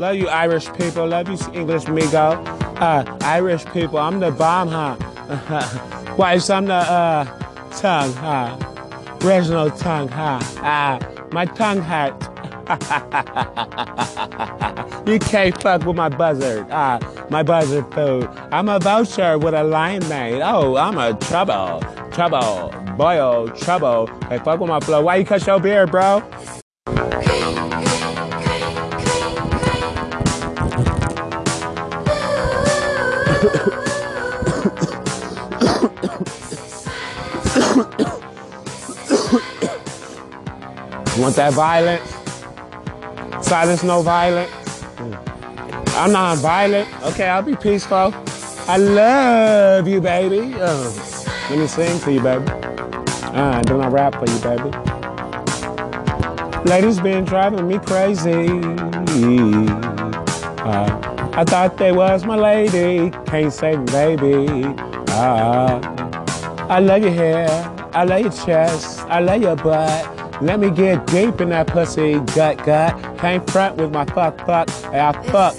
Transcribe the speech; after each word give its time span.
Love 0.00 0.16
you, 0.16 0.28
Irish 0.28 0.72
people. 0.72 1.06
Love 1.06 1.28
you, 1.28 1.36
English 1.52 1.84
migo. 1.84 2.42
Uh, 2.80 3.04
Irish 3.20 3.66
people, 3.66 3.98
I'm 3.98 4.18
the 4.18 4.30
bomb, 4.30 4.68
huh? 4.68 6.14
Wives, 6.16 6.48
I'm 6.48 6.64
the 6.64 6.72
uh, 6.72 7.24
tongue, 7.72 8.14
huh? 8.14 8.56
Reginald 9.20 9.76
tongue, 9.76 10.08
huh? 10.08 10.38
Ah, 10.62 10.98
my 11.30 11.44
tongue 11.44 11.82
hurt. 11.82 12.14
you 15.06 15.18
can't 15.18 15.60
fuck 15.60 15.84
with 15.84 15.96
my 15.96 16.08
buzzard. 16.08 16.66
Ah, 16.70 16.98
my 17.28 17.42
buzzard 17.42 17.84
food. 17.92 18.26
I'm 18.50 18.70
a 18.70 18.78
vulture 18.78 19.38
with 19.38 19.52
a 19.52 19.64
lion 19.64 20.08
mane. 20.08 20.40
Oh, 20.42 20.78
I'm 20.78 20.96
a 20.96 21.12
trouble, 21.12 21.82
trouble, 22.10 22.70
boy, 22.96 23.18
oh, 23.18 23.48
trouble. 23.48 24.06
Hey, 24.30 24.38
fuck 24.38 24.60
with 24.60 24.70
my 24.70 24.80
flow. 24.80 25.02
Why 25.02 25.16
you 25.16 25.26
cut 25.26 25.46
your 25.46 25.60
beard, 25.60 25.90
bro? 25.90 26.22
Want 41.20 41.36
that 41.36 41.52
violence? 41.52 42.08
Silence, 43.46 43.82
no 43.82 44.02
violence. 44.02 44.50
I'm 45.96 46.12
not 46.12 46.38
violent. 46.38 46.88
Okay, 47.02 47.28
I'll 47.28 47.42
be 47.42 47.56
peaceful. 47.56 48.14
I 48.66 48.76
love 48.78 49.86
you, 49.86 50.00
baby. 50.00 50.54
Uh, 50.54 50.90
let 51.50 51.58
me 51.58 51.66
sing 51.66 51.98
for 51.98 52.10
you, 52.10 52.20
baby. 52.22 52.44
Ah, 52.48 53.58
Uh, 53.58 53.62
then 53.62 53.80
I 53.80 53.88
rap 53.88 54.14
for 54.14 54.26
you, 54.30 54.38
baby. 54.40 54.70
Ladies 56.68 57.00
been 57.00 57.24
driving 57.24 57.66
me 57.68 57.78
crazy. 57.78 58.48
Uh, 60.64 60.88
I 61.34 61.44
thought 61.44 61.76
they 61.78 61.92
was 61.92 62.24
my 62.24 62.36
lady. 62.36 63.10
Can't 63.26 63.52
say 63.52 63.76
baby. 63.76 64.64
Uh, 65.10 65.80
I 66.68 66.78
love 66.80 67.02
your 67.02 67.12
hair. 67.12 67.48
I 67.92 68.04
love 68.04 68.20
your 68.20 68.32
chest. 68.32 69.00
I 69.08 69.20
love 69.20 69.42
your 69.42 69.56
butt. 69.56 70.19
Let 70.40 70.58
me 70.58 70.70
get 70.70 71.06
deep 71.06 71.40
in 71.42 71.50
that 71.50 71.66
pussy, 71.66 72.14
gut, 72.34 72.64
gut. 72.64 73.18
Can't 73.18 73.48
front 73.50 73.76
with 73.76 73.92
my 73.92 74.06
fuck, 74.06 74.38
fuck. 74.46 74.70
Hey, 74.90 75.00
I 75.00 75.12
fuck. 75.30 75.54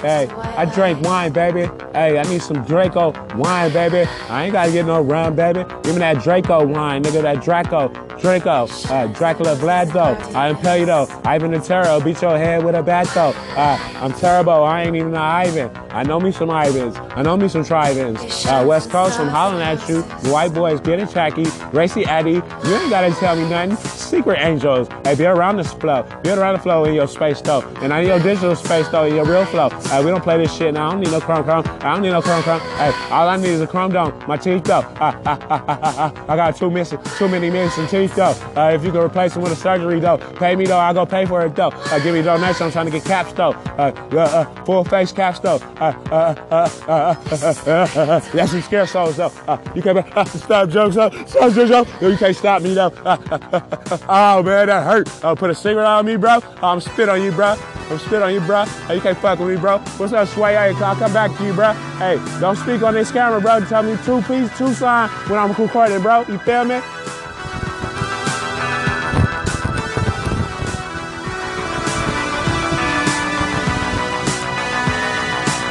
Hey, 0.00 0.28
I 0.28 0.66
drink 0.66 1.00
wine, 1.00 1.32
baby. 1.32 1.70
Hey, 1.94 2.18
I 2.18 2.22
need 2.24 2.42
some 2.42 2.62
Draco 2.64 3.12
wine, 3.34 3.72
baby. 3.72 4.08
I 4.28 4.44
ain't 4.44 4.52
gotta 4.52 4.70
get 4.70 4.84
no 4.84 5.00
rum, 5.00 5.36
baby. 5.36 5.64
Give 5.82 5.94
me 5.94 6.00
that 6.00 6.22
Draco 6.22 6.66
wine, 6.66 7.02
nigga, 7.02 7.22
that 7.22 7.42
Draco. 7.42 8.05
Draco, 8.20 8.66
uh, 8.88 9.06
Dracula 9.08 9.54
Vlado, 9.56 10.34
I 10.34 10.48
impel 10.48 10.78
you 10.78 10.86
though. 10.86 11.06
Ivan 11.24 11.50
the 11.50 11.60
Terror, 11.60 12.00
beat 12.02 12.22
your 12.22 12.38
head 12.38 12.64
with 12.64 12.74
a 12.74 12.82
bat 12.82 13.06
though. 13.14 13.34
Uh, 13.56 13.78
I'm 13.96 14.12
terrible, 14.14 14.64
I 14.64 14.82
ain't 14.82 14.96
even 14.96 15.08
an 15.08 15.16
Ivan. 15.16 15.70
I 15.90 16.02
know 16.02 16.18
me 16.18 16.32
some 16.32 16.50
Ivans, 16.50 16.96
I 16.96 17.22
know 17.22 17.36
me 17.36 17.48
some 17.48 17.64
Trivans. 17.64 18.18
Uh, 18.46 18.64
West 18.66 18.90
Coast, 18.90 19.20
I'm 19.20 19.28
hollering 19.28 19.62
at 19.62 19.86
you. 19.88 20.02
The 20.22 20.30
white 20.30 20.52
boys 20.54 20.80
getting 20.80 21.06
tacky. 21.06 21.44
Racy 21.72 22.04
Eddie, 22.06 22.32
you 22.32 22.74
ain't 22.74 22.90
gotta 22.90 23.12
tell 23.14 23.36
me 23.36 23.48
nothing. 23.48 23.76
Secret 23.76 24.38
angels, 24.40 24.88
hey, 25.04 25.14
be 25.14 25.26
around 25.26 25.58
this 25.58 25.72
flow. 25.74 26.02
Be 26.22 26.30
around 26.30 26.54
the 26.54 26.60
flow 26.60 26.84
in 26.84 26.94
your 26.94 27.08
space 27.08 27.40
though. 27.40 27.60
And 27.82 27.92
I 27.92 28.00
need 28.00 28.08
your 28.08 28.18
digital 28.18 28.56
space 28.56 28.88
though, 28.88 29.04
in 29.04 29.14
your 29.14 29.26
real 29.26 29.44
flow. 29.44 29.68
Uh, 29.70 30.02
we 30.04 30.10
don't 30.10 30.22
play 30.22 30.38
this 30.38 30.54
shit 30.54 30.74
now. 30.74 30.88
I 30.88 30.90
don't 30.92 31.00
need 31.00 31.12
no 31.12 31.20
chrome 31.20 31.44
chrome. 31.44 31.64
I 31.66 31.94
don't 31.94 32.02
need 32.02 32.10
no 32.10 32.22
chrome 32.22 32.42
chrome. 32.42 32.60
Hey, 32.60 32.92
all 33.10 33.28
I 33.28 33.36
need 33.36 33.48
is 33.48 33.60
a 33.60 33.66
chrome 33.66 33.92
dome. 33.92 34.12
My 34.26 34.36
teeth 34.36 34.64
though. 34.64 34.80
Uh, 34.80 35.20
uh, 35.24 35.36
uh, 35.50 35.62
uh, 35.68 35.78
uh, 35.80 36.24
I 36.28 36.36
got 36.36 36.56
too 36.56 36.70
missing, 36.70 36.98
too 37.18 37.28
many 37.28 37.50
missing 37.50 37.86
teeth 37.86 38.05
though. 38.14 38.34
Uh, 38.56 38.70
if 38.74 38.84
you 38.84 38.92
can 38.92 39.00
replace 39.00 39.34
them 39.34 39.42
with 39.42 39.52
a 39.52 39.56
surgery 39.56 40.00
though, 40.00 40.18
pay 40.18 40.56
me 40.56 40.66
though, 40.66 40.78
I 40.78 40.92
go 40.92 41.06
pay 41.06 41.26
for 41.26 41.44
it 41.44 41.54
though. 41.54 41.68
Uh, 41.68 41.98
give 42.00 42.14
me 42.14 42.22
donation, 42.22 42.66
I'm 42.66 42.72
trying 42.72 42.86
to 42.86 42.92
get 42.92 43.04
caps 43.04 43.32
though. 43.32 43.52
Uh, 43.52 43.92
uh, 44.12 44.16
uh, 44.16 44.64
full 44.64 44.84
face 44.84 45.12
caps 45.12 45.38
though. 45.40 45.56
Uh, 45.80 45.92
uh, 46.10 46.34
uh, 46.50 46.70
uh, 46.88 46.90
uh, 46.90 47.14
uh, 47.30 47.54
uh, 47.66 47.70
uh, 47.70 48.20
that's 48.32 48.52
some 48.52 48.62
scare 48.62 48.86
souls 48.86 49.16
though. 49.16 49.32
Uh, 49.46 49.58
you 49.74 49.82
can't 49.82 49.98
uh, 50.16 50.24
stop 50.24 50.68
jokes 50.68 50.96
though. 50.96 51.10
Stop 51.26 51.52
jokes 51.52 51.70
though. 51.70 52.08
You 52.08 52.16
can't 52.16 52.36
stop 52.36 52.62
me 52.62 52.74
though. 52.74 52.92
Uh, 53.04 53.18
uh, 53.30 53.38
uh, 53.52 53.60
uh, 53.90 53.98
oh 54.08 54.42
man, 54.42 54.66
that 54.66 54.84
hurt. 54.84 55.24
Uh, 55.24 55.34
put 55.34 55.50
a 55.50 55.54
cigarette 55.54 55.86
on 55.86 56.06
me, 56.06 56.16
bro. 56.16 56.40
I'm 56.62 56.80
spit 56.80 57.08
on 57.08 57.22
you, 57.22 57.32
bro. 57.32 57.56
I'm 57.88 57.98
spit 57.98 58.22
on 58.22 58.34
you, 58.34 58.40
bro. 58.40 58.64
Hey, 58.64 58.96
you 58.96 59.00
can't 59.00 59.16
fuck 59.18 59.38
with 59.38 59.48
me, 59.48 59.56
bro. 59.56 59.78
What's 59.78 60.12
up, 60.12 60.26
Sway? 60.28 60.54
Hey, 60.54 60.72
I'll 60.82 60.96
come 60.96 61.12
back 61.12 61.36
to 61.38 61.44
you, 61.46 61.52
bro. 61.52 61.72
Hey, 61.98 62.20
don't 62.40 62.56
speak 62.56 62.82
on 62.82 62.94
this 62.94 63.12
camera, 63.12 63.40
bro. 63.40 63.60
Tell 63.64 63.82
me 63.82 63.96
two 64.04 64.20
piece, 64.22 64.56
two 64.58 64.74
sign 64.74 65.08
when 65.28 65.38
I'm 65.38 65.52
recording, 65.52 66.02
bro. 66.02 66.24
You 66.28 66.38
feel 66.38 66.64
me? 66.64 66.80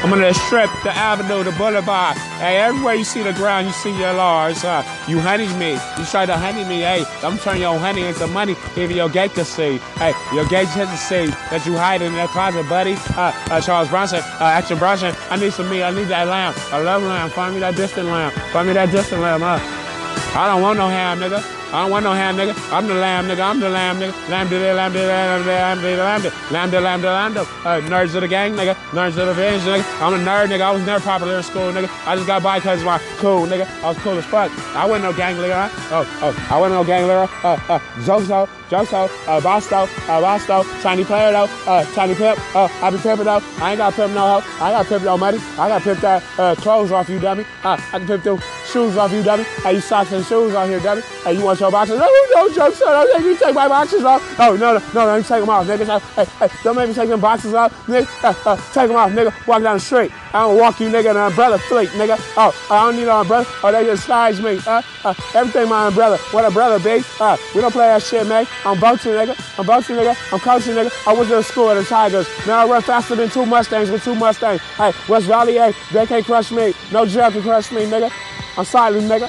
I'm 0.06 0.12
gonna 0.12 0.32
strip 0.36 0.70
the 0.84 0.92
avenue, 0.92 1.44
the 1.44 1.52
boulevard. 1.58 2.16
Hey, 2.38 2.58
everywhere 2.58 2.94
you 2.94 3.04
see 3.04 3.24
the 3.24 3.34
ground, 3.34 3.66
you 3.66 3.74
see 3.74 3.90
your 4.00 4.14
Lars. 4.14 4.64
Uh, 4.64 4.84
you 5.08 5.20
honey 5.20 5.48
me. 5.58 5.72
You 5.98 6.06
try 6.06 6.28
to 6.28 6.38
honey 6.38 6.64
me. 6.64 6.82
Hey, 6.82 7.04
I'm 7.24 7.40
turning 7.40 7.64
your 7.64 7.80
honey 7.80 8.04
into 8.04 8.28
money. 8.28 8.56
Even 8.78 8.96
your 8.96 9.10
gate 9.10 9.34
to 9.34 9.44
see. 9.44 9.80
Hey, 9.98 10.14
your 10.32 10.46
gate 10.46 10.68
to 10.76 10.86
see 10.96 11.26
that 11.50 11.66
you 11.66 11.76
hide 11.76 12.04
in 12.04 12.14
that 12.14 12.30
closet, 12.30 12.70
buddy. 12.70 12.94
Uh, 13.18 13.34
uh, 13.50 13.60
Charles 13.60 13.90
Bronson, 13.90 14.20
uh, 14.20 14.44
Action 14.44 14.78
Bronson. 14.78 15.16
I 15.32 15.38
need 15.38 15.54
some 15.54 15.72
meat. 15.72 15.82
I 15.82 15.90
need 15.90 16.10
that 16.10 16.28
lamb. 16.28 16.54
I 16.72 16.84
love 16.84 17.02
lamb. 17.02 17.32
Find 17.32 17.56
me 17.56 17.62
that 17.62 17.76
distant 17.76 18.08
lamb. 18.08 18.30
Find 18.54 18.68
me 18.68 18.76
that 18.76 18.92
distant 18.92 19.24
lamb. 19.24 19.42
I 19.42 20.46
don't 20.48 20.62
want 20.62 20.78
no 20.78 20.88
ham, 20.88 21.20
nigga. 21.20 21.42
I 21.76 21.82
don't 21.82 21.92
want 21.92 22.06
no 22.06 22.14
ham, 22.14 22.38
nigga. 22.38 22.56
I'm 22.72 22.88
the 22.88 22.94
lamb, 22.94 23.26
nigga. 23.28 23.42
I'm 23.42 23.60
the 23.60 23.70
lamb, 23.70 24.00
nigga. 24.00 24.30
Lamb 24.30 24.48
de 24.48 24.74
lamb 24.74 24.94
de 24.94 25.06
lamb 25.06 25.44
de 25.44 25.52
lamb 25.52 25.82
de 25.82 25.98
lamb 25.98 26.22
de 26.22 26.30
lamb 26.50 26.72
de 26.72 26.80
lamb 26.80 27.02
de 27.02 27.08
lamb 27.08 27.34
de 27.34 27.42
uh, 27.42 27.90
nerds 27.90 28.16
of 28.16 28.22
the 28.22 28.30
gang, 28.30 28.54
nigga. 28.54 28.76
Nerds 28.92 29.18
of 29.18 29.28
the 29.28 29.34
village, 29.34 29.60
nigga. 29.64 29.84
I'm 30.02 30.14
a 30.14 30.18
nerd, 30.18 30.48
nigga. 30.48 30.62
I 30.62 30.72
was 30.72 30.86
never 30.86 31.04
popular 31.04 31.36
in 31.36 31.44
school, 31.44 31.74
nigga. 31.74 31.90
I 32.08 32.16
just 32.16 32.28
got 32.28 32.42
by 32.42 32.60
because 32.60 32.82
my 32.82 32.98
cool, 33.18 33.46
nigga. 33.46 33.68
I 33.84 33.90
was 33.90 33.98
cool 33.98 34.18
as 34.18 34.24
fuck. 34.24 34.50
I 34.74 34.86
wasn't 34.86 35.04
no 35.04 35.12
gang 35.18 35.38
leader. 35.38 35.70
Oh, 35.92 36.08
oh, 36.22 36.48
I 36.50 36.58
wasn't 36.58 36.80
no 36.80 36.86
gang 36.86 37.08
leader. 37.10 37.28
Uh, 37.44 37.60
uh, 37.68 37.80
Zozo, 38.04 38.48
Joso, 38.70 39.10
uh, 39.28 39.42
Bosto, 39.42 39.84
uh, 39.84 40.22
Bosto, 40.22 40.82
Tiny 40.82 41.04
Player 41.04 41.34
though, 41.34 41.50
uh, 41.68 41.84
Tiny 41.94 42.16
Pimp. 42.16 42.40
Uh, 42.56 42.70
I 42.82 42.90
be 42.90 42.98
pimping 43.00 43.26
though. 43.26 43.44
I 43.60 43.72
ain't 43.72 43.80
got 43.80 43.94
pimp 43.96 44.14
no 44.14 44.40
hoe. 44.40 44.64
I 44.64 44.72
got 44.72 44.86
pimp 44.86 45.04
no 45.04 45.18
money. 45.18 45.40
I 45.60 45.68
got 45.68 45.82
pimp 45.82 46.00
that 46.00 46.24
uh, 46.40 46.56
clothes 46.56 46.94
off 46.94 47.10
you, 47.10 47.20
dummy. 47.20 47.46
Uh, 47.66 47.78
I 47.92 48.00
can 48.00 48.08
pimp 48.08 48.24
them 48.24 48.40
shoes 48.76 48.98
off 48.98 49.10
you, 49.14 49.24
dummy. 49.24 49.44
Hey, 49.64 49.76
you 49.76 49.80
socks 49.80 50.12
and 50.12 50.26
shoes 50.26 50.54
on 50.54 50.68
here, 50.68 50.82
dummy. 50.82 51.02
Hey, 51.24 51.38
you 51.38 51.46
want 51.46 51.62
your 51.62 51.72
boxes? 51.72 51.98
No, 51.98 52.10
no, 52.36 52.54
joke, 52.54 52.74
son. 52.74 52.92
Don't 52.92 53.24
make 53.24 53.32
me 53.32 53.38
take 53.38 53.56
my 53.56 53.70
boxes 53.70 54.04
off. 54.04 54.22
Oh, 54.38 54.58
no, 54.58 54.78
no, 54.94 55.06
no, 55.06 55.16
me 55.16 55.24
take 55.24 55.40
them 55.40 55.50
off, 55.50 55.66
nigga. 55.66 56.02
Hey, 56.14 56.26
hey, 56.26 56.54
don't 56.62 56.76
make 56.76 56.90
me 56.90 56.94
take 56.94 57.08
them 57.08 57.22
boxes 57.22 57.54
off, 57.54 57.72
nigga. 57.88 58.06
Uh, 58.22 58.50
uh, 58.50 58.58
take 58.74 58.90
them 58.90 58.98
off, 58.98 59.12
nigga. 59.12 59.32
Walk 59.48 59.64
down 59.64 59.78
the 59.78 59.80
street. 59.80 60.12
I 60.34 60.42
don't 60.42 60.58
walk 60.60 60.82
you, 60.82 60.90
nigga, 60.90 61.12
in 61.12 61.16
an 61.16 61.28
umbrella 61.32 61.58
fleet, 61.58 61.88
nigga. 61.92 62.18
Oh, 62.36 62.52
I 62.70 62.86
don't 62.86 62.98
need 62.98 63.04
an 63.04 63.16
umbrella. 63.16 63.46
Oh, 63.64 63.72
they 63.72 63.86
just 63.86 64.06
size 64.06 64.42
me. 64.42 64.60
Uh, 64.68 64.82
uh, 65.06 65.14
everything 65.34 65.70
my 65.70 65.88
umbrella. 65.88 66.18
What 66.32 66.44
umbrella 66.44 66.78
be? 66.78 67.02
Uh, 67.18 67.38
we 67.56 67.62
don't 67.62 67.72
play 67.72 67.88
that 67.88 68.04
shit, 68.04 68.28
man. 68.28 68.46
I'm 68.66 68.78
boating, 68.78 69.14
nigga. 69.14 69.40
I'm 69.58 69.66
boating, 69.66 69.96
nigga. 69.96 70.18
I'm 70.34 70.40
coaching, 70.42 70.76
nigga. 70.76 70.92
I 71.08 71.14
went 71.14 71.30
to 71.30 71.42
school 71.44 71.70
at 71.70 71.76
the 71.76 71.86
Tigers. 71.86 72.28
Now 72.46 72.66
I 72.66 72.70
run 72.70 72.82
faster 72.82 73.16
than 73.16 73.30
two 73.30 73.46
Mustangs 73.46 73.90
with 73.90 74.04
two 74.04 74.16
Mustangs. 74.16 74.60
Hey, 74.76 74.92
West 75.08 75.28
Valley, 75.28 75.54
hey, 75.54 75.74
they 75.94 76.06
can't 76.06 76.26
crush 76.26 76.52
me. 76.52 76.74
No 76.92 77.06
jail 77.06 77.32
can 77.32 77.42
crush 77.42 77.72
me, 77.72 77.86
nigga. 77.86 78.12
I'm 78.58 78.66
silent, 78.66 79.10
nigga. 79.10 79.28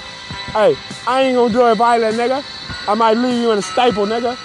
Hey, 0.53 0.76
I 1.06 1.22
ain't 1.22 1.37
gonna 1.37 1.53
do 1.53 1.66
it 1.66 1.75
violent, 1.76 2.16
nigga. 2.16 2.44
I 2.88 2.94
might 2.94 3.16
leave 3.16 3.42
you 3.42 3.50
in 3.53 3.59
a 3.59 3.62
staple, 3.62 4.06
nigga. 4.06 4.37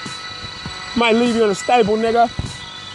Might 0.98 1.16
leave 1.16 1.36
you 1.36 1.44
in 1.44 1.52
a 1.52 1.56
stable, 1.56 1.96
nigga. 1.96 2.30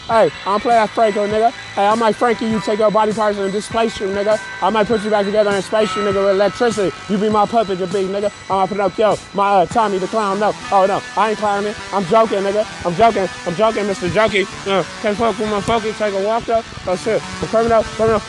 Hey, 0.07 0.31
I'm 0.47 0.61
playing 0.61 0.87
Franco, 0.89 1.27
nigga. 1.27 1.51
Hey, 1.75 1.87
I 1.87 1.95
might 1.97 2.15
Frankie 2.15 2.47
you, 2.47 2.61
take 2.61 2.79
your 2.79 2.93
body 2.93 3.13
parts 3.13 3.39
and 3.39 3.53
displace 3.53 3.99
you, 3.99 4.07
nigga. 4.07 4.39
I 4.63 4.71
might 4.71 4.87
put 4.87 5.03
you 5.03 5.11
back 5.11 5.25
together 5.25 5.51
and 5.51 5.65
space 5.65 5.95
you, 5.97 6.03
nigga, 6.03 6.25
with 6.25 6.37
electricity. 6.37 6.95
You 7.09 7.19
be 7.19 7.29
my 7.29 7.45
puppet, 7.45 7.81
you 7.81 7.87
be, 7.87 8.05
nigga. 8.05 8.33
I 8.49 8.55
might 8.55 8.69
put 8.69 8.79
up, 8.79 8.97
yo, 8.97 9.17
my 9.35 9.63
uh, 9.63 9.67
Tommy 9.67 9.99
the 9.99 10.07
Clown, 10.07 10.39
no. 10.39 10.53
Oh, 10.71 10.87
no, 10.87 11.03
I 11.17 11.31
ain't 11.31 11.39
clowning. 11.39 11.75
I'm 11.93 12.05
joking, 12.05 12.39
nigga. 12.39 12.65
I'm 12.87 12.95
joking. 12.95 13.29
I'm 13.47 13.55
joking, 13.57 13.85
Mr. 13.85 14.09
Jokey. 14.09 14.45
Uh, 14.67 14.85
can't 15.03 15.17
fuck 15.17 15.37
with 15.39 15.51
my 15.51 15.61
focus, 15.61 15.99
take 15.99 16.15
a 16.15 16.25
walk, 16.25 16.45
though. 16.45 16.63
Oh, 16.87 16.95
shit. 16.95 17.21
I'm 17.43 17.49
coming 17.49 17.73
out. 17.73 17.85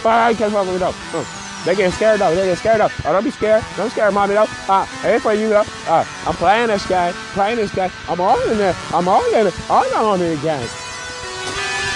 I 0.06 0.34
can't 0.34 0.52
fuck 0.52 0.66
with 0.66 0.74
me, 0.74 0.80
though. 0.80 0.94
Uh. 1.14 1.37
They 1.68 1.76
getting 1.76 1.92
scared 1.92 2.22
though. 2.22 2.30
They 2.30 2.44
getting 2.44 2.56
scared 2.56 2.80
though. 2.80 2.88
Oh, 3.04 3.12
don't 3.12 3.26
be 3.26 3.30
scared. 3.30 3.62
Don't 3.76 3.90
scare 3.90 4.10
mommy 4.10 4.36
though. 4.36 4.48
Uh, 4.70 4.88
ain't 5.04 5.22
for 5.22 5.34
you 5.34 5.50
though. 5.50 5.66
Uh, 5.86 6.06
I'm 6.26 6.34
playing 6.36 6.68
this 6.70 6.88
guy. 6.88 7.12
Playing 7.36 7.58
this 7.58 7.76
guy. 7.76 7.92
I'm 8.08 8.22
all 8.22 8.40
in 8.50 8.58
there. 8.58 8.74
I'm 8.94 9.06
all 9.06 9.26
in 9.36 9.48
it. 9.48 9.54
I'm 9.70 9.92
not 9.92 10.06
on 10.06 10.20
the 10.20 10.40
game. 10.42 10.70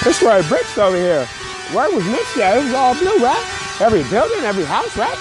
This 0.03 0.21
where 0.21 0.43
bricks 0.43 0.77
over 0.77 0.97
here. 0.97 1.25
Where 1.71 1.89
was 1.89 2.05
mixed 2.05 2.35
at? 2.35 2.57
It 2.57 2.65
was 2.65 2.73
all 2.73 2.95
blue, 2.95 3.15
right? 3.23 3.79
Every 3.79 4.03
building, 4.09 4.43
every 4.43 4.65
house, 4.65 4.97
right? 4.97 5.15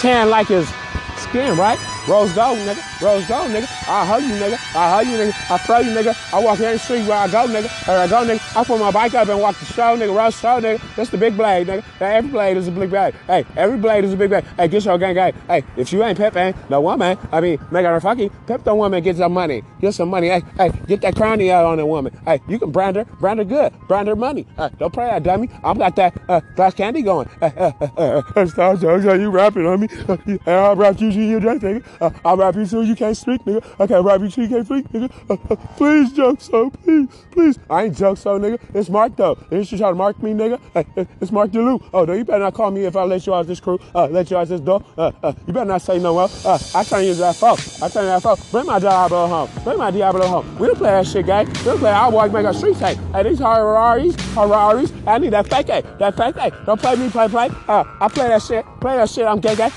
Tan 0.00 0.28
like 0.28 0.48
his 0.48 0.68
skin, 1.16 1.56
right? 1.56 1.78
Rose 2.10 2.32
gold, 2.32 2.58
nigga. 2.58 3.00
Rose 3.00 3.24
gold, 3.28 3.52
nigga. 3.52 3.70
I 3.88 4.04
hug 4.04 4.24
you, 4.24 4.30
nigga. 4.30 4.58
I 4.74 4.90
hug 4.90 5.06
you, 5.06 5.16
nigga. 5.16 5.32
I 5.48 5.58
throw 5.58 5.78
you, 5.78 5.92
nigga. 5.92 6.34
I 6.34 6.42
walk 6.42 6.58
down 6.58 6.72
the 6.72 6.78
street 6.80 7.06
where 7.06 7.16
I 7.16 7.28
go, 7.28 7.46
nigga. 7.46 7.86
Where 7.86 8.00
I 8.00 8.08
go, 8.08 8.26
nigga. 8.26 8.56
I 8.56 8.64
put 8.64 8.80
my 8.80 8.90
bike 8.90 9.14
up 9.14 9.28
and 9.28 9.40
walk 9.40 9.56
the 9.60 9.64
show, 9.66 9.96
nigga. 9.96 10.16
Rose 10.16 10.36
show, 10.36 10.60
nigga. 10.60 10.80
That's 10.96 11.10
the 11.10 11.18
big 11.18 11.36
blade, 11.36 11.68
nigga. 11.68 11.82
Hey, 12.00 12.16
every 12.16 12.30
blade 12.32 12.56
is 12.56 12.66
a 12.66 12.72
big 12.72 12.90
blade. 12.90 13.14
Hey, 13.28 13.46
every 13.56 13.78
blade 13.78 14.02
is 14.02 14.12
a 14.12 14.16
big 14.16 14.30
blade. 14.30 14.42
Hey, 14.56 14.66
get 14.66 14.84
your 14.84 14.98
gang, 14.98 15.14
gang. 15.14 15.34
Hey, 15.46 15.62
if 15.76 15.92
you 15.92 16.02
ain't 16.02 16.18
pep, 16.18 16.34
no 16.68 16.80
woman. 16.80 17.16
I 17.30 17.40
mean, 17.40 17.60
make 17.70 17.86
her 17.86 18.00
fucking 18.00 18.30
pep 18.48 18.64
the 18.64 18.74
woman, 18.74 19.04
get 19.04 19.16
some 19.16 19.32
money. 19.32 19.62
Get 19.80 19.94
some 19.94 20.08
money. 20.08 20.30
Hey, 20.30 20.42
hey, 20.56 20.72
get 20.88 21.02
that 21.02 21.14
crowny 21.14 21.52
out 21.52 21.64
on 21.64 21.78
the 21.78 21.86
woman. 21.86 22.12
Hey, 22.24 22.40
you 22.48 22.58
can 22.58 22.72
brand 22.72 22.96
her, 22.96 23.04
brand 23.04 23.38
her 23.38 23.44
good. 23.44 23.72
Brand 23.86 24.08
her 24.08 24.16
money. 24.16 24.48
Hey, 24.56 24.70
don't 24.80 24.92
pray 24.92 25.06
that 25.06 25.22
dummy. 25.22 25.48
I'm 25.62 25.78
got 25.78 25.94
that 25.94 26.20
uh, 26.28 26.40
glass 26.56 26.74
candy 26.74 27.02
going. 27.02 27.28
Uh, 27.40 27.72
uh, 27.96 28.22
uh, 28.36 28.42
uh, 28.42 29.14
you 29.14 29.30
rapping 29.30 29.64
on 29.64 29.80
me. 29.80 29.88
Uh, 30.08 30.16
I'll 30.50 30.74
rap 30.74 31.00
you, 31.00 31.08
you 31.08 31.38
that 31.38 31.58
nigga. 31.58 31.99
I'll 32.24 32.36
rap 32.36 32.54
you 32.56 32.66
so 32.66 32.80
you 32.80 32.96
can't 32.96 33.16
speak, 33.16 33.44
nigga. 33.44 33.64
I 33.78 33.86
can't 33.86 34.04
rap 34.04 34.20
you 34.20 34.30
so 34.30 34.40
you 34.42 34.48
can't 34.48 34.66
speak, 34.66 34.88
nigga. 34.88 35.76
Please, 35.76 36.12
joke 36.12 36.40
so, 36.40 36.70
please, 36.70 37.08
please. 37.30 37.58
I 37.68 37.84
ain't 37.84 37.96
joke 37.96 38.18
so, 38.18 38.38
nigga. 38.38 38.58
It's 38.74 38.88
Mark 38.88 39.16
though. 39.16 39.38
You 39.50 39.64
should 39.64 39.78
try 39.78 39.90
to 39.90 39.94
mark 39.94 40.22
me, 40.22 40.32
nigga. 40.32 40.60
It's 41.20 41.30
Mark 41.32 41.50
DeLu. 41.50 41.82
Oh, 41.92 42.04
no, 42.04 42.12
you 42.12 42.24
better 42.24 42.40
not 42.40 42.54
call 42.54 42.70
me 42.70 42.84
if 42.84 42.96
I 42.96 43.04
let 43.04 43.26
you 43.26 43.34
out 43.34 43.40
of 43.40 43.46
this 43.46 43.60
crew. 43.60 43.78
Uh, 43.94 44.06
let 44.08 44.30
you 44.30 44.36
out 44.36 44.44
of 44.44 44.48
this 44.48 44.60
door. 44.60 44.82
Uh, 44.96 45.12
uh, 45.22 45.32
you 45.46 45.52
better 45.52 45.66
not 45.66 45.82
say 45.82 45.98
no 45.98 46.14
more. 46.14 46.28
Uh, 46.44 46.58
I 46.74 46.84
turn 46.84 47.04
you 47.04 47.14
that 47.14 47.36
phone. 47.36 47.58
I 47.82 47.88
turn 47.88 48.04
you 48.04 48.10
that 48.10 48.22
phone. 48.22 48.36
Bring 48.50 48.66
my 48.66 48.78
Diablo 48.78 49.26
home. 49.26 49.50
Bring 49.64 49.78
my 49.78 49.90
Diablo 49.90 50.26
home. 50.26 50.58
We 50.58 50.66
don't 50.66 50.76
play 50.76 50.90
that 50.90 51.06
shit, 51.06 51.26
gang. 51.26 51.46
We 51.46 51.64
don't 51.64 51.78
play. 51.78 51.90
I 51.90 52.08
walk 52.08 52.32
make 52.32 52.46
a 52.46 52.54
street 52.54 52.76
say, 52.76 52.94
hey, 53.12 53.22
these 53.22 53.38
Harari's, 53.38 54.16
Harari's. 54.34 54.92
I 55.06 55.18
need 55.18 55.32
that 55.32 55.48
fake 55.48 55.68
A. 55.68 55.82
That 55.98 56.16
fake 56.16 56.36
A. 56.36 56.50
Don't 56.64 56.80
play 56.80 56.96
me, 56.96 57.10
play, 57.10 57.28
play. 57.28 57.50
I 57.68 58.08
play 58.08 58.28
that 58.28 58.42
shit. 58.42 58.64
Play 58.80 58.96
that 58.96 59.10
shit. 59.10 59.26
I'm 59.26 59.40
gay, 59.40 59.56
gay. 59.56 59.70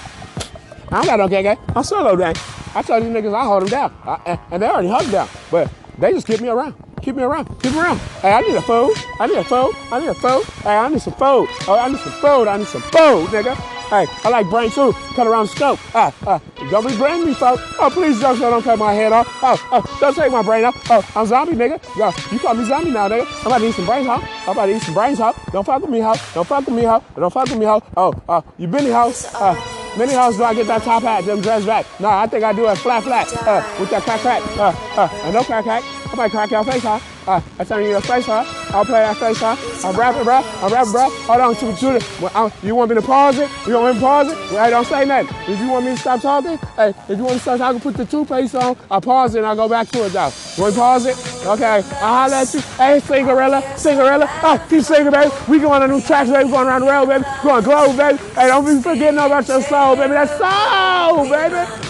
I 0.94 1.04
got 1.06 1.18
no 1.18 1.28
gay. 1.28 1.58
I'm 1.76 1.84
solo, 1.84 2.16
gang. 2.16 2.36
I 2.76 2.84
told 2.84 3.02
these 3.02 3.10
niggas 3.10 3.34
I 3.34 3.46
hold 3.46 3.64
them 3.64 3.70
down. 3.70 3.98
I, 4.04 4.22
and, 4.28 4.40
and 4.52 4.62
they 4.62 4.68
already 4.68 4.90
hugged 4.90 5.12
down. 5.12 5.28
But 5.50 5.72
they 5.98 6.12
just 6.12 6.28
keep 6.28 6.40
me 6.40 6.50
around. 6.50 6.76
Keep 7.02 7.16
me 7.16 7.24
around. 7.24 7.48
Keep 7.64 7.74
me 7.74 7.80
around. 7.80 7.98
Hey, 8.22 8.32
I 8.32 8.42
need 8.42 8.56
a 8.56 8.62
food. 8.62 8.94
I 9.20 9.26
need 9.26 9.38
a 9.38 9.44
food. 9.44 9.74
I 9.92 10.00
need 10.00 10.10
a 10.10 10.14
food. 10.14 10.44
Hey, 10.62 10.78
I 10.78 10.88
need 10.90 11.02
some 11.02 11.14
food. 11.14 11.48
Oh, 11.68 11.80
I 11.80 11.88
need 11.88 11.98
some 11.98 12.12
food. 12.14 12.48
I 12.48 12.58
need 12.58 12.68
some 12.68 12.82
food, 12.84 13.28
nigga. 13.34 13.56
Hey, 13.90 14.06
I 14.24 14.30
like 14.30 14.48
brain 14.52 14.70
too. 14.70 14.94
Cut 15.16 15.26
around 15.26 15.48
the 15.48 15.56
scope. 15.56 15.80
Ah, 15.96 16.14
ah. 16.28 16.40
Don't 16.70 16.88
be 16.88 16.96
brain 16.96 17.26
me, 17.26 17.34
folks. 17.34 17.64
Oh, 17.80 17.90
please 17.92 18.20
don't, 18.20 18.40
don't 18.40 18.62
cut 18.62 18.78
my 18.78 18.94
head 18.94 19.12
off. 19.12 19.28
Oh, 19.42 19.70
oh, 19.72 19.98
don't 20.00 20.16
take 20.16 20.32
my 20.32 20.44
brain 20.44 20.64
off. 20.64 20.76
Oh, 20.92 21.04
I'm 21.16 21.26
zombie, 21.26 21.54
nigga. 21.54 21.82
Yo, 21.98 22.12
you 22.32 22.40
call 22.40 22.54
me 22.54 22.66
zombie 22.66 22.92
now, 22.92 23.10
nigga. 23.10 23.26
I'm 23.42 23.48
about 23.48 23.58
to 23.58 23.68
eat 23.68 23.74
some 23.74 23.86
brains, 23.88 24.06
huh? 24.06 24.20
I'm 24.46 24.50
about 24.50 24.68
to 24.68 24.76
eat 24.76 24.82
some 24.84 24.94
brains, 24.94 25.18
huh? 25.18 25.34
Don't 25.52 25.66
fuck 25.66 25.82
with 25.82 25.90
me, 25.90 26.02
huh? 26.02 26.16
Don't 26.36 26.48
fuck 26.48 26.66
with 26.66 26.76
me, 26.76 26.84
huh? 26.84 27.00
Don't 27.16 27.34
fuck 27.34 27.50
with 27.50 27.58
me, 27.58 27.66
huh? 27.66 27.80
Oh, 27.98 28.14
uh, 28.30 28.42
you 28.58 28.68
Benny 28.68 28.92
house. 28.92 29.34
Uh, 29.34 29.83
Many 29.96 30.14
house 30.14 30.38
do 30.38 30.44
I 30.44 30.56
get 30.56 30.66
that 30.68 30.82
top 30.82 31.04
hat, 31.04 31.26
them 31.26 31.40
dress 31.40 31.66
back? 31.66 31.86
No, 32.00 32.10
I 32.10 32.26
think 32.26 32.44
I 32.44 32.52
do 32.52 32.66
a 32.66 32.76
flat 32.76 33.04
flat, 33.04 33.32
uh, 33.46 33.64
with 33.80 33.92
that 33.92 34.02
crack 34.02 34.22
crack, 34.22 34.42
uh, 34.58 34.74
uh, 34.98 35.08
and 35.24 35.34
no 35.36 35.44
crack 35.44 35.66
crack. 35.66 35.84
I 36.12 36.16
might 36.16 36.32
crack 36.32 36.50
your 36.50 36.64
face, 36.64 36.82
huh? 36.82 37.00
Uh, 37.26 37.42
I 37.58 37.64
turn 37.64 37.84
you 37.84 37.90
your 37.90 38.02
face, 38.02 38.26
huh? 38.26 38.44
I'll 38.76 38.84
play 38.84 39.00
that 39.00 39.16
face, 39.18 39.38
huh? 39.40 39.56
I'm 39.88 39.96
rapping, 39.96 40.24
bro. 40.24 40.42
I'm 40.44 40.74
rapping, 40.74 40.92
bro. 40.92 41.10
Hold 41.10 41.42
on, 41.42 41.56
to 41.56 41.66
the 41.68 42.06
well, 42.22 42.52
You 42.62 42.76
want 42.76 42.90
me 42.90 42.96
to 42.96 43.02
pause 43.02 43.40
it? 43.40 43.50
You 43.66 43.76
want 43.76 43.96
me 43.96 44.02
to 44.02 44.06
pause 44.06 44.32
it? 44.32 44.38
Well, 44.52 44.64
hey, 44.64 44.70
don't 44.70 44.86
say 44.86 45.06
nothing. 45.06 45.54
If 45.54 45.60
you 45.60 45.70
want 45.70 45.86
me 45.86 45.92
to 45.92 45.98
stop 45.98 46.22
talking, 46.22 46.58
hey, 46.76 46.90
if 47.08 47.18
you 47.18 47.24
want 47.24 47.36
to 47.36 47.40
stop 47.40 47.60
talking, 47.60 47.64
I 47.64 47.72
can 47.72 47.82
put 47.82 47.96
the 47.96 48.06
toothpaste 48.06 48.56
on. 48.56 48.76
I'll 48.92 49.00
pause 49.02 49.36
it 49.36 49.40
and 49.40 49.48
I'll 49.48 49.56
go 49.56 49.70
back 49.70 49.88
to 49.90 50.06
it, 50.06 50.10
though. 50.10 50.32
You 50.58 50.64
want 50.64 50.74
to 50.74 50.80
pause 50.80 51.06
it? 51.06 51.18
Okay. 51.48 51.82
I'll 52.02 52.30
holler 52.30 52.36
at 52.36 52.54
you. 52.54 52.60
Hey, 52.60 53.00
Cinderella, 53.00 53.78
Cinderella. 53.78 54.28
Oh, 54.44 54.66
keep 54.70 54.84
singing, 54.84 55.12
baby. 55.12 55.32
We 55.48 55.60
going 55.60 55.82
on 55.82 55.90
a 55.90 55.94
new 55.94 56.02
tracks, 56.02 56.30
baby. 56.30 56.46
We 56.46 56.52
going 56.52 56.68
around 56.68 56.82
the 56.82 56.88
rail, 56.88 57.06
baby. 57.06 57.24
We 57.44 57.50
going 57.50 57.64
globe, 57.64 57.98
baby. 57.98 58.18
Hey, 58.36 58.48
don't 58.48 58.66
be 58.66 58.82
forgetting 58.82 59.20
about 59.20 59.48
your 59.48 59.62
soul, 59.62 59.96
baby. 59.96 60.14
That's 60.14 60.32
soul, 60.38 61.30
baby. 61.30 61.84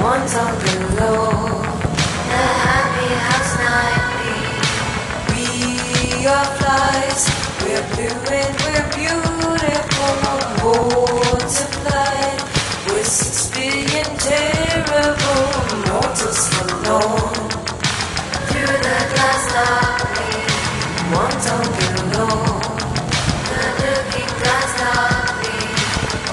One 0.00 0.24
down 0.30 0.54
below, 0.62 1.30
the 2.30 2.44
happy 2.64 3.10
house 3.26 3.54
nightly. 3.58 4.38
We 5.34 6.26
are 6.26 6.48
flies, 6.58 7.22
we're 7.62 7.82
blue 7.92 8.14
and 8.30 8.54
we're 8.62 8.86
beautiful, 8.94 10.12
multiplied. 10.62 12.38
We're 12.86 13.10
terrible 14.22 15.42
mortals 15.90 16.42
alone. 16.62 17.48
Through 18.48 18.78
the 18.86 18.98
glass 19.12 19.44
lobby, 19.56 20.30
one 21.10 21.36
down 21.42 21.66
below, 21.74 22.38
the 23.50 23.62
looking 23.82 24.30
glass 24.38 24.72
lobby. 24.78 25.58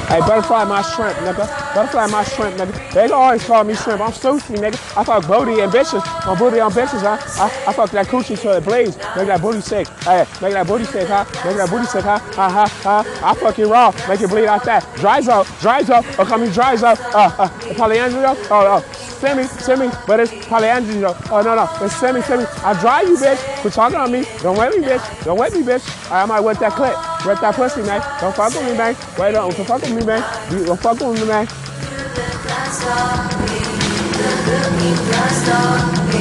Hey, 0.08 0.20
butterfly 0.20 0.64
my 0.66 0.82
shrimp, 0.84 1.18
nigga. 1.26 1.46
Butterfly 1.74 2.06
my 2.08 2.24
shrimp, 2.24 2.58
nigga. 2.58 2.85
They 2.96 3.10
always 3.10 3.44
call 3.44 3.66
me 3.66 3.76
shrimp. 3.76 4.00
I'm 4.00 4.14
sushi, 4.14 4.56
nigga. 4.56 4.80
I 4.96 5.04
fuck 5.04 5.28
booty 5.28 5.60
and 5.60 5.70
bitches. 5.70 6.02
I'm 6.26 6.38
booty 6.38 6.60
bitches, 6.60 7.02
huh? 7.02 7.20
I, 7.44 7.70
I 7.70 7.74
fuck 7.74 7.92
that 7.92 8.08
coochie 8.08 8.40
till 8.40 8.54
it 8.54 8.64
bleeds. 8.64 8.96
Make 9.18 9.28
that 9.28 9.42
booty 9.42 9.60
sick. 9.60 9.86
Hey, 10.08 10.26
make 10.42 10.54
that 10.54 10.66
booty 10.66 10.86
sick, 10.86 11.10
huh? 11.10 11.26
Make 11.44 11.58
that 11.58 11.70
booty 11.70 11.88
sick, 11.88 12.06
huh? 12.06 12.20
Ha 12.20 12.50
ha 12.50 12.68
ha. 12.84 13.04
I 13.22 13.34
fuck 13.34 13.60
it 13.60 13.68
raw. 13.68 13.92
Make 14.08 14.22
it 14.22 14.30
bleed 14.30 14.46
like 14.46 14.64
that. 14.64 14.88
Dries 14.96 15.28
up, 15.28 15.46
dries 15.60 15.90
up. 15.90 16.06
Or 16.18 16.24
call 16.24 16.38
me 16.38 16.48
up. 16.48 16.82
Uh, 16.84 17.36
uh, 17.38 17.50
Polyandrio. 17.76 18.34
Oh, 18.50 18.80
oh. 18.80 18.92
Semi, 19.20 19.44
semi, 19.44 19.90
but 20.08 20.22
it's 20.22 20.32
polyandry 20.48 21.04
Oh 21.32 21.42
no 21.42 21.56
no, 21.56 21.68
it's 21.82 21.96
semi, 21.98 22.22
semi. 22.22 22.46
I 22.64 22.80
dry 22.80 23.02
you, 23.02 23.18
bitch. 23.18 23.60
Quit 23.60 23.74
talking 23.74 23.98
on 23.98 24.10
me. 24.10 24.24
Don't 24.42 24.58
wet 24.58 24.72
me, 24.72 24.86
bitch. 24.86 25.26
Don't 25.26 25.38
wet 25.38 25.52
me, 25.54 25.64
bitch. 25.64 25.84
I 26.10 26.26
might 26.26 26.40
wet 26.40 26.62
that 26.62 26.72
clip. 26.72 26.96
Wet 27.26 27.42
that 27.42 27.56
pussy, 27.56 27.82
man. 27.82 28.02
Don't 28.22 28.34
fuck 28.34 28.54
with 28.54 28.64
me, 28.66 28.78
man. 28.78 28.96
Wait, 29.20 29.32
don't, 29.34 29.54
don't 29.54 29.68
fuck 29.68 29.82
with 29.82 29.94
me, 29.94 30.06
man. 30.06 30.66
Don't 30.66 30.80
fuck 30.80 31.00
with 31.00 31.20
me, 31.20 31.28
man. 31.28 31.46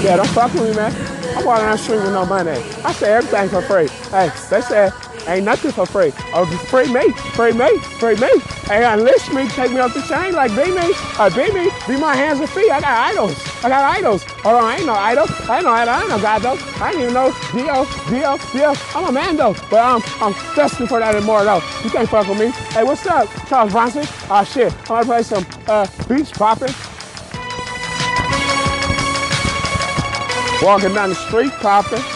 Yeah, 0.04 0.16
don't 0.16 0.28
fuck 0.28 0.52
with 0.54 0.68
me, 0.68 0.74
man. 0.74 0.92
I'm 1.36 1.44
walking 1.44 1.64
down 1.64 1.76
the 1.76 1.82
street 1.82 1.96
with 1.96 2.12
no 2.12 2.26
money. 2.26 2.50
I 2.84 2.92
say 2.92 3.12
everything 3.12 3.48
for 3.48 3.62
free. 3.62 3.88
Hey, 4.10 4.30
they 4.50 4.60
said 4.60 4.92
ain't 5.28 5.44
nothing 5.44 5.72
for 5.72 5.86
free. 5.86 6.12
Oh, 6.32 6.46
just 6.50 6.66
free 6.66 6.92
me, 6.92 7.12
free 7.34 7.52
me, 7.52 7.78
free 7.98 8.16
me. 8.16 8.30
Hey, 8.66 8.84
unleash 8.84 9.30
me, 9.32 9.48
take 9.48 9.70
me 9.70 9.80
off 9.80 9.94
the 9.94 10.02
chain 10.02 10.32
like 10.34 10.50
be 10.50 10.70
me, 10.70 10.92
uh, 11.18 11.30
be 11.30 11.52
me, 11.52 11.70
be 11.86 11.96
my 12.00 12.14
hands 12.14 12.40
and 12.40 12.48
feet. 12.50 12.70
I 12.70 12.80
got 12.80 13.10
idols. 13.10 13.36
I 13.64 13.68
got 13.68 13.96
idols. 13.96 14.24
On, 14.44 14.54
I 14.54 14.76
ain't 14.76 14.86
no 14.86 14.94
idol. 14.94 15.26
I 15.48 15.56
ain't 15.56 15.64
no 15.64 15.70
idol. 15.70 15.94
I 15.94 16.00
ain't 16.00 16.08
no 16.10 16.20
God 16.20 16.42
though. 16.42 16.58
I 16.82 16.90
ain't 16.90 17.00
even 17.00 17.14
know 17.14 17.32
Dio, 17.52 17.86
Dio, 18.10 18.38
Dio. 18.52 18.74
I'm 18.94 19.06
a 19.06 19.12
man 19.12 19.36
though, 19.36 19.54
but 19.70 19.80
I'm 19.80 20.02
I'm 20.20 20.32
destined 20.54 20.88
for 20.88 20.98
that 21.00 21.14
and 21.14 21.24
more 21.24 21.44
though. 21.44 21.62
You 21.82 21.90
can't 21.90 22.08
fuck 22.08 22.28
with 22.28 22.38
me. 22.38 22.50
Hey, 22.72 22.84
what's 22.84 23.06
up, 23.06 23.28
Charles 23.48 23.72
Bronson? 23.72 24.04
Oh 24.30 24.44
shit, 24.44 24.72
I'm 24.82 24.86
gonna 24.86 25.04
play 25.04 25.22
some 25.22 25.46
uh, 25.66 25.86
beach 26.08 26.32
popping. 26.32 26.74
Walking 30.62 30.94
down 30.94 31.10
the 31.10 31.14
street 31.14 31.52
popping. 31.52 32.13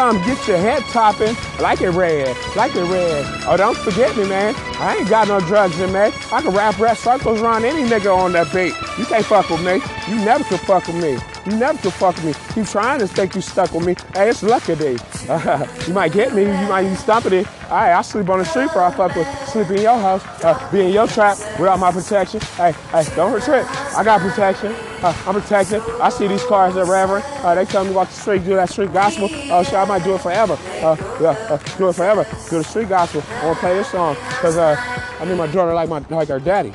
Come 0.00 0.16
get 0.24 0.48
your 0.48 0.56
head 0.56 0.82
topping. 0.86 1.36
Like 1.60 1.82
it 1.82 1.90
red. 1.90 2.34
Like 2.56 2.74
it 2.74 2.84
red. 2.84 3.44
Oh, 3.46 3.54
don't 3.58 3.76
forget 3.76 4.16
me, 4.16 4.26
man. 4.26 4.54
I 4.78 4.96
ain't 4.96 5.10
got 5.10 5.28
no 5.28 5.40
drugs 5.40 5.78
in 5.78 5.92
me. 5.92 6.00
I 6.00 6.40
can 6.40 6.54
rap 6.54 6.78
rap 6.78 6.96
circles 6.96 7.42
around 7.42 7.66
any 7.66 7.82
nigga 7.82 8.16
on 8.16 8.32
that 8.32 8.50
beat. 8.50 8.72
You 8.98 9.04
can't 9.04 9.26
fuck 9.26 9.50
with 9.50 9.62
me. 9.62 9.74
You 10.08 10.24
never 10.24 10.42
could 10.44 10.60
fuck 10.60 10.86
with 10.86 10.96
me. 10.96 11.18
You 11.46 11.56
never 11.56 11.78
could 11.78 11.92
fuck 11.94 12.22
me. 12.22 12.34
Keep 12.54 12.66
trying 12.66 13.00
to 13.00 13.08
think 13.08 13.34
you 13.34 13.40
stuck 13.40 13.72
with 13.72 13.86
me. 13.86 13.94
Hey, 14.14 14.28
it's 14.28 14.42
lucky 14.42 14.74
day. 14.74 14.98
Uh, 15.28 15.66
you 15.86 15.94
might 15.94 16.12
get 16.12 16.34
me. 16.34 16.42
You 16.42 16.68
might 16.68 16.88
be 16.88 16.94
stumping 16.94 17.32
it. 17.32 17.46
All 17.64 17.76
right, 17.76 17.92
I 17.92 18.02
sleep 18.02 18.28
on 18.28 18.40
the 18.40 18.44
street 18.44 18.68
or 18.74 18.82
I 18.82 18.90
fuck 18.90 19.14
with 19.14 19.26
sleep 19.48 19.70
in 19.70 19.82
your 19.82 19.98
house, 19.98 20.22
uh, 20.44 20.70
be 20.72 20.80
in 20.80 20.92
your 20.92 21.06
trap 21.06 21.38
without 21.58 21.78
my 21.78 21.90
protection. 21.92 22.40
Hey, 22.56 22.72
hey, 22.90 23.04
don't 23.16 23.32
retreat. 23.32 23.64
I 23.96 24.04
got 24.04 24.20
protection. 24.20 24.72
Uh, 25.02 25.14
I'm 25.26 25.40
protected. 25.40 25.80
I 26.00 26.10
see 26.10 26.26
these 26.26 26.44
cars 26.44 26.76
at 26.76 26.86
Reverend. 26.86 27.24
Uh, 27.38 27.54
they 27.54 27.64
tell 27.64 27.84
me 27.84 27.92
walk 27.92 28.08
the 28.08 28.14
street, 28.14 28.44
do 28.44 28.54
that 28.56 28.68
street 28.68 28.92
gospel. 28.92 29.28
Oh, 29.32 29.62
shit, 29.62 29.74
I 29.74 29.84
might 29.86 30.04
do 30.04 30.14
it 30.14 30.20
forever. 30.20 30.58
Uh, 30.82 30.96
yeah, 31.20 31.30
uh, 31.48 31.56
do 31.78 31.88
it 31.88 31.94
forever. 31.94 32.24
Do 32.50 32.58
the 32.58 32.64
street 32.64 32.88
gospel. 32.88 33.22
I 33.26 33.46
want 33.46 33.56
to 33.56 33.60
play 33.60 33.74
this 33.74 33.90
song 33.90 34.14
because 34.14 34.58
uh, 34.58 34.76
I 35.18 35.24
need 35.24 35.38
my 35.38 35.46
daughter 35.46 35.72
like 35.72 35.88
my 35.88 36.00
like 36.10 36.28
her 36.28 36.38
daddy. 36.38 36.72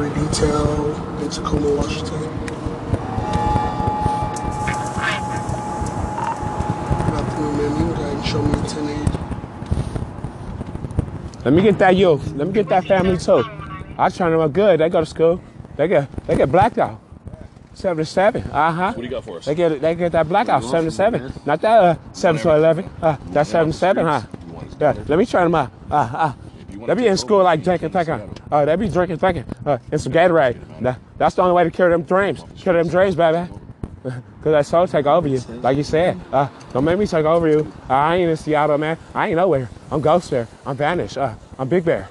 For 0.00 0.08
detail 0.08 1.20
in 1.20 1.28
Tacoma, 1.28 1.76
Washington. 1.76 2.22
show 8.24 8.40
me 8.40 8.48
1080. 8.48 9.18
Let 11.44 11.52
me 11.52 11.60
get 11.60 11.78
that 11.80 11.96
yo. 11.96 12.14
Let 12.14 12.46
me 12.46 12.52
get 12.54 12.70
that 12.70 12.86
family 12.86 13.18
too. 13.18 13.44
I 13.98 14.04
was 14.04 14.16
trying 14.16 14.30
to 14.30 14.38
look 14.38 14.54
good. 14.54 14.80
They 14.80 14.88
go 14.88 15.00
to 15.00 15.06
school. 15.06 15.38
They 15.76 15.86
get 15.86 16.10
they 16.26 16.34
get 16.34 16.50
blacked 16.50 16.78
out. 16.78 16.98
Seven 17.74 17.98
to 17.98 18.06
seven. 18.06 18.44
Uh 18.44 18.72
huh. 18.72 18.92
What 18.92 18.96
do 18.96 19.02
you 19.02 19.10
got 19.10 19.24
for 19.24 19.36
us? 19.36 19.44
They 19.44 19.54
get 19.54 19.82
they 19.82 19.94
get 19.94 20.12
that 20.12 20.26
blackout. 20.30 20.64
Seven 20.64 20.86
to 20.86 20.90
seven. 20.90 21.30
Not 21.44 21.60
that 21.60 21.78
uh 21.78 21.96
seven 22.14 22.40
to 22.40 22.54
eleven. 22.54 22.88
Uh 23.02 23.18
that's 23.32 23.50
seven 23.50 23.70
to 23.72 23.78
seven, 23.78 24.06
huh? 24.06 24.22
Yeah. 24.80 24.94
Let 25.08 25.18
me 25.18 25.26
try 25.26 25.44
them 25.44 25.54
out. 25.54 25.70
Uh 25.90 26.10
uh. 26.14 26.32
They 26.86 26.94
be 26.94 27.06
in 27.06 27.16
school 27.16 27.42
like 27.42 27.62
drinking, 27.62 27.90
thinking. 27.90 28.34
Uh, 28.50 28.64
they 28.64 28.76
be 28.76 28.88
drinking, 28.88 29.18
thinking. 29.18 29.44
Uh, 29.64 29.78
and 29.90 30.00
some 30.00 30.12
Gatorade. 30.12 30.58
That, 30.80 30.98
that's 31.18 31.34
the 31.34 31.42
only 31.42 31.54
way 31.54 31.64
to 31.64 31.70
cure 31.70 31.90
them 31.90 32.02
dreams. 32.02 32.42
Cure 32.56 32.74
them 32.74 32.88
dreams, 32.88 33.14
baby. 33.14 33.50
Cause 34.02 34.52
that 34.52 34.64
soul 34.64 34.86
take 34.86 35.04
over 35.04 35.28
you. 35.28 35.40
Like 35.60 35.76
you 35.76 35.84
said. 35.84 36.18
Uh, 36.32 36.48
don't 36.72 36.84
make 36.84 36.98
me 36.98 37.06
take 37.06 37.26
over 37.26 37.46
you. 37.48 37.70
Uh, 37.88 37.92
I 37.92 38.16
ain't 38.16 38.30
in 38.30 38.36
Seattle, 38.36 38.78
man. 38.78 38.96
I 39.14 39.28
ain't 39.28 39.36
nowhere. 39.36 39.68
I'm 39.90 40.00
Ghost 40.00 40.30
Bear. 40.30 40.48
I'm 40.64 40.76
Vanished. 40.76 41.18
Uh, 41.18 41.34
I'm 41.58 41.68
Big 41.68 41.84
Bear. 41.84 42.04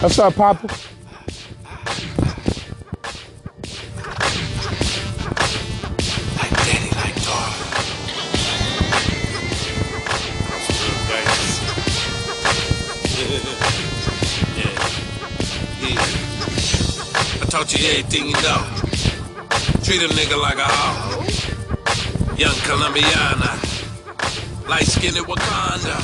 What's 0.00 0.18
up, 0.18 0.34
Papa? 0.34 0.91
Taught 17.62 17.78
you 17.78 17.88
everything 17.90 18.26
you 18.26 18.34
know. 18.42 18.62
Treat 19.86 20.02
a 20.02 20.10
nigga 20.18 20.34
like 20.40 20.58
a 20.58 20.66
hoe. 20.66 21.22
Young 22.34 22.58
Colombiana. 22.66 23.54
Light 24.68 24.86
skinned 24.86 25.14
Wakanda. 25.14 25.94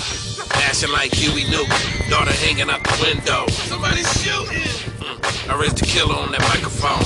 Dashing 0.51 0.93
like 0.93 1.13
Huey 1.13 1.51
Newton. 1.51 1.75
Daughter 2.11 2.31
hanging 2.47 2.71
out 2.71 2.85
the 2.85 2.95
window. 3.03 3.47
Somebody's 3.67 4.07
shooting. 4.23 4.71
Mm. 5.03 5.51
I 5.51 5.61
raised 5.61 5.79
the 5.79 5.87
killer 5.87 6.15
on 6.15 6.31
that 6.31 6.43
microphone. 6.47 7.03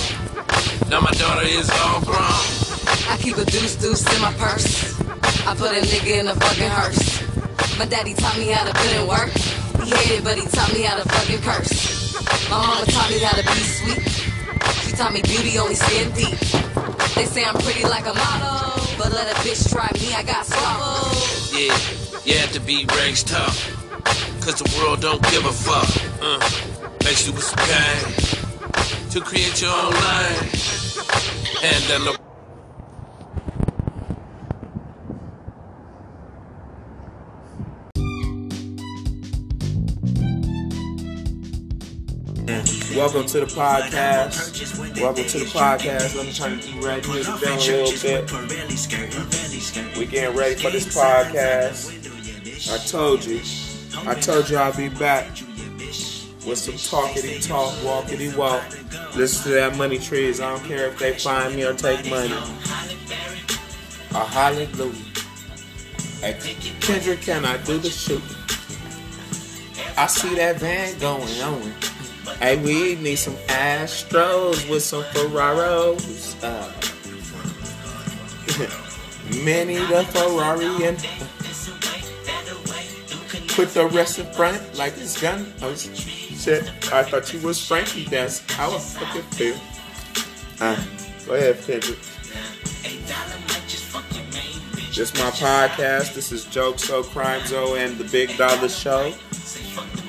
Now 0.91 1.01
my 1.01 1.13
daughter 1.13 1.47
is 1.49 1.71
all 1.81 2.03
grown. 2.03 2.45
I 3.09 3.17
keep 3.23 3.39
a 3.39 3.47
deuce 3.47 3.77
deuce 3.77 4.05
in 4.15 4.21
my 4.21 4.35
purse. 4.35 5.01
I 5.49 5.55
put 5.57 5.73
a 5.73 5.81
nigga 5.81 6.21
in 6.21 6.29
a 6.29 6.35
fucking 6.35 6.69
hearse. 6.69 7.25
My 7.79 7.87
daddy 7.87 8.13
taught 8.13 8.37
me 8.37 8.49
how 8.49 8.67
to 8.69 8.75
put 8.75 8.93
in 9.01 9.09
work. 9.09 9.33
He 9.81 9.97
hated, 9.97 10.25
but 10.25 10.37
he 10.37 10.45
taught 10.45 10.75
me 10.75 10.83
how 10.83 11.01
to 11.01 11.09
fucking 11.09 11.41
curse. 11.41 12.51
My 12.51 12.59
mama 12.61 12.85
taught 12.93 13.11
me 13.11 13.19
how 13.21 13.33
to 13.33 13.43
be 13.43 13.61
sweet. 13.65 14.32
She 14.93 14.99
taught 14.99 15.15
me 15.15 15.23
beauty 15.23 15.59
only 15.59 15.75
skin 15.75 16.13
deep. 16.13 16.39
They 17.15 17.25
say 17.25 17.47
I'm 17.47 17.55
pretty 17.55 17.83
like 17.85 18.05
a 18.05 18.13
model, 18.13 18.79
but 18.99 19.11
let 19.11 19.27
a 19.27 19.35
bitch 19.41 19.73
try 19.73 19.89
me, 19.95 20.13
I 20.13 20.23
got 20.23 20.45
swallowed. 20.45 21.49
Yeah, 21.51 21.79
you 22.27 22.39
have 22.39 22.53
to 22.53 22.61
be 22.61 22.85
raised 22.99 23.29
tough. 23.29 23.57
Cause 24.45 24.59
the 24.59 24.71
world 24.77 25.01
don't 25.01 25.23
give 25.31 25.47
a 25.47 25.53
fuck. 25.53 25.89
Uh, 26.21 26.39
makes 27.05 27.27
you 27.27 27.33
some 27.41 27.65
game 27.65 29.09
to 29.13 29.21
create 29.23 29.63
your 29.63 29.73
own 29.73 29.93
lane. 29.93 30.51
And 31.65 31.83
then 31.89 32.05
the 32.05 32.22
Welcome 42.97 43.27
to 43.27 43.41
the 43.41 43.47
podcast. 43.47 45.01
Welcome 45.01 45.25
to 45.25 45.39
the 45.39 45.47
podcast. 45.47 46.15
Let 46.15 46.27
me 46.27 46.33
turn 46.33 46.61
the 46.61 46.87
right 46.87 47.07
music 47.09 47.41
down 47.41 47.59
a 47.59 47.63
little 47.63 48.03
bit. 48.03 49.97
We 49.97 50.07
getting 50.07 50.37
ready 50.37 50.57
for 50.57 50.71
this 50.71 50.95
podcast. 50.95 51.89
I 52.71 52.79
told 52.87 53.25
you. 53.25 53.41
I 54.07 54.15
told 54.15 54.51
you 54.51 54.59
I'll 54.59 54.77
be 54.77 54.91
back 54.91 55.27
with 56.47 56.59
some 56.59 56.75
talkity 56.75 57.47
talk, 57.47 57.73
walkity 57.77 58.37
walk. 58.37 58.63
Listen 59.17 59.45
to 59.45 59.51
that 59.51 59.77
money 59.77 59.99
trees. 59.99 60.41
I 60.41 60.51
don't 60.51 60.65
care 60.67 60.89
if 60.89 60.99
they 60.99 61.19
find 61.19 61.57
me 61.57 61.65
or 61.65 61.73
take 61.73 62.09
money. 62.11 62.35
A 64.11 64.25
hallelujah. 64.25 64.93
Hey, 66.21 66.39
Kendrick, 66.81 67.23
can 67.23 67.47
I 67.47 67.57
do 67.65 67.79
the 67.79 67.89
shooting? 67.89 68.37
I 69.97 70.07
see 70.07 70.35
that 70.37 70.59
van 70.59 70.99
going 70.99 71.41
on. 71.41 71.73
Hey, 72.39 72.57
we 72.57 72.97
need 72.97 73.17
some 73.17 73.35
Astros 73.49 74.69
with 74.69 74.83
some 74.83 75.05
Ferraros. 75.05 76.37
Uh, 76.43 76.71
Many 79.45 79.77
the 79.77 80.05
Ferrari 80.11 80.85
and 80.85 80.99
put 83.49 83.69
the 83.71 83.87
rest 83.87 84.19
in 84.19 84.27
front 84.33 84.61
like 84.77 84.95
it's 84.99 85.21
gun. 85.21 85.53
I 85.63 85.67
was 85.67 85.85
shit. 85.97 86.65
I 86.93 87.03
thought 87.03 87.33
you 87.33 87.41
was 87.41 87.65
Frankie. 87.65 88.05
That's 88.05 88.41
how 88.53 88.75
I 88.75 88.79
fucking 88.79 89.23
feel. 89.33 89.57
Uh, 90.61 90.77
go 91.27 91.35
ahead, 91.35 91.61
Kendrick. 91.63 91.99
This 94.95 95.15
my 95.15 95.31
podcast. 95.31 96.15
This 96.15 96.33
is 96.33 96.45
Joke 96.45 96.79
So 96.79 97.03
Crime 97.03 97.45
Zo 97.47 97.77
and 97.77 97.97
the 97.97 98.05
Big 98.05 98.37
Dollar 98.37 98.69
Show. 98.69 99.15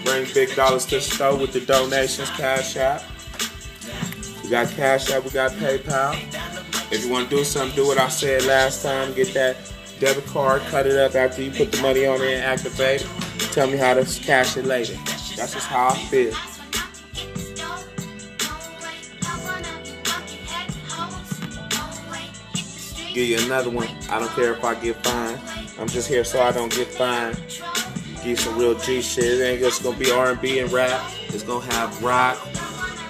Bring 0.04 0.28
big 0.34 0.56
dollars 0.56 0.86
to 0.88 0.96
the 0.96 1.02
show 1.02 1.36
with 1.36 1.54
the 1.54 1.62
donations, 1.62 2.30
Cash 2.32 2.76
App. 2.78 3.04
We 4.44 4.50
got 4.50 4.70
Cash 4.70 5.10
App, 5.12 5.24
we 5.24 5.30
got 5.30 5.52
PayPal. 5.52 6.14
If 6.92 7.06
you 7.06 7.12
want 7.12 7.30
to 7.30 7.38
do 7.38 7.44
something, 7.44 7.76
do 7.76 7.88
what 7.88 7.98
I 7.98 8.10
said 8.10 8.44
last 8.46 8.84
time. 8.84 9.14
Get 9.14 9.34
that 9.34 9.58
debit 10.00 10.26
card, 10.28 10.62
cut 10.64 10.86
it 10.86 10.98
up 10.98 11.16
after 11.16 11.42
you 11.42 11.52
put 11.52 11.72
the 11.72 11.82
money 11.82 12.06
on 12.06 12.22
it 12.22 12.34
and 12.34 12.44
activate 12.44 13.02
it. 13.02 13.08
Tell 13.54 13.68
me 13.68 13.78
how 13.78 13.94
to 13.94 14.04
cash 14.22 14.58
it 14.58 14.66
later. 14.66 14.96
That's 15.36 15.54
just 15.54 15.68
how 15.68 15.90
I 15.90 15.96
feel. 15.96 16.34
Give 23.14 23.28
you 23.28 23.40
another 23.46 23.70
one. 23.70 23.88
I 24.10 24.20
don't 24.20 24.32
care 24.32 24.54
if 24.54 24.64
I 24.64 24.74
get 24.74 25.04
fined. 25.04 25.40
I'm 25.80 25.88
just 25.88 26.08
here 26.08 26.24
so 26.24 26.42
I 26.42 26.52
don't 26.52 26.74
get 26.74 26.88
fined. 26.88 27.40
Give 28.24 28.40
some 28.40 28.58
real 28.58 28.76
G 28.76 29.02
shit. 29.02 29.26
It 29.26 29.44
ain't 29.44 29.60
just 29.60 29.84
gonna 29.84 29.98
be 29.98 30.12
R&B 30.12 30.60
and 30.60 30.72
rap. 30.72 31.12
It's 31.28 31.44
gonna 31.44 31.66
have 31.74 32.02
rock, 32.02 32.38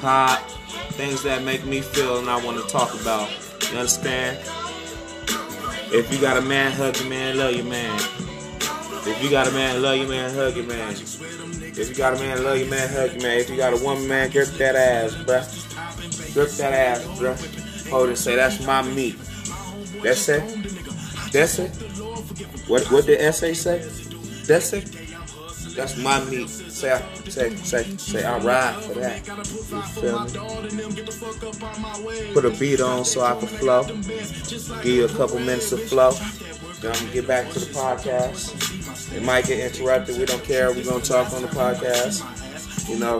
pop, 0.01 0.39
things 0.93 1.21
that 1.23 1.43
make 1.43 1.65
me 1.65 1.81
feel 1.81 2.17
and 2.17 2.29
I 2.29 2.43
want 2.43 2.61
to 2.61 2.67
talk 2.67 2.99
about. 2.99 3.29
You 3.71 3.77
understand? 3.77 4.39
If 5.91 6.11
you 6.11 6.19
got 6.19 6.37
a 6.37 6.41
man, 6.41 6.71
hug 6.71 6.97
your 6.97 7.09
man, 7.09 7.37
love 7.37 7.55
your 7.55 7.65
man. 7.65 7.95
If 9.05 9.21
you 9.21 9.29
got 9.29 9.47
a 9.47 9.51
man, 9.51 9.81
love 9.81 9.97
your 9.97 10.07
man, 10.09 10.33
hug 10.33 10.55
your 10.55 10.65
man. 10.65 10.91
If 10.93 11.89
you 11.89 11.95
got 11.95 12.15
a 12.15 12.17
man, 12.17 12.43
love 12.43 12.57
your 12.57 12.69
man, 12.69 12.89
hug 12.89 13.11
your 13.11 13.21
man. 13.21 13.39
If 13.39 13.49
you 13.49 13.57
got 13.57 13.79
a 13.79 13.83
woman, 13.83 14.07
man, 14.07 14.31
grip 14.31 14.47
that 14.47 14.75
ass, 14.75 15.13
bruh. 15.13 16.33
Grip 16.33 16.49
that 16.49 16.73
ass, 16.73 17.03
bruh. 17.19 17.89
Hold 17.89 18.05
it 18.05 18.09
and 18.09 18.17
say, 18.17 18.35
that's 18.35 18.65
my 18.65 18.81
meat. 18.81 19.17
That's 20.01 20.27
it? 20.29 20.43
That's 21.31 21.59
it? 21.59 21.69
What 22.67 22.89
what 22.91 23.05
did 23.05 23.19
essay 23.19 23.53
say? 23.53 23.79
That's 24.47 24.73
it? 24.73 25.02
That's 25.75 25.97
my 25.97 26.23
meat. 26.25 26.49
Say, 26.49 26.91
I, 26.91 27.01
say, 27.29 27.55
say, 27.55 27.83
say, 27.97 28.23
I 28.23 28.37
ride 28.39 28.75
for 28.83 28.93
that. 28.95 29.25
You 29.27 29.81
feel 29.81 30.19
me? 30.25 32.33
Put 32.33 32.45
a 32.45 32.49
beat 32.51 32.81
on 32.81 33.05
so 33.05 33.21
I 33.21 33.37
can 33.39 33.47
flow. 33.47 33.83
Give 33.83 34.85
you 34.85 35.05
a 35.05 35.09
couple 35.09 35.39
minutes 35.39 35.71
of 35.71 35.81
flow. 35.83 36.11
Then 36.81 36.91
I'm 36.91 36.99
gonna 36.99 37.13
get 37.13 37.27
back 37.27 37.49
to 37.51 37.59
the 37.59 37.65
podcast. 37.73 39.15
It 39.15 39.23
might 39.23 39.45
get 39.47 39.59
interrupted. 39.59 40.17
We 40.17 40.25
don't 40.25 40.43
care. 40.43 40.71
We're 40.71 40.83
gonna 40.83 41.03
talk 41.03 41.31
on 41.33 41.41
the 41.41 41.47
podcast. 41.47 42.21
You 42.89 42.99
know, 42.99 43.19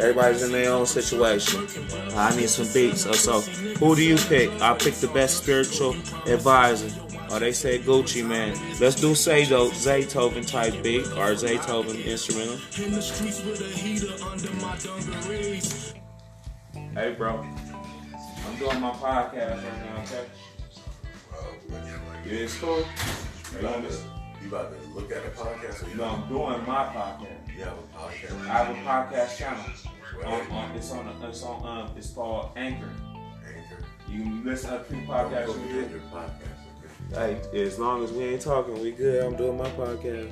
everybody's 0.00 0.42
in 0.42 0.52
their 0.52 0.72
own 0.72 0.86
situation. 0.86 1.66
I 2.14 2.34
need 2.36 2.48
some 2.48 2.72
beats. 2.72 3.02
So, 3.02 3.12
so 3.12 3.40
who 3.40 3.96
do 3.96 4.02
you 4.02 4.16
pick? 4.16 4.50
I 4.62 4.74
pick 4.74 4.94
the 4.94 5.08
best 5.08 5.38
spiritual 5.38 5.90
advisor. 6.26 6.88
Or 7.32 7.38
they 7.40 7.52
say 7.52 7.78
Gucci 7.78 8.22
Mane. 8.26 8.54
Let's 8.78 8.96
do 8.96 9.12
Zayto, 9.12 9.70
Zaytoven 9.70 10.46
type 10.46 10.82
beat 10.82 11.06
or 11.12 11.32
Zaytoven 11.32 12.04
instrumental. 12.04 12.58
Hey 16.94 17.14
bro, 17.14 17.40
I'm 17.40 18.58
doing 18.58 18.80
my 18.80 18.90
podcast 18.90 19.64
right 19.64 19.80
now. 19.86 20.02
Okay. 20.02 20.26
Yeah, 22.26 22.32
it's 22.32 22.58
cool. 22.58 22.84
You 23.52 23.58
about 23.60 23.88
to, 23.88 23.96
you 24.42 24.48
about 24.48 24.72
to 24.72 24.88
look 24.90 25.10
at 25.10 25.24
a 25.24 25.30
podcast 25.30 25.86
or 25.86 25.90
you 25.90 25.96
No, 25.96 26.04
I'm 26.04 26.28
doing 26.28 26.66
my 26.66 26.84
podcast. 26.84 27.56
You 27.56 27.64
have 27.64 27.78
a 27.78 27.98
podcast. 27.98 28.40
I 28.42 28.52
have 28.52 28.70
a 28.70 28.80
podcast 28.80 29.36
channel. 29.38 29.64
On, 30.26 30.50
on, 30.52 30.76
it's 30.76 30.92
on. 30.92 31.08
It's 31.22 31.42
on. 31.42 31.66
Um, 31.66 31.96
it's 31.96 32.10
called 32.10 32.50
Anchor. 32.56 32.90
Anchor. 33.46 33.84
You 34.08 34.42
listen 34.44 34.70
to 34.70 34.84
three 34.84 35.00
Go 35.06 35.12
podcasts. 35.12 35.68
get 35.72 35.90
your 35.90 36.00
podcast. 36.12 36.61
Okay. 37.14 37.36
Hey, 37.52 37.62
as 37.66 37.78
long 37.78 38.02
as 38.04 38.12
we 38.12 38.24
ain't 38.24 38.40
talking, 38.42 38.80
we 38.82 38.90
good. 38.92 39.24
I'm 39.24 39.36
doing 39.36 39.56
my 39.56 39.68
podcast. 39.70 40.30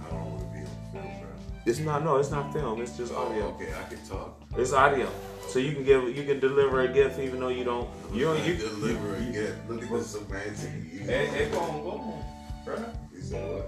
I 0.00 0.10
don't 0.10 0.30
want 0.30 0.40
to 0.40 0.46
be 0.52 0.58
on 0.60 0.66
film, 0.92 1.20
bro. 1.20 1.30
It's 1.66 1.78
not. 1.78 2.04
No, 2.04 2.16
it's 2.16 2.30
not 2.30 2.52
film. 2.52 2.80
It's 2.82 2.96
just 2.96 3.12
Oh, 3.14 3.26
audio. 3.28 3.46
okay, 3.54 3.68
I 3.72 3.88
can 3.88 3.98
talk. 4.06 4.40
It's 4.56 4.72
audio. 4.72 5.08
So 5.48 5.58
you 5.58 5.72
can 5.72 5.84
give. 5.84 6.14
You 6.16 6.24
can 6.24 6.40
deliver 6.40 6.80
a 6.82 6.88
gift 6.88 7.18
even 7.18 7.40
though 7.40 7.48
you 7.48 7.64
don't. 7.64 7.88
You 8.12 8.24
don't. 8.26 8.44
You 8.44 8.54
deliver 8.56 9.08
you, 9.08 9.14
and 9.14 9.34
get. 9.34 9.70
Look 9.70 9.82
at 9.82 9.90
this 9.90 10.06
semantic. 10.08 10.70
You, 10.92 11.00
It, 11.00 11.34
it 11.40 11.52
gon' 11.52 11.82
go 11.82 11.90
on, 11.90 12.24
bro. 12.64 12.76
you 13.14 13.22
said 13.22 13.44
what? 13.50 13.66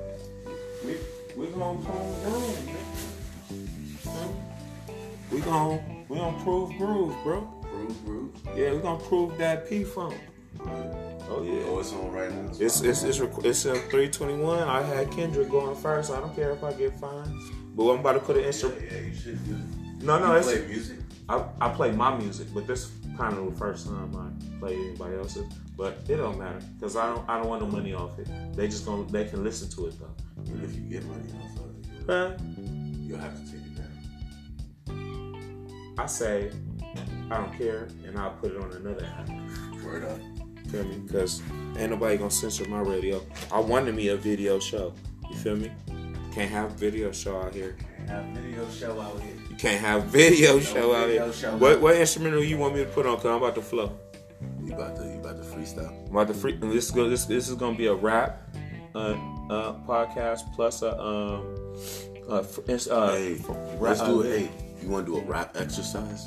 We 0.85 0.97
we 1.37 1.47
gon' 1.53 1.83
prove 1.83 2.23
groove, 2.25 2.67
man. 4.07 4.37
We 5.33 5.41
gon' 5.41 6.05
we 6.09 6.17
gon' 6.19 6.43
prove 6.43 6.77
groove, 6.79 7.15
bro. 7.25 7.41
Groove, 7.63 8.05
groove. 8.05 8.31
Yeah, 8.57 8.73
we 8.73 8.79
gonna 8.79 9.03
prove 9.03 9.37
that 9.39 9.69
P 9.69 9.85
funk. 9.85 10.15
Oh 11.37 11.43
yeah. 11.43 11.63
Oh, 11.67 11.81
it's 11.81 11.93
on 11.93 12.13
right 12.13 12.31
now. 12.33 12.49
It's 12.61 12.81
it's 12.81 13.03
it's 13.03 13.19
rec- 13.19 13.45
it's 13.45 13.65
in 13.65 13.75
321. 13.75 14.63
I 14.63 14.83
had 14.83 15.11
Kendrick 15.11 15.51
going 15.51 15.75
first. 15.77 16.11
I 16.13 16.21
don't 16.21 16.35
care 16.35 16.53
if 16.53 16.63
I 16.63 16.73
get 16.73 16.99
fined, 17.01 17.35
but 17.75 17.91
I'm 17.91 17.99
about 18.01 18.13
to 18.13 18.21
put 18.21 18.37
an 18.37 18.45
instrument. 18.45 18.83
yeah, 18.91 18.99
you 19.01 19.15
should 19.15 19.45
do. 19.45 19.57
No, 20.05 20.19
no, 20.19 20.33
you 20.33 20.39
it's 20.39 20.47
play 20.47 20.67
music. 20.67 20.99
I, 21.29 21.45
I 21.61 21.69
play 21.71 21.91
my 21.91 22.17
music, 22.17 22.49
but 22.55 22.67
this 22.67 22.91
kind 23.17 23.37
of 23.37 23.47
the 23.51 23.57
first 23.59 23.87
time 23.87 24.15
I 24.17 24.31
played 24.61 24.79
anybody 24.79 25.17
else's, 25.17 25.47
but 25.77 25.99
it 26.09 26.17
don't 26.17 26.39
matter 26.39 26.61
because 26.79 26.97
I 26.97 27.07
don't 27.07 27.29
I 27.29 27.39
don't 27.39 27.49
want 27.49 27.63
no 27.63 27.69
money 27.69 27.95
off 27.95 28.19
it. 28.19 28.29
They 28.55 28.69
just 28.69 28.85
gonna 28.87 29.05
they 29.11 29.25
can 29.25 29.43
listen 29.43 29.69
to 29.71 29.87
it 29.87 29.99
though. 29.99 30.15
But 30.37 30.63
if 30.63 30.75
you 30.77 30.83
get 30.83 31.05
money 31.07 31.33
off 31.43 31.57
of 31.59 31.71
it, 31.79 31.87
you'll, 31.93 32.07
Huh? 32.07 32.37
you'll 33.07 33.19
have 33.19 33.35
to 33.43 33.51
take 33.51 33.63
it 33.67 33.75
down. 33.75 33.91
I 35.99 36.07
say 36.07 36.51
I 37.31 37.37
don't 37.39 37.55
care, 37.59 37.89
and 38.07 38.19
I'll 38.19 38.33
put 38.33 38.53
it 38.53 38.59
on 38.61 38.71
another 38.73 39.07
app. 39.19 39.29
Word 39.83 40.05
up. 40.05 40.21
Feel 40.75 40.85
me? 40.87 40.97
Because 40.97 41.41
ain't 41.79 41.91
nobody 41.91 42.17
gonna 42.17 42.33
censor 42.33 42.69
my 42.69 42.81
radio. 42.81 43.25
I 43.53 43.61
wanted 43.61 43.95
me 43.95 44.09
a 44.09 44.17
video 44.17 44.59
show. 44.59 44.93
You 45.31 45.37
feel 45.37 45.55
me? 45.55 45.71
Can't 46.33 46.51
have 46.51 46.73
video 46.73 47.13
show 47.13 47.41
out 47.41 47.55
here. 47.55 47.77
Can't 47.97 48.11
have 48.11 48.25
video 48.25 48.69
show 48.71 49.01
out 49.01 49.21
here. 49.21 49.37
You 49.49 49.57
can't 49.57 49.81
have 49.81 50.05
video 50.07 50.59
show 50.59 50.93
out 50.93 51.07
video 51.07 51.25
here. 51.27 51.33
show 51.33 51.57
what 51.59 51.73
out. 51.75 51.81
what 51.81 51.95
instrumental 51.95 52.43
you 52.43 52.59
want 52.59 52.75
me 52.75 52.83
to 52.83 52.91
put 52.91 53.07
on? 53.07 53.15
Cause 53.19 53.27
I'm 53.27 53.37
about 53.37 53.55
to 53.55 53.63
flow. 53.63 53.97
You 54.65 54.75
about 54.75 54.97
to 54.97 55.05
you 55.05 55.21
about 55.21 55.37
to 55.37 55.45
freestyle? 55.45 56.09
I'm 56.09 56.17
about 56.17 56.27
to 56.27 56.35
free. 56.35 56.57
This 56.57 56.87
is 56.87 56.91
go. 56.91 57.09
This 57.09 57.25
this 57.27 57.49
is 57.49 57.55
gonna 57.55 57.79
be 57.79 57.87
a 57.87 57.95
rap 57.95 58.43
uh, 58.97 59.15
uh 59.51 59.75
podcast 59.87 60.53
plus 60.57 60.83
a 60.83 61.01
um 61.01 61.77
uh, 62.29 62.39
uh 62.39 63.13
hey, 63.13 63.39
let's 63.79 64.01
uh, 64.01 64.07
do 64.09 64.23
it. 64.23 64.41
Hey, 64.41 64.51
you 64.83 64.89
want 64.89 65.07
to 65.07 65.13
do 65.13 65.19
a 65.19 65.25
rap 65.25 65.57
exercise? 65.57 66.27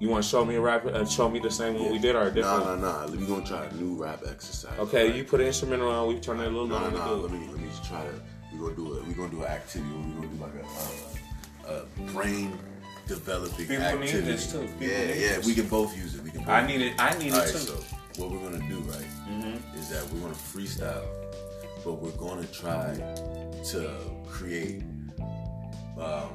You 0.00 0.08
want 0.08 0.24
to 0.24 0.30
show 0.30 0.44
me 0.46 0.54
a 0.54 0.60
rap 0.60 0.86
and 0.86 1.08
show 1.08 1.28
me 1.28 1.38
the 1.40 1.50
same 1.50 1.74
one 1.78 1.92
we 1.92 1.98
did 1.98 2.16
or 2.16 2.22
a 2.28 2.30
different? 2.32 2.64
Nah, 2.64 2.74
nah, 2.76 3.06
nah. 3.06 3.10
We 3.12 3.18
gonna 3.26 3.44
try 3.44 3.66
a 3.66 3.72
new 3.74 4.02
rap 4.02 4.22
exercise. 4.26 4.78
Okay, 4.78 5.08
right? 5.08 5.14
you 5.14 5.24
put 5.24 5.40
an 5.42 5.46
instrumental 5.48 5.88
on. 5.90 6.08
We 6.08 6.18
turn 6.18 6.38
that 6.38 6.46
a 6.46 6.50
little 6.50 6.66
No, 6.66 6.78
no, 6.78 6.96
longer. 6.96 6.98
no. 6.98 7.14
Let 7.16 7.32
me 7.32 7.46
let 7.48 7.60
me 7.60 7.68
just 7.68 7.84
try 7.84 8.02
to. 8.02 8.12
We 8.52 8.58
gonna 8.58 8.74
do 8.76 8.94
it. 8.96 9.06
We 9.06 9.12
gonna 9.12 9.28
do 9.28 9.42
an 9.42 9.48
activity. 9.50 9.92
We 9.94 10.14
gonna 10.14 10.26
do 10.28 10.36
like 10.42 10.52
a, 11.68 11.70
a, 11.70 11.76
a 11.82 12.10
brain 12.12 12.58
developing 13.06 13.66
People 13.66 13.76
need 13.76 13.84
activity. 13.84 14.20
this 14.32 14.50
too. 14.50 14.60
People 14.60 14.82
yeah, 14.86 14.98
need 15.04 15.08
yeah. 15.20 15.36
this. 15.36 15.46
We 15.46 15.54
can 15.54 15.68
both 15.68 15.94
use 15.94 16.14
it. 16.14 16.22
We 16.24 16.30
can. 16.30 16.40
Both 16.40 16.48
I 16.48 16.66
need 16.66 16.80
it. 16.80 16.94
I 16.98 17.18
need 17.18 17.32
All 17.34 17.38
it 17.40 17.42
right. 17.42 17.50
too. 17.52 17.58
So 17.58 17.74
what 18.16 18.30
we're 18.30 18.38
gonna 18.50 18.66
do, 18.70 18.78
right, 18.80 19.06
Mm-hmm. 19.28 19.78
is 19.78 19.90
that 19.90 20.02
we're 20.12 20.20
gonna 20.20 20.32
freestyle, 20.32 21.04
but 21.84 21.92
we're 22.00 22.10
gonna 22.12 22.46
try 22.46 22.94
to 23.72 23.90
create 24.26 24.82
um, 26.00 26.30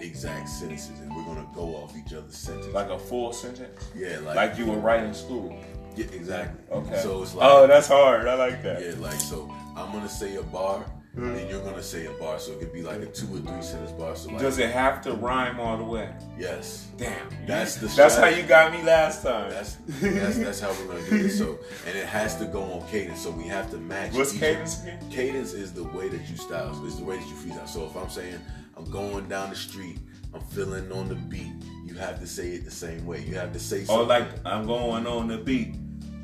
exact 0.00 0.48
sentences, 0.48 1.00
and 1.00 1.14
we're 1.14 1.24
gonna 1.24 1.46
go 1.54 1.76
off 1.76 1.96
each 1.96 2.12
other's 2.12 2.36
sentences. 2.36 2.74
Like 2.74 2.90
a 2.90 2.98
full 2.98 3.32
sentence, 3.32 3.90
yeah, 3.94 4.18
like, 4.20 4.36
like 4.36 4.58
you 4.58 4.66
were 4.66 4.78
writing 4.78 5.14
school. 5.14 5.58
yeah, 5.96 6.06
exactly. 6.12 6.64
Okay. 6.70 7.00
So 7.00 7.22
it's 7.22 7.34
oh, 7.34 7.38
like 7.38 7.50
oh, 7.50 7.66
that's 7.66 7.88
hard. 7.88 8.28
I 8.28 8.34
like 8.34 8.62
that. 8.62 8.82
Yeah, 8.82 8.94
like 8.98 9.20
so 9.20 9.50
I'm 9.76 9.92
gonna 9.92 10.08
say 10.08 10.36
a 10.36 10.42
bar, 10.42 10.84
then 11.16 11.48
you're 11.48 11.62
gonna 11.62 11.82
say 11.82 12.06
a 12.06 12.12
bar. 12.12 12.38
So 12.38 12.52
it 12.52 12.60
could 12.60 12.72
be 12.72 12.82
like 12.82 13.00
a 13.00 13.06
two 13.06 13.26
or 13.34 13.38
three 13.38 13.62
sentence 13.62 13.92
bar. 13.92 14.14
So 14.16 14.30
like 14.30 14.40
Does 14.40 14.58
it 14.58 14.70
have 14.70 15.02
to 15.02 15.12
rhyme 15.12 15.58
all 15.58 15.76
the 15.78 15.84
way? 15.84 16.10
yes. 16.38 16.88
Damn. 16.98 17.28
That's 17.46 17.76
the 17.76 17.86
That's 17.88 18.16
how 18.16 18.26
you 18.26 18.42
got 18.42 18.72
me 18.72 18.82
last 18.82 19.22
time. 19.22 19.50
That's 19.50 19.76
that's 20.00 20.38
that's 20.38 20.60
how 20.60 20.70
we're 20.72 20.94
gonna 20.94 21.08
do 21.08 21.26
it. 21.26 21.30
So 21.30 21.58
and 21.86 21.96
it 21.96 22.06
has 22.06 22.36
to 22.36 22.44
go 22.46 22.62
on 22.62 22.86
cadence. 22.88 23.22
So 23.22 23.30
we 23.30 23.44
have 23.44 23.70
to 23.70 23.78
match. 23.78 24.12
What's 24.12 24.36
cadence? 24.36 24.82
Cadence 25.10 25.54
is 25.54 25.72
the 25.72 25.84
way 25.84 26.08
that 26.08 26.28
you 26.28 26.36
style. 26.36 26.78
It's 26.84 26.96
the 26.96 27.04
way 27.04 27.16
that 27.16 27.26
you 27.26 27.34
freestyle. 27.34 27.68
So 27.68 27.86
if 27.86 27.96
I'm 27.96 28.10
saying 28.10 28.38
I'm 28.76 28.84
going 28.90 29.28
down 29.28 29.50
the 29.50 29.56
street, 29.56 29.98
I'm 30.34 30.40
feeling 30.42 30.90
on 30.92 31.08
the 31.08 31.14
beat. 31.14 31.52
You 31.84 31.94
have 31.94 32.20
to 32.20 32.26
say 32.26 32.50
it 32.50 32.64
the 32.64 32.70
same 32.70 33.06
way. 33.06 33.22
You 33.24 33.34
have 33.36 33.52
to 33.52 33.58
say 33.60 33.82
Or 33.82 33.86
something. 33.86 34.04
Oh, 34.04 34.08
like 34.08 34.28
I'm 34.44 34.66
going 34.66 35.06
on 35.06 35.28
the 35.28 35.38
beat, 35.38 35.74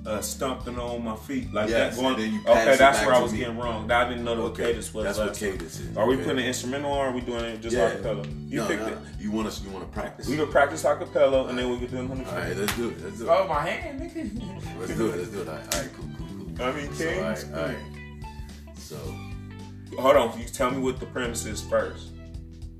uh, 0.04 0.20
stomping 0.20 0.78
on 0.78 1.02
my 1.02 1.16
feet, 1.16 1.52
like 1.54 1.70
Yes, 1.70 1.96
that. 1.96 2.02
Going, 2.02 2.14
and 2.14 2.22
then 2.22 2.34
you 2.34 2.40
pass 2.42 2.56
okay, 2.56 2.74
it 2.74 2.78
that's 2.78 2.98
back 2.98 3.06
where 3.06 3.14
I 3.14 3.20
was 3.22 3.32
me. 3.32 3.38
getting 3.38 3.56
wrong. 3.58 3.90
I 3.90 4.06
didn't 4.08 4.24
know 4.24 4.34
the 4.36 4.42
Okay, 4.42 4.64
cadence 4.64 4.92
was. 4.92 5.04
that's 5.04 5.18
what 5.18 5.28
last 5.28 5.40
time. 5.40 5.52
cadence 5.52 5.80
is. 5.80 5.96
Are 5.96 6.06
we 6.06 6.14
Okay. 6.14 6.24
putting 6.24 6.38
an 6.40 6.44
instrumental 6.46 6.90
on? 6.92 6.98
Or 6.98 7.06
are 7.06 7.12
we 7.12 7.20
doing 7.22 7.44
it 7.44 7.62
just 7.62 7.74
yeah. 7.74 7.90
acapella? 7.90 8.50
You 8.50 8.56
no, 8.58 8.66
picked 8.66 8.80
no, 8.82 8.86
it. 8.88 8.98
You 9.18 9.30
want 9.30 9.46
us? 9.48 9.62
You 9.62 9.70
want 9.70 9.86
to 9.86 9.90
practice? 9.98 10.28
We 10.28 10.36
could 10.36 10.50
practice 10.50 10.82
acapella 10.82 11.48
and 11.48 11.58
then 11.58 11.70
we 11.70 11.78
could 11.78 11.90
do 11.90 11.96
it 11.98 12.10
on 12.10 12.18
the 12.18 12.28
All 12.28 12.36
right, 12.36 12.54
let's 12.56 12.76
do 12.76 12.90
it. 12.90 13.00
Let's 13.02 13.18
do 13.18 13.24
it. 13.24 13.28
Oh, 13.30 13.48
my 13.48 13.60
hand, 13.66 14.00
nigga. 14.00 14.78
Let's 14.78 14.94
do 14.96 15.06
it. 15.08 15.16
Let's 15.16 15.28
do 15.30 15.40
it. 15.42 15.48
All 15.48 15.54
right, 15.54 15.74
all 15.74 15.80
right 15.80 15.90
cool, 15.94 16.08
cool, 16.18 16.46
cool. 16.56 16.66
I 16.66 16.72
mean, 16.72 16.92
So, 16.94 17.08
all 17.08 17.22
right, 17.22 17.46
all 17.54 17.62
right. 17.62 17.76
So 18.76 18.96
Hold 19.98 20.16
on, 20.16 20.38
you 20.38 20.46
tell 20.46 20.70
me 20.70 20.78
what 20.80 20.98
the 21.00 21.06
premise 21.06 21.44
is 21.46 21.60
first. 21.62 22.08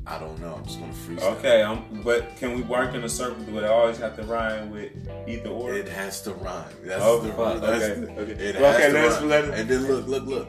I 0.06 0.18
don't 0.18 0.38
know. 0.40 0.54
I'm 0.56 0.64
just 0.64 0.80
gonna 0.80 0.92
freestyle. 0.92 1.36
Okay, 1.38 1.62
um, 1.62 1.84
but 2.04 2.36
can 2.36 2.54
we 2.56 2.62
work 2.62 2.94
in 2.94 3.04
a 3.04 3.08
circle? 3.08 3.42
Do 3.44 3.58
it 3.58 3.64
always 3.64 3.98
have 3.98 4.16
to 4.16 4.22
rhyme 4.24 4.70
with 4.72 4.90
either 5.28 5.48
or? 5.50 5.74
It 5.74 5.88
has 5.88 6.22
to 6.22 6.32
rhyme. 6.34 6.64
That's 6.84 7.02
Oh, 7.04 7.20
the 7.20 7.32
fuck. 7.32 7.60
that's 7.60 7.84
Okay, 7.84 8.00
the- 8.00 8.20
okay. 8.20 8.32
It 8.32 8.54
has 8.56 8.76
okay, 8.76 8.86
to 8.88 8.92
let's 8.94 9.16
rhyme. 9.20 9.28
let 9.28 9.44
it- 9.44 9.54
And 9.60 9.68
then 9.68 9.86
look, 9.86 10.06
look, 10.08 10.26
look. 10.26 10.48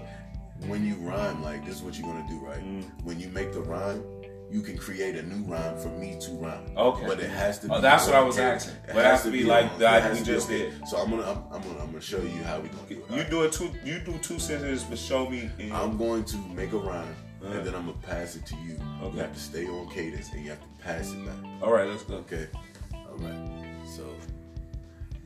When 0.67 0.85
you 0.85 0.95
rhyme, 0.95 1.43
like 1.43 1.65
this, 1.65 1.75
is 1.77 1.81
what 1.83 1.97
you're 1.99 2.07
gonna 2.11 2.27
do, 2.27 2.39
right? 2.39 2.63
Mm. 2.63 2.85
When 3.03 3.19
you 3.19 3.27
make 3.29 3.51
the 3.53 3.59
rhyme, 3.61 4.03
you 4.49 4.61
can 4.61 4.77
create 4.77 5.15
a 5.15 5.23
new 5.23 5.43
rhyme 5.45 5.77
for 5.77 5.89
me 5.89 6.17
to 6.21 6.31
rhyme. 6.31 6.71
Okay. 6.75 7.05
But 7.05 7.19
it 7.19 7.29
has 7.29 7.59
to. 7.59 7.67
Oh, 7.71 7.75
be 7.75 7.81
that's 7.81 8.05
what 8.07 8.15
I 8.15 8.21
was 8.23 8.39
asking. 8.39 8.73
It 8.75 8.81
But 8.87 8.97
it 8.97 9.05
has 9.05 9.23
to 9.23 9.31
be 9.31 9.43
like 9.43 9.77
that 9.79 10.13
we 10.13 10.21
just 10.23 10.47
did. 10.47 10.73
So 10.87 10.97
I'm 10.97 11.09
gonna, 11.11 11.23
I'm, 11.29 11.37
I'm 11.51 11.61
gonna, 11.61 11.79
I'm 11.79 11.87
gonna 11.87 12.01
show 12.01 12.21
you 12.21 12.41
how 12.43 12.59
we 12.59 12.69
gonna 12.69 12.87
do 12.89 13.03
it. 13.09 13.15
You 13.15 13.23
do 13.23 13.43
it 13.43 13.51
two. 13.51 13.71
You 13.83 13.99
do 13.99 14.17
two 14.19 14.39
sentences, 14.39 14.83
but 14.83 14.97
show 14.97 15.29
me. 15.29 15.49
I'm 15.71 15.95
going 15.97 16.23
to 16.25 16.37
make 16.55 16.71
a 16.73 16.77
rhyme, 16.77 17.15
Uh-huh. 17.43 17.57
and 17.57 17.67
then 17.67 17.75
I'm 17.75 17.85
gonna 17.87 17.97
pass 18.01 18.35
it 18.35 18.45
to 18.47 18.55
you. 18.55 18.77
Okay. 19.01 19.15
You 19.15 19.21
have 19.21 19.33
to 19.33 19.39
stay 19.39 19.65
on 19.67 19.89
cadence, 19.89 20.31
and 20.31 20.43
you 20.43 20.51
have 20.51 20.61
to 20.61 20.83
pass 20.83 21.11
it 21.11 21.25
back. 21.25 21.35
all 21.61 21.73
right, 21.73 21.87
let's 21.87 22.03
go. 22.03 22.15
Okay. 22.15 22.47
All 22.93 23.17
right. 23.17 23.49
So, 23.85 24.09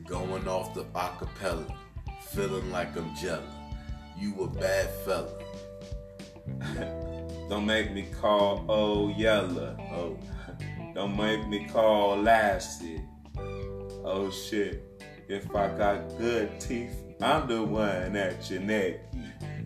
going 0.04 0.48
off 0.48 0.74
the 0.74 0.84
acapella, 0.86 1.72
feeling 2.30 2.70
like 2.70 2.96
I'm 2.96 3.14
jelly. 3.14 3.44
You 4.18 4.34
a 4.42 4.48
bad 4.48 4.90
fella. 5.04 5.30
Don't 7.48 7.64
make 7.64 7.92
me 7.92 8.06
call 8.20 8.64
oh 8.68 9.08
yella. 9.08 9.76
Oh, 9.92 10.18
don't 10.94 11.16
make 11.16 11.48
me 11.48 11.64
call 11.64 12.20
lasted. 12.20 13.00
Oh 14.04 14.30
shit. 14.30 14.84
If 15.28 15.54
I 15.54 15.68
got 15.68 16.18
good 16.18 16.60
teeth, 16.60 16.94
I'm 17.22 17.48
the 17.48 17.62
one 17.62 18.16
at 18.16 18.50
your 18.50 18.60
neck. 18.60 19.00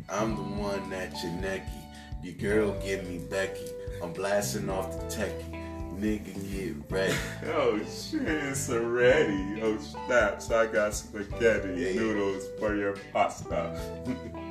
I'm 0.08 0.36
the 0.36 0.42
one 0.42 0.92
at 0.92 1.12
your 1.22 1.32
necky. 1.32 1.81
Your 2.22 2.34
girl 2.34 2.80
give 2.82 3.08
me 3.08 3.18
Becky. 3.18 3.66
I'm 4.02 4.12
blasting 4.12 4.68
off 4.68 4.90
the 4.92 5.06
techie. 5.16 5.58
Nigga, 5.98 6.34
get 6.50 6.90
ready. 6.90 7.14
Oh 7.54 7.78
shit, 7.78 8.22
it's 8.22 8.70
already. 8.70 9.60
Oh 9.62 9.78
snaps, 9.78 10.50
I 10.50 10.66
got 10.66 10.94
spaghetti 10.94 11.68
Yeah, 11.80 11.88
yeah. 11.88 12.00
noodles 12.00 12.44
for 12.58 12.74
your 12.74 12.94
pasta. 13.12 13.78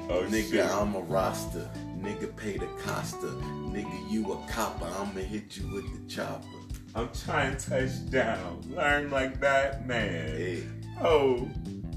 oh 0.09 0.23
Nigga, 0.29 0.49
shit. 0.51 0.65
I'm 0.65 0.95
a 0.95 0.99
roster. 1.01 1.69
Nigga, 1.99 2.35
pay 2.35 2.57
the 2.57 2.67
Costa. 2.83 3.27
Nigga, 3.27 4.11
you 4.11 4.31
a 4.33 4.47
copper. 4.51 4.85
I'ma 4.85 5.21
hit 5.21 5.55
you 5.57 5.67
with 5.73 5.85
the 6.07 6.13
chopper. 6.13 6.45
I'm 6.95 7.09
trying 7.25 7.55
to 7.57 7.69
touch 7.69 8.09
down. 8.09 8.61
Learn 8.69 9.11
like 9.11 9.39
that 9.41 9.85
man. 9.87 10.09
Hey. 10.35 10.63
Oh, 11.01 11.47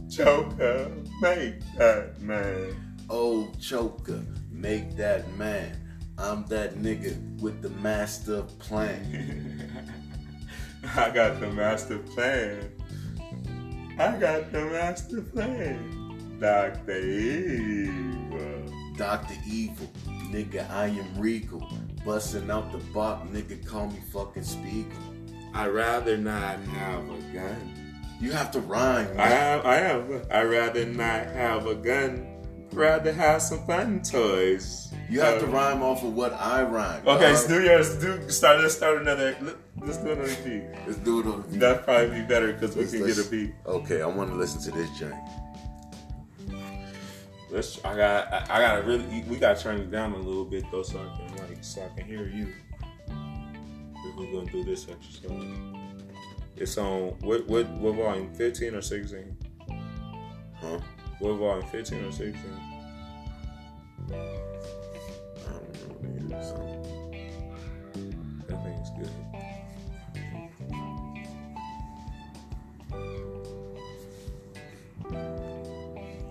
Joker, 0.08 0.90
make 1.20 1.54
that 1.78 2.20
man. 2.20 2.96
Oh, 3.10 3.50
choker, 3.60 4.22
make 4.64 4.96
that 4.96 5.30
man. 5.36 5.78
I'm 6.16 6.46
that 6.46 6.76
nigga 6.76 7.38
with 7.38 7.60
the 7.60 7.68
master 7.68 8.40
plan. 8.58 9.92
I 10.96 11.10
got 11.10 11.38
the 11.38 11.48
master 11.48 11.98
plan. 11.98 12.72
I 13.98 14.16
got 14.16 14.52
the 14.52 14.64
master 14.64 15.20
plan. 15.20 16.38
Dr. 16.40 16.98
Evil. 16.98 18.72
Dr. 18.96 19.34
Evil, 19.46 19.90
nigga, 20.32 20.70
I 20.70 20.86
am 20.86 21.18
regal. 21.18 21.68
Busting 22.02 22.50
out 22.50 22.72
the 22.72 22.78
box, 22.94 23.28
nigga, 23.28 23.66
call 23.66 23.88
me 23.88 24.00
fucking 24.14 24.44
Spiegel. 24.44 24.98
I'd 25.52 25.74
rather 25.74 26.16
not 26.16 26.58
have 26.60 27.04
a 27.10 27.18
gun. 27.34 28.02
You 28.18 28.32
have 28.32 28.50
to 28.52 28.60
rhyme. 28.60 29.08
I 29.18 29.26
have, 29.26 29.66
I 29.66 29.74
have. 29.74 30.26
I'd 30.30 30.44
rather 30.44 30.86
not 30.86 31.26
have 31.26 31.66
a 31.66 31.74
gun. 31.74 32.33
Rather 32.74 33.12
have 33.12 33.42
some 33.42 33.64
fun 33.66 34.02
toys. 34.02 34.92
You 35.08 35.20
have 35.20 35.40
to 35.40 35.46
rhyme 35.46 35.82
off 35.82 36.02
of 36.02 36.14
what 36.14 36.32
I 36.34 36.62
rhyme. 36.62 37.06
Okay, 37.06 37.32
dog. 37.32 37.36
so 37.36 37.48
do 37.48 37.62
yours. 37.62 37.96
Do 37.98 38.28
start. 38.30 38.60
Let's 38.60 38.76
start 38.76 39.00
another. 39.00 39.36
let- 39.40 39.56
Let's 39.80 39.98
do 39.98 40.12
another 40.12 40.34
beat. 40.44 40.62
Let's 40.86 40.98
do 40.98 41.20
it 41.20 41.26
on 41.26 41.44
That'd 41.48 41.84
probably 41.84 42.20
be 42.20 42.26
better 42.26 42.52
because 42.54 42.74
we 42.74 42.86
can 42.86 43.06
get 43.06 43.18
a 43.18 43.28
beat. 43.28 43.52
Okay, 43.66 44.00
I 44.00 44.06
want 44.06 44.30
to 44.30 44.36
listen 44.36 44.62
to 44.62 44.70
this 44.70 44.88
joint. 44.98 45.14
Let's. 47.50 47.84
I 47.84 47.96
got. 47.96 48.32
I, 48.32 48.46
I 48.48 48.60
gotta 48.60 48.82
really. 48.82 49.24
We 49.28 49.36
gotta 49.36 49.60
turn 49.60 49.80
it 49.80 49.90
down 49.90 50.12
a 50.12 50.18
little 50.18 50.44
bit 50.44 50.64
though, 50.70 50.82
so 50.82 50.98
I 50.98 51.16
can 51.18 51.36
like, 51.36 51.62
so 51.62 51.82
I 51.84 51.98
can 51.98 52.06
hear 52.08 52.26
you. 52.26 52.52
If 53.08 54.16
we're 54.16 54.32
gonna 54.32 54.50
do 54.50 54.64
this 54.64 54.86
exercise, 54.88 55.30
it's 56.56 56.78
on 56.78 57.10
what 57.20 57.46
what 57.46 57.68
what 57.70 57.94
volume? 57.94 58.32
Fifteen 58.34 58.74
or 58.74 58.82
sixteen? 58.82 59.36
Huh? 60.60 60.78
What 61.18 61.34
volume? 61.34 61.66
Fifteen 61.68 62.04
or 62.04 62.12
sixteen? 62.12 62.58
I 64.10 64.14
don't 65.50 65.74
know. 65.74 65.96
man, 66.02 66.42
something. 66.42 66.82
That 68.48 68.58
thing's 68.64 68.90
good. 68.98 69.10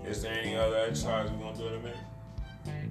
Is 0.06 0.22
there 0.22 0.32
any 0.32 0.54
other 0.56 0.76
exercise 0.76 1.30
we're 1.30 1.38
gonna 1.38 1.56
do 1.56 1.66
in 1.68 1.74
a 1.74 1.78
minute? 1.78 1.96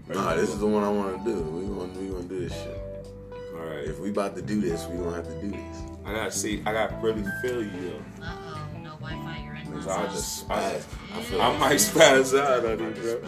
Nah, 0.09 0.35
this 0.35 0.49
is 0.49 0.59
the 0.59 0.67
one 0.67 0.83
I 0.83 0.89
want 0.89 1.23
to 1.23 1.31
do. 1.31 1.41
We 1.41 1.65
gonna 1.67 1.99
we 1.99 2.07
gonna 2.09 2.23
do 2.23 2.39
this 2.47 2.53
shit. 2.53 3.07
All 3.53 3.59
right. 3.65 3.83
If 3.85 3.99
we 3.99 4.09
about 4.09 4.35
to 4.35 4.41
do 4.41 4.59
this, 4.61 4.85
we 4.87 4.97
gonna 4.97 5.15
have 5.15 5.27
to 5.27 5.41
do 5.41 5.51
this. 5.51 5.77
I 6.05 6.13
gotta 6.13 6.31
see. 6.31 6.61
I 6.65 6.73
gotta 6.73 6.95
really 6.97 7.23
feel 7.41 7.61
you. 7.63 8.03
Uh 8.21 8.35
oh, 8.35 8.67
no 8.81 8.97
So 9.81 9.89
I 9.91 10.05
just, 10.07 10.49
I, 10.49 10.53
Spaz. 10.55 10.83
I 11.15 11.21
feel 11.21 11.41
I 11.41 11.47
like- 11.49 11.59
might 11.59 11.75
spaz 11.77 12.39
out 12.39 12.59
on 12.59 12.65
I 12.65 12.73
it, 12.73 12.79
might 12.79 12.95
bro. 12.95 13.21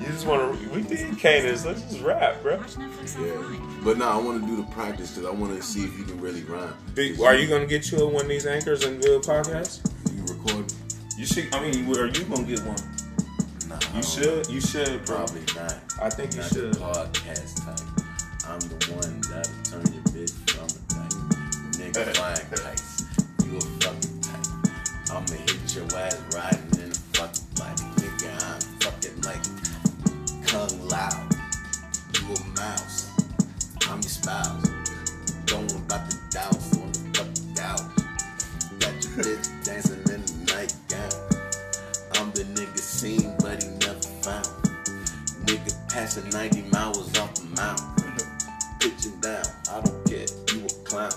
Spaz. 0.00 0.06
You 0.06 0.12
just 0.12 0.26
want 0.26 0.60
to, 0.60 0.68
we 0.70 0.82
did 0.82 1.18
cadence. 1.18 1.64
Let's 1.64 1.82
just 1.82 2.00
rap, 2.02 2.42
bro. 2.42 2.56
Yeah, 2.56 3.60
but 3.84 3.98
no, 3.98 4.08
I 4.08 4.16
want 4.16 4.40
to 4.40 4.46
do 4.46 4.56
the 4.56 4.64
practice 4.72 5.12
because 5.14 5.26
I 5.28 5.32
want 5.32 5.56
to 5.56 5.62
see 5.62 5.84
if 5.84 5.98
you 5.98 6.04
can 6.04 6.20
really 6.20 6.42
rhyme. 6.42 6.74
Big, 6.94 7.20
are 7.20 7.34
you 7.34 7.48
gonna 7.48 7.66
get 7.66 7.90
you 7.90 7.98
one 8.06 8.22
of 8.22 8.28
these 8.28 8.46
anchors 8.46 8.84
and 8.84 9.00
do 9.00 9.16
a 9.16 9.20
podcast? 9.20 9.80
You 10.14 10.22
record? 10.34 10.72
You 11.16 11.26
should. 11.26 11.54
I 11.54 11.60
mean, 11.60 11.86
are 11.96 12.06
you 12.06 12.24
gonna 12.24 12.42
get 12.44 12.60
one? 12.64 12.76
Nah, 13.68 13.76
You 13.76 13.92
don't- 13.92 14.04
should. 14.04 14.46
You 14.48 14.60
should, 14.60 15.04
bro. 15.04 15.16
Probably 15.18 15.42
not. 15.54 15.74
I 16.02 16.10
think 16.10 16.32
you 16.34 16.40
not 16.40 16.48
should. 16.52 16.74
The 16.74 16.80
podcast 16.80 17.64
type. 17.64 17.86
I'm 18.48 18.58
the 18.60 18.92
one 18.94 19.20
that'll 19.20 19.62
turn 19.62 19.92
your 19.94 20.02
bitch 20.10 20.32
from 20.50 20.64
a 20.64 20.68
type. 20.88 21.12
Nigga 21.78 22.16
flying 22.16 22.46
kites. 22.50 23.04
You 23.44 23.58
a 23.58 23.60
fucking 23.60 24.20
type. 24.20 24.46
I'ma 25.12 25.44
hit 25.44 25.74
your 25.76 25.84
ass 25.98 26.20
riding 26.34 26.69
spouse. 34.22 34.62
Don't 35.46 35.72
about 35.72 36.10
the 36.10 36.16
fucking 37.16 37.54
couch. 37.56 37.80
Got 38.80 38.92
your 39.02 39.12
bitch 39.24 39.64
dancing 39.64 40.04
in 40.12 40.20
the 40.26 40.36
nightgown. 40.52 41.12
I'm 42.16 42.30
the 42.32 42.44
nigga 42.54 42.78
seen, 42.78 43.34
but 43.38 43.62
he 43.62 43.68
never 43.80 44.08
found. 44.20 44.46
Nigga 45.46 45.72
passing 45.88 46.28
90 46.30 46.62
miles 46.70 47.18
off 47.18 47.34
the 47.34 47.44
mountain. 47.56 48.12
Pitching 48.78 49.18
down, 49.20 49.44
I 49.72 49.80
don't 49.80 50.04
care, 50.06 50.26
you 50.52 50.66
a 50.66 50.72
clown. 50.84 51.12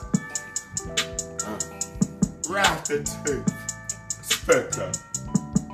Uh, 1.46 1.60
Rap. 2.50 2.86
Spectre. 4.22 4.92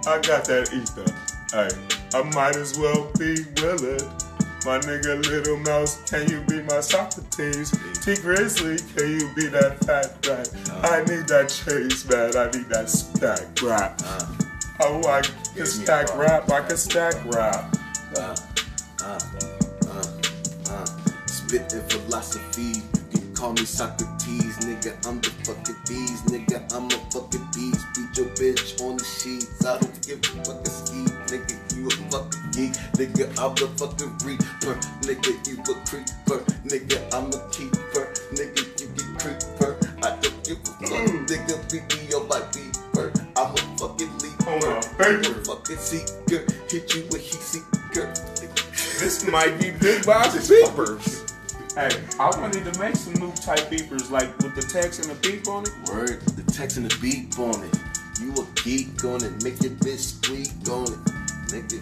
I 0.08 0.20
got 0.22 0.46
that 0.46 0.70
ether. 0.74 1.06
Hey, 1.54 1.70
I 2.18 2.24
might 2.34 2.56
as 2.56 2.78
well 2.78 3.12
be 3.20 3.36
Willard. 3.62 4.29
My 4.66 4.78
nigga 4.80 5.24
Little 5.26 5.58
Mouse, 5.58 6.02
can 6.10 6.30
you 6.30 6.42
be 6.42 6.62
my 6.64 6.82
Socrates? 6.82 7.72
T 8.04 8.16
Grizzly, 8.22 8.78
can 8.96 9.10
you 9.20 9.30
be 9.36 9.48
that 9.48 9.78
fat 9.86 10.18
rat? 10.28 10.50
I 10.84 11.00
need 11.06 11.28
that 11.30 11.48
chase, 11.50 12.08
man. 12.10 12.36
I 12.36 12.46
need 12.52 12.68
that 12.70 12.90
stack 12.90 13.62
rap. 13.64 14.00
uh, 14.04 14.26
Oh, 14.82 15.02
I 15.08 15.22
can 15.22 15.64
a 15.64 15.66
stack 15.66 16.16
rap. 16.18 16.50
I 16.52 16.62
can 16.68 16.78
stack 16.78 17.16
rap. 17.34 17.76
uh, 18.18 18.36
uh, 19.04 19.20
uh, 19.88 20.04
uh. 20.70 20.86
Spitting 21.26 21.82
philosophy, 21.90 22.82
you 23.12 23.20
can 23.20 23.34
call 23.34 23.54
me 23.54 23.66
Socrates, 23.66 24.58
nigga. 24.60 24.94
I'm 25.08 25.20
the 25.22 25.30
fucking 25.46 25.76
bees, 25.88 26.22
nigga. 26.24 26.62
I'm 26.76 26.86
a 26.88 27.00
fucking 27.12 27.48
beast. 27.54 27.86
Beat 27.96 28.18
your 28.18 28.28
bitch 28.36 28.82
on 28.82 28.98
the 28.98 29.04
sheets. 29.04 29.66
I 29.66 29.80
don't 29.80 30.08
give 30.08 30.20
a 30.20 30.44
fuck 30.44 30.46
fucking 30.46 30.66
ski, 30.66 31.06
nigga. 31.30 31.56
You 31.76 31.88
a 31.88 31.92
fucking 32.10 32.50
geek, 32.52 32.74
nigga. 32.98 33.30
I'm 33.38 33.54
the 33.56 33.68
fucking 33.78 34.14
reaper, 34.26 34.74
nigga. 35.06 35.32
You 35.46 35.62
a 35.62 35.76
creeper, 35.86 36.42
nigga. 36.66 36.98
I'm 37.14 37.30
a 37.30 37.40
keeper, 37.54 38.06
nigga. 38.34 38.62
You 38.82 38.88
get 38.98 39.10
creeper. 39.22 39.78
I 40.02 40.18
don't 40.18 40.44
give 40.44 40.58
a 40.58 40.74
fuck, 40.82 41.06
mm. 41.06 41.28
nigga. 41.28 41.56
Beat 41.72 41.86
me 41.96 42.14
on 42.16 42.28
my 42.28 42.42
beeper. 42.50 43.14
I'm 43.38 43.54
a 43.54 43.62
fucking 43.78 44.18
leaper. 44.20 44.50
I'm 44.50 45.24
a 45.24 45.46
fucking 45.46 45.78
seeker. 45.78 46.46
Hit 46.70 46.94
you 46.96 47.06
with 47.12 47.22
heat 47.22 47.42
seeker. 47.42 48.14
This 49.00 49.26
might 49.28 49.60
be 49.60 49.72
big 49.72 50.06
box 50.06 50.36
beepers. 50.50 51.26
Hey, 51.76 51.92
I 52.20 52.30
wanted 52.40 52.72
to 52.74 52.80
make 52.80 52.96
some 52.96 53.14
new 53.14 53.32
type 53.34 53.70
beepers, 53.70 54.10
like 54.10 54.36
with 54.40 54.56
the 54.56 54.64
text 54.64 55.06
and 55.06 55.16
the 55.16 55.30
beep 55.30 55.48
on 55.48 55.64
it. 55.64 55.72
Word, 55.90 56.22
the 56.22 56.52
text 56.52 56.78
and 56.78 56.90
the 56.90 56.98
beat 57.00 57.38
on 57.38 57.64
it. 57.64 57.80
You 58.20 58.34
a 58.34 58.46
geek 58.64 59.06
on 59.06 59.24
it, 59.24 59.44
make 59.44 59.62
your 59.62 59.72
bitch 59.80 60.20
squeak 60.20 60.52
on 60.70 60.92
it. 60.92 61.19
Nigga, 61.50 61.82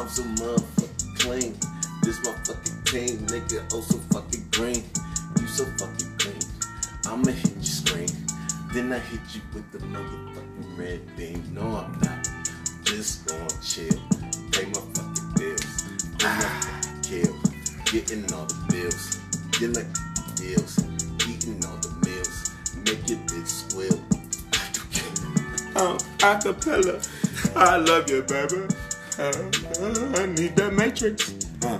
I'm 0.00 0.08
so 0.08 0.22
motherfucking 0.22 1.18
clean. 1.18 1.54
This 2.02 2.24
my 2.24 2.32
fucking 2.44 2.82
team, 2.84 3.18
nigga, 3.26 3.62
oh 3.74 3.82
so 3.82 3.98
fucking 4.10 4.46
green. 4.52 4.82
You 5.38 5.46
so 5.46 5.66
fucking 5.76 6.16
green. 6.16 6.40
I'ma 7.04 7.30
hit 7.30 7.54
you 7.56 7.62
screen. 7.62 8.08
Then 8.72 8.90
I 8.90 8.98
hit 8.98 9.20
you 9.34 9.42
with 9.52 9.70
the 9.70 9.80
motherfucking 9.80 10.78
red 10.78 11.00
beam. 11.14 11.44
No, 11.52 11.60
I'm 11.60 11.92
not. 12.00 12.26
Just 12.84 13.26
gonna 13.26 13.46
chill. 13.62 14.00
Pay 14.50 14.64
my 14.72 14.80
fucking 14.94 15.32
bills. 15.36 15.84
I 16.24 16.40
fucking 16.40 17.02
kill. 17.02 17.36
Getting 17.92 18.24
all 18.32 18.46
the 18.46 18.64
bills. 18.70 19.20
Then 19.60 19.76
I 19.76 19.84
deals. 20.40 20.78
Eating 21.28 21.62
all 21.66 21.76
the 21.76 21.92
meals. 22.06 22.50
Make 22.86 23.06
your 23.10 23.18
bitch 23.28 23.46
squeal. 23.46 24.00
Oh, 25.74 25.96
acapella. 26.18 27.00
I 27.56 27.76
love 27.76 28.10
you, 28.10 28.22
baby. 28.22 28.68
Uh, 29.18 29.30
I 30.16 30.26
need 30.26 30.56
that 30.56 30.72
matrix. 30.72 31.34
Uh. 31.62 31.78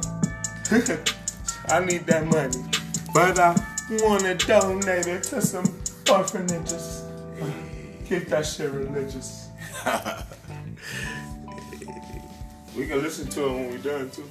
I 1.68 1.84
need 1.84 2.06
that 2.06 2.26
money. 2.26 2.62
But 3.14 3.38
I 3.38 3.54
wanna 4.02 4.34
donate 4.34 5.06
it 5.06 5.22
to 5.24 5.40
some 5.40 5.64
orphanages. 6.10 7.04
Keep 8.06 8.28
that 8.28 8.44
shit 8.44 8.70
religious. 8.70 9.48
we 12.76 12.86
can 12.86 13.02
listen 13.02 13.28
to 13.28 13.46
it 13.46 13.52
when 13.52 13.70
we're 13.70 13.78
done 13.78 14.10
too. 14.10 14.28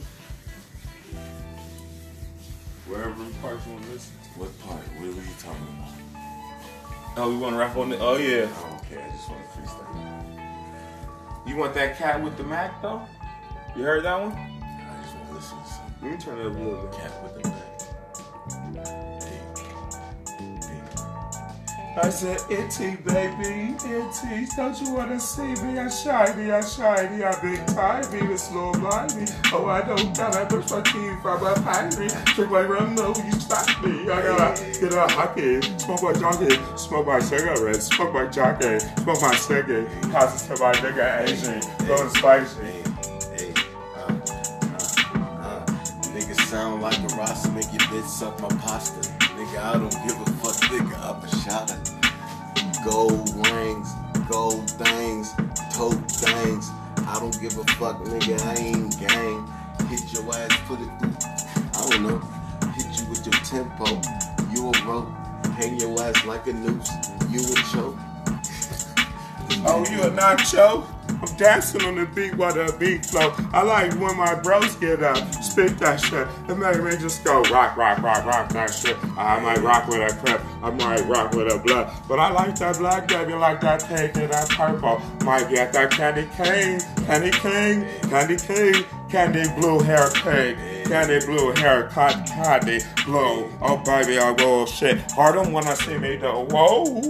Wherever 2.88 3.26
parts 3.42 3.66
you 3.66 3.74
want 3.74 3.86
to 3.86 3.92
listen. 3.92 4.14
What 4.38 4.60
part? 4.62 4.82
What 4.82 5.06
are 5.06 5.08
you 5.08 5.22
talking 5.40 5.68
about? 5.78 5.92
Oh, 7.18 7.30
we 7.30 7.38
want 7.38 7.54
to 7.56 7.60
rap 7.60 7.76
on 7.78 7.90
the. 7.90 8.00
Oh 8.00 8.18
yeah. 8.18 8.48
I 8.48 8.70
don't 8.70 8.84
care. 8.90 9.02
I 9.02 9.10
just 9.12 9.30
want 9.30 9.44
to 9.44 9.50
freestyle. 9.60 10.11
You 11.46 11.56
want 11.58 11.74
that 11.74 11.98
cat 11.98 12.22
with 12.22 12.38
the 12.38 12.44
Mac 12.44 12.82
though? 12.82 13.02
You 13.76 13.84
heard 13.84 14.04
that 14.06 14.20
one? 14.20 14.32
I 14.32 15.02
just 15.04 15.16
want 15.16 15.28
to 15.30 15.34
listen 15.36 15.58
to 15.58 15.70
some 15.70 15.94
Let 16.02 16.12
me 16.12 16.18
turn 16.18 16.40
it 16.40 16.46
up 16.48 16.56
a 16.56 16.60
little 16.60 16.88
bit. 16.88 17.00
cat 17.00 17.24
with 17.24 17.42
the. 17.42 17.50
Hey, 18.80 19.20
hey. 19.28 19.41
I 21.98 22.10
said, 22.10 22.40
itty 22.50 22.96
baby, 23.04 23.76
itty, 23.84 24.48
don't 24.56 24.80
you 24.80 24.94
wanna 24.94 25.20
see 25.20 25.54
me? 25.62 25.78
I'm 25.78 25.90
shiny, 25.90 26.50
I'm 26.50 26.64
shiny, 26.64 27.24
I'm 27.24 27.42
big 27.42 27.68
tiny, 27.68 28.28
the 28.28 28.38
slow 28.38 28.72
body. 28.72 29.26
Oh, 29.52 29.66
I 29.66 29.82
don't 29.82 30.16
gotta 30.16 30.46
brush 30.46 30.72
my 30.72 30.82
teeth, 30.82 31.26
I'm 31.26 31.46
a 31.46 31.54
piney. 31.62 32.08
Drink 32.34 32.52
my 32.52 32.62
rum, 32.62 32.96
no, 32.96 33.08
you 33.10 33.32
stop 33.34 33.68
me. 33.84 34.10
I 34.10 34.22
gotta 34.22 34.80
get 34.80 34.94
a 34.94 35.08
hockey, 35.08 35.62
smoke 35.80 36.04
my 36.04 36.14
jockey, 36.14 36.58
smoke 36.78 37.08
my 37.08 37.20
cigarette, 37.20 37.84
smoke 37.84 38.14
my 38.14 38.26
jockey, 38.28 38.80
smoke 38.80 39.22
my. 39.22 39.32
Pass 40.12 40.50
it 40.50 40.56
to 40.56 40.62
my 40.62 40.72
nigga 40.74 41.28
Asian, 41.28 41.88
go 41.88 42.08
spicy. 42.10 42.84
Uh, 43.98 44.14
uh, 45.16 45.66
uh. 45.66 45.66
Sound 46.52 46.82
like 46.82 46.98
a 47.00 47.16
roster, 47.16 47.52
make 47.52 47.72
your 47.72 47.82
bitch 47.82 48.08
suck 48.08 48.40
my 48.42 48.50
pasta. 48.60 49.10
Nigga, 49.36 49.58
I 49.60 49.74
don't 49.74 49.92
give 50.06 50.20
a 50.22 50.32
nigga, 50.72 50.98
I'm 51.04 51.22
a 51.22 51.30
shotter. 51.44 51.80
Gold 52.86 53.30
rings, 53.46 53.94
gold 54.30 54.70
things, 54.70 55.34
toe 55.74 55.92
things. 56.08 56.72
I 57.08 57.20
don't 57.20 57.38
give 57.42 57.58
a 57.58 57.66
fuck, 57.76 58.00
nigga, 58.04 58.40
I 58.42 58.56
ain't 58.56 58.98
gang. 59.00 59.48
Hit 59.90 60.14
your 60.14 60.24
ass, 60.34 60.58
put 60.68 60.80
it 60.80 60.90
through, 61.00 61.16
I 61.76 61.90
don't 61.90 62.04
know. 62.04 62.20
Hit 62.72 62.88
you 62.98 63.10
with 63.10 63.26
your 63.26 63.36
tempo, 63.44 63.86
you 64.52 64.72
a 64.72 64.86
rope. 64.88 65.10
Hang 65.58 65.78
your 65.78 66.02
ass 66.02 66.26
like 66.26 66.48
a 66.48 66.54
noose, 66.54 66.90
you 67.30 67.42
a 67.42 67.56
choke. 67.74 67.98
Oh, 69.66 69.86
you 69.90 70.02
a 70.04 70.10
nacho? 70.12 70.88
I'm 71.22 71.38
dancing 71.38 71.84
on 71.84 71.96
the 71.96 72.06
beat 72.06 72.36
while 72.36 72.54
the 72.54 72.76
beat 72.80 73.06
flow. 73.06 73.34
I 73.54 73.62
like 73.62 73.94
when 74.00 74.18
my 74.18 74.34
bros 74.34 74.76
get 74.78 75.04
up, 75.04 75.18
spit 75.44 75.78
that 75.80 76.00
shit. 76.00 76.28
It 76.50 76.58
make 76.58 76.82
me 76.84 76.98
just 76.98 77.24
go 77.24 77.44
rock, 77.44 77.78
rock, 77.78 78.02
rock, 78.02 78.26
rock 78.26 78.50
that 78.54 78.74
shit. 78.74 78.98
I 79.18 79.40
might 79.40 79.62
rock 79.62 79.88
with 79.88 80.00
a 80.00 80.16
crip, 80.18 80.42
I 80.64 80.72
might 80.72 81.06
rock 81.08 81.34
with 81.34 81.52
a 81.52 81.60
blood. 81.60 81.92
But 82.08 82.20
I 82.20 82.32
like 82.32 82.58
that 82.60 82.78
black 82.78 83.08
baby, 83.08 83.34
like 83.34 83.62
that 83.62 83.88
pink 83.88 84.16
and 84.16 84.34
that 84.34 84.50
purple. 84.50 85.02
Might 85.24 85.50
get 85.50 85.74
that 85.74 85.92
candy 85.92 86.28
cane, 86.36 86.80
candy 87.06 87.32
cane, 87.32 87.88
candy 88.10 88.38
cane, 88.38 88.86
candy 89.10 89.44
blue 89.60 89.80
hair 89.80 90.10
cake. 90.10 90.58
Candy 90.86 91.26
blue 91.26 91.54
hair, 91.54 91.88
haircut, 91.88 92.28
candy 92.28 92.80
blue. 93.06 93.50
Oh 93.62 93.82
baby, 93.86 94.18
I 94.18 94.34
go 94.34 94.66
shit. 94.66 95.12
Hard 95.12 95.36
wanna 95.52 95.76
see 95.76 95.98
me 95.98 96.16
though. 96.18 96.46
Whoa, 96.50 97.02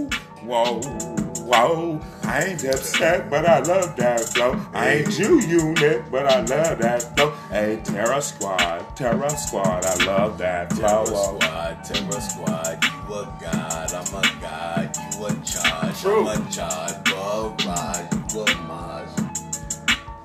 whoa. 0.42 1.21
Whoa, 1.52 2.00
I 2.22 2.44
ain't 2.44 2.64
upset, 2.64 3.28
but 3.28 3.44
I 3.44 3.58
love 3.58 3.94
that 3.96 4.20
flow. 4.20 4.58
I 4.72 4.88
ain't 4.94 5.18
you 5.18 5.38
unit, 5.40 6.10
but 6.10 6.26
I 6.26 6.40
love 6.40 6.78
that 6.78 7.14
flow. 7.14 7.30
Hey, 7.50 7.78
Terror 7.84 8.22
Squad, 8.22 8.96
Terror 8.96 9.28
Squad, 9.28 9.84
I 9.84 10.04
love 10.06 10.38
that 10.38 10.72
flow. 10.72 11.04
Terror 11.04 11.38
squad, 11.40 11.84
terror 11.84 12.20
squad, 12.22 12.82
you 12.82 13.14
a 13.14 13.38
god, 13.38 13.92
I'm 13.92 14.14
a 14.14 14.40
god, 14.40 14.96
you 15.14 15.26
a 15.26 15.34
charge, 15.44 16.00
True. 16.00 16.26
I'm 16.26 16.46
a 16.46 16.50
charge, 16.50 17.04
barrage, 17.04 18.34
you 18.34 18.40
a 18.40 18.54
maj. 18.66 19.08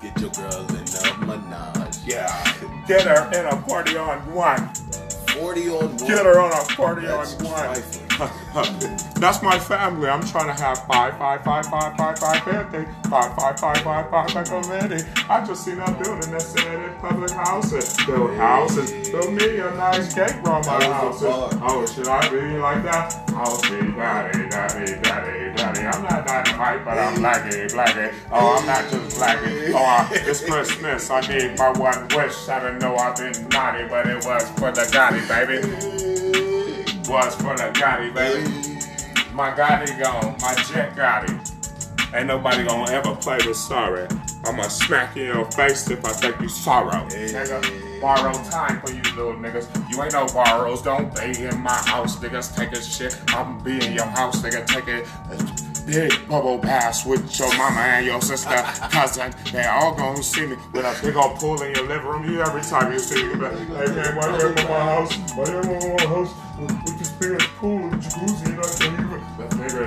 Get 0.02 0.20
your 0.22 0.30
girl 0.30 0.66
in 0.70 0.86
a 0.88 1.26
menage. 1.26 1.98
Yeah, 2.06 2.54
get 2.88 3.02
her 3.02 3.30
in 3.38 3.46
a 3.48 3.62
party 3.64 3.98
on 3.98 4.20
one. 4.34 4.70
40 5.36 5.70
on 5.70 5.76
one. 5.76 5.98
Get 5.98 6.26
her 6.26 6.40
on 6.40 6.54
a 6.54 6.64
party 6.74 7.06
That's 7.06 7.36
on 7.36 7.46
one. 7.46 7.64
trifling. 7.66 8.07
That's 8.18 9.42
my 9.44 9.60
family. 9.60 10.08
I'm 10.10 10.24
trying 10.26 10.48
to 10.48 10.62
have 10.64 10.86
five, 10.88 11.18
five, 11.18 11.44
five, 11.44 11.66
five, 11.68 11.96
five, 11.98 12.18
five 12.20 12.46
birthday, 12.46 12.86
five, 13.10 13.36
five, 13.36 13.60
five, 13.60 13.78
five, 13.80 14.10
five, 14.10 14.32
five 14.32 14.50
already. 14.50 15.04
I 15.30 15.46
just 15.46 15.64
seen 15.66 15.80
a 15.80 15.92
building 15.92 16.32
that 16.32 16.42
said 16.42 17.00
public 17.00 17.32
houses, 17.32 17.96
build 18.06 18.36
houses, 18.36 19.10
build 19.10 19.34
me 19.34 19.58
a 19.60 19.72
nice 19.72 20.14
cake 20.14 20.36
around 20.44 20.66
my 20.66 20.80
That 20.80 20.94
house. 20.94 21.22
was 21.22 21.54
a 21.54 21.58
bar. 21.58 21.70
Oh, 21.70 21.86
should 21.86 22.08
I 22.08 22.30
be 22.30 22.58
like 22.58 22.84
that? 22.84 23.14
I'll 23.36 23.62
be 23.62 23.92
daddy, 23.92 24.50
daddy, 24.50 25.02
daddy, 25.02 25.56
daddy. 25.56 25.82
I'm 25.86 26.02
not 26.04 26.26
dynamite, 26.26 26.86
but 26.86 26.98
I'm 26.98 27.16
blacky, 27.18 27.72
blacky. 27.72 28.14
Oh, 28.32 28.58
I'm 28.60 28.66
not 28.66 28.90
just 28.90 29.18
blacky. 29.20 29.72
Oh, 29.74 29.78
uh, 29.86 30.08
it's 30.12 30.44
Christmas. 30.44 31.10
I 31.12 31.22
need 31.22 31.58
my 31.58 31.72
one 31.72 32.08
wish. 32.16 32.48
I 32.50 32.60
don't 32.60 32.80
know 32.80 32.96
I've 32.96 33.16
been 33.16 33.48
naughty, 33.50 33.88
but 33.88 34.08
it 34.08 34.26
was 34.26 34.50
for 34.52 34.72
the 34.72 34.82
Gotti, 34.92 35.28
baby. 35.28 36.07
Was 37.08 37.36
for 37.36 37.56
the 37.56 37.72
Gotti, 37.74 38.14
baby. 38.14 38.44
My 39.34 39.52
Gotti 39.52 39.98
gone. 40.02 40.36
My 40.42 40.54
jet 40.66 40.94
Gotti. 40.96 42.14
Ain't 42.14 42.28
nobody 42.28 42.66
gonna 42.66 42.92
ever 42.92 43.16
play 43.16 43.38
with 43.46 43.56
sorry. 43.56 44.08
I'ma 44.46 44.64
smack 44.64 45.16
you 45.16 45.24
in 45.24 45.36
your 45.36 45.52
face 45.52 45.90
if 45.90 46.04
I 46.04 46.12
think 46.12 46.40
you 46.42 46.50
sorrow. 46.50 47.06
Nigga, 47.08 48.02
borrow 48.02 48.34
time 48.50 48.82
for 48.82 48.92
you 48.92 49.02
little 49.16 49.34
niggas. 49.34 49.68
You 49.92 50.02
ain't 50.04 50.14
no 50.14 50.26
borrows, 50.28 50.82
don't 50.82 51.14
be 51.16 51.44
in 51.44 51.60
my 51.62 51.74
house, 51.74 52.18
niggas. 52.18 52.56
Take 52.56 52.72
a 52.74 52.82
shit. 52.82 53.18
I'm 53.30 53.60
be 53.60 53.86
in 53.86 53.94
your 53.94 54.06
house, 54.06 54.42
nigga. 54.42 54.66
Take 54.66 54.88
it. 54.88 55.08
Big 55.86 56.28
bubble 56.28 56.58
baths 56.58 57.06
with 57.06 57.40
your 57.40 57.56
mama 57.58 57.80
and 57.80 58.06
your 58.06 58.22
sister, 58.22 58.50
cousin. 58.92 59.34
They 59.54 59.66
all 59.66 59.96
gonna 59.96 60.22
see 60.22 60.46
me 60.46 60.58
with 60.74 60.84
a 60.86 61.00
big 61.02 61.16
old 61.16 61.38
pool 61.38 61.62
in 61.62 61.74
your 61.76 61.88
living 61.88 62.06
room. 62.08 62.30
You 62.30 62.42
every 62.42 62.62
time 62.62 62.92
you 62.92 63.00
see 63.00 63.24
me, 63.24 63.30
you 63.30 63.36
be 63.36 63.42
like, 63.42 63.58
hey 63.58 63.96
man, 63.96 64.16
why 64.16 64.38
you 64.38 64.48
at 64.50 64.56
my 64.56 64.80
house? 64.80 65.18
Why 65.36 65.46
you 65.46 65.58
at 65.60 66.00
my 66.00 66.06
house? 66.06 66.97
With 67.20 67.30
with 67.30 67.30
this 67.30 67.40
big 67.40 67.42
ass 67.42 67.48
pool, 67.58 67.90
jacuzzi, 67.90 68.56
you? 68.56 68.77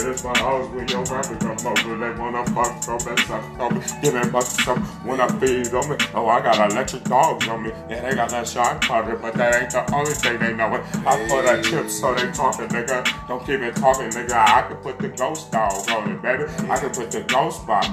This 0.01 0.25
my 0.25 0.37
house 0.39 0.67
when 0.71 0.89
your 0.89 1.05
family 1.05 1.37
come 1.39 1.59
over. 1.67 1.97
They 1.99 2.19
wanna 2.19 2.45
fuck, 2.47 2.83
so 2.83 2.97
they 2.97 3.17
suck 3.23 3.45
me. 3.73 3.81
Give 4.03 4.15
me 4.15 4.31
bucks 4.31 4.57
some 4.65 4.83
when 5.05 5.21
I 5.21 5.29
feed 5.39 5.75
on 5.75 5.91
me. 5.91 5.97
Oh, 6.15 6.27
I 6.27 6.41
got 6.41 6.73
electric 6.73 7.05
dogs 7.05 7.47
on 7.49 7.65
me. 7.65 7.71
Yeah, 7.89 8.09
they 8.09 8.15
got 8.15 8.31
that 8.31 8.49
shot 8.49 8.81
powder, 8.81 9.17
but 9.17 9.35
that 9.35 9.61
ain't 9.61 9.71
the 9.71 9.95
only 9.95 10.13
thing 10.13 10.39
they 10.39 10.55
know 10.55 10.75
it. 10.75 10.83
I 11.07 11.29
put 11.29 11.45
a 11.45 11.63
chip 11.63 11.91
so 11.91 12.15
they 12.15 12.31
talking, 12.33 12.69
nigga. 12.69 13.05
Don't 13.29 13.45
keep 13.45 13.61
it 13.61 13.77
talking, 13.77 14.09
nigga. 14.09 14.33
I 14.33 14.63
can 14.69 14.77
put 14.79 14.99
the 14.99 15.09
ghost 15.09 15.53
dog 15.53 15.89
on 15.91 16.13
it, 16.13 16.23
baby. 16.23 16.45
I 16.71 16.79
can 16.79 16.91
put 16.91 17.11
the 17.11 17.21
ghost 17.21 17.67
box 17.67 17.87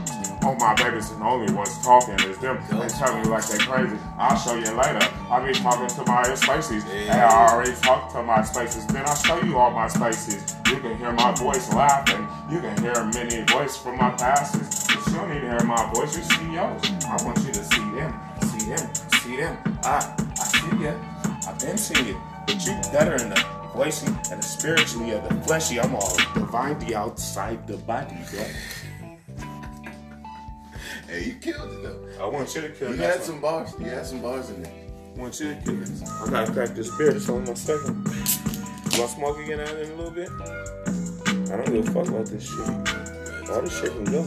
on 0.43 0.57
my 0.59 0.73
babies, 0.75 1.11
and 1.11 1.21
the 1.21 1.25
only 1.25 1.51
ones 1.53 1.77
talking 1.83 2.15
is 2.29 2.37
them. 2.37 2.57
They 2.69 2.87
tell 2.87 3.17
me 3.17 3.25
like 3.25 3.45
they 3.47 3.57
crazy. 3.57 3.97
I'll 4.17 4.37
show 4.37 4.55
you 4.55 4.71
later. 4.71 5.03
I 5.29 5.45
be 5.45 5.53
talking 5.53 5.87
to 5.87 6.05
my 6.09 6.23
spaces. 6.35 6.83
Hey, 6.83 7.09
I 7.09 7.49
already 7.49 7.73
talked 7.81 8.13
to 8.13 8.23
my 8.23 8.43
spaces. 8.43 8.85
Then 8.87 9.03
I'll 9.05 9.15
show 9.15 9.41
you 9.43 9.57
all 9.57 9.71
my 9.71 9.87
spaces. 9.89 10.55
You 10.67 10.79
can 10.79 10.97
hear 10.97 11.11
my 11.11 11.33
voice 11.33 11.67
laughing. 11.97 12.27
You 12.53 12.61
can 12.61 12.77
hear 12.81 13.03
many 13.13 13.43
voices 13.51 13.77
from 13.77 13.97
my 13.97 14.11
passes. 14.11 14.87
But 14.87 15.07
you 15.07 15.13
don't 15.13 15.29
need 15.29 15.41
to 15.41 15.49
hear 15.49 15.63
my 15.63 15.91
voice. 15.93 16.15
You 16.17 16.23
see 16.23 16.53
yours. 16.53 16.81
I 17.05 17.23
want 17.23 17.37
you 17.39 17.53
to 17.53 17.63
see 17.63 17.89
them. 17.95 18.13
See 18.41 18.69
them. 18.69 18.95
See 19.21 19.37
them. 19.37 19.57
I, 19.83 20.15
I 20.39 20.43
see 20.43 20.83
ya. 20.83 20.93
I've 21.47 21.59
been 21.59 21.77
seeing 21.77 22.07
you. 22.07 22.21
But 22.45 22.65
you 22.65 22.73
better 22.91 23.15
in 23.15 23.29
the 23.29 23.35
voicey 23.73 24.07
and 24.31 24.41
the 24.41 24.45
spiritually 24.45 25.11
of 25.11 25.27
the 25.27 25.35
fleshy. 25.45 25.79
I'm 25.79 25.95
all 25.95 26.15
divinely 26.33 26.95
outside 26.95 27.67
the 27.67 27.77
body, 27.77 28.15
bro. 28.31 28.45
Hey, 31.07 31.23
you 31.23 31.35
killed 31.35 31.71
it 31.71 31.83
though. 31.83 32.23
I 32.23 32.27
want 32.27 32.53
you 32.53 32.61
to 32.61 32.69
kill 32.69 32.91
You 32.91 32.97
that 32.97 33.15
had 33.17 33.23
some 33.23 33.39
bars. 33.39 33.73
You 33.79 33.85
had 33.85 34.05
some 34.05 34.21
bars 34.21 34.49
in 34.49 34.61
there. 34.61 34.73
I 35.15 35.19
want 35.19 35.39
you 35.39 35.55
to 35.55 35.61
kill 35.61 35.81
it. 35.81 35.89
I 36.03 36.29
gotta 36.29 36.51
crack 36.51 36.69
this 36.69 36.95
beer. 36.97 37.15
It's 37.15 37.29
on 37.29 37.45
my 37.45 37.53
second. 37.53 38.03
Do 38.03 39.03
I 39.03 39.07
smoke 39.07 39.37
again 39.39 39.61
out 39.61 39.69
in 39.69 39.91
a 39.91 39.95
little 39.95 40.11
bit? 40.11 40.29
I 41.51 41.55
don't 41.55 41.65
give 41.73 41.87
a 41.87 41.91
fuck 41.91 42.07
about 42.07 42.25
this 42.27 42.43
shit. 42.43 43.49
All 43.49 43.61
this 43.61 43.79
shit 43.79 43.91
can 43.93 44.03
go. 44.05 44.21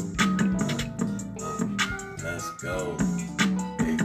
Let's 2.25 2.51
go. 2.63 2.97
Hey, 3.79 3.97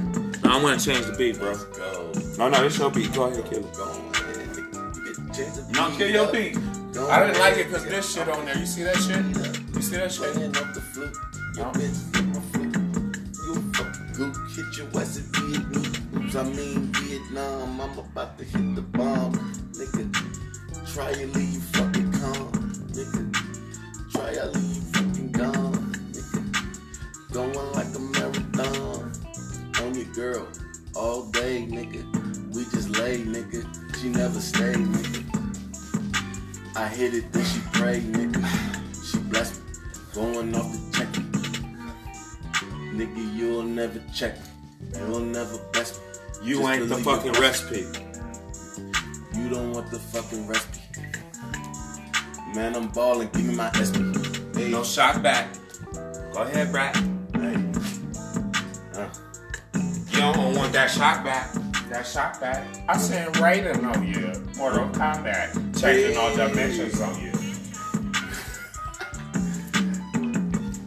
I 0.43 0.62
want 0.62 0.80
to 0.80 0.86
change 0.86 1.06
the 1.06 1.15
beat, 1.17 1.38
bro. 1.39 1.51
let's 1.51 1.63
go. 1.65 2.12
No, 2.38 2.49
no, 2.49 2.65
it's 2.65 2.78
your 2.78 2.91
beat. 2.91 3.13
Go 3.13 3.23
ahead, 3.25 3.45
kill 3.45 3.65
it. 3.65 3.73
Go 3.73 3.84
ahead. 3.84 4.58
You 4.95 5.06
get 5.06 5.15
the 5.15 5.34
chance 5.34 5.69
No, 5.71 5.89
kill 5.97 6.10
your 6.10 6.32
beat. 6.32 6.58
Go 6.93 7.10
I 7.10 7.25
didn't 7.25 7.39
like 7.39 7.54
ahead. 7.54 7.65
it 7.65 7.67
because 7.67 7.86
this 7.86 8.13
shit 8.13 8.28
on 8.30 8.45
there. 8.45 8.58
You 8.58 8.65
see 8.65 8.84
that 8.84 8.95
shit? 8.97 9.23
You 9.75 9.82
see 9.82 9.95
that 9.97 10.12
shit? 10.12 10.34
Playing 10.34 10.56
up 10.58 10.73
the 10.73 10.82
flute. 10.82 11.15
Your 11.56 11.71
bitch 11.71 12.15
hit 12.15 12.25
my 12.28 12.41
flute. 12.51 12.75
You 13.45 13.56
fucking 13.73 14.12
goop. 14.13 14.36
Hit 14.51 14.78
your 14.78 14.88
West 14.91 15.17
in 15.19 15.23
Vietnam. 15.32 16.25
Oops, 16.25 16.36
I 16.36 16.43
mean 16.43 16.91
Vietnam. 16.93 17.80
I'm 17.82 17.97
about 17.97 18.38
to 18.39 18.43
hit 18.43 18.75
the 18.75 18.82
bomb. 18.82 19.34
Nigga, 19.73 20.93
try 20.93 21.12
and 21.12 21.34
leave 21.36 21.62
fucking 21.63 21.91
calm. 21.93 21.93
Nigga, 21.93 22.05
and 24.34 24.56
leave 24.56 24.84
fucking 24.94 25.32
gone. 25.32 25.94
Nigga, 26.12 27.32
going 27.32 27.72
like 27.74 27.94
a 27.96 28.00
marathon. 28.00 29.12
On 29.82 29.94
your 29.94 30.06
girl 30.14 30.48
all 30.96 31.24
day, 31.32 31.68
nigga. 31.70 32.04
We 32.56 32.64
just 32.66 32.90
lay, 32.90 33.20
nigga. 33.20 33.62
She 34.02 34.10
never 34.10 34.40
stay, 34.40 34.74
nigga. 34.74 35.22
I 36.76 36.88
hit 36.88 37.14
it, 37.14 37.32
then 37.32 37.46
she 37.46 37.60
pray, 37.74 38.02
nigga. 38.02 38.42
She 39.06 39.18
blessed 39.30 39.62
me, 39.62 39.72
going 40.14 40.56
off 40.56 40.72
the 40.72 40.98
check. 40.98 41.08
Nigga, 42.94 43.36
you'll 43.36 43.64
never 43.64 44.02
check. 44.14 44.38
me. 44.40 45.00
You'll 45.00 45.20
never 45.20 45.58
bless 45.74 45.98
me. 45.98 46.04
You 46.48 46.60
Just 46.60 46.70
ain't 46.74 46.90
the 46.90 46.98
fucking 46.98 47.34
recipe. 47.34 47.86
You 49.38 49.50
don't 49.50 49.74
want 49.74 49.92
the 49.92 50.00
fucking 50.00 50.48
recipe. 50.48 50.80
Man, 52.56 52.76
I'm 52.76 52.88
balling. 52.89 53.30
Give 53.34 53.46
me 53.46 53.54
my 53.56 53.70
SP. 53.76 53.98
Hey, 54.56 54.70
No 54.72 54.84
shot 54.84 55.22
back. 55.22 55.48
Go 56.34 56.41
ahead, 56.44 56.72
Brad. 56.72 56.96
hey. 57.36 57.56
Uh, 58.96 59.10
You 60.12 60.20
don't 60.20 60.56
want 60.56 60.74
that 60.74 60.89
shot 60.89 61.24
back. 61.24 61.54
That 61.89 62.08
shot 62.08 62.39
back. 62.39 62.65
I 62.88 62.98
seen 62.98 63.26
Raiden 63.34 63.84
on 63.94 64.08
you. 64.08 64.32
Mortal 64.58 64.88
Kombat. 64.89 65.54
Changing 65.80 66.18
all 66.18 66.36
dimensions 66.36 67.00
on 67.02 67.20
you. 67.22 67.32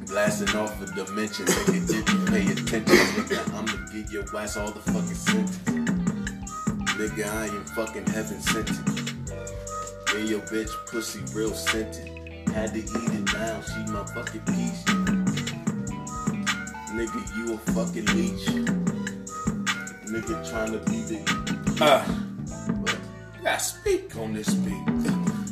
blasting 0.07 0.57
off 0.57 0.81
a 0.83 0.87
dimension, 0.87 1.45
nigga. 1.47 1.91
If 1.91 2.13
you 2.13 2.19
pay 2.27 2.47
attention, 2.51 2.97
nigga, 2.97 3.55
I'ma 3.55 3.87
give 3.93 4.11
your 4.11 4.25
ass 4.37 4.57
all 4.57 4.71
the 4.71 4.81
fucking 4.81 5.15
sentence. 5.15 5.59
Nigga, 6.97 7.27
I 7.31 7.45
ain't 7.47 7.69
fucking 7.71 8.07
heaven 8.07 8.41
sent 8.41 8.71
it. 8.71 8.98
Yeah, 10.15 10.25
your 10.25 10.41
bitch 10.41 10.71
pussy 10.87 11.21
real 11.35 11.53
scented. 11.53 12.09
Had 12.49 12.73
to 12.73 12.79
eat 12.79 12.89
it 12.89 13.33
now, 13.35 13.61
she 13.61 13.93
my 13.93 14.05
fucking 14.07 14.41
piece. 14.41 14.85
Nigga, 16.95 17.37
you 17.37 17.53
a 17.53 17.59
fucking 17.59 18.07
leech. 18.17 18.47
Nigga 20.07 20.51
trying 20.51 20.73
to 20.73 20.79
be 20.91 21.03
the. 21.03 21.85
Uh? 21.85 22.05
I 23.39 23.43
gotta 23.43 23.61
speak 23.61 24.17
on 24.17 24.33
this 24.33 24.55
beat. 24.55 24.87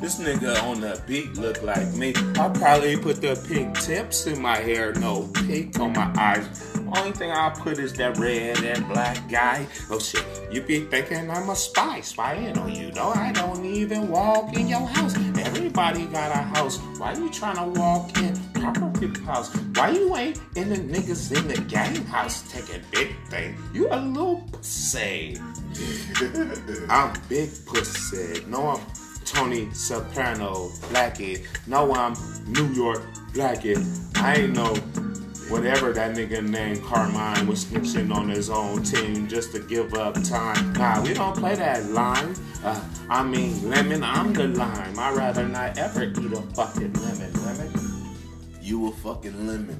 This 0.00 0.20
nigga 0.20 0.62
on 0.62 0.80
the 0.80 1.00
beat 1.06 1.36
look 1.36 1.62
like 1.62 1.92
me. 1.94 2.14
I 2.38 2.48
probably 2.48 2.96
put 2.96 3.20
the 3.20 3.36
pink 3.46 3.78
tips 3.80 4.26
in 4.26 4.40
my 4.40 4.56
hair, 4.56 4.94
no 4.94 5.28
pink 5.46 5.78
on 5.78 5.92
my 5.92 6.10
eyes. 6.16 6.75
Only 6.94 7.12
thing 7.12 7.30
I 7.30 7.50
put 7.50 7.78
is 7.78 7.92
that 7.94 8.16
red 8.18 8.62
and 8.62 8.86
black 8.88 9.28
guy. 9.28 9.66
Oh 9.90 9.98
shit, 9.98 10.24
you 10.50 10.60
be 10.62 10.80
thinking 10.80 11.30
I'm 11.30 11.50
a 11.50 11.56
spy, 11.56 12.00
spying 12.00 12.56
on 12.58 12.74
you. 12.74 12.92
No, 12.92 13.10
I 13.10 13.32
don't 13.32 13.64
even 13.64 14.08
walk 14.08 14.54
in 14.56 14.68
your 14.68 14.86
house. 14.86 15.16
Everybody 15.16 16.06
got 16.06 16.30
a 16.30 16.42
house. 16.42 16.78
Why 16.98 17.14
you 17.14 17.30
trying 17.30 17.56
to 17.56 17.80
walk 17.80 18.16
in 18.18 18.36
proper 18.54 18.90
people's 18.98 19.24
house? 19.24 19.56
Why 19.74 19.90
you 19.90 20.16
ain't 20.16 20.40
in 20.54 20.68
the 20.68 20.76
niggas 20.76 21.36
in 21.36 21.48
the 21.48 21.60
gang 21.62 21.96
house 22.06 22.50
taking 22.52 22.82
big 22.90 23.16
thing? 23.28 23.56
You 23.72 23.88
a 23.90 24.00
little 24.00 24.46
pussy. 24.52 25.38
I'm 26.88 27.12
big 27.28 27.50
pussy. 27.66 28.44
No, 28.46 28.68
I'm 28.68 28.80
Tony 29.24 29.68
Soprano, 29.72 30.68
Blackie. 30.90 31.44
No, 31.66 31.92
I'm 31.92 32.14
New 32.46 32.72
York 32.72 33.02
Blackie. 33.32 33.76
I 34.16 34.34
ain't 34.36 34.54
know 34.54 34.74
whatever 35.48 35.92
that 35.92 36.16
nigga 36.16 36.42
named 36.46 36.82
Carmine 36.82 37.46
was 37.46 37.64
snitching 37.64 38.12
on 38.14 38.28
his 38.28 38.50
own 38.50 38.82
team 38.82 39.28
just 39.28 39.52
to 39.52 39.60
give 39.60 39.94
up 39.94 40.14
time. 40.24 40.72
Nah, 40.72 41.02
we 41.02 41.14
don't 41.14 41.36
play 41.36 41.54
that 41.54 41.90
line. 41.90 42.34
Uh, 42.64 42.80
I 43.08 43.22
mean, 43.22 43.68
lemon, 43.68 44.02
I'm 44.02 44.32
the 44.32 44.48
lime. 44.48 44.98
I'd 44.98 45.16
rather 45.16 45.46
not 45.46 45.78
ever 45.78 46.04
eat 46.04 46.32
a 46.32 46.42
fucking 46.54 46.92
lemon. 46.94 47.32
Lemon? 47.44 48.16
You 48.60 48.88
a 48.88 48.92
fucking 48.92 49.46
lemon. 49.46 49.78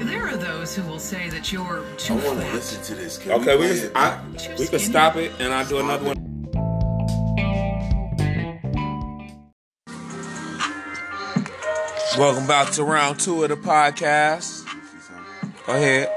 There 0.00 0.26
are 0.28 0.36
those 0.36 0.76
who 0.76 0.82
will 0.88 1.00
say 1.00 1.28
that 1.30 1.52
you're 1.52 1.84
too 1.96 2.14
I 2.14 2.26
wanna 2.26 2.52
listen 2.52 2.82
to 2.84 2.94
this. 2.94 3.18
Can 3.18 3.32
Okay, 3.32 3.56
we 3.56 3.66
play 3.66 3.76
can, 3.78 3.86
it? 3.86 3.92
I, 3.96 4.20
we 4.58 4.66
can 4.66 4.78
stop 4.78 5.16
it 5.16 5.32
and 5.40 5.52
I'll 5.52 5.66
do 5.66 5.78
another 5.78 6.06
one. 6.06 6.27
Welcome 12.18 12.48
back 12.48 12.72
to 12.72 12.82
round 12.82 13.20
two 13.20 13.44
of 13.44 13.48
the 13.48 13.56
podcast. 13.56 14.66
Go 15.66 15.72
ahead. 15.72 16.08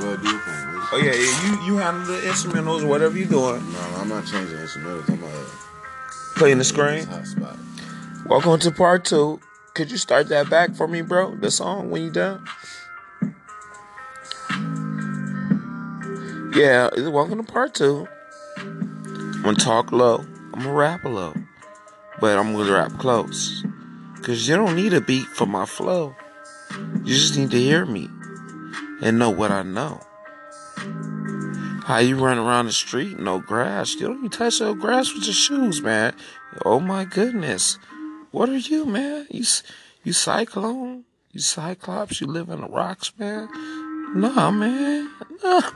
Well, 0.00 0.16
do 0.16 0.28
your 0.28 0.40
thing. 0.40 0.66
Where's 0.66 0.88
Oh 0.92 0.96
yeah, 0.96 1.12
yeah, 1.12 1.44
you 1.44 1.74
you 1.74 1.76
handle 1.76 2.04
the 2.04 2.20
instrumentals, 2.22 2.82
or 2.82 2.88
whatever 2.88 3.16
you're 3.16 3.28
doing. 3.28 3.72
No, 3.72 3.78
I'm 3.96 4.08
not 4.08 4.26
changing 4.26 4.56
instrumentals. 4.56 5.08
I'm 5.08 5.22
uh, 5.22 5.46
Playing 6.34 6.58
the 6.58 6.64
screen. 6.64 7.06
Welcome 8.26 8.58
to 8.58 8.72
part 8.72 9.04
two. 9.04 9.38
Could 9.74 9.92
you 9.92 9.98
start 9.98 10.28
that 10.30 10.50
back 10.50 10.74
for 10.74 10.88
me, 10.88 11.02
bro? 11.02 11.36
The 11.36 11.52
song 11.52 11.90
when 11.90 12.02
you 12.02 12.10
done. 12.10 12.44
Yeah, 16.56 16.88
welcome 17.08 17.44
to 17.44 17.52
part 17.52 17.74
two. 17.74 18.08
I'm 18.56 19.42
gonna 19.42 19.56
talk 19.56 19.92
low. 19.92 20.24
I'm 20.54 20.62
gonna 20.62 20.72
rap 20.72 21.04
low, 21.04 21.34
but 22.20 22.38
I'm 22.38 22.52
gonna 22.54 22.72
rap 22.72 22.92
close. 22.98 23.64
Cause 24.22 24.46
you 24.46 24.56
don't 24.56 24.76
need 24.76 24.92
a 24.92 25.00
beat 25.00 25.26
for 25.26 25.46
my 25.46 25.64
flow. 25.64 26.14
You 27.04 27.14
just 27.14 27.36
need 27.36 27.50
to 27.50 27.58
hear 27.58 27.86
me 27.86 28.08
and 29.02 29.18
know 29.18 29.30
what 29.30 29.50
I 29.50 29.62
know. 29.62 30.00
How 31.84 31.98
you 31.98 32.16
run 32.16 32.38
around 32.38 32.66
the 32.66 32.72
street, 32.72 33.18
no 33.18 33.40
grass. 33.40 33.94
You 33.94 34.08
don't 34.08 34.18
even 34.18 34.30
touch 34.30 34.60
no 34.60 34.74
grass 34.74 35.12
with 35.12 35.24
your 35.24 35.34
shoes, 35.34 35.82
man. 35.82 36.14
Oh 36.64 36.78
my 36.78 37.04
goodness. 37.04 37.78
What 38.30 38.48
are 38.48 38.58
you, 38.58 38.84
man? 38.84 39.26
You 39.30 39.44
you 40.04 40.12
cyclone? 40.12 41.04
You 41.32 41.40
cyclops? 41.40 42.20
You 42.20 42.26
live 42.26 42.48
in 42.48 42.60
the 42.60 42.68
rocks, 42.68 43.12
man? 43.18 43.48
Nah, 44.14 44.50
man. 44.50 45.10
Nah. 45.42 45.70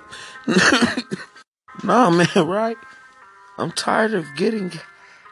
nah, 1.84 2.10
man, 2.10 2.28
right? 2.36 2.76
I'm 3.58 3.72
tired 3.72 4.14
of 4.14 4.26
getting 4.36 4.72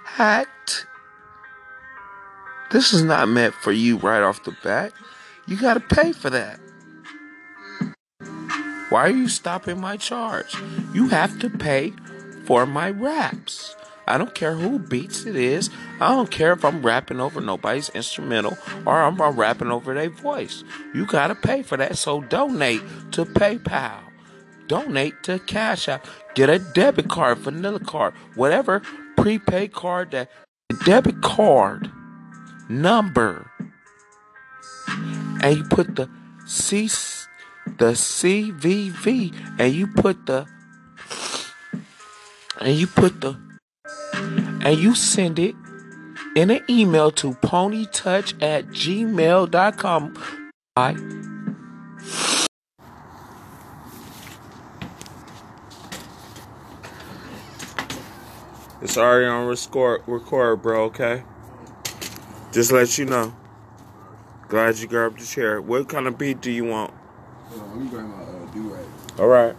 hacked. 0.05 0.87
This 2.73 2.95
is 2.95 3.03
not 3.03 3.29
meant 3.29 3.53
for 3.53 3.71
you 3.71 3.99
right 3.99 4.23
off 4.23 4.45
the 4.45 4.57
bat. 4.65 4.93
You 5.47 5.59
gotta 5.59 5.79
pay 5.79 6.13
for 6.13 6.31
that. 6.31 6.59
Why 8.89 9.01
are 9.01 9.11
you 9.11 9.29
stopping 9.29 9.79
my 9.79 9.99
charge? 9.99 10.55
You 10.95 11.09
have 11.09 11.39
to 11.41 11.51
pay 11.51 11.93
for 12.47 12.65
my 12.65 12.91
raps. 12.91 13.77
I 14.09 14.17
don't 14.17 14.35
care 14.35 14.55
who 14.55 14.79
beats 14.79 15.27
it 15.27 15.37
is. 15.37 15.69
I 16.01 16.15
don't 16.15 16.31
care 16.31 16.55
if 16.55 16.65
I'm 16.65 16.81
rapping 16.81 17.21
over 17.21 17.43
nobody's 17.43 17.91
instrumental 17.91 18.57
or 18.87 19.03
I'm, 19.03 19.21
I'm 19.21 19.39
rapping 19.39 19.71
over 19.71 19.93
their 19.93 20.09
voice. 20.09 20.65
You 20.95 21.05
gotta 21.05 21.35
pay 21.35 21.63
for 21.63 21.77
that. 21.77 21.99
So 21.99 22.23
donate 22.23 22.81
to 23.13 23.27
PayPal. 23.27 23.99
Donate 24.67 25.23
to 25.25 25.39
Cash 25.41 25.89
App. 25.89 26.07
Get 26.35 26.49
a 26.49 26.59
debit 26.59 27.11
card, 27.11 27.37
vanilla 27.37 27.81
card, 27.81 28.15
whatever 28.35 28.81
prepaid 29.19 29.73
card 29.73 30.13
that 30.13 30.31
debit 30.87 31.21
card 31.21 31.91
number. 32.81 33.51
And 35.43 35.57
you 35.57 35.65
put 35.65 35.97
the 35.97 36.09
C 36.47 36.89
the 37.79 37.93
CVV 37.93 39.35
and 39.59 39.73
you 39.73 39.87
put 39.87 40.27
the 40.27 40.47
and 42.61 42.75
you 42.75 42.87
put 42.87 43.21
the 43.21 43.37
and 44.65 44.79
you 44.79 44.95
send 44.95 45.39
it 45.39 45.55
in 46.37 46.51
an 46.51 46.61
email 46.69 47.11
to 47.11 47.33
ponytouch 47.35 48.41
at 48.43 48.69
gmail.com. 48.69 50.15
I 50.77 50.97
It's 58.83 58.97
already 58.99 59.27
on 59.27 59.47
record, 59.47 60.03
record, 60.09 60.61
bro, 60.61 60.85
okay? 60.87 61.23
Just 62.53 62.71
let 62.71 62.99
you 62.99 63.07
know. 63.07 63.35
Glad 64.49 64.77
you 64.77 64.87
grabbed 64.87 65.19
the 65.19 65.25
chair. 65.25 65.63
What 65.63 65.89
kind 65.89 66.07
of 66.07 66.19
beat 66.19 66.43
do 66.43 66.51
you 66.51 66.67
want? 66.67 66.93
Hold 67.49 67.63
on, 67.63 67.71
let 67.71 67.79
me 67.79 67.89
grab 67.89 68.07
my 68.07 68.23
uh, 68.23 68.53
do 68.53 68.75
rag. 68.75 68.85
All 69.19 69.27
right. 69.27 69.57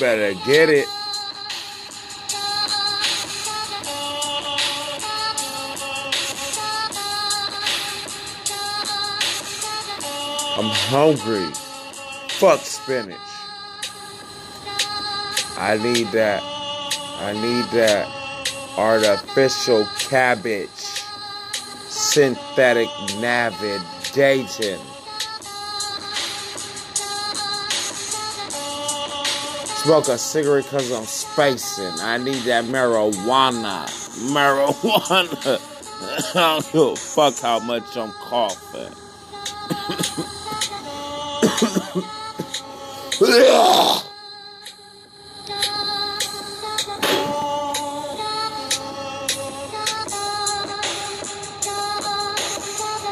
Better 0.00 0.32
get 0.46 0.70
it. 0.70 0.86
I'm 10.56 10.70
hungry. 10.88 11.50
Fuck 12.30 12.60
spinach. 12.60 13.18
I 15.58 15.78
need 15.82 16.06
that. 16.12 16.42
I 16.42 17.32
need 17.34 17.66
that 17.76 18.08
artificial 18.78 19.84
cabbage 19.98 20.70
synthetic 21.88 22.88
navigation. 23.20 24.80
Smoke 29.82 30.08
a 30.08 30.18
cigarette 30.18 30.64
because 30.64 30.92
I'm 30.92 31.04
spacing. 31.04 31.98
I 32.00 32.18
need 32.18 32.42
that 32.42 32.66
marijuana. 32.66 33.86
Marijuana. 34.30 35.58
I 36.36 36.60
don't 36.60 36.72
give 36.72 36.82
a 36.82 36.96
fuck 36.96 37.38
how 37.38 37.60
much 37.60 37.96
I'm 37.96 38.12
coughing. 38.12 38.92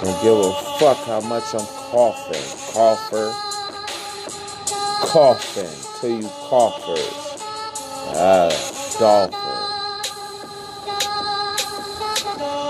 Don't 0.02 0.22
give 0.22 0.38
a 0.38 0.52
fuck 0.78 0.98
how 1.06 1.20
much 1.22 1.54
I'm 1.54 1.66
coughing. 1.90 2.74
Cougher. 2.74 3.47
Coughing 5.08 6.00
till 6.00 6.20
you 6.20 6.28
coughers. 6.28 7.42
Ah, 8.14 8.50
golfer. 8.98 9.58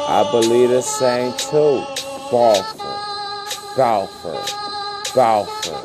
I 0.09 0.29
believe 0.31 0.71
the 0.71 0.81
same 0.81 1.33
too. 1.33 1.83
Golfer. 2.31 2.97
Golfer. 3.77 4.41
Golfer. 5.17 5.83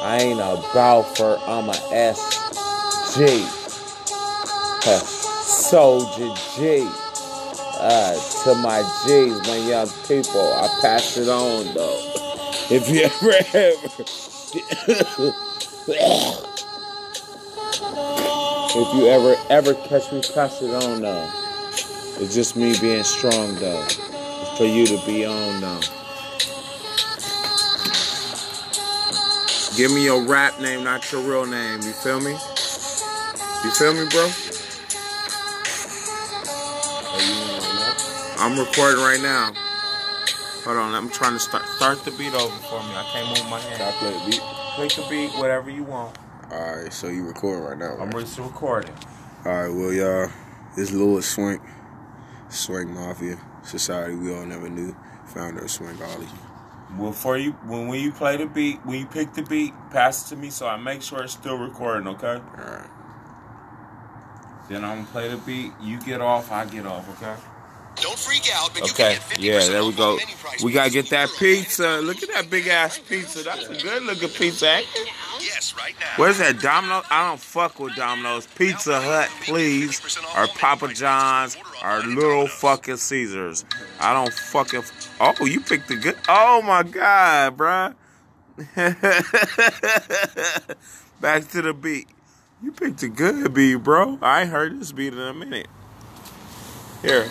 I 0.00 0.18
ain't 0.20 0.38
a 0.38 0.62
golfer, 0.72 1.36
I'm 1.48 1.68
a 1.68 1.72
SG. 1.72 3.18
Soldier 5.42 6.32
G 6.54 6.88
uh, 7.80 8.14
to 8.44 8.54
my 8.54 8.82
G's, 9.04 9.36
my 9.48 9.56
young 9.56 9.88
people. 10.06 10.52
I 10.54 10.68
pass 10.80 11.16
it 11.16 11.28
on 11.28 11.74
though. 11.74 12.00
If 12.70 12.88
you 12.88 13.02
ever 13.02 13.32
ever 15.28 15.47
if 15.90 16.44
you 18.94 19.06
ever 19.08 19.36
ever 19.48 19.74
catch 19.74 20.12
me 20.12 20.18
it 20.18 20.74
on 20.84 21.00
though. 21.02 21.30
It's 22.20 22.34
just 22.34 22.56
me 22.56 22.78
being 22.80 23.04
strong 23.04 23.54
though. 23.54 23.84
It's 23.84 24.58
for 24.58 24.64
you 24.64 24.86
to 24.86 25.00
be 25.06 25.24
on 25.24 25.60
though. 25.60 25.80
Give 29.76 29.92
me 29.92 30.04
your 30.04 30.26
rap 30.26 30.60
name, 30.60 30.84
not 30.84 31.10
your 31.12 31.22
real 31.22 31.46
name. 31.46 31.80
You 31.82 31.92
feel 31.92 32.20
me? 32.20 32.32
You 32.32 33.70
feel 33.70 33.94
me, 33.94 34.08
bro? 34.10 34.28
I'm 38.40 38.58
recording 38.58 39.00
right 39.00 39.20
now. 39.22 39.52
Hold 40.64 40.76
on, 40.76 40.94
I'm 40.94 41.08
trying 41.08 41.32
to 41.32 41.38
start 41.38 41.66
start 41.68 42.04
the 42.04 42.10
beat 42.12 42.34
over 42.34 42.54
for 42.68 42.82
me. 42.82 42.94
I 42.94 43.08
can't 43.12 43.28
move 43.28 43.48
my 43.50 43.58
hand. 43.60 43.94
Play 43.98 44.12
the 44.12 44.30
beat. 44.30 44.57
Click 44.78 44.94
the 44.94 45.06
beat, 45.10 45.30
whatever 45.40 45.70
you 45.70 45.82
want. 45.82 46.16
All 46.52 46.76
right, 46.76 46.92
so 46.92 47.08
you 47.08 47.26
recording 47.26 47.64
right 47.64 47.76
now? 47.76 47.96
I'm 48.00 48.10
Right? 48.10 48.20
just 48.20 48.38
recording. 48.38 48.94
All 49.44 49.50
right, 49.50 49.68
well, 49.68 49.92
y'all, 49.92 50.30
this 50.76 50.92
Lewis 50.92 51.28
Swank, 51.28 51.60
Swank 52.48 52.88
Mafia 52.88 53.40
Society 53.64 54.14
we 54.14 54.32
all 54.32 54.46
never 54.46 54.68
knew, 54.68 54.94
founder 55.26 55.62
of 55.62 55.66
Swankology. 55.66 56.28
Well, 56.96 57.10
for 57.10 57.36
you, 57.36 57.54
when 57.66 57.88
when 57.88 57.98
you 58.00 58.12
play 58.12 58.36
the 58.36 58.46
beat, 58.46 58.78
when 58.86 59.00
you 59.00 59.06
pick 59.06 59.34
the 59.34 59.42
beat, 59.42 59.74
pass 59.90 60.24
it 60.30 60.36
to 60.36 60.40
me 60.40 60.48
so 60.48 60.68
I 60.68 60.76
make 60.76 61.02
sure 61.02 61.24
it's 61.24 61.32
still 61.32 61.58
recording. 61.58 62.06
Okay. 62.06 62.34
All 62.58 62.64
right. 62.64 62.88
Then 64.68 64.84
I'm 64.84 64.98
gonna 64.98 65.08
play 65.08 65.28
the 65.28 65.38
beat. 65.38 65.72
You 65.82 65.98
get 65.98 66.20
off, 66.20 66.52
I 66.52 66.66
get 66.66 66.86
off, 66.86 67.08
okay? 67.20 67.34
Don't 68.00 68.18
freak 68.18 68.48
out, 68.54 68.70
but 68.74 68.84
you 68.86 68.92
Okay, 68.92 69.16
can 69.16 69.28
get 69.38 69.38
50% 69.38 69.42
yeah, 69.42 69.68
there 69.72 69.84
we 69.84 69.92
go. 69.92 70.10
on 70.12 70.16
menu 70.18 70.34
price 70.36 70.62
We 70.62 70.72
gotta 70.72 70.90
get 70.90 71.10
that 71.10 71.28
pizza. 71.38 72.00
Look 72.02 72.22
at 72.22 72.28
that 72.30 72.48
big 72.50 72.66
ass 72.68 72.98
pizza. 72.98 73.42
That's 73.42 73.66
a 73.66 73.76
good 73.76 74.02
looking 74.04 74.28
pizza. 74.28 74.80
Yes, 75.40 75.74
right 75.76 75.94
now. 76.00 76.06
Where's 76.16 76.38
that 76.38 76.60
Domino's? 76.60 77.04
I 77.10 77.28
don't 77.28 77.40
fuck 77.40 77.78
with 77.80 77.94
Domino's. 77.96 78.46
Pizza 78.46 79.00
Hut, 79.00 79.28
please. 79.44 80.00
Or 80.36 80.46
Papa 80.48 80.88
John's. 80.94 81.56
Or 81.84 82.00
Little 82.00 82.46
fucking 82.48 82.96
Caesars. 82.96 83.64
I 84.00 84.12
don't 84.14 84.32
fucking. 84.32 84.82
Oh, 85.20 85.44
you 85.44 85.60
picked 85.60 85.88
the 85.88 85.96
good. 85.96 86.16
Oh 86.28 86.62
my 86.62 86.82
god, 86.82 87.56
bruh. 87.56 87.94
Back 91.20 91.48
to 91.50 91.62
the 91.62 91.72
beat. 91.72 92.08
You 92.62 92.72
picked 92.72 93.02
a 93.04 93.08
good 93.08 93.54
beat, 93.54 93.76
bro. 93.76 94.18
I 94.20 94.42
ain't 94.42 94.50
heard 94.50 94.80
this 94.80 94.90
beat 94.92 95.12
in 95.12 95.20
a 95.20 95.32
minute. 95.34 95.68
Here. 97.02 97.28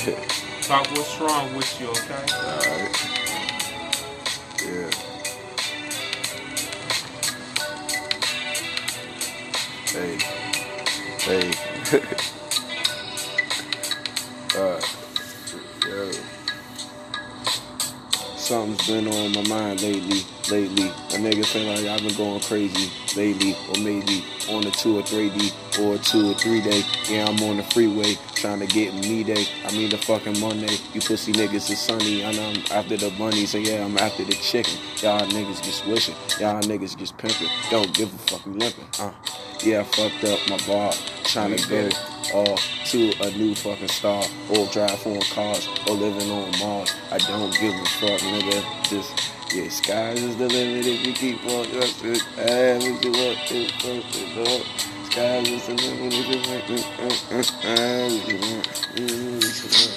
Talk 0.00 0.86
what's 0.92 1.20
wrong 1.20 1.54
with 1.54 1.78
you, 1.78 1.88
okay? 1.90 2.24
Alright. 2.32 2.96
Yeah. 4.64 4.90
Hey. 9.92 10.18
Hey. 11.20 11.52
uh, 14.56 14.80
yo. 15.86 16.29
Something's 18.50 18.84
been 18.88 19.06
on 19.06 19.30
my 19.30 19.48
mind 19.48 19.80
lately. 19.80 20.24
Lately, 20.50 20.88
a 20.88 21.18
nigga 21.22 21.46
feel 21.46 21.72
like 21.72 21.86
I've 21.86 22.02
been 22.02 22.16
going 22.16 22.40
crazy 22.40 22.90
lately, 23.16 23.54
or 23.68 23.80
maybe 23.80 24.24
on 24.48 24.66
a 24.66 24.72
two 24.72 24.98
or 24.98 25.02
three 25.04 25.30
D 25.30 25.52
or 25.80 25.94
a 25.94 25.98
two 25.98 26.32
or 26.32 26.34
three 26.34 26.60
day. 26.60 26.82
Yeah, 27.08 27.26
I'm 27.28 27.40
on 27.44 27.58
the 27.58 27.62
freeway 27.62 28.18
trying 28.34 28.58
to 28.58 28.66
get 28.66 28.92
me 28.92 29.22
day. 29.22 29.46
I 29.64 29.70
mean 29.70 29.90
the 29.90 29.98
fucking 29.98 30.40
Monday. 30.40 30.74
You 30.92 31.00
pussy 31.00 31.32
niggas 31.32 31.70
is 31.70 31.78
sunny. 31.78 32.22
Know 32.22 32.50
I'm 32.50 32.56
after 32.72 32.96
the 32.96 33.12
money, 33.20 33.46
so 33.46 33.56
yeah, 33.56 33.84
I'm 33.84 33.96
after 33.98 34.24
the 34.24 34.32
chicken. 34.32 34.74
Y'all 34.96 35.24
niggas 35.28 35.62
just 35.62 35.86
wishing. 35.86 36.16
Y'all 36.40 36.60
niggas 36.62 36.98
just 36.98 37.16
pimping. 37.18 37.46
Don't 37.70 37.94
give 37.94 38.12
a 38.12 38.18
fuck, 38.18 38.44
we 38.46 38.54
limping. 38.54 38.84
Uh, 38.98 39.12
yeah, 39.64 39.80
I 39.80 39.84
fucked 39.84 40.24
up 40.24 40.40
my 40.48 40.58
bar. 40.66 40.92
Trying 41.24 41.56
to 41.56 41.68
go 41.68 41.88
uh, 42.34 42.56
to 42.86 43.12
a 43.22 43.30
new 43.36 43.54
fucking 43.54 43.88
star. 43.88 44.24
Or 44.50 44.66
drive 44.66 44.98
foreign 45.00 45.20
cars. 45.32 45.68
Or 45.88 45.94
living 45.94 46.30
on 46.30 46.50
Mars. 46.58 46.94
I 47.10 47.18
don't 47.18 47.52
give 47.60 47.74
a 47.74 47.84
fuck, 47.84 48.20
nigga. 48.20 48.90
Just. 48.90 49.32
Yeah, 49.52 49.68
skies 49.68 50.22
is 50.22 50.36
the 50.36 50.46
limit 50.46 50.86
if 50.86 51.04
you 51.04 51.12
keep 51.12 51.44
on 51.46 51.66
trusting. 51.66 52.20
Hey, 52.36 52.78
what 52.78 53.04
you 53.04 53.10
want 53.10 53.38
to 53.48 53.66
trust 53.66 54.36
Lord. 54.36 54.62
Skies 55.10 55.48
is 55.48 55.66
the 55.66 55.74
limit 55.74 56.14
if 56.14 56.28
you 56.28 56.38
want 56.48 56.66
to 56.68 56.78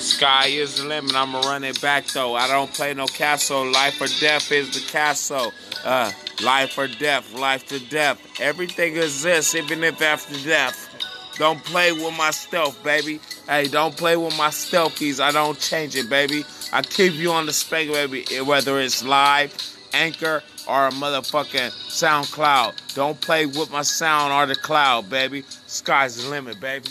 Sky 0.01 0.47
is 0.47 0.78
the 0.78 0.86
limit. 0.86 1.16
I'ma 1.16 1.39
run 1.41 1.64
it 1.64 1.80
back 1.80 2.07
though. 2.07 2.34
I 2.34 2.47
don't 2.47 2.74
play 2.74 2.95
no 2.95 3.05
castle. 3.05 3.72
Life 3.72 4.01
or 4.01 4.07
death 4.20 4.51
is 4.51 4.74
the 4.74 4.91
castle. 4.91 5.53
Uh, 5.84 6.11
life 6.42 6.78
or 6.78 6.88
death, 6.88 7.34
life 7.34 7.68
to 7.68 7.80
death. 7.90 8.20
Everything 8.40 8.96
exists, 8.96 9.56
even 9.56 9.84
if 9.84 10.02
after 10.02 10.36
death. 10.48 10.90
Don't 11.38 11.64
play 11.64 11.92
with 11.92 12.16
my 12.16 12.32
stealth, 12.32 12.82
baby. 12.84 13.20
Hey, 13.48 13.68
don't 13.68 13.98
play 13.98 14.16
with 14.16 14.38
my 14.38 14.50
stealthies. 14.50 15.20
I 15.20 15.32
don't 15.32 15.60
change 15.60 15.96
it, 15.96 16.10
baby. 16.10 16.44
I 16.72 16.82
keep 16.84 17.14
you 17.14 17.32
on 17.32 17.48
the 17.48 17.54
spec, 17.54 17.88
baby. 17.88 18.26
Whether 18.42 18.80
it's 18.80 19.04
live, 19.04 19.52
anchor, 19.94 20.44
or 20.68 20.88
a 20.88 20.92
motherfucking 20.92 21.72
SoundCloud. 21.90 22.96
Don't 22.96 23.20
play 23.20 23.46
with 23.46 23.72
my 23.72 23.82
sound 23.82 24.32
or 24.32 24.46
the 24.46 24.56
cloud, 24.56 25.10
baby. 25.10 25.44
Sky's 25.68 26.24
the 26.24 26.30
limit, 26.30 26.60
baby. 26.60 26.90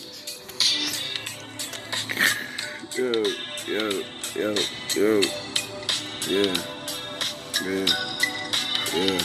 Yo, 2.96 3.12
yo, 3.66 4.02
yo, 4.34 4.54
yo. 4.94 5.22
Yeah. 6.28 6.54
Yeah. 7.64 8.31
Yeah. 8.94 9.20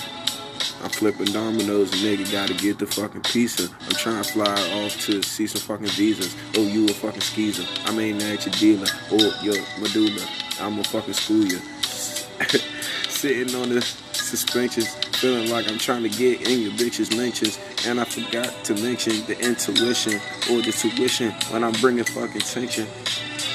I'm 0.84 0.90
flipping 0.90 1.26
dominoes, 1.26 1.92
nigga 1.92 2.32
gotta 2.32 2.54
get 2.54 2.78
the 2.80 2.86
fucking 2.86 3.22
pizza. 3.22 3.68
I'm 3.82 3.96
trying 3.96 4.24
to 4.24 4.32
fly 4.32 4.46
off 4.84 4.98
to 5.06 5.24
see 5.24 5.48
some 5.48 5.62
fucking 5.62 5.88
visas. 5.88 6.36
Oh, 6.56 6.62
you 6.62 6.86
a 6.86 6.94
fucking 6.94 7.22
skeezer. 7.22 7.66
I'm 7.86 8.00
ain't 8.00 8.24
at 8.24 8.46
your 8.46 8.54
dealer. 8.54 8.88
Oh, 9.12 9.40
your 9.42 9.56
medulla. 9.82 10.26
I'ma 10.62 10.84
fucking 10.84 11.16
school 11.16 11.44
you. 11.44 11.58
Sitting 13.10 13.56
on 13.56 13.70
the 13.70 13.82
suspensions, 13.82 14.94
feeling 15.18 15.50
like 15.50 15.68
I'm 15.70 15.80
trying 15.80 16.04
to 16.04 16.10
get 16.10 16.48
in 16.48 16.62
your 16.62 16.72
bitch's 16.74 17.16
mentions. 17.16 17.60
And 17.86 18.00
I 18.00 18.06
forgot 18.06 18.54
to 18.66 18.76
mention 18.76 19.26
the 19.26 19.38
intuition 19.40 20.22
or 20.52 20.62
the 20.62 20.72
tuition 20.72 21.32
when 21.52 21.64
I'm 21.64 21.74
bringing 21.74 22.04
fucking 22.04 22.42
tension. 22.42 22.88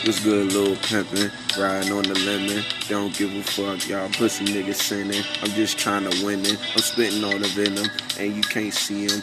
What's 0.05 0.19
good, 0.25 0.53
little 0.53 0.75
pimpin'? 0.75 1.31
Riding 1.57 1.93
on 1.93 2.03
the 2.03 2.19
lemon. 2.27 2.65
Don't 2.89 3.17
give 3.17 3.33
a 3.37 3.43
fuck, 3.45 3.89
y'all 3.89 4.09
pussy 4.09 4.47
niggas 4.47 4.75
sinning. 4.75 5.23
I'm 5.43 5.51
just 5.51 5.79
trying 5.79 6.11
to 6.11 6.27
win 6.27 6.41
it. 6.41 6.59
I'm 6.73 6.83
spitting 6.83 7.23
all 7.23 7.39
the 7.39 7.47
venom, 7.55 7.87
and 8.19 8.35
you 8.35 8.43
can't 8.43 8.75
see 8.75 9.07
him. 9.07 9.23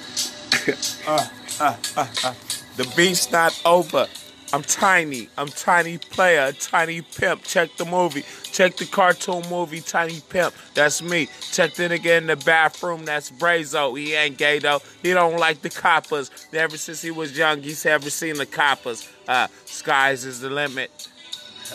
Uh, 1.08 1.76
uh, 1.98 2.08
uh, 2.24 2.34
the 2.78 2.94
beat's 2.96 3.30
not 3.32 3.60
over. 3.66 4.08
I'm 4.52 4.64
tiny. 4.64 5.30
I'm 5.38 5.50
tiny 5.50 6.00
player, 6.00 6.52
tiny 6.54 7.02
pimp. 7.02 7.44
Check 7.44 7.78
the 7.78 7.86
movie. 7.86 8.24
Check 8.52 8.78
the 8.78 8.86
cartoon 8.86 9.44
movie, 9.50 9.80
Tiny 9.80 10.22
Pimp. 10.30 10.54
That's 10.74 11.02
me. 11.04 11.30
Check 11.52 11.76
the 11.76 11.84
nigga 11.84 12.18
in 12.18 12.28
the 12.28 12.36
bathroom. 12.36 13.06
That's 13.06 13.30
Brazo. 13.30 13.98
He 13.98 14.16
ain't 14.16 14.38
gay 14.38 14.60
though. 14.60 14.82
He 15.04 15.14
don't 15.14 15.38
like 15.38 15.62
the 15.62 15.70
coppers. 15.70 16.32
Ever 16.52 16.78
since 16.78 17.02
he 17.02 17.12
was 17.12 17.38
young, 17.38 17.62
he's 17.62 17.86
ever 17.86 18.10
seen 18.10 18.38
the 18.38 18.46
coppers. 18.46 19.08
Uh, 19.28 19.48
skies 19.66 20.26
is 20.26 20.42
the 20.42 20.50
limit. 20.50 21.08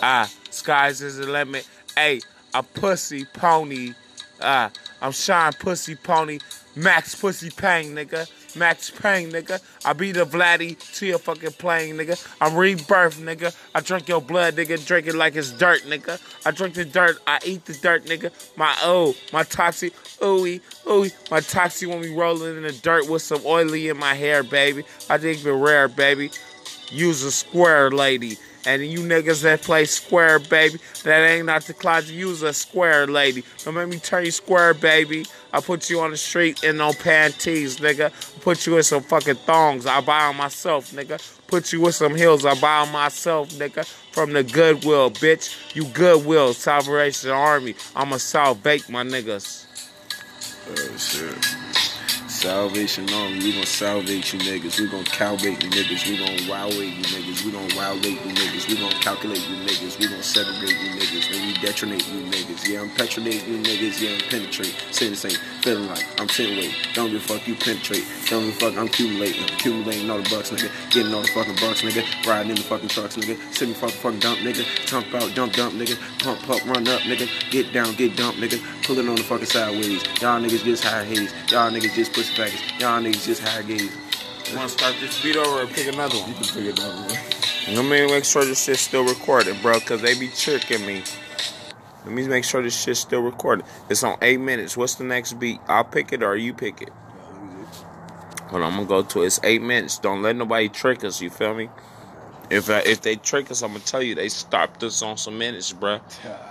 Ah, 0.02 0.28
skies 0.50 1.00
is 1.00 1.18
the 1.18 1.26
limit. 1.26 1.68
Hey, 1.96 2.20
a 2.52 2.62
pussy 2.62 3.24
pony. 3.24 3.94
Ah, 4.40 4.70
I'm 5.00 5.12
Sean 5.12 5.52
Pussy 5.52 5.94
Pony. 5.94 6.38
Max 6.74 7.14
Pussy 7.14 7.50
Pang, 7.50 7.94
nigga. 7.94 8.28
Max 8.56 8.90
Pang, 8.90 9.30
nigga. 9.30 9.60
I 9.84 9.92
be 9.92 10.12
the 10.12 10.24
Vladdy 10.24 10.78
to 10.98 11.06
your 11.06 11.18
fucking 11.18 11.52
plane, 11.52 11.96
nigga. 11.96 12.16
I'm 12.40 12.56
rebirth, 12.56 13.18
nigga. 13.18 13.54
I 13.74 13.80
drink 13.80 14.08
your 14.08 14.20
blood, 14.20 14.54
nigga. 14.54 14.84
Drink 14.86 15.06
it 15.06 15.14
like 15.14 15.36
it's 15.36 15.52
dirt, 15.52 15.82
nigga. 15.82 16.20
I 16.46 16.50
drink 16.50 16.74
the 16.74 16.84
dirt. 16.84 17.18
I 17.26 17.38
eat 17.44 17.64
the 17.64 17.74
dirt, 17.74 18.04
nigga. 18.06 18.30
My 18.56 18.74
oh, 18.82 19.14
my 19.32 19.42
toxic, 19.42 19.92
ooey, 20.20 20.60
ooey. 20.84 21.12
My 21.30 21.40
toxic 21.40 21.88
when 21.88 22.00
we 22.00 22.14
rolling 22.14 22.56
in 22.56 22.62
the 22.62 22.72
dirt 22.72 23.08
with 23.08 23.22
some 23.22 23.42
oily 23.44 23.88
in 23.88 23.98
my 23.98 24.14
hair, 24.14 24.42
baby. 24.42 24.84
I 25.10 25.18
think 25.18 25.44
it 25.44 25.52
rare, 25.52 25.88
baby. 25.88 26.30
Use 26.90 27.22
a 27.22 27.32
square 27.32 27.90
lady. 27.90 28.36
And 28.66 28.82
you 28.82 29.00
niggas 29.00 29.42
that 29.42 29.60
play 29.60 29.84
square, 29.84 30.38
baby, 30.38 30.78
that 31.02 31.28
ain't 31.28 31.46
not 31.46 31.64
the 31.64 31.74
closet. 31.74 32.14
Use 32.14 32.42
a 32.42 32.54
square 32.54 33.06
lady. 33.06 33.44
Don't 33.62 33.74
make 33.74 33.88
me 33.88 33.98
turn 33.98 34.24
you 34.24 34.30
square, 34.30 34.72
baby. 34.72 35.26
I 35.54 35.60
put 35.60 35.88
you 35.88 36.00
on 36.00 36.10
the 36.10 36.16
street 36.16 36.64
in 36.64 36.78
no 36.78 36.92
panties, 36.92 37.78
nigga. 37.78 38.10
Put 38.40 38.66
you 38.66 38.76
in 38.76 38.82
some 38.82 39.04
fucking 39.04 39.36
thongs. 39.36 39.86
I 39.86 40.00
buy 40.00 40.26
them 40.26 40.36
myself, 40.36 40.90
nigga. 40.90 41.22
Put 41.46 41.72
you 41.72 41.80
with 41.80 41.94
some 41.94 42.16
heels. 42.16 42.44
I 42.44 42.58
buy 42.60 42.84
them 42.84 42.92
myself, 42.92 43.50
nigga. 43.50 43.86
From 44.10 44.32
the 44.32 44.42
Goodwill, 44.42 45.12
bitch. 45.12 45.76
You 45.76 45.84
Goodwill, 45.84 46.54
Salvation 46.54 47.30
Army. 47.30 47.76
I'm 47.94 48.12
a 48.12 48.18
South 48.18 48.64
Bake, 48.64 48.90
my 48.90 49.04
niggas. 49.04 49.66
Oh 50.70 50.96
shit. 50.96 51.38
Salvation 52.28 53.08
Army, 53.14 53.38
we 53.38 53.52
gon' 53.52 53.62
salvate 53.62 54.32
you 54.32 54.40
niggas. 54.40 54.80
We 54.80 54.88
gon' 54.88 55.04
calvate 55.04 55.62
you 55.62 55.70
niggas. 55.70 56.06
We 56.06 56.18
gon' 56.18 56.36
wowate 56.50 56.96
you 56.96 57.04
niggas. 57.04 57.44
We 57.44 57.52
gon' 57.52 57.68
wowate 57.68 58.10
you 58.10 58.32
niggas. 58.34 58.68
We 58.68 58.76
gon' 58.76 58.90
calculate 59.00 59.48
you 59.48 59.56
niggas. 59.64 60.00
We 60.00 60.08
gon' 60.08 60.20
segregate 60.20 60.76
you 60.76 60.90
niggas. 60.98 61.30
Then 61.30 61.46
we 61.46 61.52
detonate 61.54 62.08
you 62.08 62.20
niggas. 62.22 62.43
Yeah, 62.66 62.80
I'm 62.80 62.88
penetrate 62.90 63.46
you 63.46 63.58
niggas. 63.58 64.00
Yeah, 64.00 64.14
I'm 64.14 64.30
penetrate. 64.30 64.74
Sentence 64.90 65.20
same, 65.20 65.38
feeling 65.60 65.86
like 65.86 66.04
I'm 66.18 66.26
ten 66.26 66.56
weight. 66.56 66.74
Don't 66.94 67.10
give 67.10 67.20
a 67.20 67.24
fuck, 67.24 67.46
you 67.46 67.54
penetrate. 67.56 68.04
Don't 68.30 68.46
give 68.46 68.56
a 68.56 68.58
fuck, 68.58 68.76
I'm 68.78 68.86
accumulating. 68.86 69.44
Accumulating 69.44 70.10
all 70.10 70.18
the 70.18 70.30
bucks, 70.30 70.50
nigga. 70.50 70.70
Getting 70.90 71.12
all 71.12 71.20
the 71.20 71.28
fucking 71.28 71.56
bucks, 71.56 71.82
nigga. 71.82 72.26
Riding 72.26 72.50
in 72.50 72.56
the 72.56 72.62
fucking 72.62 72.88
trucks, 72.88 73.16
nigga. 73.16 73.36
Sitting 73.52 73.74
fucking 73.74 73.96
fucking 73.96 74.20
dump, 74.20 74.40
nigga. 74.40 74.64
Tump 74.86 75.12
out, 75.14 75.34
dump, 75.34 75.52
dump, 75.52 75.74
nigga. 75.74 75.98
Pump, 76.20 76.40
pump, 76.42 76.64
run 76.64 76.88
up, 76.88 77.02
nigga. 77.02 77.28
Get 77.50 77.72
down, 77.74 77.94
get 77.96 78.16
dumped, 78.16 78.40
nigga. 78.40 78.58
Pulling 78.84 79.08
on 79.10 79.16
the 79.16 79.22
fucking 79.22 79.46
sideways. 79.46 80.02
Y'all 80.22 80.40
niggas 80.40 80.64
just 80.64 80.84
high 80.84 81.04
haze. 81.04 81.34
Y'all 81.50 81.70
niggas 81.70 81.94
just 81.94 82.14
pussy 82.14 82.32
faggots. 82.34 82.80
Y'all 82.80 83.02
niggas 83.02 83.26
just 83.26 83.42
high 83.42 83.62
gaze. 83.62 83.92
You 84.50 84.56
wanna 84.56 84.68
start 84.68 84.94
this 85.00 85.22
beat 85.22 85.36
over 85.36 85.62
or 85.62 85.66
pick 85.66 85.92
another 85.92 86.16
one? 86.16 86.28
You 86.30 86.34
can 86.34 86.44
pick 86.44 86.78
another 86.78 86.96
one. 86.96 87.76
Let 87.76 87.84
me 87.84 88.06
make 88.06 88.24
sure 88.24 88.44
this 88.44 88.64
shit's 88.64 88.80
still 88.80 89.04
recorded, 89.04 89.60
bro, 89.62 89.80
because 89.80 90.02
they 90.02 90.18
be 90.18 90.28
tricking 90.28 90.86
me. 90.86 91.02
Let 92.04 92.12
me 92.12 92.26
make 92.28 92.44
sure 92.44 92.62
this 92.62 92.78
shit's 92.80 93.00
still 93.00 93.22
recorded. 93.22 93.64
It's 93.88 94.04
on 94.04 94.18
eight 94.20 94.40
minutes. 94.40 94.76
What's 94.76 94.96
the 94.96 95.04
next 95.04 95.34
beat? 95.34 95.60
I'll 95.68 95.84
pick 95.84 96.12
it 96.12 96.22
or 96.22 96.36
you 96.36 96.52
pick 96.52 96.82
it. 96.82 96.90
Hold 98.48 98.62
on, 98.62 98.72
I'm 98.72 98.86
gonna 98.86 98.86
go 98.86 99.02
to 99.02 99.22
it. 99.22 99.26
It's 99.26 99.40
eight 99.42 99.62
minutes. 99.62 99.98
Don't 99.98 100.22
let 100.22 100.36
nobody 100.36 100.68
trick 100.68 101.02
us. 101.02 101.20
You 101.22 101.30
feel 101.30 101.54
me? 101.54 101.70
If 102.50 102.68
uh, 102.68 102.82
if 102.84 103.00
they 103.00 103.16
trick 103.16 103.50
us, 103.50 103.62
I'm 103.62 103.72
gonna 103.72 103.84
tell 103.84 104.02
you 104.02 104.14
they 104.14 104.28
stopped 104.28 104.82
us 104.82 105.00
on 105.02 105.16
some 105.16 105.38
minutes, 105.38 105.72
bro. 105.72 106.00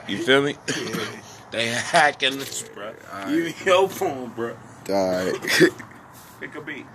You 0.08 0.18
feel 0.18 0.42
me? 0.42 0.56
They 1.54 1.68
hacking 1.68 2.40
this, 2.40 2.64
bro. 2.64 2.96
You 3.30 3.54
your 3.64 3.88
phone, 3.88 4.30
bro. 4.30 4.58
Alright. 4.90 5.36
Pick 6.40 6.56
a 6.56 6.62
beat. 6.62 6.88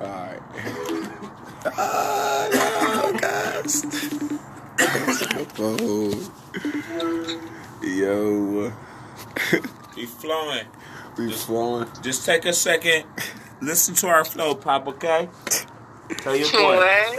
Alright. 0.00 0.40
Ah, 1.66 2.48
no, 3.12 3.18
guys. 3.18 3.84
oh. 5.58 7.54
Yo. 7.82 8.72
We 9.96 10.06
flowing. 10.06 10.66
We 11.16 11.32
flowing. 11.32 11.88
Just 12.02 12.24
take 12.26 12.44
a 12.44 12.52
second. 12.52 13.04
Listen 13.60 13.94
to 13.96 14.06
our 14.08 14.24
flow, 14.24 14.54
Pop, 14.54 14.86
okay? 14.88 15.28
Tell 16.18 16.36
your 16.36 16.50
boy. 16.52 17.16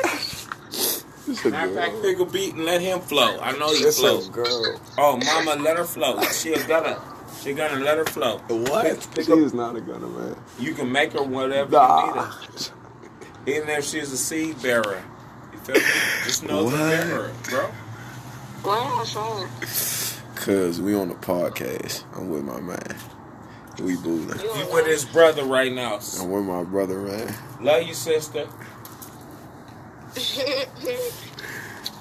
It's 0.72 1.46
a 1.46 1.50
Matter 1.50 1.70
of 1.70 1.76
fact, 1.76 2.02
pick 2.02 2.20
a 2.20 2.26
beat 2.26 2.56
and 2.56 2.66
let 2.66 2.82
him 2.82 3.00
flow. 3.02 3.40
I 3.40 3.52
know 3.58 3.72
you 3.72 3.88
It's 3.88 4.00
flow. 4.00 4.20
a 4.20 4.30
girl. 4.30 4.82
Oh, 4.98 5.18
mama, 5.18 5.62
let 5.62 5.78
her 5.78 5.84
flow. 5.84 6.20
She 6.24 6.54
a 6.54 6.68
gonna. 6.68 7.00
She 7.42 7.54
gonna 7.54 7.80
let 7.84 7.98
her 7.98 8.06
flow. 8.06 8.40
What? 8.50 8.86
Pick, 8.86 9.12
pick 9.16 9.26
She 9.26 9.32
a, 9.32 9.36
is 9.36 9.54
not 9.54 9.76
a 9.76 9.82
gunner, 9.82 10.08
man. 10.08 10.36
you 10.60 10.74
can 10.74 10.92
make 10.92 11.14
her 11.14 11.24
whatever 11.24 11.72
Nah. 11.72 12.00
you 12.02 12.08
need 12.08 12.16
her. 12.22 12.32
Even 13.48 13.70
if 13.70 13.86
she's 13.86 14.12
a 14.12 14.18
seed 14.18 14.62
bearer. 14.62 15.04
You 15.54 15.60
feel 15.60 15.76
me? 15.76 15.82
Just 16.26 16.44
know 16.44 16.70
the 16.70 16.76
What? 16.78 16.90
bearer, 16.90 17.32
bro. 17.44 17.70
Cause 20.40 20.80
we 20.80 20.96
on 20.96 21.10
the 21.10 21.16
podcast. 21.16 22.04
I'm 22.16 22.30
with 22.30 22.44
my 22.44 22.60
man. 22.62 22.96
We 23.80 23.96
booing. 23.98 24.30
You 24.40 24.68
with 24.72 24.88
his 24.88 25.04
brother 25.06 25.44
right 25.44 25.72
now. 25.72 26.00
I'm 26.20 26.32
with 26.32 26.44
my 26.46 26.64
brother, 26.64 27.00
man. 27.00 27.34
Love 27.62 27.84
you, 27.84 27.94
sister. 27.94 28.48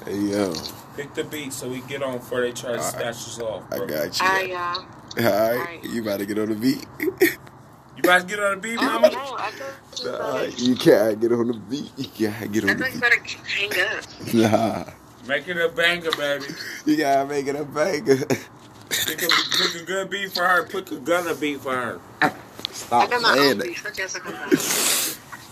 Hey 0.04 0.16
yo, 0.16 0.54
Pick 0.96 1.12
the 1.14 1.24
beat 1.24 1.52
so 1.52 1.68
we 1.68 1.80
get 1.82 2.02
on 2.02 2.18
before 2.18 2.40
they 2.40 2.52
try 2.52 2.72
to 2.72 2.78
Alright. 2.78 2.92
snatch 2.92 3.08
us 3.16 3.38
off, 3.40 3.64
I 3.70 3.78
got 3.84 4.20
you. 4.20 4.26
Alright, 4.26 4.48
y'all. 4.48 4.86
Alright, 5.18 5.58
Alright. 5.58 5.84
you 5.84 6.02
about 6.02 6.20
to 6.20 6.26
get 6.26 6.38
on 6.38 6.48
the 6.48 6.54
beat? 6.54 6.86
You 6.98 8.02
about 8.02 8.20
to 8.22 8.26
get 8.26 8.40
on 8.40 8.54
the 8.54 8.60
beat, 8.60 8.78
Oh, 8.80 8.82
mama? 8.82 9.10
no, 9.10 9.18
I 9.18 9.50
you 9.98 10.10
Nah, 10.10 10.42
you 10.56 10.76
can't 10.76 11.20
get 11.20 11.32
on 11.32 11.48
the 11.48 11.54
beat. 11.54 11.90
You 11.98 12.28
gotta 12.30 12.48
get 12.48 12.64
I 12.64 12.70
on 12.70 12.76
the 12.78 12.84
thought 12.84 12.94
you 12.94 13.00
beat. 13.00 13.74
better 13.74 14.34
hang 14.34 14.44
up. 14.46 14.86
Nah, 14.86 14.92
Make 15.28 15.46
it 15.46 15.58
a 15.58 15.68
banger, 15.68 16.10
baby. 16.12 16.46
you 16.86 16.96
gotta 16.96 17.28
make 17.28 17.46
it 17.46 17.54
a 17.54 17.64
banger. 17.64 18.16
Pick 18.16 19.22
a, 19.22 19.28
pick 19.28 19.82
a 19.82 19.84
good 19.84 20.08
beat 20.08 20.32
for 20.32 20.42
her. 20.42 20.64
Pick 20.64 20.90
a 20.90 20.96
gunner 20.96 21.34
beat 21.34 21.60
for 21.60 21.74
her. 21.74 22.00
I 22.22 22.32
Stop 22.72 23.10
got 23.10 23.20
my 23.20 23.34
saying 23.34 23.50
own 23.52 23.58
that. 23.58 23.98
y'all 23.98 24.08
talking 24.08 24.32
about? 24.32 24.52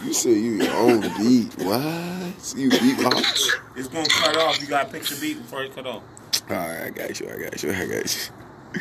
You 0.02 0.12
said 0.14 0.30
you 0.30 0.62
your 0.62 0.74
own 0.74 1.00
beat. 1.18 1.54
What? 1.58 2.54
You 2.56 2.70
beat 2.70 2.98
my. 3.00 3.22
It's 3.76 3.88
gonna 3.88 4.08
cut 4.08 4.36
off. 4.38 4.60
You 4.62 4.66
gotta 4.66 4.90
pick 4.90 5.02
the 5.02 5.18
beat 5.20 5.38
before 5.42 5.64
it 5.64 5.74
cut 5.74 5.86
off. 5.86 6.02
Alright, 6.50 6.82
I 6.82 6.90
got 6.90 7.20
you. 7.20 7.28
I 7.28 7.36
got 7.42 7.62
you. 7.62 7.72
I 7.72 7.86
got 7.86 8.16
you. 8.16 8.80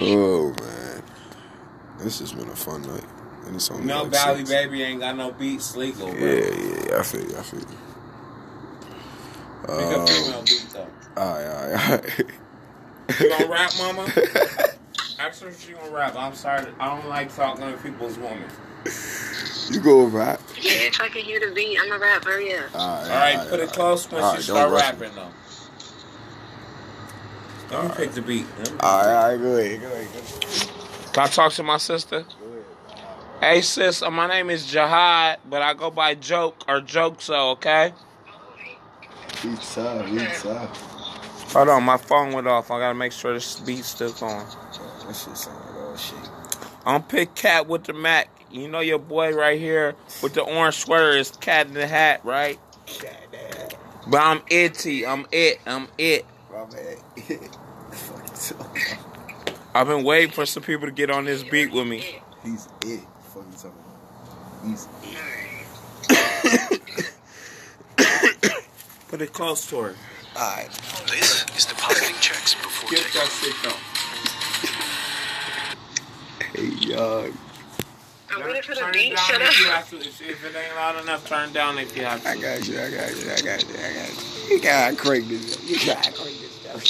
Oh 0.00 0.48
man, 0.60 1.02
this 1.98 2.18
has 2.18 2.32
been 2.32 2.48
a 2.48 2.56
fun 2.56 2.82
night. 2.82 3.04
And 3.46 3.56
it's 3.56 3.70
only 3.70 3.84
No 3.84 4.02
like 4.02 4.12
Valley 4.12 4.38
six. 4.38 4.50
Baby 4.50 4.82
ain't 4.82 5.00
got 5.00 5.16
no 5.16 5.30
beats 5.32 5.76
legal, 5.76 6.10
bro. 6.10 6.18
Yeah, 6.18 6.34
yeah, 6.34 6.84
yeah. 6.88 6.98
I 6.98 7.02
feel 7.02 7.20
you. 7.28 7.36
I 7.36 7.42
feel 7.42 7.60
you. 7.60 7.66
Pick 9.62 9.70
a 9.70 10.00
Um, 10.00 10.06
female 10.06 10.42
beat 10.42 10.66
though. 10.72 10.86
alright, 11.16 11.46
alright, 11.46 11.90
alright. 11.90 13.20
You 13.20 13.28
gonna 13.28 13.46
rap, 13.48 13.72
mama? 13.78 14.02
Ask 15.20 15.42
her 15.42 15.48
if 15.48 15.64
she 15.64 15.72
gonna 15.72 15.90
rap. 15.90 16.14
I'm 16.16 16.34
sorry. 16.34 16.66
I 16.80 16.88
don't 16.96 17.08
like 17.08 17.34
talking 17.34 17.64
to 17.70 17.76
people's 17.78 18.18
woman. 18.18 18.44
you 19.70 19.80
go 19.80 20.04
rap. 20.06 20.40
Yeah, 20.60 20.72
if 20.88 21.00
I 21.00 21.08
can 21.08 21.22
hear 21.22 21.38
the 21.40 21.54
beat, 21.54 21.78
I'm 21.80 21.92
a 21.92 21.98
rap. 21.98 22.24
Hurry 22.24 22.54
up. 22.54 22.74
Alright, 22.74 23.10
All 23.10 23.16
right, 23.16 23.48
put 23.50 23.60
it 23.60 23.72
close 23.72 24.10
when 24.10 24.22
Alright, 24.22 24.38
she 24.42 24.50
start 24.50 24.70
rush 24.72 24.82
rapping 24.82 25.14
though. 25.14 25.28
Let 27.70 27.84
me 27.84 27.90
pick 27.96 28.12
the 28.12 28.22
beat. 28.22 28.46
Let 28.58 28.72
me- 28.72 28.78
Alright, 28.80 29.06
alright, 29.08 29.40
go 29.40 29.56
ahead, 29.56 29.80
go 29.80 29.86
ahead. 29.88 30.08
Go 30.12 30.18
ahead. 30.18 31.12
Can 31.14 31.22
I 31.24 31.26
talk 31.28 31.52
to 31.54 31.62
my 31.62 31.76
sister? 31.78 32.24
Hey 33.40 33.60
sis, 33.60 34.02
uh, 34.02 34.10
my 34.10 34.26
name 34.28 34.50
is 34.50 34.66
Jihad, 34.66 35.40
but 35.48 35.62
I 35.62 35.74
go 35.74 35.90
by 35.90 36.14
Joke 36.14 36.64
or 36.68 36.80
Joke 36.80 37.20
so, 37.20 37.50
okay? 37.50 37.92
Each 39.44 39.58
side, 39.58 40.08
each 40.08 40.34
side. 40.34 40.68
Hold 41.52 41.68
on, 41.68 41.82
my 41.82 41.96
phone 41.96 42.32
went 42.32 42.46
off. 42.46 42.70
I 42.70 42.78
gotta 42.78 42.94
make 42.94 43.10
sure 43.10 43.34
this 43.34 43.58
beat's 43.58 43.88
still 43.88 44.12
going. 44.12 44.36
That 44.38 45.16
shit 45.16 45.36
sound 45.36 45.58
like 45.90 45.98
shit. 45.98 46.30
I'm 46.86 47.02
Pick 47.02 47.34
Cat 47.34 47.66
with 47.66 47.84
the 47.84 47.92
Mac. 47.92 48.28
You 48.52 48.68
know 48.68 48.80
your 48.80 49.00
boy 49.00 49.34
right 49.34 49.58
here 49.58 49.96
with 50.22 50.34
the 50.34 50.42
orange 50.42 50.76
sweater 50.76 51.10
is 51.10 51.32
Cat 51.32 51.66
in 51.66 51.74
the 51.74 51.88
Hat, 51.88 52.24
right? 52.24 52.58
But 54.06 54.20
I'm 54.20 54.42
itty. 54.48 55.04
I'm 55.04 55.26
it. 55.32 55.60
I'm 55.66 55.88
it. 55.98 56.24
My 56.50 56.58
man. 56.58 56.96
Fucking. 57.90 58.98
I've 59.74 59.88
been 59.88 60.04
waiting 60.04 60.30
for 60.30 60.46
some 60.46 60.62
people 60.62 60.86
to 60.86 60.92
get 60.92 61.10
on 61.10 61.24
this 61.24 61.42
beat 61.42 61.72
with 61.72 61.88
me. 61.88 62.20
He's 62.44 62.68
it. 62.84 63.00
Fucking 63.34 63.52
talking 63.52 63.72
about. 63.72 64.68
He's 64.68 64.88
it. 67.98 68.31
Put 69.12 69.20
it 69.20 69.34
close 69.34 69.66
to 69.68 69.76
her. 69.76 69.94
Alright. 70.34 70.70
This 71.06 71.44
is 71.54 71.66
depositing 71.66 72.16
checks 72.22 72.54
before 72.54 72.88
Get 72.88 73.00
takeoff. 73.04 73.42
that 73.42 73.44
shit 73.44 73.54
though. 76.56 76.62
Hey, 76.62 76.68
y'all. 76.80 77.30
I'm 78.30 78.42
waiting 78.42 78.62
for 78.62 78.74
the 78.74 78.88
beat. 78.90 79.18
Shut 79.18 79.42
up. 79.42 79.52
to. 79.88 79.96
If, 79.96 80.22
if 80.22 80.42
it 80.46 80.56
ain't 80.56 80.74
loud 80.76 81.02
enough, 81.02 81.28
turn 81.28 81.52
down 81.52 81.76
if 81.76 81.94
you 81.94 82.04
have 82.04 82.22
to. 82.22 82.28
I 82.30 82.36
got 82.38 82.66
you, 82.66 82.80
I 82.80 82.90
got 82.90 83.10
you, 83.14 83.30
I 83.30 83.42
got 83.42 83.62
you, 83.62 83.74
I 83.74 83.92
got 83.92 84.48
you. 84.48 84.54
You 84.54 84.62
gotta 84.62 84.96
crank 84.96 85.28
this. 85.28 85.62
You 85.62 85.76
gotta 85.86 86.12
crank 86.12 86.38
this 86.40 86.64
down. 86.64 86.80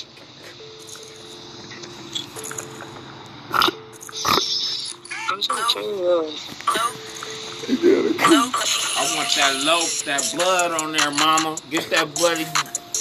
I'm 5.29 5.43
trying 5.43 5.59
to 5.59 5.75
turn 5.75 5.83
it 5.83 6.07
on. 6.07 7.22
I 7.65 9.15
want 9.17 9.29
that 9.37 9.63
loaf, 9.65 10.05
that 10.05 10.33
blood 10.35 10.83
on 10.83 10.93
there, 10.93 11.11
mama. 11.13 11.57
Get 11.71 11.89
that 11.91 12.13
bloody, 12.17 12.45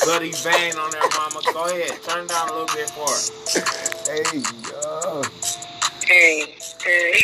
bloody 0.05 0.31
vein 0.33 0.77
on 0.77 0.91
there, 0.91 1.01
mama. 1.17 1.41
Go 1.51 1.65
ahead, 1.65 2.01
turn 2.03 2.27
down 2.27 2.49
a 2.49 2.53
little 2.53 2.67
bit 2.67 2.89
for 2.91 3.09
her. 3.09 3.21
Hey, 4.05 4.43
yo. 4.69 5.23
Hey, 6.05 6.55
hey. 6.83 7.21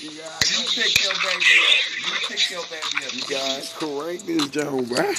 You 0.00 0.10
gotta, 0.10 0.46
You 0.54 0.64
pick 0.70 1.02
your 1.02 1.14
baby 1.14 1.46
up. 1.66 1.98
You 1.98 2.14
pick 2.28 2.50
your 2.50 2.62
baby 2.70 3.06
up. 3.06 3.14
you 3.14 3.22
gotta 3.28 3.62
crank 3.74 4.26
this 4.26 4.48
down, 4.50 4.84
bruh. 4.86 5.18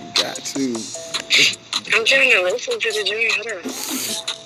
You 0.00 0.22
got 0.22 0.36
to. 0.36 1.96
I'm 1.96 2.04
trying 2.04 2.32
to 2.32 2.42
listen 2.42 2.80
to 2.80 2.88
the 2.90 3.04
joint. 3.04 3.32
Hold 3.36 4.43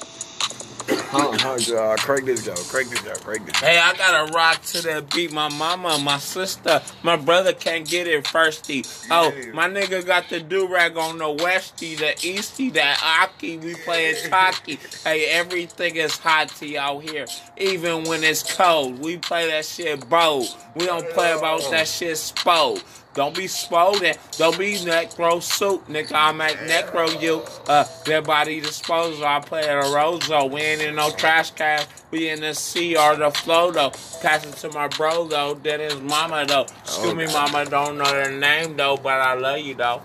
on. 1.12 1.38
Huh, 1.38 1.58
huh, 1.58 1.96
crank 1.98 2.26
this 2.26 2.44
down, 2.44 2.56
crank 2.56 2.90
this 2.90 3.02
down, 3.02 3.16
crank 3.16 3.46
this. 3.46 3.56
Hey, 3.56 3.78
I 3.78 3.94
gotta 3.94 4.32
rock 4.32 4.62
to 4.62 4.82
that 4.82 5.10
beat. 5.14 5.32
My 5.32 5.48
mama, 5.48 5.98
my 5.98 6.18
sister, 6.18 6.82
my 7.02 7.16
brother 7.16 7.52
can't 7.52 7.88
get 7.88 8.06
it 8.06 8.24
firsty. 8.24 8.86
Oh, 9.10 9.32
my 9.52 9.68
nigga 9.68 10.04
got 10.04 10.28
the 10.28 10.40
do 10.40 10.66
rag 10.66 10.96
on 10.96 11.18
the 11.18 11.30
westy, 11.30 11.94
the 11.94 12.14
easty, 12.22 12.72
that 12.74 13.00
aki. 13.02 13.58
We 13.58 13.74
playing 13.74 14.30
hockey. 14.30 14.78
Hey, 15.04 15.26
everything 15.26 15.96
is 15.96 16.16
hot 16.16 16.48
to 16.48 16.76
out 16.76 17.02
here, 17.02 17.26
even 17.56 18.04
when 18.04 18.24
it's 18.24 18.56
cold. 18.56 18.98
We 18.98 19.18
play 19.18 19.50
that 19.50 19.64
shit 19.64 20.08
bold. 20.08 20.48
We 20.74 20.86
don't 20.86 21.08
play 21.10 21.32
about 21.32 21.62
that 21.70 21.82
oh. 21.82 21.84
shit 21.84 22.16
spo. 22.16 22.82
Don't 23.18 23.34
be 23.34 23.46
spoden. 23.46 24.16
Don't 24.38 24.56
be 24.56 24.74
necro 24.74 25.42
suit, 25.42 25.84
nigga. 25.88 26.12
I 26.14 26.30
make 26.30 26.56
necro 26.58 27.20
you. 27.20 27.42
Uh, 27.66 27.84
their 28.04 28.22
body 28.22 28.60
disposal. 28.60 29.26
I 29.26 29.40
play 29.40 29.62
at 29.68 29.76
a 29.76 29.88
Roso. 29.88 30.48
We 30.48 30.60
ain't 30.60 30.82
in 30.82 30.94
no 30.94 31.10
trash 31.10 31.50
can. 31.50 31.84
We 32.12 32.28
in 32.28 32.40
the 32.42 32.54
sea 32.54 32.96
or 32.96 33.16
the 33.16 33.32
flow 33.32 33.72
though. 33.72 33.90
Passing 34.22 34.52
to 34.52 34.70
my 34.72 34.86
bro 34.86 35.26
though. 35.26 35.54
That 35.54 35.80
is 35.80 36.00
mama 36.00 36.44
though. 36.46 36.66
Excuse 36.84 37.12
me, 37.12 37.26
mama. 37.26 37.64
Don't 37.64 37.98
know 37.98 38.04
their 38.04 38.30
name 38.30 38.76
though, 38.76 38.96
but 38.96 39.14
I 39.14 39.34
love 39.34 39.58
you 39.58 39.74
though. 39.74 40.00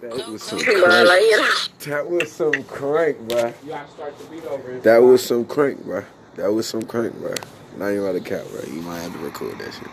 That 0.00 0.28
was 0.28 0.42
some 0.42 0.58
But 0.58 0.90
I 0.90 1.02
like 1.04 1.20
crank. 1.20 1.54
it. 1.54 1.70
That 1.84 2.10
was 2.10 2.32
some 2.32 2.64
crank, 2.64 3.18
bruh. 3.28 3.54
You 3.62 3.68
gotta 3.68 3.92
start 3.92 4.18
the 4.18 4.24
beat 4.24 4.44
over. 4.46 4.80
That 4.80 4.98
was 4.98 5.24
some 5.24 5.44
crank, 5.44 5.84
bro. 5.84 6.04
That 6.34 6.52
was 6.52 6.66
some 6.66 6.82
crank, 6.82 7.14
bruh. 7.14 7.40
Not 7.76 7.90
even 7.92 8.02
about 8.02 8.12
to 8.14 8.20
cap, 8.28 8.42
bruh. 8.46 8.66
You 8.66 8.82
might 8.82 8.98
have 8.98 9.12
to 9.12 9.18
record 9.20 9.56
that 9.60 9.72
shit. 9.72 9.86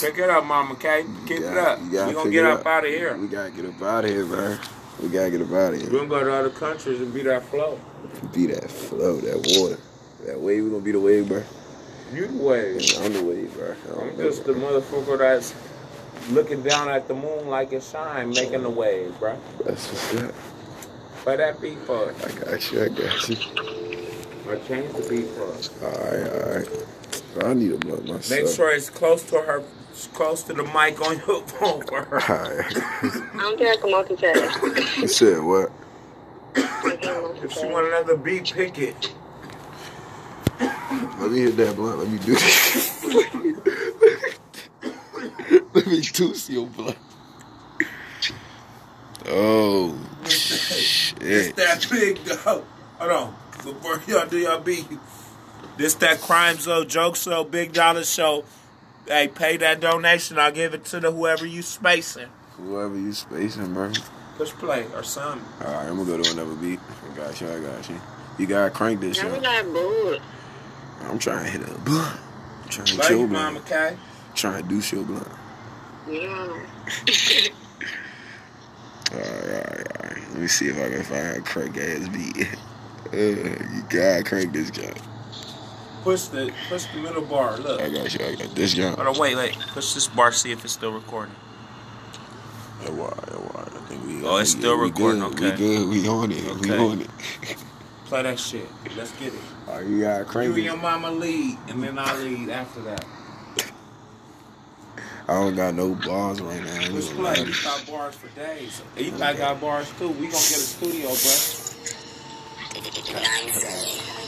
Pick 0.00 0.18
it 0.18 0.30
up, 0.30 0.44
mama. 0.44 0.72
Okay, 0.74 1.04
keep 1.26 1.38
it 1.38 1.42
gotta- 1.42 1.60
up. 1.72 1.80
you 1.80 2.06
We 2.06 2.12
gonna 2.12 2.30
get 2.30 2.44
it 2.44 2.50
up 2.50 2.66
out 2.66 2.84
of 2.84 2.90
here. 2.90 3.16
We 3.16 3.26
gotta 3.26 3.50
get 3.50 3.64
up 3.66 3.82
out 3.82 4.04
of 4.04 4.10
here, 4.10 4.24
bruh. 4.24 4.58
We 5.02 5.08
gotta 5.08 5.30
get 5.30 5.40
up 5.42 5.52
out 5.52 5.74
of 5.74 5.80
here. 5.80 5.90
We 5.90 5.98
here. 5.98 6.06
gonna 6.06 6.08
go 6.08 6.24
to 6.24 6.32
other 6.32 6.50
countries 6.50 7.00
and 7.00 7.12
be 7.12 7.22
that 7.22 7.44
flow. 7.48 7.78
Be 8.32 8.46
that 8.46 8.70
flow, 8.70 9.16
that 9.16 9.36
water. 9.58 9.78
That 10.26 10.40
wave, 10.40 10.64
we 10.64 10.70
gonna 10.70 10.82
be 10.82 10.92
the 10.92 11.00
wave, 11.00 11.24
bruh. 11.26 11.42
You 12.12 12.26
the 12.28 12.42
way. 12.42 12.78
I'm 13.00 13.12
the 13.12 13.24
wave, 13.24 13.56
don't 13.56 14.00
I'm 14.10 14.16
know, 14.16 14.24
just 14.24 14.44
the 14.44 14.52
motherfucker 14.52 15.18
that's 15.18 15.52
looking 16.30 16.62
down 16.62 16.88
at 16.88 17.08
the 17.08 17.14
moon 17.14 17.48
like 17.48 17.72
it 17.72 17.82
shine, 17.82 18.30
making 18.30 18.62
the 18.62 18.70
wave, 18.70 19.12
bruh. 19.20 19.36
That's 19.64 19.88
what's 19.88 20.22
up. 20.22 20.34
Play 21.24 21.36
that 21.38 21.60
beat 21.60 21.78
for 21.86 22.10
us. 22.10 22.24
I 22.24 22.50
got 22.50 22.72
you, 22.72 22.84
I 22.84 22.88
got 22.88 23.28
you. 23.28 23.36
I 24.50 24.56
change 24.68 24.92
the 24.94 25.06
beat 25.08 25.26
for 25.30 25.48
us. 25.52 25.70
Alright, 25.82 26.32
alright. 26.32 26.68
I 27.42 27.54
need 27.54 27.72
a 27.72 27.78
blunt 27.78 28.06
myself. 28.06 28.30
Make 28.30 28.46
sure 28.54 28.70
it's 28.72 28.90
close 28.90 29.22
to 29.24 29.40
her, 29.40 29.62
close 30.12 30.42
to 30.44 30.52
the 30.52 30.62
mic 30.64 31.00
on 31.00 31.16
your 31.26 31.42
phone 31.46 31.82
for 31.86 32.02
her. 32.04 32.20
Alright. 32.22 32.76
I 32.76 33.38
don't 33.38 33.58
think 33.58 33.70
I 33.70 33.76
can 33.80 33.90
multitask. 33.90 35.00
you 35.02 35.08
said 35.08 35.42
what? 35.42 35.72
I 36.56 36.96
can't 37.00 37.42
If 37.44 37.52
she 37.52 37.66
want 37.66 37.86
another 37.88 38.16
beat, 38.16 38.52
pick 38.52 38.78
it. 38.78 39.12
Let 40.60 41.30
me 41.30 41.38
hit 41.40 41.56
that 41.56 41.74
blunt. 41.76 41.98
Let 41.98 42.08
me 42.08 42.18
do 42.18 42.34
this. 42.34 43.04
Let 45.74 45.86
me 45.86 46.00
juice 46.00 46.48
your 46.50 46.66
blunt. 46.66 46.96
Oh, 49.26 49.96
It's 50.24 51.52
that 51.56 51.86
big 51.90 52.18
though. 52.24 52.64
Hold 52.98 53.10
on. 53.10 53.34
Before 53.64 54.00
y'all 54.06 54.26
do 54.28 54.38
y'all 54.38 54.60
beat. 54.60 54.86
This 55.76 55.94
that 55.94 56.20
crime 56.20 56.56
show, 56.58 56.84
joke 56.84 57.16
show, 57.16 57.44
big 57.44 57.72
dollar 57.72 58.04
show. 58.04 58.44
Hey, 59.06 59.28
pay 59.28 59.56
that 59.58 59.80
donation. 59.80 60.38
I'll 60.38 60.52
give 60.52 60.72
it 60.74 60.84
to 60.86 61.00
the 61.00 61.10
whoever 61.10 61.44
you 61.44 61.62
spacing. 61.62 62.28
Whoever 62.56 62.96
you 62.96 63.12
spacing, 63.12 63.74
bro. 63.74 63.92
Push 64.36 64.52
play 64.52 64.86
or 64.94 65.02
something. 65.02 65.46
All 65.66 65.72
right, 65.74 65.86
I'm 65.86 65.96
gonna 65.96 66.04
go 66.16 66.22
to 66.22 66.30
another 66.30 66.54
beat. 66.54 66.80
I 67.12 67.16
got 67.16 67.40
you. 67.40 67.48
I 67.50 67.60
got 67.60 67.88
you. 67.88 68.00
You 68.38 68.46
gotta 68.46 68.70
crank 68.70 69.00
this 69.00 69.22
I'm 69.22 69.32
shit. 69.32 69.42
not 69.42 69.64
bored. 69.72 70.20
I'm 71.02 71.18
trying 71.18 71.44
to 71.44 71.50
hit 71.50 71.62
a 71.68 71.78
blunt. 71.80 72.20
I'm 72.62 72.68
trying 72.68 72.86
to 72.86 72.96
Love 72.96 73.06
chill 73.08 73.18
you, 73.20 73.26
blunt. 73.26 73.54
Mama 73.54 73.66
K. 73.66 73.96
Trying 74.34 74.62
to 74.62 74.68
do 74.68 74.96
your 74.96 75.04
blunt. 75.04 75.28
Yeah. 76.08 76.20
All 79.12 79.18
right, 79.18 79.28
all 79.28 79.60
right, 79.60 79.86
all 80.00 80.08
right. 80.08 80.28
Let 80.30 80.38
me 80.38 80.46
see 80.46 80.66
if 80.68 80.78
I 80.78 80.88
can 80.88 81.02
find 81.04 81.36
a 81.36 81.40
crank 81.40 81.76
ass 81.76 82.08
beat. 82.08 82.48
Uh, 83.12 83.16
you 83.18 83.82
gotta 83.90 84.24
crank 84.24 84.52
this 84.52 84.70
guy. 84.72 84.90
Push 86.04 86.24
the 86.24 86.52
push 86.68 86.84
the 86.92 86.98
middle 86.98 87.22
bar. 87.22 87.56
Look. 87.56 87.80
I 87.80 87.88
got 87.88 88.12
you. 88.14 88.26
I 88.26 88.34
got 88.34 88.54
this 88.54 88.74
guy. 88.74 88.90
Hold 88.90 89.06
on, 89.08 89.18
wait, 89.18 89.36
wait. 89.36 89.56
Push 89.72 89.94
this 89.94 90.06
bar. 90.06 90.32
See 90.32 90.52
if 90.52 90.62
it's 90.64 90.74
still 90.74 90.92
recording. 90.92 91.34
Yeah, 92.82 92.90
why, 92.90 93.06
yeah, 93.28 93.36
why. 93.36 93.62
I 93.62 93.68
think 93.88 94.06
we. 94.06 94.22
Oh, 94.26 94.36
it's 94.36 94.54
we 94.54 94.60
still 94.60 94.76
good, 94.76 94.82
recording, 94.82 95.20
We 95.22 95.26
okay. 95.28 95.56
good. 95.56 95.88
We 95.88 96.02
good. 96.02 96.02
We 96.04 96.08
on 96.08 96.30
it. 96.32 96.44
We 96.60 96.72
Okay. 96.72 96.78
on 96.78 97.00
it. 97.00 97.10
Play 98.04 98.22
that 98.22 98.38
shit. 98.38 98.68
Let's 98.98 99.12
get 99.12 99.32
it. 99.32 99.40
All 99.66 99.76
right, 99.78 99.86
you 99.86 100.00
gotta 100.02 100.24
You 100.24 100.30
crank 100.30 100.48
and 100.50 100.58
it. 100.58 100.62
your 100.64 100.76
mama 100.76 101.10
lead, 101.10 101.56
and 101.68 101.82
then 101.82 101.98
I 101.98 102.14
lead 102.18 102.50
after 102.50 102.82
that. 102.82 103.04
I 105.26 105.32
don't 105.32 105.56
got 105.56 105.74
no 105.74 105.94
bars 105.94 106.42
right 106.42 106.62
now. 106.62 106.70
I 106.70 106.84
ain't 106.84 106.90
Push 106.94 107.08
gonna 107.08 107.34
play. 107.34 107.44
You 107.46 107.54
got 107.64 107.86
bars 107.86 108.14
for 108.14 108.28
days. 108.38 108.82
You 108.98 109.10
guys 109.12 109.38
got 109.38 109.58
bars 109.58 109.90
too. 109.98 110.10
We 110.10 110.26
gonna 110.26 110.32
get 110.32 110.36
a 110.36 110.68
studio, 110.68 111.08
bro. 111.08 111.34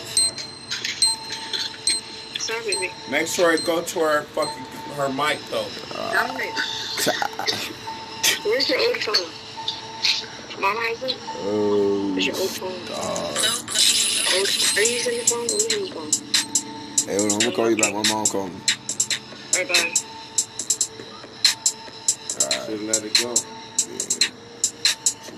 Sorry, 2.47 2.62
baby. 2.74 2.92
Make 3.11 3.26
sure 3.26 3.53
it 3.53 3.64
go 3.64 3.82
to 3.82 3.99
her 4.01 4.22
fucking 4.22 4.64
her 4.94 5.09
mic 5.09 5.40
though. 5.51 5.66
Damn 6.12 6.36
it. 6.38 6.55
Where's 8.44 8.68
your 8.68 8.78
old 8.78 8.97
phone? 9.03 9.26
Mama 10.62 10.80
has 10.80 11.03
it? 11.03 11.16
Oh, 11.42 12.12
Where's 12.12 12.26
your 12.26 12.36
old 12.36 12.51
phone? 12.51 12.84
dog. 12.86 13.36
Old, 14.36 14.49
are 14.76 14.82
you 14.82 14.92
using 14.94 15.14
your 15.14 15.24
phone? 15.26 15.47
Let 15.47 15.59
me 15.59 15.64
use 15.64 15.74
your 15.74 15.90
phone. 15.90 16.12
Hey, 17.09 17.16
hold 17.18 17.32
on. 17.32 17.34
I'm 17.34 17.38
gonna 17.40 17.57
call 17.57 17.70
you 17.70 17.76
back. 17.76 17.92
My 17.92 18.03
mom 18.09 18.26
called 18.26 18.53
me. 18.53 18.61
Alright, 19.55 19.68
bye. 19.68 19.94
Should 22.66 22.82
let 22.82 23.03
it 23.03 23.14
go. 23.22 23.34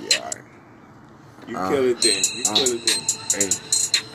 Yeah, 0.04 0.18
all 0.20 0.30
right. 0.30 0.44
You 1.48 1.56
Uh, 1.56 1.68
kill 1.70 1.84
it 1.88 2.00
then. 2.02 2.22
You 2.36 2.42
uh. 2.48 2.54
kill 2.54 2.72
it 2.74 2.82
then. 2.84 3.00
Hey, 3.32 3.48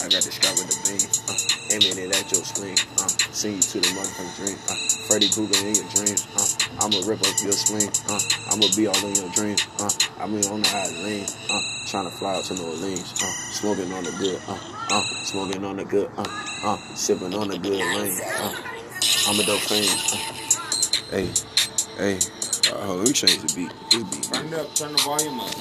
I 0.04 0.12
got 0.12 0.20
discovered 0.20 0.68
the 0.68 0.76
bean. 0.84 1.00
Uh, 1.32 1.54
aiming 1.72 1.96
it 1.96 2.12
at 2.12 2.28
your 2.28 2.44
screen. 2.44 2.76
Uh, 3.00 3.08
send 3.32 3.56
you 3.56 3.64
to 3.64 3.80
the 3.80 3.88
motherfucking 3.96 4.36
dream. 4.36 4.58
Uh, 4.68 4.76
Freddy 5.08 5.32
Krueger 5.32 5.56
in 5.64 5.80
your 5.80 5.88
dreams. 5.96 6.28
Uh, 6.36 6.84
I'ma 6.84 7.00
rip 7.08 7.24
up 7.24 7.32
your 7.40 7.56
spleen. 7.56 7.88
Uh, 8.12 8.20
I'ma 8.52 8.68
be 8.76 8.84
all 8.92 9.00
in 9.00 9.16
your 9.16 9.32
dreams. 9.32 9.64
Uh, 9.80 9.88
I 10.20 10.28
mean 10.28 10.44
on 10.52 10.60
the 10.60 10.68
island. 10.76 11.32
Uh, 11.48 11.64
trying 11.88 12.04
to 12.04 12.12
fly 12.20 12.36
out 12.36 12.44
to 12.52 12.54
New 12.54 12.68
Orleans. 12.68 13.16
Uh, 13.16 13.32
smoking 13.56 13.94
on 13.96 14.04
the 14.04 14.12
good. 14.20 14.44
Uh, 14.44 14.60
uh, 14.92 15.04
smoking 15.24 15.64
on 15.64 15.78
the 15.80 15.86
good. 15.86 16.12
Uh, 16.20 16.28
uh, 16.68 16.78
sipping 17.00 17.34
on 17.34 17.48
the 17.48 17.58
good 17.58 17.80
lane. 17.80 18.20
Uh, 18.28 18.60
I'm 19.32 19.40
a 19.40 19.44
dope 19.48 19.64
fiend. 19.72 19.88
Uh, 19.88 20.20
hey, 21.16 21.32
hey. 21.96 22.20
Uh, 22.68 22.84
hold 22.84 22.92
on, 22.92 22.98
let 23.00 23.08
me 23.08 23.14
change 23.14 23.40
the 23.40 23.56
beat. 23.56 23.72
This 23.88 24.04
beat. 24.04 24.24
Turn 24.36 24.52
it 24.52 24.54
up. 24.60 24.68
Turn 24.76 24.92
the 24.92 25.00
volume 25.00 25.40
up. 25.40 25.56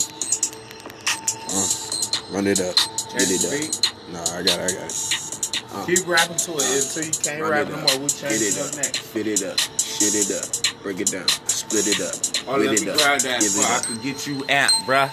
Uh, 1.47 2.35
run 2.35 2.51
it 2.51 2.59
up. 2.59 2.75
Get 3.15 3.31
it 3.31 3.45
up. 3.47 3.55
beat. 3.55 3.92
Nah, 4.13 4.21
I 4.21 4.43
got 4.43 4.59
it. 4.61 4.71
I 4.71 4.75
got 4.75 4.91
it. 4.91 5.63
Uh, 5.75 5.87
Keep 5.87 6.07
rapping 6.07 6.37
to 6.37 6.53
it 6.57 6.85
until 6.85 7.05
you 7.05 7.11
can't 7.13 7.41
Run 7.43 7.51
rap 7.51 7.67
it 7.67 7.71
no 7.71 7.77
up. 7.79 7.89
more. 7.89 7.99
We 8.03 8.09
change 8.09 8.33
it 8.35 8.57
it 8.57 8.59
up 8.61 8.69
up. 8.69 8.77
next. 8.77 8.99
Fit 8.99 9.27
it 9.27 9.43
up. 9.43 9.59
Shit 9.79 10.15
it 10.15 10.31
up. 10.37 10.83
Break 10.83 11.01
it 11.01 11.11
down. 11.11 11.29
Split 11.29 11.87
it 11.89 12.01
up. 12.01 12.49
Oh, 12.49 12.59
Lit 12.59 12.67
let 12.71 12.75
it 12.81 12.85
me 12.85 12.91
up. 12.91 12.99
grab 12.99 13.21
that 13.21 13.41
Give 13.41 13.51
so 13.51 13.61
it 13.61 13.71
I 13.71 13.77
up. 13.77 13.83
can 13.85 14.03
get 14.03 14.27
you 14.27 14.35
amped, 14.45 14.85
bruh. 14.87 15.11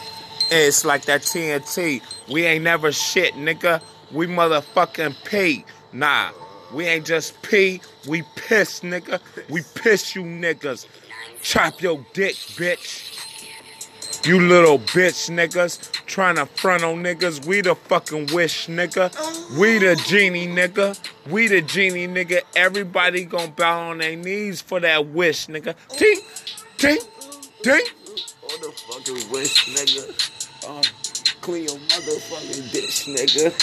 It's 0.52 0.84
like 0.84 1.06
that 1.06 1.22
TNT. 1.22 2.02
We 2.30 2.44
ain't 2.46 2.64
never 2.64 2.92
shit, 2.92 3.36
nigga. 3.36 3.82
We 4.12 4.28
motherfucking 4.28 5.24
pee. 5.26 5.64
Nah, 5.94 6.32
we 6.74 6.86
ain't 6.88 7.06
just 7.06 7.42
pee. 7.44 7.82
We 8.08 8.24
piss, 8.36 8.82
nigga. 8.82 9.20
We 9.50 9.62
piss 9.76 10.16
you 10.16 10.24
niggas. 10.24 10.88
Chop 11.42 11.82
your 11.82 12.04
dick, 12.14 12.36
bitch. 12.36 13.09
You 14.26 14.40
little 14.42 14.78
bitch 14.80 15.30
niggas 15.30 15.92
trying 16.06 16.36
to 16.36 16.46
front 16.46 16.84
on 16.84 17.04
niggas. 17.04 17.46
We 17.46 17.62
the 17.62 17.76
fucking 17.76 18.28
wish 18.34 18.68
nigga. 18.68 19.10
We 19.58 19.78
the 19.78 19.96
genie 19.96 20.48
nigga. 20.48 21.00
We 21.30 21.48
the 21.48 21.62
genie 21.62 22.08
nigga. 22.08 22.42
Everybody 22.56 23.24
gonna 23.24 23.52
bow 23.52 23.92
on 23.92 24.00
their 24.00 24.18
knees 24.18 24.62
for 24.62 24.80
that 24.82 25.08
wish 25.08 25.48
nigga. 25.48 25.76
Tink, 25.90 26.20
tink, 26.78 27.08
tink. 27.64 27.82
On 28.44 28.62
the 28.62 28.72
fucking 28.72 29.32
wish, 29.32 29.68
nigga. 29.76 30.68
Uh, 30.68 30.84
clean 31.42 31.64
your 31.64 31.78
motherfucking 31.78 32.72
dish, 32.72 33.06
nigga. 33.08 33.54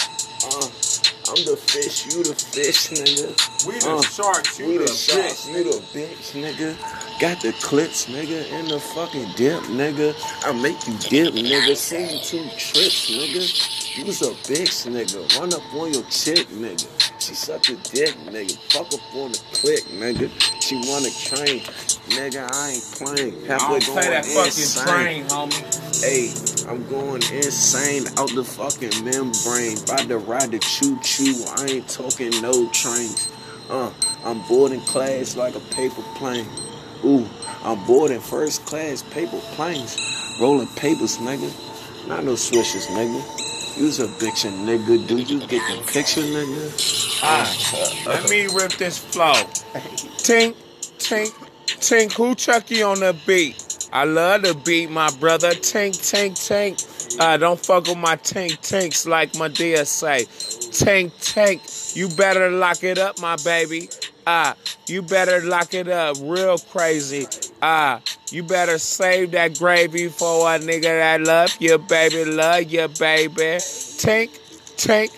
Uh, 0.43 0.96
I'm 1.29 1.43
the 1.45 1.57
fish, 1.57 2.05
you 2.07 2.23
the 2.23 2.35
fish, 2.35 2.89
nigga. 2.89 3.67
We 3.67 3.79
the 3.79 3.97
Uh, 3.97 4.01
sharks, 4.01 4.59
you 4.59 4.67
we 4.67 4.77
the 4.77 4.85
the 4.85 4.87
sharks, 4.87 5.47
bitch, 5.47 5.47
you 5.47 5.63
the 5.65 5.79
bitch, 5.93 6.33
nigga. 6.33 6.77
Got 7.19 7.41
the 7.41 7.53
clips, 7.53 8.07
nigga, 8.07 8.47
in 8.59 8.67
the 8.67 8.79
fucking 8.79 9.33
dip, 9.35 9.63
nigga. 9.65 10.15
I 10.43 10.53
make 10.53 10.87
you 10.87 10.95
dip, 11.09 11.33
nigga. 11.33 11.75
Send 11.77 12.11
you 12.11 12.19
two 12.19 12.49
trips, 12.57 13.09
nigga. 13.11 13.86
You 13.97 14.05
was 14.05 14.21
a 14.21 14.29
bitch, 14.45 14.85
nigga. 14.85 15.39
Run 15.39 15.51
up 15.55 15.73
on 15.73 15.91
your 15.91 16.03
chick, 16.03 16.47
nigga. 16.49 16.87
She 17.19 17.33
sucked 17.33 17.69
a 17.69 17.75
dick, 17.77 18.13
nigga. 18.29 18.55
Fuck 18.71 18.93
up 18.93 19.15
on 19.15 19.31
the 19.31 19.39
click, 19.53 19.83
nigga. 19.85 20.29
She 20.61 20.75
wanna 20.87 21.09
train, 21.09 21.61
nigga. 22.13 22.47
I 22.53 22.73
ain't 22.73 22.83
playing. 22.93 23.43
I 23.49 23.53
Halfway 23.53 23.79
don't 23.79 23.83
play 23.95 24.09
that 24.09 24.23
going 24.23 24.35
fucking 24.35 24.45
insane. 24.45 24.85
train, 24.85 25.25
homie. 25.25 26.03
Hey, 26.03 26.69
I'm 26.69 26.87
going 26.87 27.23
insane 27.33 28.05
out 28.19 28.29
the 28.35 28.43
fucking 28.45 29.03
membrane. 29.03 29.79
About 29.79 30.07
to 30.09 30.19
ride 30.19 30.51
the 30.51 30.59
choo 30.59 30.99
choo. 31.01 31.33
I 31.57 31.65
ain't 31.65 31.89
talking 31.89 32.29
no 32.39 32.69
trains. 32.69 33.29
Uh, 33.67 33.91
I'm 34.23 34.41
boarding 34.47 34.81
class 34.81 35.35
like 35.35 35.55
a 35.55 35.59
paper 35.73 36.03
plane. 36.17 36.45
Ooh, 37.03 37.27
I'm 37.63 37.83
boarding 37.87 38.21
first 38.21 38.63
class 38.67 39.01
paper 39.01 39.39
planes. 39.55 39.97
Rolling 40.39 40.67
papers, 40.75 41.17
nigga. 41.17 41.49
Not 42.07 42.25
no 42.25 42.35
swishes, 42.35 42.85
nigga. 42.87 43.46
You's 43.77 43.99
a 43.99 44.07
bitch, 44.07 44.49
nigga. 44.65 45.07
Do 45.07 45.17
you 45.17 45.39
get 45.41 45.61
the 45.69 45.91
picture, 45.91 46.21
nigga? 46.21 47.21
Ah, 47.21 48.03
let 48.07 48.27
me 48.29 48.47
rip 48.47 48.73
this 48.73 48.97
flow. 48.97 49.33
Tink, 50.17 50.55
tink, 50.97 51.31
tink. 51.77 52.13
Who 52.13 52.33
Chucky 52.33 52.81
on 52.81 53.01
the 53.01 53.15
beat? 53.27 53.89
I 53.93 54.03
love 54.03 54.41
the 54.41 54.55
beat, 54.55 54.89
my 54.89 55.11
brother. 55.19 55.51
Tink, 55.51 55.91
tink, 55.91 56.31
tink. 56.31 57.19
Uh, 57.19 57.37
don't 57.37 57.59
fuck 57.59 57.87
with 57.87 57.97
my 57.97 58.15
tank 58.17 58.59
tanks 58.61 59.05
like 59.05 59.35
my 59.37 59.47
dear 59.47 59.85
say. 59.85 60.25
Tank 60.71 61.13
tank, 61.21 61.61
You 61.93 62.09
better 62.09 62.49
lock 62.49 62.83
it 62.83 62.97
up, 62.97 63.19
my 63.21 63.35
baby. 63.37 63.89
Ah, 64.25 64.55
you 64.87 65.01
better 65.01 65.41
lock 65.41 65.73
it 65.73 65.87
up 65.87 66.17
real 66.19 66.57
crazy. 66.57 67.27
Ah, 67.61 68.01
you 68.31 68.43
better 68.43 68.77
save 68.77 69.31
that 69.31 69.57
gravy 69.57 70.07
for 70.09 70.53
a 70.53 70.59
nigga 70.59 70.81
that 70.81 71.21
love 71.21 71.55
you, 71.59 71.77
baby, 71.77 72.25
love 72.25 72.63
you, 72.63 72.87
baby. 72.87 73.57
Tink, 73.59 74.29
tink, 74.75 75.09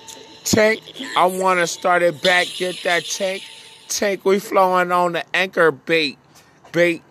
tink. 0.43 0.82
I 1.18 1.26
wanna 1.26 1.68
start 1.68 2.01
it 2.03 2.22
back, 2.22 2.47
get 2.57 2.82
that 2.84 3.03
tink, 3.03 3.43
tink. 3.88 4.24
We 4.24 4.39
flowing 4.39 4.91
on 4.91 5.14
the 5.14 5.24
anchor 5.36 5.72
beat, 5.72 6.18
beat, 6.72 7.01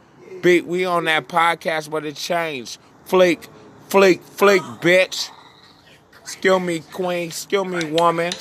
beat. 0.43 0.67
We 0.67 0.85
on 0.85 1.05
that 1.05 1.29
podcast, 1.29 1.91
but 1.91 2.05
it 2.05 2.17
changed. 2.17 2.79
Fleek, 3.07 3.49
fleek, 3.89 4.21
fleek, 4.21 4.81
bitch. 4.81 5.31
Skill 6.29 6.61
me, 6.61 6.81
queen. 6.93 7.31
Skill 7.31 7.65
me, 7.65 7.91
woman. 7.91 8.35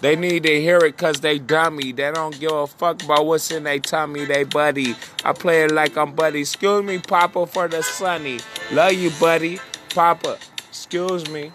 They 0.00 0.14
need 0.14 0.44
to 0.44 0.60
hear 0.60 0.78
it 0.78 0.96
because 0.96 1.20
they 1.20 1.40
dummy. 1.40 1.90
They 1.90 2.12
don't 2.12 2.38
give 2.38 2.52
a 2.52 2.68
fuck 2.68 3.02
about 3.02 3.26
what's 3.26 3.50
in 3.50 3.64
their 3.64 3.80
tummy, 3.80 4.24
they 4.24 4.44
buddy. 4.44 4.94
I 5.24 5.32
play 5.32 5.64
it 5.64 5.72
like 5.72 5.96
I'm 5.96 6.12
buddy. 6.12 6.42
Excuse 6.42 6.84
me, 6.84 6.98
Papa, 7.00 7.46
for 7.46 7.66
the 7.66 7.82
sunny. 7.82 8.38
Love 8.70 8.92
you, 8.92 9.10
buddy. 9.18 9.58
Papa, 9.92 10.38
excuse 10.68 11.28
me. 11.30 11.50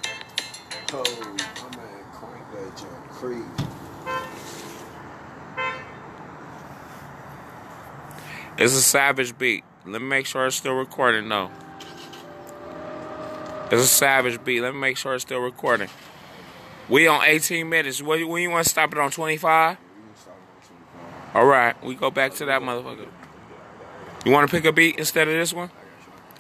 Oh, 0.92 1.04
my 1.24 1.78
man, 1.78 2.04
crank 2.12 2.44
that 2.52 2.78
jump. 2.78 3.10
Creed. 3.10 3.46
It's 8.58 8.74
a 8.74 8.82
savage 8.82 9.38
beat. 9.38 9.64
Let 9.86 10.02
me 10.02 10.08
make 10.08 10.26
sure 10.26 10.46
it's 10.48 10.58
still 10.58 10.74
recording, 10.74 11.30
though. 11.30 11.50
It's 13.70 13.84
a 13.84 13.88
savage 13.88 14.44
beat. 14.46 14.62
Let 14.62 14.74
me 14.74 14.80
make 14.80 14.98
sure 14.98 15.14
it's 15.14 15.24
still 15.24 15.40
recording. 15.40 15.90
We 16.88 17.08
on 17.08 17.24
18 17.26 17.68
minutes. 17.68 18.02
When, 18.02 18.26
when 18.28 18.42
you 18.42 18.50
want 18.50 18.64
to 18.64 18.70
stop 18.70 18.94
it 18.94 18.98
on 18.98 19.12
25? 19.12 19.78
All 21.34 21.46
right, 21.46 21.82
we 21.84 21.96
go 21.96 22.10
back 22.10 22.34
to 22.36 22.46
that 22.46 22.62
motherfucker. 22.62 23.08
You 24.26 24.32
want 24.32 24.50
to 24.50 24.56
pick 24.56 24.66
a 24.66 24.72
beat 24.72 24.98
instead 24.98 25.28
of 25.28 25.34
this 25.34 25.54
one? 25.54 25.70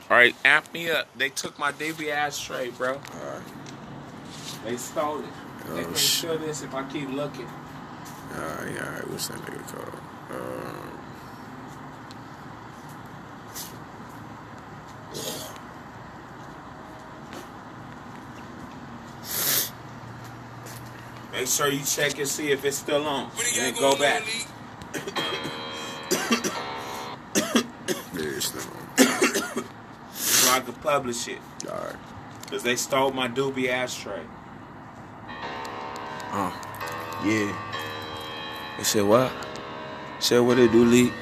All 0.09 0.15
right, 0.17 0.33
amp 0.45 0.73
me 0.73 0.89
up. 0.89 1.07
They 1.17 1.29
took 1.29 1.59
my 1.59 1.73
DB 1.73 2.09
ashtray, 2.11 2.69
bro. 2.69 2.93
All 2.93 2.99
right. 2.99 3.43
They 4.63 4.77
stole 4.77 5.19
it. 5.19 5.25
They 5.75 5.83
can 5.83 5.95
show 5.95 6.37
this 6.37 6.63
if 6.63 6.73
I 6.73 6.83
keep 6.89 7.09
looking. 7.09 7.45
Uh, 7.45 8.65
yeah, 8.73 8.85
all 8.85 8.91
right. 8.93 9.09
What's 9.09 9.27
that 9.27 9.37
nigga 9.39 9.67
called? 9.67 9.93
Um, 10.31 10.87
Make 21.37 21.47
sure 21.47 21.69
you 21.69 21.83
check 21.85 22.17
and 22.17 22.27
see 22.27 22.49
if 22.49 22.65
it's 22.65 22.77
still 22.77 23.05
on. 23.05 23.29
And 23.37 23.75
then 23.75 23.75
go 23.75 23.95
back. 23.95 24.23
yeah, 28.15 28.33
it's 28.33 28.47
still 28.47 28.61
on. 28.61 29.63
So 30.15 30.51
I 30.51 30.61
can 30.61 30.73
publish 30.81 31.27
it. 31.27 31.37
All 31.69 31.77
right. 31.77 31.95
Because 32.41 32.63
they 32.63 32.75
stole 32.75 33.11
my 33.11 33.27
doobie 33.27 33.69
ashtray. 33.69 34.23
Uh, 36.31 36.51
yeah. 37.23 37.55
They 38.79 38.83
said 38.83 39.03
what? 39.03 39.31
Said 40.19 40.39
what 40.39 40.57
it 40.57 40.71
do, 40.71 40.85
Lee? 40.85 41.13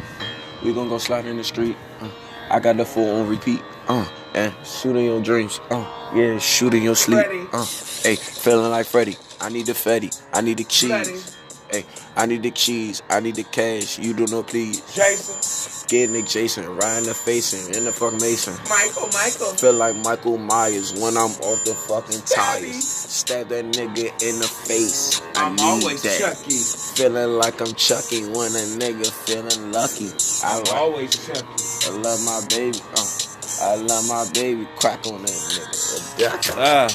We 0.63 0.73
gonna 0.73 0.87
go 0.87 0.97
slide 0.97 1.25
in 1.25 1.35
the 1.35 1.43
street. 1.43 1.75
Uh, 1.99 2.09
I 2.49 2.61
got 2.61 2.77
the 2.77 2.85
full 2.85 3.19
on 3.19 3.27
repeat. 3.27 3.61
Uh, 3.89 4.07
and 4.33 4.53
shooting 4.65 5.03
your 5.03 5.21
dreams. 5.21 5.59
Uh, 5.69 5.85
yeah, 6.15 6.39
shooting 6.39 6.83
your 6.83 6.95
sleep. 6.95 7.25
Uh, 7.51 7.65
hey, 8.01 8.15
feeling 8.15 8.71
like 8.71 8.85
Freddy. 8.85 9.17
I 9.41 9.49
need 9.49 9.65
the 9.67 9.73
Fetty. 9.73 10.11
I 10.33 10.41
need 10.41 10.57
the 10.57 10.63
cheese. 10.63 11.35
Hey, 11.71 11.83
I 12.15 12.25
need 12.27 12.43
the 12.43 12.51
cheese. 12.51 13.01
I 13.09 13.19
need 13.19 13.35
the 13.35 13.43
cash. 13.43 13.97
You 13.97 14.13
do 14.13 14.25
no 14.27 14.43
please. 14.43 14.81
Jason. 14.93 15.65
Get 15.87 16.09
Nick 16.09 16.25
Jason, 16.25 16.65
riding 16.77 17.07
the 17.07 17.13
facing 17.13 17.75
in 17.75 17.85
the 17.85 17.91
fuck 17.91 18.13
Mason. 18.13 18.55
Michael, 18.69 19.07
Michael. 19.13 19.53
Feel 19.55 19.73
like 19.73 19.95
Michael 19.97 20.37
Myers 20.37 20.93
when 20.93 21.15
I'm 21.17 21.31
off 21.45 21.63
the 21.63 21.75
fucking 21.75 22.21
tires. 22.21 22.87
Stab 22.87 23.49
that 23.49 23.65
nigga 23.65 24.09
in 24.23 24.39
the 24.39 24.47
face. 24.47 25.21
I 25.35 25.45
I'm 25.45 25.55
need 25.55 25.61
always 25.61 26.01
that. 26.03 26.17
Chucky. 26.19 26.57
Feeling 26.95 27.37
like 27.37 27.61
I'm 27.61 27.73
Chucky 27.75 28.23
when 28.23 28.51
a 28.53 28.65
nigga 28.81 29.11
feeling 29.25 29.71
lucky. 29.71 30.09
I 30.43 30.57
I'm 30.57 30.63
like, 30.63 30.73
always 30.73 31.11
Chucky. 31.25 31.93
I 31.93 31.97
love 31.97 32.23
my 32.25 32.41
baby. 32.49 32.79
Uh, 32.97 33.05
I 33.61 33.75
love 33.75 34.07
my 34.07 34.25
baby. 34.33 34.67
Crack 34.77 35.05
on 35.05 35.21
that 35.21 35.29
nigga. 35.29 36.57
Uh, 36.57 36.89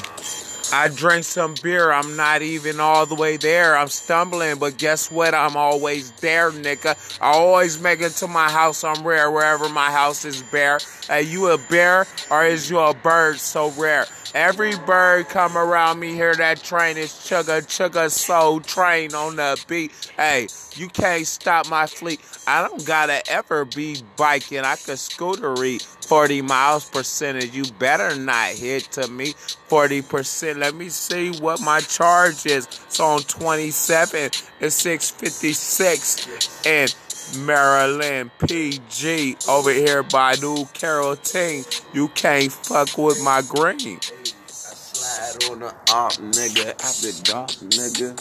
I 0.73 0.87
drink 0.87 1.25
some 1.25 1.55
beer. 1.61 1.91
I'm 1.91 2.15
not 2.15 2.41
even 2.41 2.79
all 2.79 3.05
the 3.05 3.15
way 3.15 3.37
there. 3.37 3.77
I'm 3.77 3.89
stumbling, 3.89 4.57
but 4.57 4.77
guess 4.77 5.11
what? 5.11 5.33
I'm 5.33 5.57
always 5.57 6.11
there, 6.13 6.51
nigga. 6.51 6.97
I 7.21 7.33
always 7.33 7.81
make 7.81 8.01
it 8.01 8.13
to 8.13 8.27
my 8.27 8.49
house. 8.49 8.83
I'm 8.83 9.05
rare 9.05 9.29
wherever 9.29 9.67
my 9.69 9.91
house 9.91 10.23
is 10.23 10.41
bare. 10.43 10.79
Are 11.09 11.21
you 11.21 11.49
a 11.49 11.57
bear 11.57 12.07
or 12.29 12.45
is 12.45 12.69
you 12.69 12.79
a 12.79 12.93
bird 12.93 13.39
so 13.39 13.71
rare? 13.71 14.05
Every 14.33 14.77
bird 14.77 15.27
come 15.27 15.57
around 15.57 15.99
me, 15.99 16.13
hear 16.13 16.33
that 16.35 16.63
train 16.63 16.95
is 16.95 17.11
chugga 17.11 17.63
chugga 17.63 18.09
soul 18.09 18.61
train 18.61 19.13
on 19.13 19.35
the 19.35 19.61
beat. 19.67 19.91
Hey, 20.15 20.47
you 20.77 20.87
can't 20.87 21.25
stop 21.27 21.69
my 21.69 21.85
fleet. 21.87 22.19
I 22.47 22.67
don't 22.67 22.85
gotta 22.85 23.21
ever 23.29 23.65
be 23.65 23.97
biking. 24.17 24.59
I 24.59 24.75
could 24.75 24.95
scootery 24.95 25.81
40 26.07 26.41
miles 26.41 26.89
percentage. 26.89 27.55
You 27.55 27.65
better 27.79 28.15
not 28.15 28.49
hit 28.49 28.83
to 28.93 29.07
me 29.07 29.33
40%. 29.69 30.57
Let 30.57 30.75
me 30.75 30.89
see 30.89 31.31
what 31.39 31.61
my 31.61 31.79
charge 31.79 32.45
is. 32.45 32.65
It's 32.65 32.99
on 32.99 33.21
27 33.21 34.31
and 34.61 34.73
656 34.73 36.65
and 36.65 36.95
Maryland 37.45 38.31
PG 38.39 39.37
over 39.47 39.71
here 39.71 40.03
by 40.03 40.35
New 40.41 40.65
Carrollton. 40.73 41.63
You 41.93 42.09
can't 42.09 42.51
fuck 42.51 42.97
with 42.97 43.23
my 43.23 43.41
green. 43.41 43.99
On 45.49 45.59
the 45.59 45.73
op, 45.91 46.11
nigga. 46.13 46.69
After 46.83 47.11
dark, 47.23 47.49
nigga. 47.71 48.13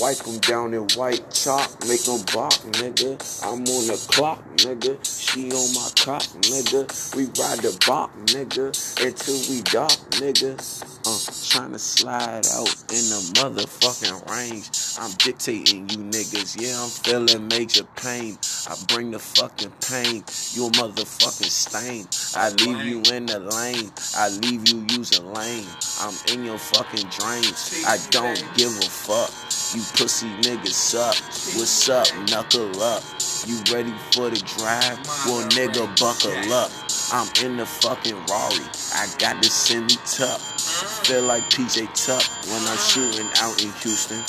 Wipe 0.00 0.18
them 0.18 0.38
down 0.40 0.74
in 0.74 0.82
white 0.96 1.30
chalk, 1.32 1.70
make 1.86 2.02
them 2.04 2.22
bark, 2.34 2.52
nigga. 2.80 3.14
I'm 3.44 3.60
on 3.60 3.86
the 3.86 4.04
clock, 4.10 4.42
nigga. 4.56 4.98
She 5.04 5.52
on 5.52 5.74
my 5.74 5.88
cock, 5.98 6.22
nigga. 6.42 7.14
We 7.16 7.24
ride 7.26 7.60
the 7.60 7.78
bop, 7.86 8.10
nigga, 8.26 8.74
until 9.04 9.54
we 9.54 9.62
dark, 9.62 9.92
nigga. 10.18 10.93
Uh, 11.06 11.18
trying 11.50 11.70
to 11.70 11.78
slide 11.78 12.46
out 12.56 12.72
in 12.88 13.04
the 13.12 13.20
motherfucking 13.36 14.24
range. 14.32 14.70
I'm 14.98 15.10
dictating 15.18 15.86
you 15.90 15.98
niggas, 15.98 16.56
yeah, 16.58 16.80
I'm 16.80 16.88
feeling 16.88 17.46
major 17.48 17.84
pain. 17.96 18.38
I 18.66 18.74
bring 18.88 19.10
the 19.10 19.18
fucking 19.18 19.72
pain, 19.84 20.24
you 20.56 20.66
a 20.66 20.70
motherfucking 20.70 21.52
stain. 21.52 22.08
I 22.34 22.48
leave 22.64 22.86
you 22.86 23.02
in 23.12 23.26
the 23.26 23.38
lane, 23.38 23.92
I 24.16 24.30
leave 24.30 24.66
you 24.72 24.86
using 24.96 25.30
lane. 25.34 25.66
I'm 26.00 26.14
in 26.32 26.42
your 26.42 26.56
fucking 26.56 27.10
drains, 27.10 27.84
I 27.84 27.98
don't 28.08 28.40
give 28.56 28.72
a 28.72 28.88
fuck. 28.88 29.28
You 29.76 29.82
pussy 30.00 30.28
niggas 30.40 30.96
up, 30.96 31.16
what's 31.58 31.86
up, 31.90 32.08
knuckle 32.30 32.80
up. 32.80 33.02
You 33.44 33.60
ready 33.70 33.92
for 34.12 34.30
the 34.30 34.40
drive? 34.56 34.96
Well, 35.26 35.46
nigga, 35.50 35.84
buckle 36.00 36.52
up. 36.54 36.72
I'm 37.12 37.28
in 37.44 37.58
the 37.58 37.66
fucking 37.66 38.16
Rari, 38.24 38.64
I 38.94 39.12
got 39.18 39.42
the 39.42 39.50
semi 39.50 39.96
tuck. 40.06 40.53
Feel 40.74 41.22
like 41.22 41.44
PJ 41.44 41.86
Tuck 41.94 42.24
when 42.50 42.60
I'm 42.66 42.78
shooting 42.78 43.28
out 43.38 43.62
in 43.62 43.70
Houston. 43.82 44.20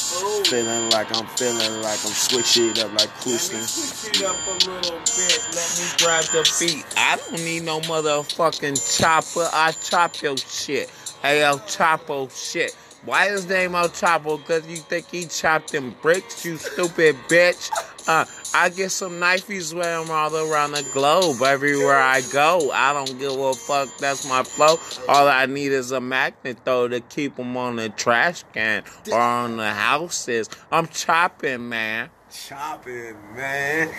Feeling 0.46 0.92
like 0.92 1.08
I'm 1.18 1.26
feeling 1.36 1.82
like 1.82 2.00
I'm 2.06 2.14
switching 2.14 2.70
it 2.70 2.80
up 2.84 2.92
like 2.94 3.10
Houston. 3.24 3.62
Switch 3.62 4.22
it 4.22 4.28
up 4.28 4.36
a 4.46 4.52
little 4.52 5.00
bit. 5.00 5.40
Let 5.56 5.70
me 5.80 5.88
grab 5.98 6.24
the 6.26 6.56
beat. 6.60 6.86
I 6.96 7.16
don't 7.16 7.44
need 7.44 7.64
no 7.64 7.80
motherfucking 7.82 9.00
chopper. 9.00 9.50
I 9.52 9.72
chop 9.72 10.22
your 10.22 10.38
shit. 10.38 10.92
Hey, 11.24 11.42
El 11.42 11.58
Chapo 11.62 12.30
shit. 12.30 12.76
Why 13.06 13.30
his 13.30 13.48
name 13.50 13.74
El 13.74 13.90
Chapo? 13.90 14.44
Cause 14.46 14.68
you 14.68 14.78
think 14.78 15.10
he 15.10 15.26
chopped 15.26 15.72
them 15.72 15.96
bricks, 16.04 16.46
you 16.46 16.58
stupid 16.58 17.16
bitch. 17.28 17.72
Uh, 18.08 18.26
I 18.58 18.70
get 18.70 18.90
some 18.90 19.20
knifeys 19.20 19.74
with 19.74 19.86
him 19.86 20.10
all 20.10 20.34
around 20.34 20.72
the 20.72 20.84
globe. 20.94 21.42
Everywhere 21.42 22.00
I 22.00 22.22
go, 22.32 22.72
I 22.72 22.94
don't 22.94 23.20
give 23.20 23.38
a 23.38 23.54
fuck. 23.54 23.90
That's 23.98 24.28
my 24.30 24.44
flow. 24.44 24.80
All 25.10 25.28
I 25.28 25.46
need 25.46 25.74
is 25.74 25.92
a 25.92 26.00
magnet 26.00 26.60
though 26.64 26.88
to 26.88 27.02
keep 27.02 27.36
them 27.36 27.58
on 27.58 27.76
the 27.76 27.90
trash 27.90 28.46
can 28.54 28.84
or 29.12 29.20
on 29.20 29.58
the 29.58 29.74
houses. 29.74 30.50
I'm 30.72 30.88
chopping, 30.88 31.68
man. 31.68 32.10
Chopping, 32.32 33.18
man. 33.36 33.94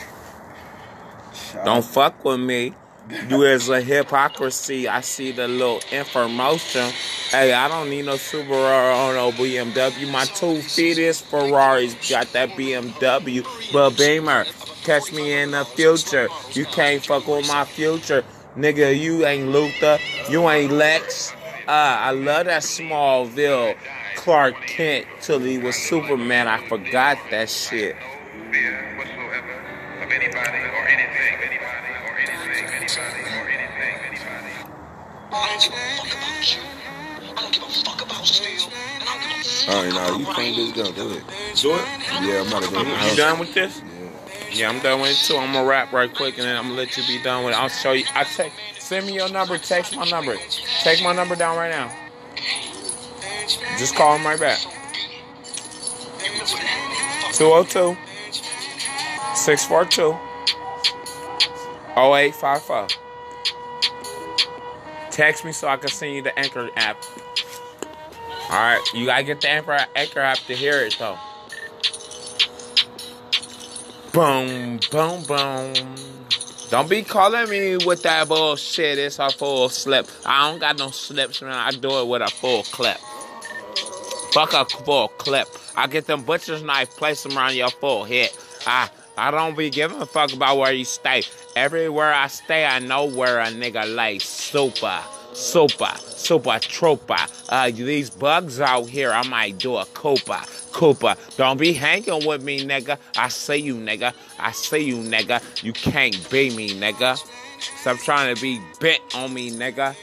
Don't 1.63 1.85
fuck 1.85 2.25
with 2.25 2.41
me. 2.41 2.73
You 3.29 3.45
is 3.45 3.69
a 3.69 3.81
hypocrisy. 3.81 4.89
I 4.89 5.01
see 5.01 5.31
the 5.31 5.47
little 5.47 5.81
information. 5.93 6.91
Hey, 7.31 7.53
I 7.53 7.69
don't 7.69 7.89
need 7.89 8.07
no 8.07 8.15
Subaru 8.15 8.51
or 8.51 9.15
no 9.15 9.31
BMW. 9.31 10.11
My 10.11 10.25
two 10.25 10.61
is 10.77 11.21
Ferraris. 11.21 11.95
Got 12.11 12.33
that 12.33 12.51
BMW. 12.51 13.47
But 13.73 13.91
Beamer, 13.97 14.45
catch 14.83 15.13
me 15.13 15.33
in 15.41 15.53
the 15.53 15.65
future. 15.65 16.29
You 16.53 16.65
can't 16.65 17.05
fuck 17.05 17.29
with 17.29 17.47
my 17.47 17.65
future. 17.65 18.25
Nigga, 18.57 18.99
you 18.99 19.25
ain't 19.25 19.51
Luthor. 19.51 20.01
You 20.29 20.49
ain't 20.49 20.73
Lex. 20.73 21.33
Uh, 21.69 21.71
I 21.71 22.11
love 22.11 22.47
that 22.47 22.63
Smallville 22.63 23.77
Clark 24.17 24.55
Kent 24.67 25.07
till 25.21 25.39
he 25.39 25.59
was 25.59 25.77
Superman. 25.77 26.49
I 26.49 26.67
forgot 26.69 27.19
that 27.31 27.51
shit. 27.51 27.95
Alright, 39.69 39.93
now 39.93 40.17
you 40.17 40.25
clean 40.27 40.55
this 40.55 40.71
gun. 40.73 40.95
Go 40.95 41.09
ahead. 41.09 41.25
Do 41.57 41.75
it. 41.75 41.85
Yeah, 42.23 42.41
I'm 42.41 42.47
about 42.47 42.63
to 42.63 42.71
go. 42.71 42.83
You 42.83 43.17
done 43.17 43.41
with 43.41 43.55
this? 43.55 43.83
Yeah, 43.83 43.91
yeah. 44.53 44.69
I'm 44.69 44.79
done 44.81 45.01
with 45.01 45.11
it 45.11 45.17
too. 45.17 45.37
I'm 45.37 45.53
gonna 45.53 45.67
rap 45.67 45.93
right 45.93 46.15
quick 46.15 46.39
and 46.39 46.47
then 46.47 46.57
I'm 46.57 46.69
gonna 46.69 46.77
let 46.77 46.97
you 46.97 47.05
be 47.09 47.21
done 47.23 47.45
with 47.45 47.55
it. 47.55 47.61
I'll 47.61 47.69
show 47.69 47.91
you. 47.91 48.05
I 48.15 48.23
check. 48.23 48.53
Send 48.79 49.07
me 49.09 49.15
your 49.15 49.29
number. 49.31 49.59
Text 49.59 49.97
my 49.97 50.09
number. 50.09 50.37
Take 50.83 51.03
my 51.03 51.13
number 51.13 51.35
down 51.35 51.57
right 51.57 51.71
now. 51.71 51.93
Just 53.79 53.97
call 53.97 54.17
him 54.17 54.25
right 54.25 54.39
back. 54.39 54.61
202 57.33 57.97
642 59.35 60.36
0855. 61.97 62.91
Text 65.11 65.45
me 65.45 65.53
so 65.53 65.69
I 65.69 65.77
can 65.77 65.89
send 65.89 66.15
you 66.15 66.23
the 66.23 66.39
Anchor 66.39 66.71
app. 66.77 67.03
Alright, 68.51 68.81
you 68.95 69.07
gotta 69.07 69.25
get 69.25 69.41
the 69.41 69.51
Anchor, 69.51 69.79
Anchor 69.97 70.21
app 70.21 70.39
to 70.47 70.55
hear 70.55 70.81
it 70.81 70.97
though. 70.99 71.19
Boom, 74.13 74.81
boom, 74.91 75.23
boom. 75.25 75.95
Don't 76.71 76.89
be 76.89 77.03
calling 77.03 77.49
me 77.49 77.77
with 77.77 78.03
that 78.03 78.29
bullshit. 78.29 78.99
It's 78.99 79.19
a 79.19 79.31
full 79.31 79.69
slip. 79.69 80.09
I 80.25 80.51
don't 80.51 80.59
got 80.59 80.79
no 80.79 80.91
slips, 80.91 81.41
man. 81.41 81.53
I 81.53 81.71
do 81.71 82.01
it 82.01 82.09
with 82.09 82.23
a 82.23 82.29
full 82.29 82.63
clip. 82.65 82.99
Fuck 84.33 84.53
a 84.53 84.65
full 84.65 85.09
clip. 85.09 85.49
I 85.77 85.87
get 85.87 86.07
them 86.07 86.25
butcher's 86.25 86.63
knife, 86.63 86.97
place 86.97 87.23
them 87.23 87.37
around 87.39 87.55
your 87.55 87.71
full 87.71 88.05
head. 88.05 88.31
Ah, 88.67 88.91
I 88.91 89.06
I 89.19 89.31
don't 89.31 89.57
be 89.57 89.71
giving 89.71 90.01
a 90.01 90.07
fuck 90.07 90.33
about 90.33 90.59
where 90.59 90.73
you 90.73 90.85
stay. 90.85 91.23
Everywhere 91.55 92.13
I 92.13 92.27
stay, 92.27 92.67
I 92.67 92.81
know 92.81 93.07
where 93.07 93.41
a 93.41 93.47
nigga 93.47 93.95
lay. 93.95 94.19
Super, 94.19 95.01
super, 95.33 95.93
super 96.05 96.59
trooper. 96.59 97.17
Uh, 97.49 97.71
these 97.71 98.11
bugs 98.11 98.61
out 98.61 98.89
here, 98.89 99.13
I 99.13 99.27
might 99.27 99.57
do 99.57 99.77
a 99.77 99.87
Cooper. 99.87 100.41
Cooper, 100.73 101.15
don't 101.39 101.59
be 101.59 101.73
hanging 101.73 102.27
with 102.27 102.43
me, 102.43 102.61
nigga. 102.67 102.99
I 103.17 103.29
see 103.29 103.57
you, 103.57 103.77
nigga. 103.77 104.13
I 104.39 104.53
see 104.53 104.81
you, 104.81 104.97
nigga. 104.97 105.41
You 105.65 105.73
can't 105.73 106.31
be 106.31 106.55
me, 106.55 106.79
nigga. 106.79 107.17
Stop 107.81 107.97
trying 107.99 108.35
to 108.35 108.43
be 108.43 108.61
bent 108.81 109.01
on 109.15 109.33
me, 109.33 109.51
nigga. 109.51 109.97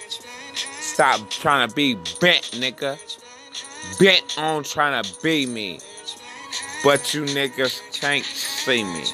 Stop 0.79 1.29
trying 1.29 1.69
to 1.69 1.75
be 1.75 1.93
bent, 2.19 2.43
nigga. 2.53 2.97
Bent 3.99 4.39
on 4.39 4.63
trying 4.63 5.03
to 5.03 5.21
be 5.21 5.45
me. 5.45 5.79
But 6.83 7.13
you 7.13 7.23
niggas 7.23 7.81
can't 7.93 8.25
see 8.25 8.83
me. 8.83 9.05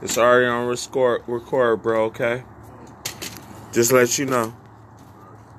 It's 0.00 0.18
already 0.18 0.46
on 0.46 0.68
record, 0.68 1.22
record, 1.26 1.82
bro, 1.82 2.04
okay? 2.04 2.44
Just 3.72 3.92
let 3.92 4.18
you 4.18 4.26
know. 4.26 4.54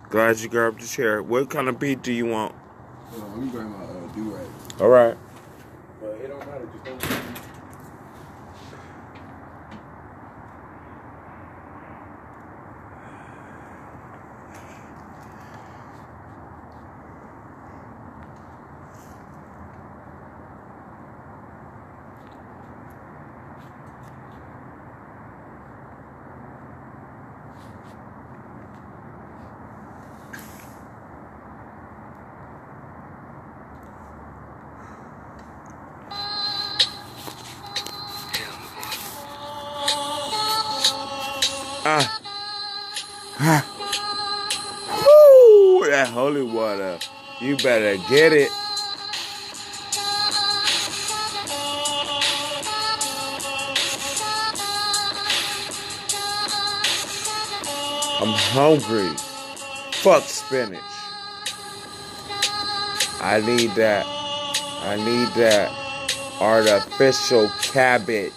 Glad 0.10 0.39
you 0.39 0.49
grabbed 0.49 0.82
the 0.82 0.88
chair. 0.88 1.22
What 1.22 1.49
kind 1.49 1.68
of 1.68 1.80
beat 1.80 2.01
do 2.01 2.12
you 2.12 2.26
want? 2.26 2.56
Hold 3.10 3.24
on, 3.24 3.32
let 3.32 3.39
me 3.39 3.51
grab 3.51 3.68
my 3.68 3.84
uh, 3.84 4.14
do-rag. 4.14 4.47
All 4.80 4.89
right. 4.89 5.18
Better 47.66 47.97
get 48.07 48.32
it. 48.32 48.51
I'm 58.22 58.36
hungry. 58.53 59.09
Fuck 59.93 60.22
spinach. 60.26 60.80
I 63.20 63.41
need 63.43 63.72
that. 63.72 64.05
I 64.84 64.97
need 64.97 65.30
that 65.30 65.72
artificial 66.39 67.49
cabbage. 67.63 68.32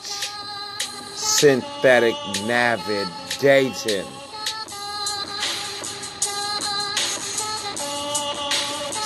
Synthetic 1.13 2.15
navigating. 2.47 4.07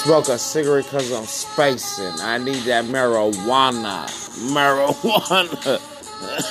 Smoke 0.04 0.30
a 0.30 0.38
cigarette 0.38 0.86
cause 0.86 1.12
I'm 1.12 1.26
spacing. 1.26 2.12
I 2.22 2.36
need 2.36 2.64
that 2.64 2.86
marijuana. 2.86 4.08
Marijuana. 4.50 5.80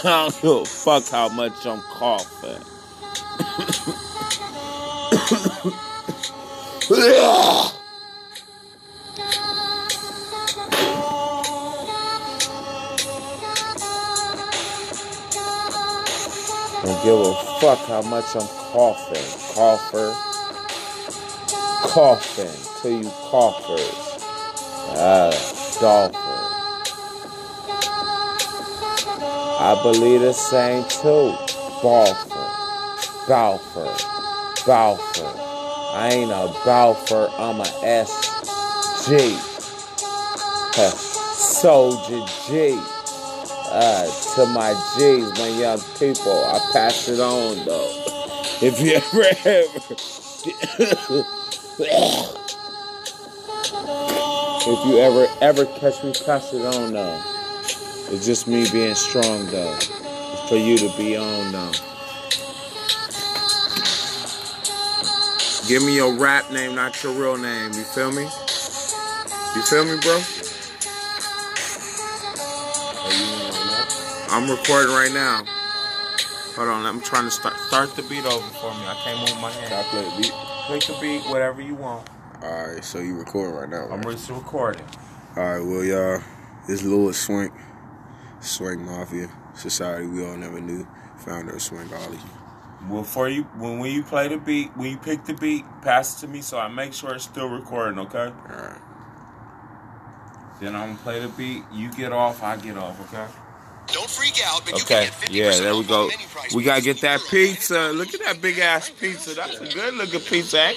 I 0.06 0.30
don't 0.32 0.41
give 0.41 0.52
a 0.52 0.66
fuck 0.66 1.06
how 1.10 1.28
much 1.28 1.66
I'm 1.66 1.82
coughing. 1.82 2.64
Don't 16.84 17.04
give 17.04 17.20
a 17.20 17.34
fuck 17.60 17.80
how 17.80 18.02
much 18.04 18.34
I'm 18.34 18.47
coughing. 18.72 19.56
Cougher. 19.56 20.30
Coughing 21.92 22.82
till 22.82 23.04
you 23.04 23.10
coughers. 23.30 23.92
Ah, 24.96 25.32
dolphin. 25.82 26.16
I 29.60 29.80
believe 29.84 30.22
the 30.22 30.32
same 30.32 30.86
too. 30.86 31.36
Balfour. 31.84 32.48
Balfour. 33.28 33.94
Balfour. 34.66 35.34
I 35.94 36.12
ain't 36.14 36.32
a 36.32 36.48
Balfour, 36.64 37.30
I'm 37.38 37.60
a 37.60 37.66
SG. 37.66 39.38
Soldier 41.36 42.26
G. 42.48 42.80
Uh, 43.70 44.08
to 44.36 44.46
my 44.48 44.74
G's, 44.96 45.38
my 45.38 45.50
young 45.50 45.82
people, 46.00 46.46
I 46.46 46.60
pass 46.72 47.10
it 47.10 47.20
on 47.20 47.66
though. 47.66 47.98
If 48.62 48.80
you 48.80 48.94
ever, 48.94 49.26
ever, 51.18 51.26
if 51.80 52.36
you 54.86 54.99
ever, 54.99 55.28
ever 55.41 55.65
catch 55.65 56.03
me 56.03 56.13
pass 56.26 56.53
it 56.53 56.65
on 56.65 56.93
though, 56.93 57.22
it's 58.13 58.26
just 58.26 58.47
me 58.47 58.69
being 58.72 58.95
strong 58.95 59.45
though. 59.47 59.76
It's 59.78 60.49
for 60.49 60.55
you 60.55 60.78
to 60.78 60.89
be 60.97 61.17
on 61.17 61.51
though. 61.51 61.72
Give 65.67 65.84
me 65.84 65.95
your 65.95 66.13
rap 66.17 66.51
name, 66.51 66.76
not 66.76 67.01
your 67.03 67.13
real 67.13 67.38
name. 67.38 67.74
You 67.74 67.84
feel 67.84 68.11
me? 68.11 68.24
You 69.55 69.61
feel 69.61 69.86
me, 69.86 69.97
bro? 70.01 70.19
I'm 74.34 74.49
recording 74.49 74.91
right 74.91 75.11
now. 75.13 75.43
Hold 76.55 76.69
on, 76.69 76.86
I'm 76.86 77.01
trying 77.01 77.26
to 77.26 77.32
start 77.32 77.57
start 77.59 77.95
the 77.95 78.03
beat 78.03 78.26
over 78.26 78.47
for 78.59 78.74
me. 78.74 78.86
I 78.86 78.95
can't 79.03 79.19
move 79.19 79.41
my 79.41 79.51
hand. 79.51 79.74
I 79.74 79.84
play 79.84 80.22
beat. 80.22 80.51
Click 80.68 80.84
the 80.86 80.97
beat, 81.01 81.22
whatever 81.30 81.62
you 81.62 81.76
want. 81.76 82.09
Alright, 82.43 82.84
so 82.84 82.99
you 82.99 83.18
recording 83.18 83.55
right 83.55 83.70
now, 83.70 83.86
I'm 83.91 84.01
right? 84.01 84.12
just 84.16 84.30
recording. 84.30 84.86
Alright, 85.38 85.64
well, 85.64 85.84
y'all, 85.84 86.22
this 86.68 86.84
Lewis 86.84 87.20
Swank, 87.20 87.53
Swank 88.39 88.80
Mafia 88.82 89.30
Society 89.53 90.07
we 90.07 90.26
all 90.26 90.36
never 90.38 90.59
knew, 90.62 90.88
founder 91.18 91.53
of 91.53 91.59
Swankology. 91.59 92.20
Well, 92.89 93.03
for 93.03 93.30
you, 93.30 93.43
when 93.43 93.80
when 93.80 93.91
you 93.91 94.01
play 94.01 94.28
the 94.28 94.38
beat, 94.38 94.76
when 94.76 94.91
you 94.91 94.97
pick 94.97 95.26
the 95.26 95.34
beat, 95.36 95.66
pass 95.84 96.18
it 96.18 96.26
to 96.26 96.32
me 96.32 96.41
so 96.41 96.57
I 96.57 96.68
make 96.68 96.93
sure 96.93 97.14
it's 97.14 97.26
still 97.26 97.47
recording. 97.47 97.99
Okay. 97.99 98.32
Alright. 98.49 98.82
Then 100.59 100.76
I'm 100.76 100.89
gonna 100.93 100.99
play 100.99 101.20
the 101.20 101.28
beat. 101.30 101.64
You 101.72 101.91
get 101.91 102.12
off, 102.12 102.41
I 102.41 102.57
get 102.57 102.78
off. 102.78 102.99
Okay. 103.14 103.28
Don't 103.88 104.09
freak 104.09 104.39
out, 104.45 104.63
but 104.65 104.82
Okay. 104.84 105.09
Yeah, 105.29 105.51
there 105.51 105.75
we 105.75 105.84
go. 105.84 106.09
We 106.55 106.63
gotta 106.63 106.82
get 106.82 107.01
that 107.01 107.21
pizza. 107.29 107.91
Look 107.93 108.13
at 108.13 108.21
that 108.21 108.41
big 108.41 108.59
ass 108.59 108.89
pizza. 108.89 109.34
That's 109.34 109.59
a 109.59 109.67
good 109.67 109.93
looking 109.95 110.19
pizza. 110.21 110.71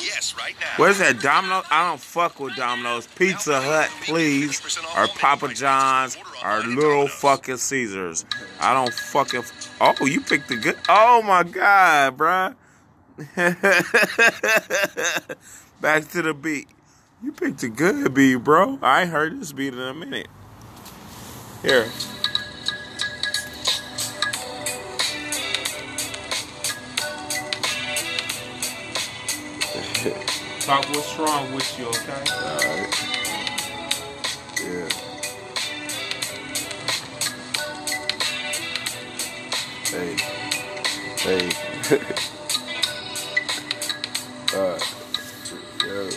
Yes, 0.00 0.34
right 0.36 0.54
now. 0.60 0.66
Where's 0.76 0.98
that 0.98 1.20
Domino's? 1.20 1.64
I 1.70 1.88
don't 1.88 2.00
fuck 2.00 2.40
with 2.40 2.56
Domino's. 2.56 3.06
Pizza 3.06 3.60
Hut, 3.60 3.90
please. 4.02 4.60
Or 4.96 5.08
Papa 5.08 5.48
John's. 5.54 6.16
Or 6.44 6.60
Little 6.60 7.08
fucking 7.08 7.58
Caesars. 7.58 8.24
I 8.60 8.74
don't 8.74 8.92
fucking. 8.92 9.42
Oh, 9.80 10.06
you 10.06 10.20
picked 10.20 10.48
the 10.48 10.56
good. 10.56 10.76
Oh 10.88 11.22
my 11.22 11.42
god, 11.42 12.16
bruh. 12.16 12.54
Back 15.80 16.08
to 16.10 16.22
the 16.22 16.34
beat. 16.34 16.68
You 17.22 17.32
picked 17.32 17.62
a 17.62 17.68
good 17.68 18.14
beat, 18.14 18.36
bro. 18.36 18.78
I 18.80 19.02
ain't 19.02 19.10
heard 19.10 19.38
this 19.38 19.52
beat 19.52 19.74
in 19.74 19.80
a 19.80 19.92
minute. 19.92 20.28
Here. 21.62 21.86
What's 30.70 31.18
wrong 31.18 31.52
with 31.52 31.78
you, 31.80 31.86
okay? 31.86 32.12
Alright. 32.30 32.94
Yeah. 34.62 34.88
Hey. 39.90 40.16
Hey. 41.18 41.50
Alright. 44.54 44.94
Yo. 45.84 46.10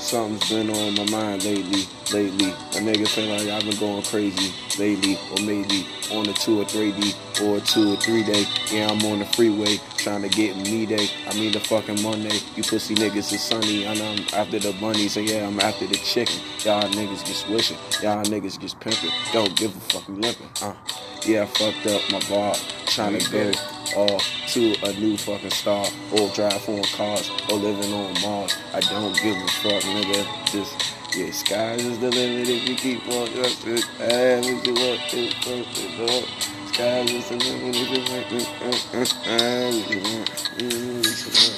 Something's 0.00 0.48
been 0.50 0.70
on 0.70 0.94
my 0.96 1.04
mind 1.10 1.44
lately, 1.44 1.86
lately. 2.12 2.50
A 2.50 2.80
nigga 2.82 3.06
feel 3.08 3.28
like 3.28 3.48
I've 3.48 3.62
been 3.62 3.78
going 3.78 4.02
crazy 4.02 4.52
lately, 4.76 5.18
or 5.30 5.40
maybe 5.44 5.86
on 6.12 6.28
a 6.28 6.32
two 6.32 6.60
or 6.60 6.64
three 6.64 6.90
D 6.90 7.14
or 7.44 7.60
two 7.60 7.92
or 7.92 7.96
three 7.96 8.24
day. 8.24 8.44
Yeah, 8.72 8.88
I'm 8.90 9.00
on 9.06 9.20
the 9.20 9.24
freeway 9.24 9.78
trying 10.04 10.20
to 10.20 10.28
get 10.28 10.54
me 10.54 10.84
day. 10.84 11.08
I 11.26 11.34
mean 11.34 11.52
the 11.52 11.60
fucking 11.60 12.02
Monday. 12.02 12.38
You 12.56 12.62
pussy 12.62 12.94
niggas 12.94 13.32
is 13.32 13.42
sunny. 13.42 13.88
I 13.88 13.94
know 13.94 14.12
I'm 14.12 14.26
after 14.34 14.58
the 14.58 14.76
bunnies, 14.78 15.16
and 15.16 15.26
yeah, 15.26 15.46
I'm 15.46 15.58
after 15.60 15.86
the 15.86 15.96
chicken. 15.96 16.36
Y'all 16.62 16.82
niggas 16.82 17.24
just 17.24 17.48
wishing. 17.48 17.78
Y'all 18.02 18.22
niggas 18.24 18.60
just 18.60 18.78
pimping. 18.80 19.10
Don't 19.32 19.56
give 19.56 19.74
a 19.74 19.80
fuck, 19.80 20.06
you 20.06 20.16
limping. 20.16 20.50
Uh, 20.60 20.74
yeah, 21.24 21.44
I 21.44 21.46
fucked 21.46 21.86
up 21.86 22.02
my 22.12 22.20
bar 22.28 22.54
trying 22.84 23.18
to 23.18 23.30
go 23.30 23.50
uh, 23.96 24.18
to 24.48 24.74
a 24.84 24.92
new 25.00 25.16
fucking 25.16 25.50
star 25.50 25.86
or 26.12 26.28
drive 26.34 26.60
foreign 26.60 26.84
cars 26.84 27.30
or 27.50 27.56
living 27.56 27.94
on 27.94 28.12
Mars. 28.20 28.54
I 28.74 28.80
don't 28.80 29.16
give 29.22 29.36
a 29.36 29.48
fuck, 29.62 29.82
nigga. 29.84 30.52
Just 30.52 30.94
yeah, 31.16 31.30
skies 31.30 31.82
is 31.82 31.98
the 31.98 32.10
limit 32.10 32.46
if 32.46 32.68
you 32.68 32.76
keep 32.76 33.08
on 33.08 33.28
it. 33.28 33.56
If 33.64 34.66
you 34.66 34.74
want 34.74 35.00
to 35.08 35.30
fuck 35.30 36.28
it 36.28 36.63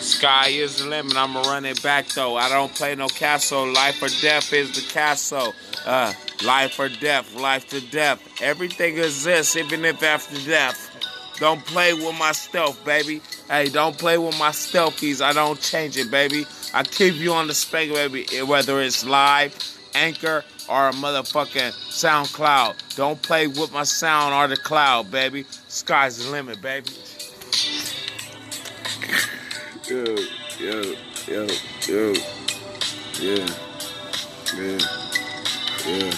Sky 0.03 0.49
is 0.49 0.77
the 0.77 0.87
limit. 0.89 1.17
I'ma 1.17 1.41
run 1.43 1.65
it 1.65 1.83
back 1.83 2.09
though. 2.09 2.37
I 2.37 2.51
don't 2.51 2.75
play 2.75 2.95
no 2.95 3.09
castle. 3.09 3.67
Life 3.73 4.03
or 4.03 4.09
death 4.21 4.53
is 4.53 4.75
the 4.75 4.93
castle. 4.93 5.55
Uh, 5.87 6.13
life 6.45 6.79
or 6.79 6.91
death, 6.91 7.35
life 7.35 7.67
to 7.71 7.81
death. 7.81 8.21
Everything 8.43 8.99
exists, 8.99 9.57
even 9.57 9.87
if 9.87 10.03
after 10.03 10.39
death. 10.45 10.91
Don't 11.39 11.65
play 11.65 11.95
with 11.95 12.19
my 12.19 12.33
stealth, 12.33 12.85
baby. 12.85 13.23
Hey, 13.49 13.71
don't 13.71 13.97
play 13.97 14.19
with 14.19 14.39
my 14.39 14.51
stealthies. 14.51 15.23
I 15.23 15.33
don't 15.33 15.59
change 15.61 15.97
it, 15.97 16.11
baby. 16.11 16.45
I 16.75 16.83
keep 16.83 17.15
you 17.15 17.33
on 17.33 17.47
the 17.47 17.55
spec, 17.55 17.89
baby. 17.89 18.27
Whether 18.43 18.83
it's 18.83 19.03
live, 19.07 19.55
anchor, 19.95 20.45
or 20.69 20.89
a 20.89 20.93
motherfucking 20.93 21.73
SoundCloud. 21.91 22.97
Don't 22.97 23.21
play 23.23 23.47
with 23.47 23.73
my 23.73 23.85
sound 23.85 24.35
or 24.35 24.49
the 24.49 24.61
cloud, 24.61 25.11
baby. 25.11 25.45
Sky's 25.69 26.25
the 26.25 26.31
limit, 26.31 26.61
baby. 26.61 26.91
Yo, 29.89 30.05
yo, 30.59 30.95
yo, 31.27 31.47
yo. 31.87 32.13
Yeah. 33.21 33.47
Yeah. 34.57 34.79
Yeah. 35.87 36.13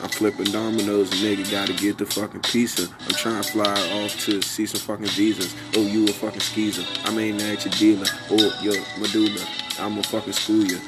I'm 0.00 0.08
flipping 0.08 0.46
dominoes, 0.52 1.10
nigga 1.10 1.50
gotta 1.50 1.72
get 1.72 1.98
the 1.98 2.06
fucking 2.06 2.42
pizza. 2.42 2.88
I'm 3.00 3.14
trying 3.14 3.42
to 3.42 3.52
fly 3.52 4.04
off 4.04 4.16
to 4.26 4.40
see 4.42 4.64
some 4.64 4.80
fucking 4.80 5.12
visas. 5.14 5.54
Oh, 5.76 5.82
you 5.82 6.04
a 6.04 6.12
fucking 6.12 6.40
skeezer. 6.40 6.84
I'm 7.04 7.18
ain't 7.18 7.42
at 7.42 7.64
your 7.64 7.74
dealer. 7.74 8.06
Oh, 8.30 8.58
your 8.62 8.74
medulla. 8.98 9.44
I'm 9.80 9.98
a 9.98 10.02
fucking 10.04 10.32
school 10.32 10.64
you. 10.64 10.78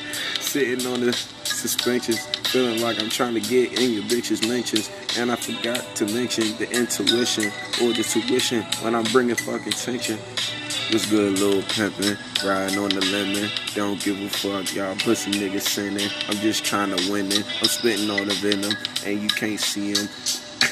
Sitting 0.50 0.84
on 0.88 1.00
the 1.00 1.12
suspensions, 1.44 2.26
feeling 2.50 2.82
like 2.82 3.00
I'm 3.00 3.08
trying 3.08 3.34
to 3.34 3.40
get 3.40 3.80
in 3.80 3.92
your 3.92 4.02
bitch's 4.02 4.44
mentions. 4.48 4.90
And 5.16 5.30
I 5.30 5.36
forgot 5.36 5.94
to 5.94 6.06
mention 6.06 6.56
the 6.56 6.68
intuition 6.72 7.52
or 7.80 7.92
the 7.92 8.02
tuition 8.02 8.64
when 8.82 8.96
I'm 8.96 9.04
bringing 9.12 9.36
fucking 9.36 9.70
tension. 9.70 10.18
What's 10.90 11.08
good, 11.08 11.38
little 11.38 11.62
pimpin'? 11.62 12.18
Riding 12.44 12.78
on 12.80 12.88
the 12.88 13.00
lemon. 13.12 13.48
Don't 13.76 14.02
give 14.02 14.20
a 14.20 14.28
fuck, 14.28 14.74
y'all 14.74 14.96
pussy 14.96 15.30
niggas 15.30 15.60
sinning. 15.60 16.10
I'm 16.28 16.38
just 16.38 16.64
trying 16.64 16.96
to 16.96 17.12
win 17.12 17.30
it. 17.30 17.44
I'm 17.60 17.68
spitting 17.68 18.10
all 18.10 18.24
the 18.24 18.34
venom, 18.42 18.72
and 19.06 19.22
you 19.22 19.28
can't 19.28 19.60
see 19.60 19.92
him. 19.92 20.08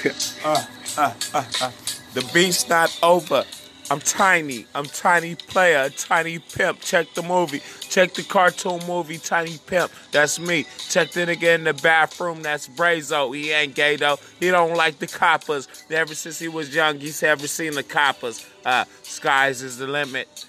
uh, 0.44 0.64
uh, 0.96 1.14
uh, 1.34 1.44
uh. 1.62 1.70
The 2.14 2.28
beat's 2.34 2.68
not 2.68 2.98
over. 3.00 3.44
I'm 3.90 4.00
tiny. 4.00 4.66
I'm 4.74 4.84
tiny 4.84 5.34
player, 5.34 5.88
tiny 5.88 6.38
pimp. 6.38 6.80
Check 6.80 7.14
the 7.14 7.22
movie. 7.22 7.62
Check 7.88 8.12
the 8.14 8.22
cartoon 8.22 8.80
movie, 8.86 9.16
Tiny 9.16 9.56
Pimp. 9.66 9.90
That's 10.12 10.38
me. 10.38 10.66
Check 10.90 11.12
the 11.12 11.20
nigga 11.20 11.54
in 11.54 11.64
the 11.64 11.72
bathroom. 11.72 12.42
That's 12.42 12.68
Brazo. 12.68 13.34
He 13.34 13.50
ain't 13.50 13.74
gay 13.74 13.96
though. 13.96 14.18
He 14.40 14.50
don't 14.50 14.74
like 14.76 14.98
the 14.98 15.06
coppers. 15.06 15.68
Ever 15.90 16.14
since 16.14 16.38
he 16.38 16.48
was 16.48 16.74
young, 16.74 17.00
he's 17.00 17.22
ever 17.22 17.46
seen 17.48 17.72
the 17.74 17.82
coppers. 17.82 18.46
Uh, 18.64 18.84
skies 19.02 19.62
is 19.62 19.78
the 19.78 19.86
limit. 19.86 20.44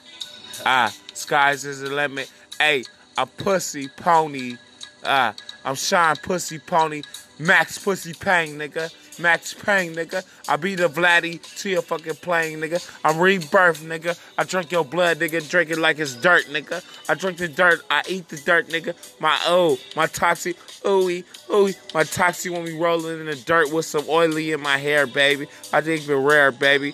Uh, 0.65 0.89
skies 1.13 1.63
is 1.63 1.79
the 1.79 1.89
limit. 1.89 2.29
Hey, 2.59 2.83
a 3.17 3.25
pussy 3.25 3.87
pony. 3.87 4.57
Uh, 5.01 5.31
I'm 5.63 5.75
Sean 5.75 6.17
Pussy 6.17 6.59
Pony. 6.59 7.03
Max 7.39 7.77
Pussy 7.77 8.13
Pang, 8.13 8.57
nigga. 8.57 8.93
Max 9.20 9.53
Payne, 9.53 9.93
nigga. 9.93 10.26
I 10.47 10.55
be 10.55 10.76
the 10.76 10.88
Vladdy 10.88 11.41
to 11.61 11.70
your 11.70 11.82
fucking 11.82 12.15
plane, 12.15 12.59
nigga. 12.59 12.80
I'm 13.03 13.20
rebirth, 13.20 13.84
nigga. 13.84 14.20
I 14.38 14.43
drink 14.43 14.72
your 14.72 14.86
blood, 14.86 15.20
nigga. 15.20 15.47
Drink 15.49 15.70
it 15.70 15.78
like 15.78 15.99
it's 15.99 16.15
dirt, 16.15 16.45
nigga. 16.45 16.84
I 17.09 17.13
drink 17.15 17.38
the 17.38 17.47
dirt. 17.47 17.82
I 17.89 18.03
eat 18.07 18.30
the 18.30 18.38
dirt, 18.38 18.70
nigga. 18.70 18.95
My 19.20 19.38
oh, 19.45 19.78
my 19.95 20.07
toxic, 20.07 20.57
ooey, 20.84 21.24
ooey. 21.49 21.76
My 21.93 22.03
toxic 22.03 22.51
when 22.51 22.63
we 22.63 22.78
rolling 22.78 23.20
in 23.20 23.26
the 23.26 23.36
dirt 23.36 23.72
with 23.72 23.86
some 23.86 24.05
oily 24.07 24.51
in 24.51 24.61
my 24.61 24.78
hair, 24.78 25.05
baby. 25.05 25.47
I 25.74 25.82
think 25.82 26.07
it 26.07 26.15
rare, 26.15 26.51
baby. 26.51 26.93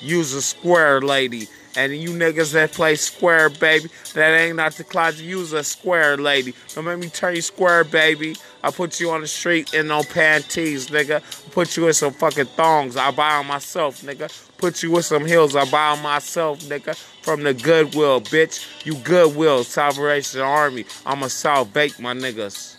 Use 0.00 0.32
a 0.34 0.42
square 0.42 1.00
lady. 1.00 1.48
And 1.76 1.94
you 1.94 2.10
niggas 2.10 2.52
that 2.54 2.72
play 2.72 2.96
square, 2.96 3.50
baby, 3.50 3.90
that 4.14 4.34
ain't 4.34 4.56
not 4.56 4.72
the 4.72 4.84
closet. 4.84 5.24
Use 5.24 5.52
a 5.52 5.62
square, 5.62 6.16
lady. 6.16 6.54
Don't 6.74 6.86
make 6.86 6.98
me 6.98 7.08
turn 7.08 7.36
you 7.36 7.42
square, 7.42 7.84
baby. 7.84 8.34
I 8.62 8.70
put 8.70 8.98
you 8.98 9.10
on 9.10 9.20
the 9.20 9.26
street 9.26 9.74
in 9.74 9.88
no 9.88 10.02
panties, 10.02 10.88
nigga. 10.88 11.22
Put 11.52 11.76
you 11.76 11.86
in 11.86 11.92
some 11.92 12.14
fucking 12.14 12.46
thongs. 12.46 12.96
I 12.96 13.10
buy 13.10 13.36
them 13.38 13.48
myself, 13.48 14.00
nigga. 14.02 14.32
Put 14.56 14.82
you 14.82 14.90
with 14.90 15.04
some 15.04 15.26
heels. 15.26 15.54
I 15.54 15.66
buy 15.70 15.94
them 15.94 16.02
myself, 16.02 16.60
nigga. 16.60 16.96
From 17.22 17.42
the 17.42 17.52
Goodwill, 17.52 18.22
bitch. 18.22 18.86
You 18.86 18.94
Goodwill, 18.96 19.62
Salvation 19.62 20.40
Army. 20.40 20.86
I'm 21.04 21.22
a 21.22 21.28
South 21.28 21.72
Bake, 21.74 22.00
my 22.00 22.14
niggas. 22.14 22.76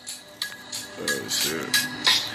Oh, 0.99 1.27
shit. 1.27 2.26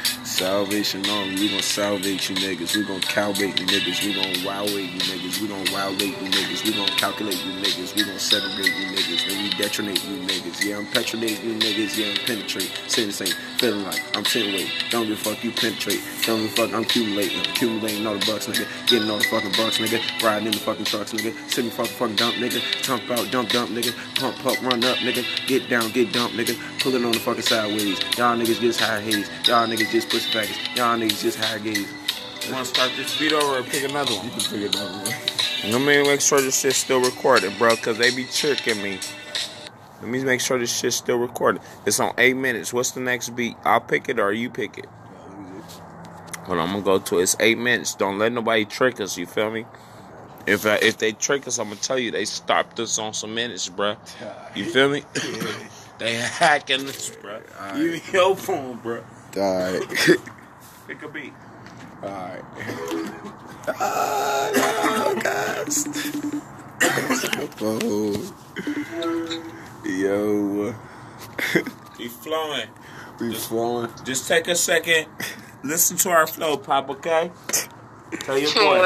Salvation 0.43 1.07
Army, 1.07 1.37
we 1.37 1.49
gon' 1.51 1.61
salvate 1.61 2.29
you 2.29 2.35
niggas. 2.35 2.75
We 2.77 2.83
gon' 2.83 3.01
cowbait 3.03 3.61
you 3.61 3.65
niggas. 3.65 4.03
We 4.03 4.13
gon' 4.13 4.35
wowate 4.43 4.91
you 4.91 4.99
niggas. 4.99 5.41
We 5.41 5.47
gon' 5.47 5.65
wowlate 5.67 6.21
you 6.21 6.31
niggas. 6.35 6.65
We 6.65 6.73
gon' 6.73 6.89
calculate 6.99 7.39
you 7.47 7.53
niggas. 7.63 7.95
We 7.95 8.03
gon' 8.03 8.19
segregate 8.19 8.75
you 8.75 8.87
niggas. 8.91 9.29
Then 9.29 9.41
we 9.41 9.51
detonate 9.51 10.05
you 10.05 10.17
niggas. 10.27 10.65
Yeah, 10.65 10.79
I'm 10.79 10.87
penetrate 10.87 11.45
you 11.45 11.55
niggas. 11.55 11.97
Yeah, 11.97 12.11
I'm 12.11 12.27
penetrate. 12.27 12.73
The 12.91 13.13
same, 13.13 13.29
feeling 13.59 13.85
like 13.85 14.03
I'm 14.17 14.25
ten 14.25 14.53
weight. 14.53 14.67
Don't 14.91 15.07
give 15.07 15.15
a 15.15 15.31
fuck, 15.31 15.45
you 15.45 15.53
penetrate. 15.53 16.03
Don't 16.27 16.43
give 16.43 16.51
a 16.51 16.57
fuck, 16.57 16.75
I'm 16.75 16.83
accumulating. 16.83 17.39
Accumulating 17.39 18.05
all 18.05 18.19
the 18.19 18.27
bucks, 18.27 18.49
nigga. 18.49 18.67
Getting 18.89 19.09
all 19.11 19.19
the 19.19 19.25
fucking 19.31 19.53
bucks, 19.53 19.79
nigga. 19.79 20.03
Riding 20.25 20.47
in 20.47 20.53
the 20.55 20.59
fucking 20.59 20.87
trucks, 20.87 21.13
nigga. 21.13 21.39
Send 21.49 21.69
me 21.69 21.71
fucking 21.71 21.95
fucking 21.95 22.17
dump, 22.17 22.35
nigga. 22.43 22.59
Dump 22.83 23.09
out, 23.13 23.31
dump, 23.31 23.49
dump, 23.51 23.71
nigga. 23.71 23.95
Pump, 24.19 24.37
pump, 24.43 24.61
run 24.63 24.83
up, 24.83 24.99
nigga. 25.07 25.23
Get 25.47 25.71
down, 25.71 25.93
get 25.93 26.13
dumped, 26.13 26.35
nigga. 26.35 26.59
Pulling 26.83 27.05
on 27.05 27.13
the 27.13 27.21
fucking 27.21 27.43
sideways. 27.43 28.03
Y'all 28.19 28.35
niggas 28.37 28.59
just 28.59 28.81
high 28.81 29.01
haze. 29.01 29.31
Y'all 29.47 29.69
niggas 29.69 29.93
just 29.93 30.11
pussy 30.11 30.32
faggots. 30.33 30.77
Y'all 30.77 30.99
niggas 30.99 31.23
just 31.23 31.39
high 31.39 31.59
gaze. 31.59 31.87
You 32.47 32.53
wanna 32.53 32.65
start 32.65 32.91
this 32.97 33.19
beat 33.19 33.33
over 33.33 33.59
or 33.59 33.63
pick 33.63 33.89
another 33.89 34.15
one? 34.15 34.25
You 34.25 34.31
can 34.31 34.41
pick 34.41 34.75
another 34.75 34.99
one. 34.99 35.73
Let 35.73 35.81
me 35.81 36.03
make 36.03 36.21
sure 36.21 36.41
this 36.41 36.59
shit's 36.59 36.79
still 36.79 37.01
recorded, 37.01 37.57
bro, 37.59 37.77
cause 37.77 37.99
they 37.99 38.15
be 38.15 38.25
tricking 38.25 38.83
me. 38.83 38.99
Let 40.01 40.11
me 40.11 40.25
make 40.25 40.41
sure 40.41 40.59
this 40.59 40.77
shit's 40.77 40.97
still 40.97 41.19
recorded. 41.19 41.63
It's 41.87 42.01
on 42.01 42.15
eight 42.19 42.35
minutes. 42.35 42.73
What's 42.73 42.91
the 42.93 43.01
next 43.01 43.31
beat? 43.37 43.57
I'll 43.65 43.81
pick 43.81 44.09
it 44.09 44.19
or 44.19 44.33
you 44.33 44.51
pick 44.51 44.79
it. 44.79 44.87
Hold 46.47 46.59
on, 46.59 46.69
I'm 46.69 46.83
gonna 46.83 46.83
go 46.83 46.99
to 46.99 47.19
it. 47.21 47.23
It's 47.23 47.37
eight 47.39 47.59
minutes. 47.59 47.95
Don't 47.95 48.19
let 48.19 48.33
nobody 48.33 48.65
trick 48.65 49.01
us. 49.01 49.17
You 49.17 49.27
feel 49.27 49.51
me? 49.51 49.67
If 50.47 50.67
uh, 50.67 50.79
if 50.83 50.99
they 50.99 51.13
trick 51.13 51.47
us, 51.47 51.59
I'm 51.59 51.69
gonna 51.69 51.81
tell 51.81 51.99
you 51.99 52.11
they 52.11 52.25
stopped 52.25 52.81
us 52.81 52.99
on 52.99 53.15
some 53.15 53.35
minutes, 53.35 53.69
bro. 53.69 53.97
You 54.57 54.65
feel 54.65 54.89
me? 54.89 55.05
they 55.99 56.15
hacking 56.15 56.89
us, 56.89 57.11
bro. 57.11 57.41
Right. 57.61 57.77
You 57.77 58.01
your 58.13 58.35
phone, 58.35 58.79
bro. 58.79 59.05
Alright. 59.37 59.83
Pick 60.87 61.03
a 61.03 61.09
beat. 61.09 61.33
Alright. 62.03 62.43
oh, 63.81 65.15
no, 65.15 65.21
guys. 65.21 65.87
oh. 67.61 68.35
Yo. 69.85 70.75
We 71.99 72.09
flowing. 72.09 72.69
We 73.21 73.35
flowing. 73.35 73.91
Just 74.05 74.27
take 74.27 74.49
a 74.49 74.57
second. 74.57 75.07
Listen 75.63 75.97
to 75.99 76.11
our 76.11 76.27
flow, 76.27 76.57
Pop, 76.57 76.91
okay? 76.91 77.31
Tell 78.21 78.37
your 78.37 78.53
boy. 78.53 78.83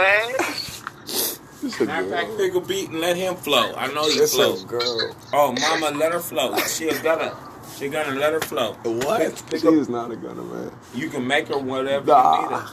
Matter 1.86 2.04
of 2.04 2.10
fact, 2.10 2.36
pick 2.36 2.54
a 2.54 2.60
beat 2.60 2.90
and 2.90 3.00
let 3.00 3.16
him 3.16 3.36
flow. 3.36 3.72
I 3.74 3.86
know 3.94 4.06
you 4.06 4.22
It's 4.22 4.34
flow. 4.34 4.54
a 4.56 4.64
girl. 4.66 5.16
Oh, 5.32 5.52
mama, 5.52 5.96
let 5.96 6.12
her 6.12 6.20
flow. 6.20 6.56
She 6.58 6.88
a 6.88 7.02
gunner. 7.02 7.32
She 7.76 7.88
gonna 7.88 8.18
let 8.18 8.32
her 8.32 8.40
flow. 8.40 8.72
What? 8.84 9.20
Pick, 9.20 9.46
pick 9.50 9.60
she 9.60 9.66
a- 9.66 9.70
is 9.72 9.88
not 9.88 10.10
a 10.10 10.16
gunner, 10.16 10.42
man. 10.42 10.70
you 10.94 11.08
can 11.10 11.26
make 11.26 11.48
her 11.48 11.58
whatever 11.58 12.06
you 12.06 12.42
need 12.42 12.56
her. 12.56 12.66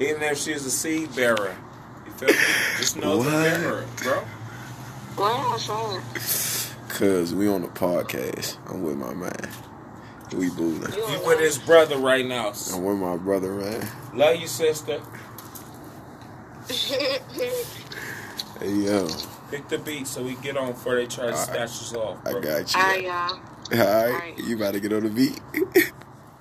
Even 0.00 0.22
if 0.24 0.38
she's 0.38 0.66
a 0.66 0.70
seed 0.70 1.14
bearer. 1.14 1.54
You 2.06 2.12
feel 2.12 2.28
me? 2.28 2.34
Just 2.78 2.96
know 2.96 3.22
the 3.22 3.30
What? 3.30 3.60
bearer, 3.60 3.84
bro. 4.02 4.20
What 5.16 5.52
was 5.52 5.68
wrong? 5.68 6.02
Cause 6.88 7.34
we 7.34 7.48
on 7.48 7.62
the 7.62 7.68
podcast. 7.68 8.56
I'm 8.68 8.82
with 8.82 8.96
my 8.96 9.14
man. 9.14 9.50
We 10.32 10.50
booling. 10.50 10.92
You 10.92 11.20
with 11.24 11.38
his 11.38 11.58
brother 11.58 11.96
right 11.96 12.26
now. 12.26 12.52
I'm 12.72 12.82
with 12.84 12.96
my 12.98 13.16
brother, 13.16 13.52
man. 13.54 13.86
Love 14.14 14.36
you, 14.36 14.48
sister. 14.48 15.00
Hey 16.68 18.70
yo. 18.72 19.06
Pick 19.50 19.68
the 19.68 19.78
beat 19.78 20.06
so 20.06 20.22
we 20.24 20.34
get 20.36 20.56
on 20.56 20.72
before 20.72 20.96
they 20.96 21.06
try 21.06 21.26
to 21.26 21.32
Alright. 21.32 21.46
snatch 21.46 21.68
us 21.70 21.94
off. 21.94 22.24
Bro. 22.24 22.38
I 22.38 22.40
got 22.40 22.74
you. 22.74 22.80
Alright, 22.80 23.04
uh, 23.04 23.08
y'all. 23.08 23.40
All 23.74 23.78
right, 23.80 24.22
Alright. 24.22 24.38
you 24.38 24.56
about 24.56 24.74
to 24.74 24.80
get 24.80 24.92
on 24.92 25.04
the 25.04 25.10
beat. 25.10 25.40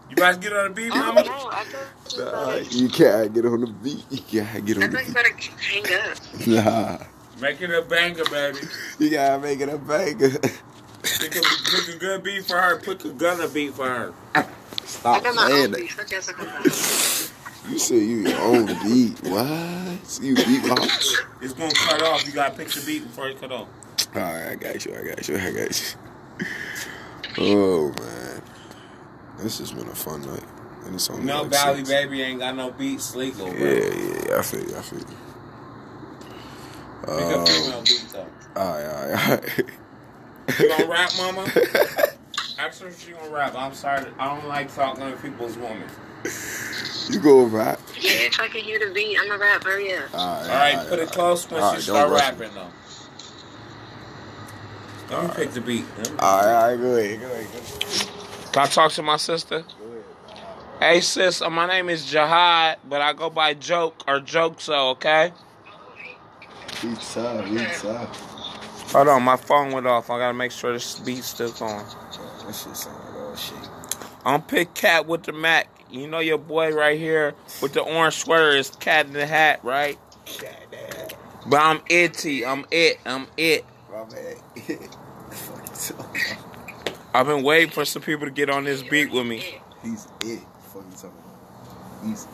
You 0.09 0.15
about 0.15 0.35
to 0.35 0.39
get 0.39 0.53
on 0.53 0.69
the 0.69 0.75
beat, 0.75 0.91
Oh, 0.91 0.97
mama? 0.97 1.23
no, 1.23 1.49
I 1.51 1.65
thought 1.65 1.89
you 2.13 2.23
Nah, 2.25 2.55
you 2.71 2.89
can't 2.89 3.33
get 3.33 3.45
on 3.45 3.61
the 3.61 3.67
beat. 3.67 4.05
You 4.11 4.19
can't 4.19 4.65
get 4.65 4.77
I 4.81 4.87
on 4.87 4.91
thought 4.91 5.07
you 5.07 5.07
the 5.07 5.13
better 5.13 5.29
hang 5.57 5.85
up. 6.11 6.19
beat. 6.37 6.47
Nah, 6.47 6.99
Make 7.39 7.61
it 7.61 7.71
a 7.71 7.81
banger, 7.83 8.25
baby. 8.25 8.69
you 8.99 9.09
gotta 9.11 9.41
make 9.41 9.59
it 9.61 9.69
a 9.69 9.77
banger. 9.77 10.31
Pick 11.19 11.35
a, 11.35 11.43
pick 11.69 11.87
a 11.89 11.97
good 11.97 12.23
beat 12.23 12.45
for 12.45 12.59
her. 12.59 12.79
Pick 12.81 13.05
a 13.05 13.13
gunner 13.13 13.47
beat 13.49 13.75
for 13.75 13.87
her. 13.87 14.15
I 14.35 14.45
Stop 14.85 15.21
got 15.21 15.35
my 15.35 15.49
own 15.51 15.71
that. 15.71 15.77
beat. 15.77 15.91
Y'all. 16.39 16.71
You 17.63 17.79
said 17.79 17.95
you 18.03 18.17
your 18.19 18.39
own 18.41 18.77
beat. 18.79 19.21
What? 19.23 20.19
You 20.21 20.39
beatbox? 20.39 21.23
It's 21.41 21.53
gonna 21.53 21.75
cut 21.75 22.01
off. 22.01 22.25
You 22.25 22.33
gotta 22.33 22.55
pick 22.55 22.73
the 22.73 22.81
beat 22.81 23.05
before 23.05 23.29
it 23.29 23.39
cut 23.39 23.51
off. 23.51 23.69
All 24.15 24.21
right, 24.21 24.49
I 24.51 24.55
got 24.55 24.85
you. 24.85 24.95
I 24.97 25.03
got 25.03 25.27
you. 25.27 25.37
I 25.37 25.51
got 25.51 25.81
you. 25.81 25.97
Oh 27.37 27.89
man, 27.99 28.41
this 29.39 29.59
has 29.59 29.71
been 29.71 29.87
a 29.87 29.95
fun 29.95 30.21
night. 30.21 30.43
And 30.85 30.95
it's 30.95 31.09
only 31.09 31.23
No 31.23 31.43
like 31.43 31.51
Valley 31.51 31.77
six. 31.77 31.89
Baby 31.89 32.21
ain't 32.23 32.39
got 32.39 32.55
no 32.57 32.71
beats 32.71 33.15
legal, 33.15 33.49
bro. 33.49 33.57
Yeah, 33.57 33.73
yeah, 33.93 34.25
yeah. 34.29 34.37
I 34.37 34.41
feel 34.41 34.67
you. 34.67 34.75
I 34.77 34.81
feel 34.81 34.99
you. 34.99 35.05
Pick 37.01 37.09
a 37.09 37.39
Um, 37.39 37.45
female 37.45 37.81
beat 37.83 38.05
though. 38.11 38.27
all 38.57 38.73
right, 38.73 38.85
all 38.85 39.09
right, 39.09 39.29
all 39.29 39.37
right. 39.37 40.59
You 40.59 40.67
gonna 40.69 40.87
rap, 40.87 41.11
mama? 41.17 41.41
Ask 42.59 42.81
her 42.81 42.87
if 42.89 43.01
she 43.03 43.11
gonna 43.13 43.29
rap. 43.29 43.55
I'm 43.55 43.73
sorry. 43.73 44.05
I 44.19 44.35
don't 44.35 44.47
like 44.47 44.73
talking 44.75 45.09
to 45.09 45.15
people's 45.17 45.55
women. 45.57 45.87
you 47.09 47.19
go 47.21 47.43
rap. 47.45 47.79
Yeah, 47.99 48.11
if 48.11 48.39
I 48.41 48.47
can 48.49 48.61
hear 48.61 48.79
the 48.85 48.93
beat, 48.93 49.17
I'm 49.19 49.31
a 49.31 49.37
rap. 49.37 49.63
Hurry 49.63 49.93
up. 49.93 50.13
All 50.13 50.19
right, 50.19 50.43
All 50.43 50.47
right, 50.77 50.89
put 50.89 50.99
it 50.99 51.11
close 51.11 51.49
when 51.49 51.63
All 51.63 51.75
she 51.75 51.81
start 51.81 52.09
don't 52.09 52.11
rush 52.11 52.21
rapping 52.21 52.57
though. 55.09 55.17
Let 55.21 55.29
me 55.29 55.35
pick 55.45 55.51
the 55.51 55.61
beat. 55.61 55.85
Let 55.97 56.09
me- 56.11 56.15
All 56.19 56.37
right, 56.45 56.53
all 56.53 56.69
right, 56.69 56.77
go 56.79 56.95
ahead, 56.95 57.19
go 57.19 57.25
ahead. 57.27 57.47
Go 57.51 57.57
ahead. 57.59 58.53
Can 58.53 58.61
I 58.63 58.65
talk 58.67 58.91
to 58.93 59.01
my 59.03 59.17
sister? 59.17 59.63
Hey 60.79 60.99
sis, 61.01 61.41
uh, 61.41 61.49
my 61.49 61.65
name 61.65 61.87
is 61.89 62.05
Jihad, 62.05 62.77
but 62.83 63.01
I 63.01 63.13
go 63.13 63.29
by 63.29 63.53
Joke 63.53 64.03
or 64.07 64.19
Joke 64.19 64.59
so, 64.59 64.89
okay? 64.89 65.31
Beats 66.81 67.15
up, 67.17 67.45
beats 67.45 67.85
up. 67.85 68.13
Hold 68.91 69.07
on, 69.07 69.23
my 69.23 69.37
phone 69.37 69.71
went 69.71 69.87
off. 69.87 70.09
I 70.09 70.19
gotta 70.19 70.33
make 70.33 70.51
sure 70.51 70.73
this 70.73 70.99
beat's 70.99 71.27
still 71.27 71.51
going. 71.53 71.77
That 71.77 72.53
shit 72.53 72.75
sound 72.75 72.97
like 73.05 73.23
all 73.23 73.35
shit. 73.35 73.55
I'm 74.25 74.41
Pick 74.41 74.73
Cat 74.73 75.07
with 75.07 75.23
the 75.23 75.31
Mac. 75.31 75.67
You 75.89 76.07
know 76.07 76.19
your 76.19 76.37
boy 76.37 76.73
right 76.73 76.99
here 76.99 77.33
with 77.61 77.73
the 77.73 77.81
orange 77.81 78.15
sweater 78.15 78.49
is 78.51 78.69
Cat 78.69 79.05
in 79.05 79.13
the 79.13 79.25
Hat, 79.25 79.61
right? 79.63 79.97
But 81.47 81.61
I'm 81.61 81.81
itty. 81.89 82.45
I'm 82.45 82.65
it. 82.71 82.99
I'm 83.05 83.27
it. 83.37 83.63
My 84.03 84.09
bad. 84.15 84.37
Fucking. 85.31 86.37
I've 87.13 87.27
been 87.27 87.43
waiting 87.43 87.69
for 87.69 87.85
some 87.85 88.01
people 88.01 88.25
to 88.25 88.31
get 88.31 88.49
on 88.49 88.63
this 88.65 88.83
beat 88.83 89.11
with 89.11 89.25
me. 89.25 89.61
He's 89.81 90.07
it. 90.21 90.39
Fucking 90.73 90.91
talking 90.91 91.11
about. 91.11 92.05
He's 92.05 92.27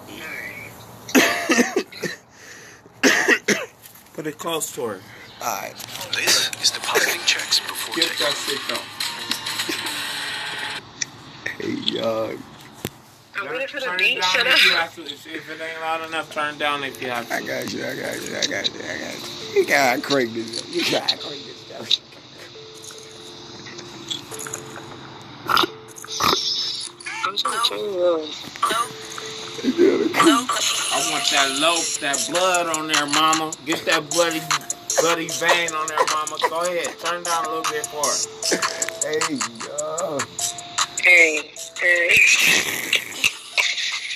Put 4.13 4.27
it 4.27 4.37
close 4.37 4.71
to 4.75 4.85
her. 4.85 4.99
Alright. 5.41 5.75
This 6.13 6.51
is 6.61 6.71
depositing 6.71 7.21
checks 7.25 7.59
before 7.59 7.95
Get 7.95 8.09
that 8.19 8.35
shit 8.35 8.59
though. 8.67 8.81
Hey, 11.63 11.73
y'all. 11.93 12.33
I'm 13.37 13.47
waiting 13.49 13.67
for 13.67 13.79
the 13.79 13.95
beat. 13.97 14.21
down 14.21 14.31
Shut 14.31 14.47
if 14.47 14.65
you 14.65 14.71
up. 14.73 14.79
have 14.79 14.95
to. 14.95 15.01
If 15.03 15.27
if 15.27 15.49
it 15.49 15.61
ain't 15.61 15.79
loud 15.81 16.07
enough, 16.07 16.31
turn 16.33 16.57
down 16.57 16.83
if 16.83 17.01
you 17.01 17.09
have 17.09 17.27
to. 17.27 17.33
I 17.35 17.41
got 17.41 17.71
you, 17.71 17.85
I 17.85 17.95
got 17.95 18.15
you, 18.21 18.35
I 18.35 18.45
got 18.47 18.67
you, 18.73 18.81
I 18.81 18.97
got 18.97 19.15
you. 19.53 19.61
You 19.61 19.65
gotta 19.67 20.01
crank 20.01 20.33
this 20.33 20.61
up. 20.61 20.67
You 20.69 20.81
gotta 20.91 21.17
crank 21.17 21.43
this 21.45 21.58
I'm 25.49 27.37
trying 27.37 27.59
to 27.59 27.69
turn 27.69 27.79
you 27.79 28.01
on. 28.01 28.29
I 30.91 31.11
want 31.11 31.29
that 31.31 31.57
loaf, 31.59 31.99
that 32.01 32.27
blood 32.29 32.67
on 32.77 32.87
there, 32.87 33.05
mama. 33.07 33.51
Get 33.65 33.85
that 33.85 34.09
bloody, 34.11 34.41
bloody 34.99 35.27
vein 35.27 35.73
on 35.73 35.87
there, 35.87 36.05
mama. 36.13 36.37
Go 36.49 36.61
ahead, 36.61 36.97
turn 36.99 37.23
down 37.23 37.45
a 37.45 37.49
little 37.49 37.63
bit 37.63 37.85
for 37.87 38.03
her. 38.03 38.59
Hey, 39.01 39.39
yo. 39.65 40.19
Hey, 41.03 41.51
hey. 41.79 42.15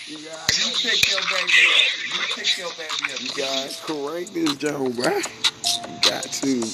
You 0.08 0.18
You 0.18 0.72
pick 0.84 1.10
your 1.10 1.22
baby 1.22 1.62
up. 1.74 1.92
You 2.14 2.22
pick 2.36 2.58
your 2.58 2.72
baby 2.78 3.14
up. 3.14 3.22
you 3.22 3.30
gotta 3.36 3.82
crank 3.82 4.34
this 4.34 4.56
John, 4.58 4.92
bro. 4.92 5.18
You 5.18 6.00
got 6.02 6.24
to. 6.24 6.74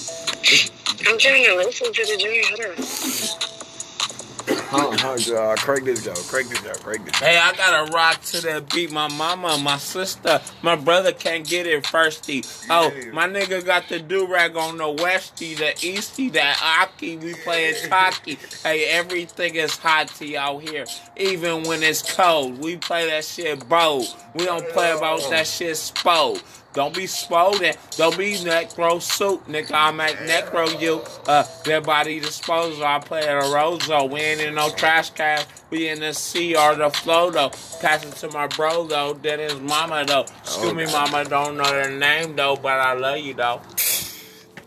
I'm 1.08 1.18
trying 1.18 1.46
to 1.46 1.56
listen 1.56 1.94
to 1.94 2.06
the 2.06 2.18
journey. 2.18 2.44
Hold 2.50 2.80
on. 2.80 3.59
Uh, 4.72 5.56
crank 5.58 5.86
this 5.86 6.30
crank 6.30 6.48
this 6.50 6.78
crank 6.78 7.04
this. 7.04 7.16
Hey, 7.18 7.38
I 7.40 7.54
gotta 7.56 7.92
rock 7.92 8.22
to 8.26 8.42
that 8.42 8.70
beat. 8.70 8.92
My 8.92 9.08
mama, 9.08 9.58
my 9.58 9.78
sister, 9.78 10.40
my 10.62 10.76
brother 10.76 11.12
can't 11.12 11.48
get 11.48 11.66
it 11.66 11.84
firsty. 11.84 12.46
Oh, 12.70 12.92
my 13.12 13.28
nigga 13.28 13.66
got 13.66 13.90
the 13.90 14.00
do 14.00 14.28
rag 14.28 14.56
on 14.56 14.78
the 14.78 14.90
westy, 14.90 15.56
the 15.56 15.72
easty, 15.82 16.32
that 16.34 16.60
aki. 16.64 17.18
We 17.18 17.34
playing 17.34 17.76
taki. 17.90 18.38
Hey, 18.64 18.86
everything 18.90 19.56
is 19.56 19.76
hot 19.76 20.10
to 20.10 20.36
out 20.36 20.60
here, 20.60 20.86
even 21.18 21.64
when 21.64 21.82
it's 21.82 22.16
cold. 22.16 22.60
We 22.60 22.78
play 22.78 23.08
that 23.10 23.26
shit 23.26 23.68
bold. 23.68 24.06
We 24.36 24.46
don't 24.46 24.68
play 24.70 24.92
about 24.92 25.28
that 25.32 25.48
shit 25.48 25.78
spode. 25.78 26.42
Don't 26.74 26.94
be 26.94 27.04
spoden. 27.06 27.76
Don't 27.98 28.18
be 28.18 28.34
necro 28.34 29.02
soup, 29.02 29.48
nigga. 29.48 29.72
I 29.74 29.92
make 29.92 30.16
necro 30.18 30.80
you. 30.80 31.02
Uh, 31.28 31.44
their 31.66 31.82
body 31.82 32.20
disposal. 32.20 32.86
I 32.86 33.00
play 33.00 33.28
at 33.28 33.38
a 33.38 33.48
Rozo. 33.48 34.10
We 34.10 34.20
ain't 34.20 34.42
in 34.42 34.56
no 34.56 34.70
trash 34.70 35.10
can. 35.10 35.44
We 35.72 35.90
in 35.90 36.00
the 36.00 36.14
sea 36.14 36.56
or 36.56 36.76
the 36.76 36.90
flow 36.92 37.32
though. 37.32 37.50
Pass 37.82 38.06
it 38.06 38.14
to 38.18 38.32
my 38.32 38.48
bro 38.48 38.86
though. 38.86 39.14
That 39.14 39.40
is 39.40 39.60
mama 39.60 40.06
though. 40.06 40.26
Excuse 40.44 40.74
me, 40.74 40.86
mama. 40.86 41.26
Don't 41.26 41.58
know 41.58 41.64
their 41.64 41.92
name 41.92 42.36
though, 42.36 42.56
but 42.56 42.74
I 42.74 42.94
love 42.94 43.18
you 43.18 43.34
though. 43.34 43.62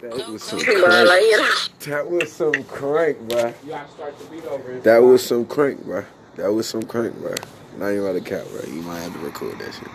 That 0.00 0.28
was 0.28 0.42
some 0.42 0.59
crank. 0.59 1.09
later. 1.09 1.48
That 1.90 2.11
was 2.11 2.32
some 2.32 2.64
crank, 2.64 3.18
bro. 3.28 3.55
You 3.62 3.70
gotta 3.70 3.90
start 3.92 4.18
the 4.18 4.24
beat 4.24 4.44
over. 4.46 4.80
That 4.80 4.98
was 4.98 5.24
some 5.24 5.46
crank, 5.46 5.84
bro. 5.84 6.05
That 6.34 6.53
was 6.53 6.68
some 6.68 6.82
crank, 6.82 7.16
bro. 7.20 7.34
Not 7.78 7.92
even 7.92 8.07
out 8.07 8.16
of 8.16 8.24
cap, 8.24 8.44
bro. 8.48 8.62
You 8.72 8.82
might 8.82 8.98
have 9.00 9.12
to 9.12 9.18
record 9.20 9.61
that 9.61 9.72
shit. 9.72 9.88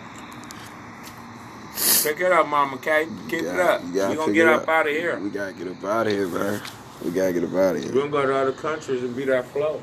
Pick 2.02 2.20
it 2.20 2.32
up, 2.32 2.46
mama. 2.46 2.76
Okay, 2.76 3.06
keep 3.28 3.40
it 3.42 3.44
gotta- 3.44 3.74
up. 3.74 3.82
you 3.82 4.08
We 4.08 4.16
gonna 4.16 4.32
get 4.32 4.46
it 4.46 4.52
up 4.54 4.68
out 4.68 4.86
of 4.86 4.92
here. 4.92 5.18
We 5.18 5.30
gotta 5.30 5.52
get 5.52 5.68
up 5.68 5.84
out 5.84 6.06
of 6.06 6.12
here, 6.12 6.26
bro. 6.26 6.58
We 7.04 7.10
gotta 7.10 7.32
get 7.32 7.44
up 7.44 7.54
out 7.54 7.76
of 7.76 7.82
here. 7.82 7.92
We 7.92 8.00
here. 8.00 8.08
gonna 8.08 8.10
go 8.10 8.26
to 8.26 8.34
other 8.36 8.52
countries 8.52 9.02
and 9.02 9.14
be 9.16 9.24
that 9.26 9.46
flow. 9.46 9.80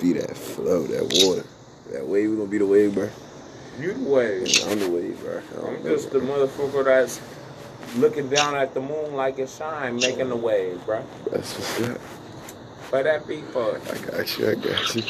Be 0.00 0.12
that 0.14 0.36
flow, 0.36 0.82
that 0.86 1.02
water. 1.24 1.44
That 1.92 2.06
wave, 2.06 2.30
we 2.30 2.36
gonna 2.36 2.48
be 2.48 2.58
the 2.58 2.66
wave, 2.66 2.94
bro. 2.94 3.08
You 3.80 3.94
the 3.94 4.08
way. 4.08 4.44
I'm 4.68 4.78
the 4.78 4.90
wave, 4.90 5.18
bro. 5.20 5.40
I'm 5.66 5.82
know, 5.82 5.90
just 5.90 6.10
the 6.10 6.20
motherfucker 6.20 6.84
that's 6.84 7.20
looking 7.96 8.28
down 8.28 8.54
at 8.54 8.74
the 8.74 8.80
moon 8.80 9.14
like 9.14 9.38
it 9.38 9.48
shine, 9.48 9.96
making 9.96 10.28
the 10.28 10.36
wave, 10.36 10.80
bruh. 10.86 11.02
That's 11.30 11.54
what's 11.54 11.90
up. 11.90 12.00
Play 12.88 13.02
that 13.04 13.26
beat 13.26 13.44
for 13.46 13.76
us. 13.76 13.90
I 13.90 13.98
got 14.06 14.38
you, 14.38 14.50
I 14.50 14.54
got 14.54 14.94
you. 14.94 15.02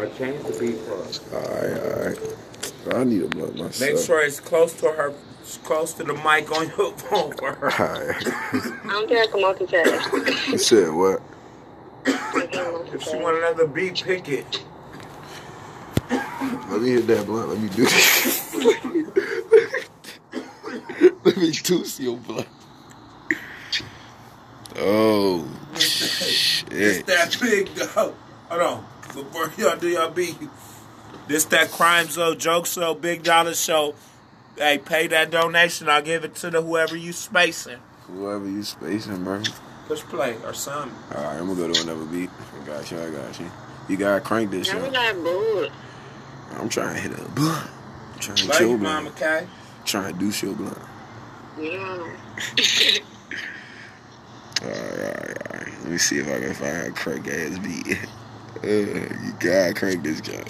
I 0.00 0.06
change 0.18 0.44
the 0.44 0.56
beat 0.60 0.76
for 0.80 0.94
us. 1.02 1.20
Alright, 1.32 1.82
alright. 1.82 2.36
Bro, 2.86 3.00
I 3.00 3.04
need 3.04 3.22
a 3.22 3.26
blunt 3.26 3.56
myself. 3.56 3.80
Make 3.80 3.98
sure 4.04 4.20
it's 4.20 4.38
close 4.38 4.72
to 4.74 4.86
her, 4.86 5.12
close 5.64 5.92
to 5.94 6.04
the 6.04 6.12
mic 6.14 6.52
on 6.56 6.68
your 6.68 6.92
phone 6.96 7.32
for 7.32 7.52
her. 7.52 7.72
Alright. 7.72 8.16
I 8.26 8.80
don't 8.84 9.08
think 9.08 9.20
I 9.20 9.26
can 9.26 9.40
multitask. 9.42 10.52
you 10.52 10.58
said 10.58 10.92
what? 10.94 11.20
I 12.06 12.46
can't 12.46 12.94
If 12.94 13.02
she 13.02 13.16
want 13.16 13.38
another 13.38 13.66
beat, 13.66 14.04
pick 14.04 14.28
it. 14.28 14.62
Let 16.08 16.80
me 16.80 16.90
hit 16.90 17.08
that 17.08 17.26
blunt. 17.26 17.48
Let 17.48 17.58
me 17.58 17.68
do 17.70 17.82
this. 17.82 18.54
Let 21.24 21.36
me 21.36 21.50
juice 21.50 21.98
your 21.98 22.18
blunt. 22.18 22.46
Oh, 24.76 25.44
It's 25.74 27.02
that 27.06 27.36
big 27.40 27.74
though. 27.74 28.14
Hold 28.48 28.62
on. 28.62 28.84
Before 29.12 29.50
y'all 29.58 29.76
do 29.76 29.88
y'all 29.88 30.10
beat. 30.10 30.36
This 31.28 31.44
that 31.46 31.70
crime 31.70 32.06
zone, 32.06 32.38
joke 32.38 32.66
show, 32.66 32.94
big 32.94 33.22
dollar 33.22 33.54
show. 33.54 33.94
Hey, 34.56 34.78
pay 34.78 35.06
that 35.08 35.30
donation. 35.30 35.88
I'll 35.88 36.02
give 36.02 36.24
it 36.24 36.34
to 36.36 36.50
the 36.50 36.62
whoever 36.62 36.96
you 36.96 37.12
spacing. 37.12 37.78
Whoever 38.06 38.48
you 38.48 38.62
spacing, 38.62 39.24
bro. 39.24 39.42
Push 39.88 40.02
play 40.02 40.36
or 40.44 40.54
something. 40.54 40.96
Alright, 41.14 41.36
I'm 41.40 41.46
gonna 41.48 41.54
go 41.68 41.72
to 41.72 41.82
another 41.82 42.04
beat. 42.06 42.30
I 42.62 42.66
got 42.66 42.90
you, 42.90 43.00
I 43.00 43.10
got 43.10 43.38
you. 43.40 43.50
You 43.88 43.96
gotta 43.96 44.20
crank 44.20 44.50
this 44.50 44.72
Now 44.72 44.78
we 44.78 44.84
shit. 44.84 44.92
got 44.94 45.14
bored. 45.22 45.72
I'm 46.52 46.68
trying 46.68 46.94
to 46.94 47.00
hit 47.00 47.12
a 47.18 47.28
blunt. 47.30 47.70
I'm 48.14 48.20
trying 48.20 48.36
to 48.38 48.46
Love 48.48 48.58
chill 48.58 48.70
you, 48.70 48.78
blunt. 48.78 49.04
mama, 49.04 49.10
okay? 49.10 49.46
Trying 49.84 50.12
to 50.14 50.18
do 50.18 50.46
your 50.46 50.54
blunt. 50.56 50.78
Yeah. 51.60 52.08
Alright, 54.62 54.92
alright, 54.92 55.52
alright. 55.52 55.72
Let 55.82 55.86
me 55.90 55.98
see 55.98 56.18
if 56.18 56.28
I 56.28 56.40
can 56.40 56.54
find 56.54 56.86
a 56.86 56.90
crank 56.92 57.28
ass 57.28 57.58
beat. 57.58 57.98
Uh, 58.64 58.68
you 58.68 59.32
gotta 59.38 59.74
crank 59.74 60.02
this 60.02 60.22
guy. 60.22 60.42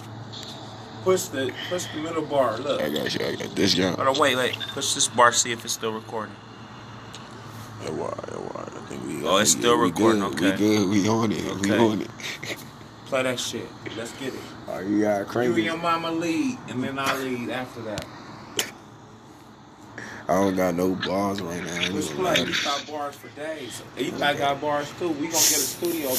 Push 1.07 1.27
the 1.27 1.53
push 1.71 1.85
the 1.95 2.01
middle 2.01 2.23
bar. 2.27 2.59
Look. 2.59 2.83
I 2.83 2.89
got 2.91 3.15
you, 3.15 3.25
I 3.25 3.37
got 3.37 3.55
this 3.55 3.75
guy. 3.77 3.93
Hold 3.93 4.09
on, 4.09 4.19
wait, 4.19 4.35
wait. 4.35 4.59
Push 4.75 4.95
this 4.95 5.07
bar. 5.07 5.31
See 5.31 5.53
if 5.53 5.65
it's 5.65 5.73
still 5.75 5.93
recording. 5.93 6.35
It 7.85 7.93
why, 7.95 8.09
it 8.27 8.41
was. 8.41 8.73
I 8.75 8.81
think 8.89 9.05
we. 9.07 9.25
Oh, 9.25 9.37
it's 9.37 9.55
we- 9.55 9.61
still 9.61 9.79
recording, 9.79 10.23
Good. 10.23 10.35
okay. 10.35 10.51
We 10.51 10.57
good. 10.59 10.89
We 10.91 11.09
on 11.09 11.31
it. 11.31 11.45
We 11.61 11.71
on 11.79 12.03
it. 12.03 12.11
Play 13.07 13.23
that 13.23 13.39
shit. 13.39 13.69
Let's 13.97 14.11
get 14.19 14.35
it. 14.35 14.41
Oh, 14.69 14.81
you 14.81 15.03
got 15.03 15.19
You 15.21 15.25
crank 15.27 15.55
and 15.55 15.65
your 15.65 15.77
mama 15.77 16.11
lead, 16.11 16.59
and 16.69 16.83
then 16.83 16.99
I 16.99 17.17
lead 17.19 17.51
after 17.51 17.83
that. 17.83 18.05
I 20.29 20.35
don't 20.35 20.57
got 20.57 20.75
no 20.75 20.97
bars 20.97 21.41
right 21.41 21.63
now. 21.63 21.73
I 21.73 21.85
ain't 21.85 21.95
Let's 21.95 22.09
play. 22.11 22.25
lie 22.25 22.35
You 22.35 22.47
you. 22.47 22.55
got 22.65 22.85
bars 22.89 23.15
for 23.15 23.29
days. 23.41 23.81
You 23.97 24.11
got, 24.11 24.37
got 24.39 24.61
bars 24.61 24.91
too. 24.99 25.11
We 25.11 25.29
gonna 25.29 25.31
get 25.31 25.39
a 25.39 25.71
studio, 25.71 26.09
bro. 26.09 26.17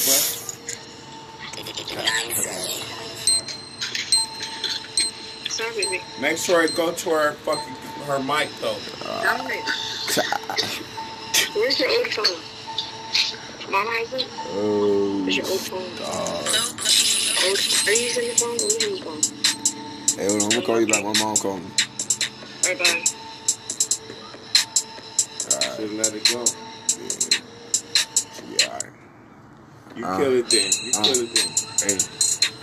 Sorry, 5.58 5.74
baby. 5.74 6.00
Make 6.20 6.38
sure 6.38 6.62
it 6.62 6.76
go 6.76 6.92
to 6.92 7.10
her 7.10 7.32
fucking 7.32 7.74
her 8.06 8.20
mic 8.20 8.48
though. 8.60 8.78
Alright. 9.10 9.64
Where's 11.56 11.80
your 11.80 11.90
old 11.90 12.06
phone? 12.14 12.38
Mama 13.72 13.90
has 13.90 14.12
it? 14.14 14.26
Oh, 14.54 15.22
Where's 15.24 15.36
your 15.36 15.46
old 15.50 15.60
phone? 15.60 15.82
Old, 17.42 17.58
are 17.88 17.92
you 17.92 18.02
using 18.06 18.24
your 18.26 18.34
phone 18.38 18.54
or 18.54 18.70
using 18.70 18.96
your 18.96 19.04
phone? 19.04 19.22
Hey, 20.16 20.30
hold 20.30 20.42
on. 20.42 20.46
I'm 20.46 20.50
gonna 20.50 20.66
call 20.66 20.80
you 20.80 20.86
back. 20.86 21.02
My 21.02 21.12
mom 21.18 21.34
called 21.36 21.60
me. 21.60 21.70
Alright, 22.62 22.78
bye. 22.78 23.02
Should 25.74 25.90
let 25.98 26.14
it 26.14 26.22
go. 26.30 26.44
Yeah, 28.46 28.66
alright. 28.68 28.94
You 29.96 30.04
Uh, 30.06 30.16
kill 30.18 30.32
it 30.38 30.50
then. 30.50 30.70
You 30.70 30.92
uh. 30.94 31.02
kill 31.02 31.18
it 31.18 31.30
then. 31.34 31.48
Hey, 31.82 31.98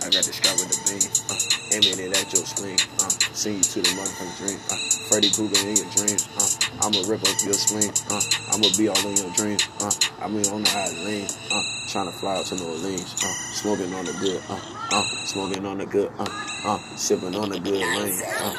I 0.00 0.08
got 0.08 0.24
discovered 0.24 0.68
the 0.72 0.78
bean. 0.88 1.04
Uh, 1.28 1.45
aiming 1.76 2.00
it 2.00 2.16
at 2.16 2.32
your 2.32 2.44
screen. 2.44 2.80
Uh, 3.04 3.08
send 3.36 3.56
you 3.60 3.62
to 3.62 3.78
the 3.84 3.92
motherfucking 4.00 4.36
dream. 4.40 4.58
Uh, 4.72 4.76
Freddy 5.08 5.28
Krueger 5.30 5.60
in 5.68 5.76
your 5.76 5.90
dreams. 5.92 6.24
Uh, 6.40 6.88
I'ma 6.88 7.04
rip 7.04 7.20
up 7.20 7.36
your 7.44 7.52
spleen. 7.52 7.92
Uh, 8.08 8.20
I'ma 8.56 8.68
be 8.80 8.88
all 8.88 9.04
in 9.04 9.16
your 9.16 9.32
dreams. 9.36 9.68
Uh, 9.80 9.92
I 10.24 10.28
be 10.28 10.40
on 10.48 10.64
the 10.64 10.72
island. 10.72 11.28
Uh, 11.52 11.62
trying 11.92 12.08
to 12.08 12.16
fly 12.16 12.36
out 12.40 12.46
to 12.46 12.56
New 12.56 12.64
Orleans. 12.64 13.12
Uh, 13.20 13.28
smoking 13.52 13.92
on 13.92 14.04
the 14.06 14.12
good. 14.16 14.40
Uh, 14.48 14.60
uh, 14.90 15.04
smoking 15.28 15.66
on 15.66 15.78
the 15.78 15.86
good. 15.86 16.10
Uh, 16.18 16.26
uh, 16.64 16.78
sipping 16.96 17.36
on 17.36 17.50
the 17.50 17.60
good 17.60 17.84
lane. 17.84 18.22
Uh, 18.40 18.56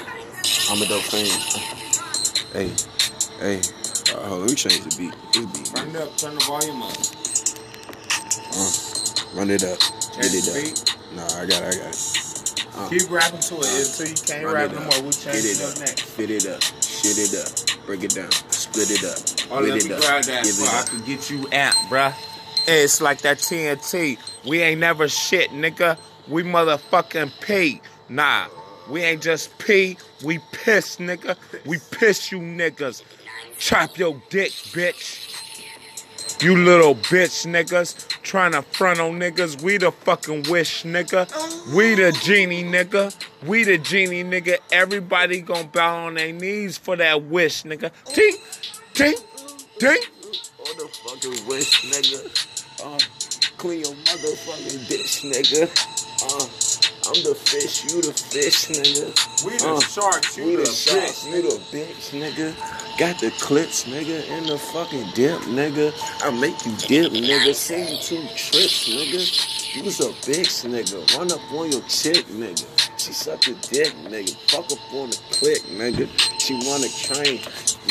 I'm 0.70 0.82
a 0.82 0.86
dope 0.86 1.04
fiend. 1.10 1.34
Uh, 1.34 1.60
hey, 2.54 2.70
hey. 3.42 3.62
Uh, 4.14 4.38
let 4.38 4.50
me 4.50 4.56
change 4.56 4.84
the 4.86 4.94
beat. 4.94 5.16
This 5.34 5.46
beat. 5.58 5.76
Turn 5.76 5.90
it 5.90 5.96
up. 5.98 6.16
Turn 6.18 6.36
the 6.36 6.46
volume 6.46 6.84
up. 6.84 6.94
Uh, 8.54 9.38
run 9.38 9.50
it 9.50 9.64
up. 9.64 9.80
Get 10.16 10.34
it 10.34 10.48
up. 10.48 10.54
beat. 10.54 10.98
Nah, 11.16 11.42
I 11.42 11.46
got 11.46 11.64
it. 11.64 11.76
I 11.76 11.78
got 11.78 11.94
it. 11.94 12.27
Uh, 12.78 12.90
Keep 12.90 13.10
rapping 13.10 13.40
to 13.40 13.56
it 13.60 13.88
until 13.88 14.08
you 14.08 14.16
can't 14.16 14.46
Run 14.46 14.54
rap 14.54 14.72
it 14.72 14.76
no 14.76 14.80
more. 14.82 15.02
We'll 15.04 15.12
change 15.12 15.38
it 15.38 15.60
it 15.60 15.62
up 15.64 15.74
up. 15.74 15.80
next. 15.80 16.02
Fit 16.02 16.30
it 16.32 16.46
up. 16.46 16.62
Shit 16.62 17.18
it 17.18 17.34
up. 17.36 17.86
Break 17.86 18.04
it 18.04 18.12
down. 18.16 18.32
Split 18.52 18.92
it 18.92 19.04
up. 19.04 19.52
Oh, 19.52 19.62
Lit 19.62 19.70
let 19.70 19.84
it 19.84 19.88
me 19.90 19.94
up. 19.96 20.02
grab 20.02 20.24
that 20.26 20.44
Give 20.44 20.54
so 20.54 20.64
it 20.64 20.74
I 20.74 20.80
up. 20.82 20.88
can 20.88 21.00
get 21.06 21.30
you 21.30 21.40
amped, 21.48 21.74
bruh. 21.90 22.14
It's 22.68 23.02
like 23.02 23.22
that 23.22 23.38
TNT. 23.40 24.18
We 24.46 24.62
ain't 24.62 24.80
never 24.82 25.08
shit, 25.08 25.50
nigga. 25.52 25.98
We 26.28 26.44
motherfucking 26.44 27.32
pee. 27.42 27.82
Nah, 28.10 28.48
we 28.90 29.02
ain't 29.04 29.22
just 29.24 29.58
pee. 29.58 29.98
We 30.24 30.40
piss, 30.52 30.98
nigga. 30.98 31.36
We 31.66 31.78
piss 31.92 32.32
you 32.32 32.40
niggas. 32.40 33.04
Chop 33.58 33.98
your 33.98 34.22
dick, 34.30 34.52
bitch. 34.52 35.27
You 36.40 36.56
little 36.56 36.94
bitch 36.94 37.48
niggas 37.48 38.08
trying 38.22 38.52
to 38.52 38.62
front 38.62 39.00
on 39.00 39.14
niggas. 39.20 39.60
We 39.64 39.78
the 39.78 39.92
fucking 39.92 40.44
wish 40.52 40.84
nigga. 40.84 41.26
We 41.76 41.96
the 41.96 42.12
genie 42.12 42.64
nigga. 42.64 43.16
We 43.48 43.64
the 43.64 43.80
genie 43.80 44.24
nigga. 44.24 44.58
Everybody 44.72 45.42
gonna 45.42 45.68
bow 45.68 46.06
on 46.06 46.14
their 46.14 46.32
knees 46.32 46.78
for 46.78 46.96
that 46.96 47.24
wish 47.24 47.64
nigga. 47.64 47.92
Tink, 48.06 48.36
tink, 48.94 49.20
tink. 49.80 49.98
On 50.60 50.78
the 50.78 50.88
fucking 50.88 51.48
wish, 51.48 51.82
nigga. 51.92 52.86
Uh, 52.86 53.00
clean 53.58 53.80
your 53.80 53.94
motherfucking 53.94 54.80
bitch 54.86 55.26
nigga. 55.32 55.68
Uh, 56.22 56.67
I'm 57.08 57.24
the 57.24 57.36
fish, 57.36 57.86
you 57.86 58.02
the 58.02 58.14
fish, 58.14 58.68
nigga. 58.70 59.46
We 59.46 59.58
the 59.58 59.76
Uh, 59.76 59.80
sharks, 59.82 60.38
you 60.38 60.46
we 60.46 60.56
the 60.58 60.64
the 60.64 60.72
sharks, 60.72 61.26
bitch, 61.26 61.32
you 61.36 61.42
the 61.44 61.58
bitch, 61.72 62.12
nigga. 62.12 63.00
Got 63.00 63.20
the 63.20 63.32
clips, 63.32 63.86
nigga, 63.86 64.28
in 64.30 64.46
the 64.46 64.58
fucking 64.60 65.08
dip, 65.16 65.42
nigga. 65.44 65.94
I 66.22 66.32
make 66.32 66.66
you 66.66 66.74
dip, 66.88 67.14
nigga. 67.14 67.56
Send 67.56 67.90
you 67.90 67.98
two 67.98 68.28
trips, 68.36 68.90
nigga. 68.90 69.22
You's 69.76 70.00
a 70.02 70.12
bitch, 70.30 70.66
nigga. 70.70 71.18
Run 71.18 71.32
up 71.32 71.42
on 71.54 71.72
your 71.72 71.82
chick, 71.84 72.26
nigga. 72.28 72.68
She 72.98 73.12
suck 73.14 73.48
a 73.48 73.54
dick, 73.70 73.94
nigga. 74.08 74.36
Fuck 74.50 74.72
up 74.72 74.94
on 74.94 75.10
the 75.10 75.20
click, 75.32 75.62
nigga. 75.64 76.08
She 76.40 76.54
want 76.56 76.84
a 76.84 76.90
train, 77.04 77.40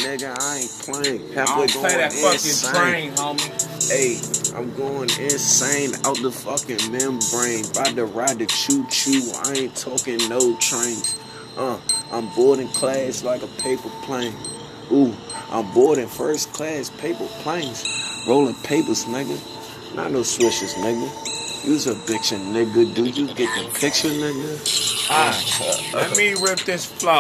nigga. 0.03 0.35
I 0.41 0.59
ain't 0.59 0.71
playing. 0.83 1.31
I 1.31 1.41
Halfway 1.41 1.67
don't 1.67 1.81
play 1.83 1.97
that 1.97 2.13
fucking 2.13 2.73
train, 2.73 3.13
homie. 3.13 3.91
Hey, 3.91 4.19
I'm 4.57 4.75
going 4.77 5.11
insane 5.21 5.95
out 6.05 6.17
the 6.23 6.33
fucking 6.33 6.91
membrane. 6.91 7.65
About 7.71 7.95
to 7.97 8.07
ride 8.07 8.39
the 8.39 8.47
choo 8.47 8.87
choo. 8.91 9.31
I 9.45 9.53
ain't 9.53 9.77
talking 9.77 10.19
no 10.29 10.57
trains. 10.59 11.17
Uh, 11.57 11.79
I'm 12.11 12.29
boarding 12.35 12.69
class 12.69 13.23
like 13.23 13.43
a 13.43 13.49
paper 13.61 13.91
plane. 14.03 14.35
Ooh, 14.93 15.15
I'm 15.51 15.73
boarding 15.73 16.09
first 16.09 16.53
class 16.53 16.91
paper 16.91 17.27
planes. 17.43 17.85
Rolling 18.29 18.55
papers, 18.65 19.05
nigga. 19.05 19.39
Not 19.95 20.13
no 20.13 20.23
swishes, 20.23 20.75
nigga. 20.75 21.36
You's 21.67 21.89
a 21.89 21.95
bitch, 21.95 22.33
nigga. 22.39 22.95
Do 22.95 23.05
you 23.07 23.27
get 23.35 23.51
the 23.59 23.69
picture, 23.81 24.09
nigga? 24.09 25.09
Ah, 25.11 25.93
let 25.95 26.17
me 26.17 26.35
rip 26.35 26.61
this 26.61 26.87
flow. 26.87 27.19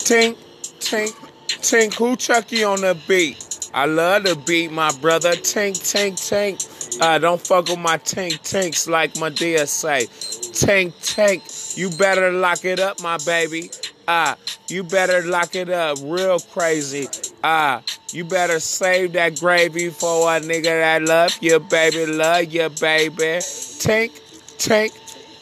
Tink, 0.00 0.38
tink, 0.78 1.14
tink. 1.60 1.94
Who 1.94 2.16
Chucky 2.16 2.64
on 2.64 2.80
the 2.80 2.98
beat? 3.06 3.70
I 3.74 3.84
love 3.84 4.22
the 4.22 4.34
beat, 4.34 4.72
my 4.72 4.90
brother. 5.02 5.32
Tink, 5.32 5.74
tink, 5.74 6.14
tink. 6.14 7.00
Uh, 7.02 7.18
don't 7.18 7.40
fuck 7.40 7.68
with 7.68 7.78
my 7.78 7.98
tank 7.98 8.40
tanks 8.42 8.88
like 8.88 9.16
my 9.18 9.28
dear 9.28 9.66
say. 9.66 10.06
Tank 10.54 10.94
tank, 11.02 11.42
You 11.76 11.90
better 11.90 12.32
lock 12.32 12.64
it 12.64 12.80
up, 12.80 13.02
my 13.02 13.18
baby. 13.26 13.70
Ah, 14.08 14.36
you 14.68 14.84
better 14.84 15.22
lock 15.26 15.54
it 15.54 15.68
up 15.68 15.98
real 16.02 16.40
crazy. 16.40 17.08
Ah, 17.44 17.82
you 18.12 18.24
better 18.24 18.60
save 18.60 19.12
that 19.12 19.38
gravy 19.38 19.90
for 19.90 20.28
a 20.34 20.40
nigga 20.40 20.64
that 20.64 21.02
love 21.02 21.36
you, 21.40 21.60
baby, 21.60 22.06
love 22.06 22.44
you, 22.44 22.68
baby. 22.80 23.40
Tank, 23.78 24.12
tank, 24.58 24.92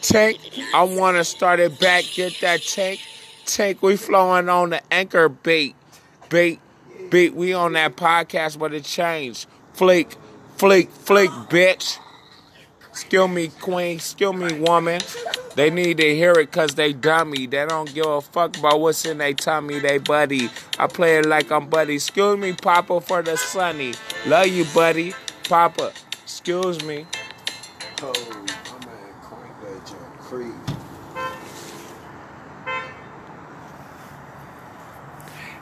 tank. 0.02 0.38
I 0.74 0.82
wanna 0.82 1.24
start 1.24 1.60
it 1.60 1.78
back, 1.80 2.04
get 2.14 2.38
that 2.40 2.62
tank, 2.62 3.00
tank. 3.46 3.82
We 3.82 3.96
flowing 3.96 4.48
on 4.48 4.70
the 4.70 4.82
anchor 4.92 5.28
beat, 5.28 5.76
beat, 6.28 6.60
beat. 7.10 7.34
We 7.34 7.52
on 7.52 7.72
that 7.72 7.96
podcast, 7.96 8.58
but 8.58 8.74
it 8.74 8.84
changed. 8.84 9.46
Fleek, 9.76 10.16
fleek, 10.56 10.88
fleek, 10.88 11.30
bitch. 11.48 11.98
Skill 12.98 13.28
me, 13.28 13.46
queen. 13.60 14.00
Skill 14.00 14.32
me, 14.32 14.58
woman. 14.58 15.00
They 15.54 15.70
need 15.70 15.98
to 15.98 16.14
hear 16.16 16.32
it 16.32 16.50
because 16.50 16.74
they 16.74 16.92
dummy. 16.92 17.46
They 17.46 17.64
don't 17.64 17.92
give 17.94 18.06
a 18.06 18.20
fuck 18.20 18.58
about 18.58 18.80
what's 18.80 19.04
in 19.04 19.18
they 19.18 19.34
tummy, 19.34 19.78
they 19.78 19.98
buddy. 19.98 20.50
I 20.80 20.88
play 20.88 21.18
it 21.18 21.26
like 21.26 21.52
I'm 21.52 21.68
buddy. 21.68 21.94
Excuse 21.94 22.36
me, 22.38 22.54
Papa, 22.54 23.00
for 23.00 23.22
the 23.22 23.36
sunny. 23.36 23.94
Love 24.26 24.48
you, 24.48 24.64
buddy. 24.74 25.14
Papa, 25.48 25.92
excuse 26.24 26.82
me. 26.84 27.06
Oh, 28.02 28.12
my 28.30 28.86
man, 28.86 29.14
that 29.62 29.86
junk. 29.86 30.18
Creed. 30.18 30.52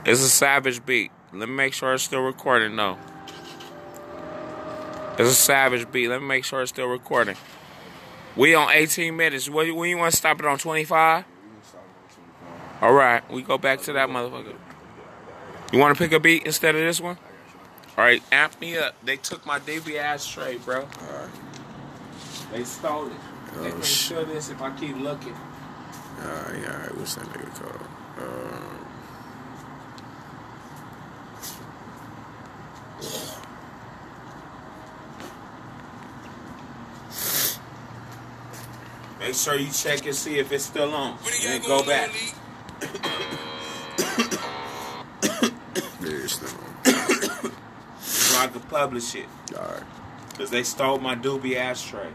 It's 0.07 0.23
a 0.23 0.29
savage 0.29 0.87
beat. 0.87 1.11
Let 1.35 1.51
me 1.51 1.55
make 1.55 1.75
sure 1.75 1.93
it's 1.93 2.03
still 2.03 2.23
recording, 2.23 2.77
though. 2.77 2.97
It's 5.19 5.31
a 5.31 5.35
savage 5.35 5.91
beat. 5.91 6.09
Let 6.09 6.21
me 6.21 6.27
make 6.29 6.45
sure 6.45 6.61
it's 6.63 6.71
still 6.71 6.87
recording. 6.89 7.37
We 8.37 8.55
on 8.55 8.71
18 8.71 9.17
minutes. 9.17 9.49
What, 9.49 9.71
when 9.75 9.89
you 9.89 9.97
want 9.97 10.11
to 10.13 10.17
stop 10.17 10.39
it 10.41 10.47
on 10.47 10.59
25? 10.59 11.25
All 12.83 12.93
right, 12.93 13.29
we 13.31 13.41
go 13.41 13.57
back 13.57 13.81
to 13.83 13.93
that 13.95 14.11
motherfucker. 14.11 14.55
You 15.73 15.79
want 15.79 15.97
to 15.97 16.03
pick 16.03 16.13
a 16.13 16.21
beat 16.21 16.45
instead 16.45 16.75
of 16.75 16.83
this 16.83 17.01
one? 17.01 17.17
All 17.97 18.05
right, 18.05 18.23
amp 18.31 18.61
me 18.61 18.77
up. 18.77 18.95
They 19.03 19.17
took 19.17 19.47
my 19.47 19.59
DB 19.59 19.97
ashtray, 19.99 20.59
bro. 20.59 20.81
All 20.81 20.87
right. 20.87 21.31
They 22.53 22.65
stole 22.65 23.07
it. 23.07 23.13
They 23.55 23.69
Oh, 23.69 23.73
can 23.73 23.81
shit. 23.81 23.85
steal 23.87 24.25
this 24.27 24.51
if 24.51 24.61
I 24.61 24.71
keep 24.77 24.97
looking. 24.99 25.35
Alright, 26.21 26.69
alright, 26.69 26.97
what's 26.97 27.15
that 27.15 27.25
nigga 27.25 27.55
called? 27.55 27.89
Um, 28.19 28.87
Make 39.19 39.35
sure 39.35 39.57
you 39.57 39.71
check 39.71 40.05
and 40.07 40.15
see 40.15 40.39
if 40.39 40.53
it's 40.53 40.65
still 40.65 40.95
on. 40.95 41.19
Then 41.43 41.63
go 41.63 41.83
back. 41.85 42.11
there 46.01 46.23
it's 46.23 46.35
still 46.35 46.49
on. 46.49 47.53
So 48.01 48.39
I 48.39 48.49
can 48.49 48.61
publish 48.63 49.15
it. 49.15 49.27
Alright. 49.55 49.83
Because 50.31 50.51
they 50.51 50.63
stole 50.63 50.99
my 50.99 51.15
doobie 51.15 51.57
ashtray. 51.57 52.09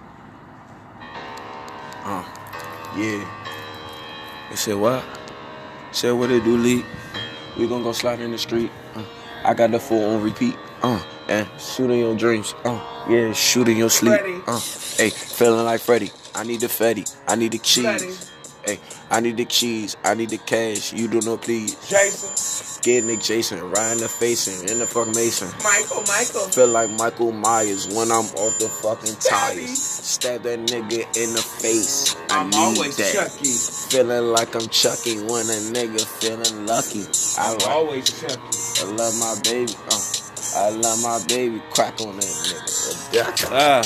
Uh, 2.04 2.24
yeah. 2.96 3.26
They 4.50 4.56
said 4.56 4.76
what? 4.76 5.04
Said 5.92 6.12
what 6.12 6.30
it 6.32 6.44
do, 6.44 6.58
Lee? 6.58 6.86
We 7.58 7.68
gonna 7.68 7.84
go 7.84 7.92
slide 7.92 8.20
in 8.20 8.32
the 8.32 8.38
street. 8.38 8.72
Uh, 8.96 9.04
I 9.44 9.54
got 9.54 9.72
the 9.72 9.80
full 9.80 10.16
on 10.16 10.22
repeat. 10.22 10.56
Uh, 10.84 11.02
and 11.28 11.48
shoot 11.60 11.90
in 11.90 12.00
your 12.00 12.16
dreams. 12.16 12.54
Uh, 12.64 12.80
yeah, 13.10 13.34
shooting 13.34 13.78
your 13.78 13.90
sleep. 13.90 14.20
Uh, 14.48 14.60
hey, 14.98 15.10
feeling 15.10 15.66
like 15.66 15.82
Freddy. 15.82 16.12
I 16.36 16.44
need 16.44 16.62
the 16.62 16.70
fatty. 16.70 17.06
I 17.28 17.36
need 17.36 17.52
the 17.54 17.58
cheese. 17.60 18.30
Hey, 18.66 18.80
I 19.10 19.20
need 19.22 19.38
the 19.38 19.46
cheese. 19.46 19.98
I 20.04 20.14
need 20.14 20.30
the 20.30 20.38
cash. 20.38 20.94
You 20.94 21.08
do 21.08 21.20
no 21.22 21.36
please. 21.38 21.76
Jason, 21.90 22.82
Get 22.84 23.04
Nick 23.06 23.20
Jason, 23.20 23.60
right 23.72 23.92
in 23.92 23.98
the 23.98 24.08
face 24.08 24.48
and 24.62 24.70
in 24.70 24.78
the 24.80 24.86
fuck 24.88 25.08
Mason. 25.08 25.50
Michael, 25.64 26.04
Michael. 26.08 26.48
Feel 26.52 26.68
like 26.68 26.90
Michael 26.92 27.32
Myers 27.32 27.88
when 27.88 28.12
I'm 28.12 28.26
off 28.38 28.58
the 28.60 28.70
fucking 28.70 29.16
Daddy. 29.20 29.62
tires. 29.66 29.82
Stab 29.82 30.44
that 30.44 30.60
nigga 30.60 31.00
in 31.18 31.34
the 31.34 31.42
face. 31.42 32.16
I 32.30 32.40
I'm 32.42 32.50
need 32.52 32.56
always 32.58 32.98
that. 32.98 33.14
Chucky. 33.14 33.50
Feeling 33.90 34.32
like 34.32 34.56
I'm 34.56 34.68
Chucky 34.70 35.18
when 35.18 35.46
a 35.50 35.60
nigga 35.74 36.06
feeling 36.22 36.66
lucky. 36.68 37.02
I 37.42 37.52
I'm 37.54 37.58
like 37.58 37.68
always 37.68 38.10
Chucky. 38.22 38.36
I 38.36 38.92
love 38.94 39.18
my 39.20 39.36
baby. 39.44 39.74
Uh, 39.90 40.02
I 40.58 40.70
love 40.70 41.02
my 41.02 41.20
baby. 41.28 41.62
Crack 41.72 42.00
on 42.02 42.16
that 42.16 42.26
nigga. 42.26 43.52
Uh, 43.52 43.84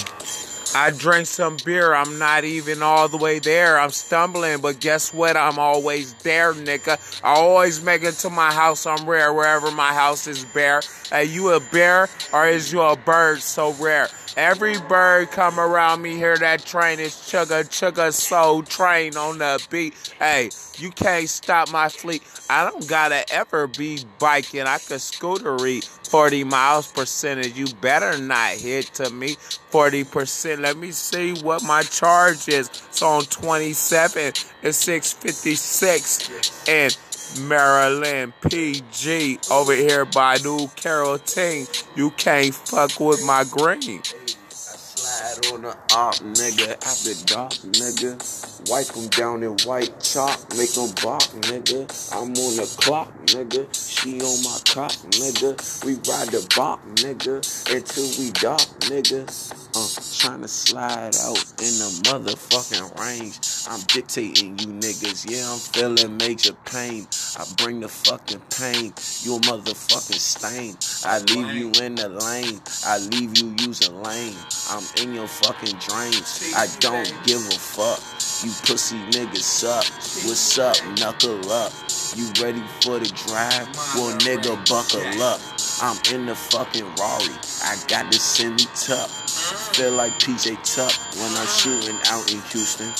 I 0.76 0.91
drank 0.91 1.26
some 1.26 1.56
beer. 1.64 1.93
I'm 1.93 2.19
not 2.19 2.43
even 2.43 2.84
all 2.84 3.07
the 3.07 3.15
way 3.15 3.39
there. 3.39 3.80
I'm 3.80 3.91
stumbling, 3.91 4.60
but 4.60 4.81
guess 4.81 5.14
what? 5.14 5.38
I'm 5.38 5.57
always 5.57 6.14
there, 6.15 6.53
nigga. 6.53 6.99
I 7.23 7.30
always 7.30 7.81
make 7.81 8.03
it 8.03 8.15
to 8.15 8.30
my 8.30 8.52
house. 8.52 8.85
I'm 8.85 9.07
rare 9.10 9.34
wherever 9.34 9.72
my 9.72 9.93
house 9.93 10.27
is 10.27 10.43
bare. 10.43 10.81
Are 11.14 11.23
you 11.23 11.53
a 11.53 11.61
bear 11.61 12.10
or 12.34 12.49
is 12.49 12.73
you 12.73 12.81
a 12.81 12.97
bird 12.97 13.41
so 13.41 13.72
rare? 13.76 14.10
Every 14.35 14.77
bird 14.77 15.31
come 15.31 15.61
around 15.61 16.02
me, 16.02 16.18
hear 16.18 16.38
that 16.38 16.65
train 16.65 16.99
is 16.99 17.14
chugga 17.14 17.64
chugga 17.69 18.11
soul 18.11 18.64
train 18.64 19.15
on 19.15 19.38
the 19.38 19.65
beat. 19.69 19.93
Hey, 20.19 20.49
you 20.77 20.91
can't 20.91 21.30
stop 21.30 21.72
my 21.72 21.88
fleet. 21.88 22.22
I 22.49 22.69
don't 22.69 22.85
gotta 22.85 23.23
ever 23.31 23.68
be 23.68 23.99
biking. 24.19 24.64
I 24.64 24.80
could 24.80 24.97
scootery 24.97 25.88
40 26.07 26.44
miles 26.44 26.91
percentage. 26.91 27.57
You 27.57 27.68
better 27.82 28.18
not 28.18 28.52
hit 28.53 28.94
to 28.95 29.10
me 29.10 29.36
40%. 29.72 30.60
Let 30.60 30.77
me 30.77 30.91
see 30.91 31.34
what 31.41 31.64
my 31.64 31.82
charge 31.84 32.48
is. 32.48 32.68
It's 32.68 33.02
on 33.02 33.23
27 33.23 34.34
and 34.64 34.76
656 34.76 36.68
and 36.68 36.98
Maryland 37.41 38.34
PG 38.41 39.40
over 39.52 39.76
here 39.76 40.06
by 40.06 40.38
New 40.38 40.68
Carrollton. 40.76 41.68
You 41.95 42.11
can't 42.11 42.53
fuck 42.53 42.99
with 42.99 43.23
my 43.26 43.44
green. 43.44 44.02
Slide 45.15 45.53
on 45.53 45.61
the 45.63 45.69
op, 45.95 46.15
nigga. 46.15 46.73
After 46.85 47.15
dark, 47.25 47.53
nigga. 47.53 48.69
Wipe 48.69 48.87
them 48.87 49.07
down 49.09 49.43
in 49.43 49.51
white 49.65 49.99
chalk, 50.01 50.39
make 50.57 50.73
them 50.73 50.91
bark, 51.03 51.23
nigga. 51.47 51.87
I'm 52.13 52.31
on 52.31 52.57
the 52.57 52.67
clock, 52.81 53.13
nigga. 53.27 53.67
She 53.73 54.21
on 54.21 54.43
my 54.43 54.59
cock, 54.67 54.91
nigga. 55.15 55.85
We 55.85 55.93
ride 55.95 56.29
the 56.29 56.45
bark, 56.57 56.81
nigga, 56.97 57.39
until 57.73 58.09
we 58.19 58.31
dark, 58.31 58.61
nigga. 58.91 59.23
Uh, 59.75 59.87
trying 60.17 60.41
to 60.41 60.47
slide 60.47 61.15
out 61.27 61.43
in 61.59 61.73
the 61.81 61.91
motherfucking 62.07 62.99
range. 62.99 63.39
I'm 63.67 63.81
dictating 63.87 64.57
you 64.59 64.67
niggas, 64.67 65.29
yeah, 65.29 65.51
I'm 65.51 65.59
feeling 65.59 66.17
major 66.17 66.53
pain. 66.65 67.07
I 67.37 67.45
bring 67.57 67.81
the 67.81 67.89
fucking 67.89 68.41
pain, 68.49 68.93
you 69.23 69.35
a 69.35 69.39
motherfucking 69.41 70.19
stain. 70.19 70.77
I 71.05 71.19
leave 71.33 71.53
you 71.53 71.67
in 71.83 71.95
the 71.95 72.09
lane, 72.09 72.61
I 72.85 72.99
leave 72.99 73.37
you 73.37 73.53
using 73.59 74.01
lane. 74.03 74.35
I'm 74.69 74.83
in 75.03 75.13
your 75.13 75.27
fucking 75.27 75.77
drains, 75.79 76.53
I 76.55 76.67
don't 76.79 77.11
give 77.25 77.41
a 77.41 77.59
fuck. 77.59 77.99
You 78.43 78.51
pussy 78.63 78.97
niggas 79.11 79.63
up, 79.67 79.85
what's 80.25 80.57
up, 80.59 80.77
knuckle 80.99 81.51
up. 81.51 81.73
You 82.15 82.31
ready 82.41 82.63
for 82.81 82.99
the 82.99 83.11
drive? 83.27 83.67
Well, 83.95 84.17
nigga, 84.19 84.55
buckle 84.69 85.21
up. 85.21 85.55
I'm 85.81 85.97
in 86.14 86.26
the 86.26 86.35
fucking 86.35 86.85
Rari, 86.85 87.35
I 87.64 87.76
got 87.88 88.11
the 88.11 88.18
semi 88.18 88.64
tuck. 88.76 89.10
Feel 89.76 89.91
like 89.91 90.14
PJ 90.14 90.56
Tuck 90.64 90.93
when 91.19 91.30
I'm 91.35 91.47
shooting 91.47 91.97
out 92.07 92.31
in 92.31 92.39
Houston. 92.49 92.91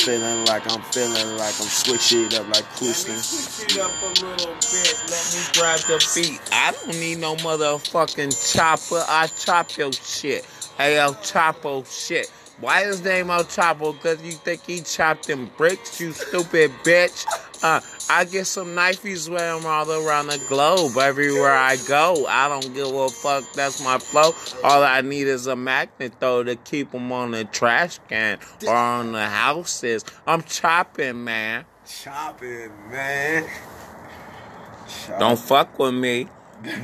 Feeling 0.00 0.46
like 0.46 0.64
I'm 0.72 0.80
feeling 0.90 1.36
like 1.36 1.54
I'm 1.60 1.68
switching 1.68 2.24
it 2.24 2.34
up 2.34 2.48
like 2.48 2.64
Houston. 2.78 3.18
Switch 3.18 3.76
it 3.76 3.80
up 3.82 3.92
a 4.02 4.06
little 4.06 4.54
bit. 4.54 5.02
Let 5.10 5.24
me 5.34 5.42
grab 5.52 5.78
the 5.80 6.12
beat. 6.14 6.40
I 6.50 6.72
don't 6.72 6.98
need 6.98 7.18
no 7.18 7.36
motherfucking 7.36 8.54
chopper. 8.54 9.04
I 9.06 9.26
chop 9.26 9.76
your 9.76 9.92
shit. 9.92 10.46
Hey, 10.78 10.98
El 10.98 11.14
Chapo 11.16 11.84
shit. 11.86 12.32
Why 12.62 12.82
is 12.82 12.98
his 12.98 13.04
name 13.04 13.28
El 13.28 13.42
Chapo? 13.42 14.00
Cause 14.00 14.22
you 14.22 14.30
think 14.30 14.64
he 14.64 14.82
chopped 14.82 15.26
them 15.26 15.50
bricks, 15.56 16.00
you 16.00 16.12
stupid 16.12 16.70
bitch. 16.84 17.26
Uh, 17.60 17.80
I 18.08 18.24
get 18.24 18.46
some 18.46 18.68
knifeys 18.68 19.28
with 19.28 19.42
him 19.42 19.66
all 19.66 19.90
around 19.90 20.28
the 20.28 20.40
globe. 20.48 20.96
Everywhere 20.96 21.56
I 21.56 21.74
go, 21.88 22.24
I 22.28 22.48
don't 22.48 22.72
give 22.72 22.86
a 22.86 23.08
fuck. 23.08 23.52
That's 23.54 23.82
my 23.82 23.98
flow. 23.98 24.30
All 24.62 24.84
I 24.84 25.00
need 25.00 25.26
is 25.26 25.48
a 25.48 25.56
magnet 25.56 26.12
though 26.20 26.44
to 26.44 26.54
keep 26.54 26.92
them 26.92 27.10
on 27.10 27.32
the 27.32 27.44
trash 27.46 27.98
can 28.08 28.38
or 28.64 28.76
on 28.76 29.10
the 29.10 29.26
houses. 29.26 30.04
I'm 30.24 30.42
chopping, 30.42 31.24
man. 31.24 31.64
Chopping, 31.84 32.70
man. 32.92 33.44
Don't 35.18 35.38
fuck 35.38 35.80
with 35.80 35.94
me. 35.94 36.28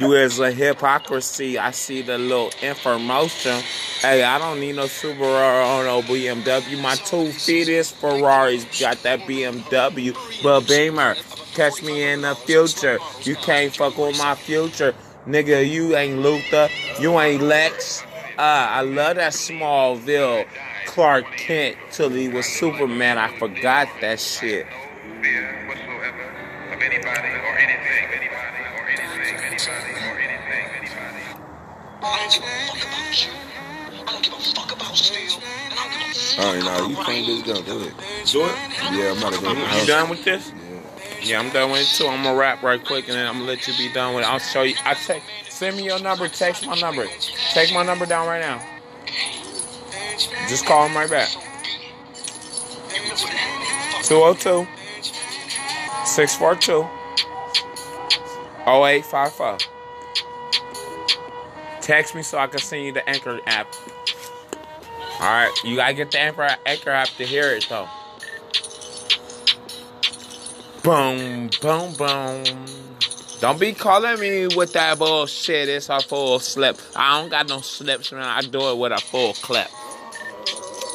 You 0.00 0.14
is 0.14 0.40
a 0.40 0.50
hypocrisy. 0.50 1.58
I 1.58 1.70
see 1.70 2.02
the 2.02 2.18
little 2.18 2.50
information. 2.62 3.60
Hey, 4.00 4.24
I 4.24 4.38
don't 4.38 4.58
need 4.58 4.74
no 4.76 4.84
Subaru 4.84 5.78
or 5.78 5.84
no 5.84 6.02
BMW. 6.02 6.80
My 6.82 6.96
two 6.96 7.30
feet 7.30 7.68
is 7.68 7.90
Ferraris. 7.90 8.64
Got 8.80 9.02
that 9.04 9.20
BMW. 9.20 10.16
But 10.42 10.66
Beamer, 10.66 11.14
catch 11.54 11.82
me 11.82 12.02
in 12.02 12.22
the 12.22 12.34
future. 12.34 12.98
You 13.22 13.36
can't 13.36 13.74
fuck 13.74 13.96
with 13.96 14.18
my 14.18 14.34
future. 14.34 14.94
Nigga, 15.26 15.68
you 15.68 15.94
ain't 15.94 16.20
Luthor. 16.20 16.70
You 17.00 17.18
ain't 17.20 17.42
Lex. 17.42 18.02
Uh, 18.36 18.42
I 18.42 18.80
love 18.80 19.16
that 19.16 19.32
Smallville 19.32 20.46
Clark 20.86 21.24
Kent 21.36 21.76
till 21.92 22.10
he 22.10 22.28
was 22.28 22.46
Superman. 22.46 23.18
I 23.18 23.36
forgot 23.38 23.88
that 24.00 24.18
shit. 24.18 24.66
Alright, 36.38 36.62
now 36.62 36.86
you 36.86 36.94
crank 36.96 37.26
this 37.26 37.42
down. 37.42 37.64
Go 37.64 37.80
ahead. 37.80 37.92
Do 38.26 38.44
it. 38.44 38.54
Yeah, 38.92 39.10
I'm 39.10 39.18
about 39.18 39.32
to 39.32 39.40
go. 39.40 39.50
You 39.52 39.86
done 39.86 40.08
with 40.10 40.22
this? 40.24 40.52
Yeah, 41.22 41.40
I'm 41.40 41.50
done 41.50 41.72
with 41.72 41.80
it 41.80 41.88
too. 41.96 42.06
I'm 42.06 42.22
gonna 42.22 42.38
rap 42.38 42.62
right 42.62 42.84
quick 42.84 43.08
and 43.08 43.16
then 43.16 43.26
I'm 43.26 43.34
gonna 43.34 43.46
let 43.46 43.66
you 43.66 43.76
be 43.76 43.92
done 43.92 44.14
with 44.14 44.24
it. 44.24 44.30
I'll 44.30 44.38
show 44.38 44.62
you. 44.62 44.76
I 44.84 44.94
text. 44.94 45.26
Send 45.48 45.76
me 45.76 45.86
your 45.86 45.98
number. 45.98 46.28
Text 46.28 46.64
my 46.64 46.78
number. 46.78 47.08
Take 47.52 47.74
my 47.74 47.82
number 47.82 48.06
down 48.06 48.28
right 48.28 48.40
now. 48.40 48.64
Just 50.48 50.66
call 50.66 50.86
him 50.86 50.96
right 50.96 51.10
back. 51.10 51.30
202 54.04 54.68
642 56.04 56.97
0855. 58.66 59.60
Text 61.80 62.14
me 62.14 62.22
so 62.22 62.38
I 62.38 62.46
can 62.46 62.60
send 62.60 62.84
you 62.84 62.92
the 62.92 63.08
Anchor 63.08 63.40
app. 63.46 63.66
Alright, 65.20 65.64
you 65.64 65.76
gotta 65.76 65.94
get 65.94 66.10
the 66.10 66.20
Anchor, 66.20 66.48
Anchor 66.64 66.90
app 66.90 67.08
to 67.16 67.24
hear 67.24 67.50
it 67.50 67.66
though. 67.68 67.88
Boom, 70.82 71.50
boom, 71.60 71.94
boom. 71.94 72.66
Don't 73.40 73.60
be 73.60 73.72
calling 73.72 74.18
me 74.20 74.48
with 74.56 74.72
that 74.72 74.98
bullshit. 74.98 75.68
It's 75.68 75.88
a 75.88 76.00
full 76.00 76.40
slip. 76.40 76.76
I 76.96 77.20
don't 77.20 77.30
got 77.30 77.48
no 77.48 77.60
slips, 77.60 78.10
man. 78.10 78.22
I 78.22 78.40
do 78.40 78.70
it 78.70 78.78
with 78.78 78.92
a 78.92 78.98
full 78.98 79.32
clip. 79.34 79.68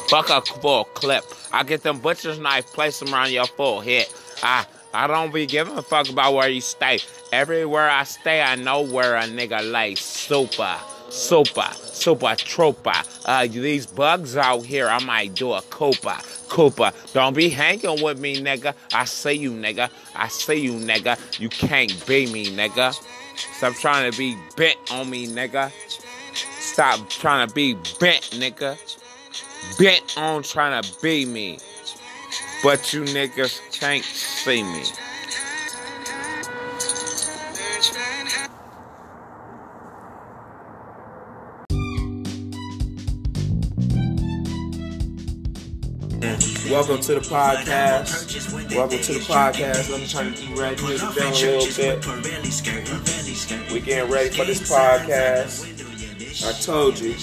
Fuck 0.08 0.30
a 0.30 0.42
full 0.42 0.84
clip. 0.84 1.24
I 1.52 1.62
get 1.62 1.82
them 1.82 2.00
butcher's 2.00 2.38
knife, 2.38 2.66
place 2.72 2.98
them 3.00 3.14
around 3.14 3.32
your 3.32 3.46
full 3.46 3.80
head. 3.80 4.06
Ah, 4.42 4.66
I 4.66 4.66
I 4.94 5.08
don't 5.08 5.34
be 5.34 5.44
giving 5.44 5.76
a 5.76 5.82
fuck 5.82 6.08
about 6.08 6.34
where 6.34 6.48
you 6.48 6.60
stay. 6.60 7.00
Everywhere 7.32 7.90
I 7.90 8.04
stay, 8.04 8.40
I 8.40 8.54
know 8.54 8.82
where 8.82 9.16
a 9.16 9.24
nigga 9.24 9.72
lay. 9.72 9.96
Super, 9.96 10.76
super, 11.08 11.68
super 11.82 12.36
tropa. 12.36 13.04
Uh, 13.24 13.48
these 13.48 13.86
bugs 13.86 14.36
out 14.36 14.64
here, 14.64 14.86
I 14.88 15.02
might 15.02 15.34
do 15.34 15.52
a 15.52 15.62
Cooper. 15.62 16.16
Cooper, 16.48 16.92
don't 17.12 17.34
be 17.34 17.48
hanging 17.48 18.04
with 18.04 18.20
me, 18.20 18.40
nigga. 18.40 18.72
I 18.92 19.04
see 19.04 19.32
you, 19.32 19.50
nigga. 19.50 19.90
I 20.14 20.28
see 20.28 20.60
you, 20.60 20.74
nigga. 20.74 21.18
You 21.40 21.48
can't 21.48 22.06
be 22.06 22.32
me, 22.32 22.46
nigga. 22.46 22.94
Stop 23.56 23.74
trying 23.74 24.12
to 24.12 24.16
be 24.16 24.36
bent 24.56 24.76
on 24.92 25.10
me, 25.10 25.26
nigga. 25.26 25.72
Stop 26.60 27.10
trying 27.10 27.48
to 27.48 27.52
be 27.52 27.74
bent, 27.98 28.30
nigga. 28.30 28.78
Bent 29.76 30.16
on 30.16 30.44
trying 30.44 30.80
to 30.80 31.02
be 31.02 31.26
me. 31.26 31.58
But 32.64 32.94
you 32.94 33.02
niggas 33.02 33.60
can't 33.78 34.02
see 34.02 34.62
me. 34.62 34.84
Welcome 46.70 47.02
to 47.02 47.14
the 47.16 47.20
podcast. 47.20 48.74
Welcome 48.74 48.98
to 48.98 49.12
the 49.12 49.20
podcast. 49.20 49.90
Let 49.90 50.00
me 50.00 50.06
turn 50.06 50.32
the 50.32 50.46
radio 50.58 50.96
down 50.96 51.34
a 51.34 51.36
little 51.36 51.68
bit. 53.60 53.72
We 53.74 53.80
getting 53.80 54.10
ready 54.10 54.30
for 54.30 54.46
this 54.46 54.62
podcast. 54.62 55.68
I 56.48 56.52
told 56.62 56.98
you. 56.98 57.14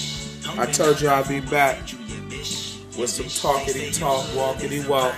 I 0.60 0.68
told 0.68 1.02
you 1.02 1.08
I'll 1.08 1.28
be 1.28 1.40
back 1.40 1.80
with 2.98 3.10
some 3.10 3.26
talkity 3.26 3.98
talk, 3.98 4.26
walkity 4.28 4.88
walk. 4.88 5.16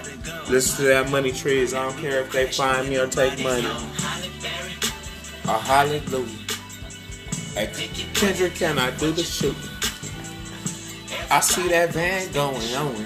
Listen 0.49 0.77
to 0.77 0.83
that 0.83 1.09
money 1.09 1.31
trees. 1.31 1.73
I 1.73 1.83
don't 1.83 1.97
care 1.99 2.21
if 2.21 2.31
they 2.31 2.51
find 2.51 2.89
me 2.89 2.97
or 2.97 3.07
take 3.07 3.41
money. 3.43 3.67
A 5.45 5.57
hallelujah. 5.57 6.25
Hey, 7.53 7.89
Kendrick, 8.13 8.55
can 8.55 8.79
I 8.79 8.91
do 8.97 9.11
the 9.11 9.23
shooting? 9.23 9.69
I 11.29 11.39
see 11.39 11.67
that 11.69 11.93
van 11.93 12.31
going 12.31 12.75
on. 12.75 13.05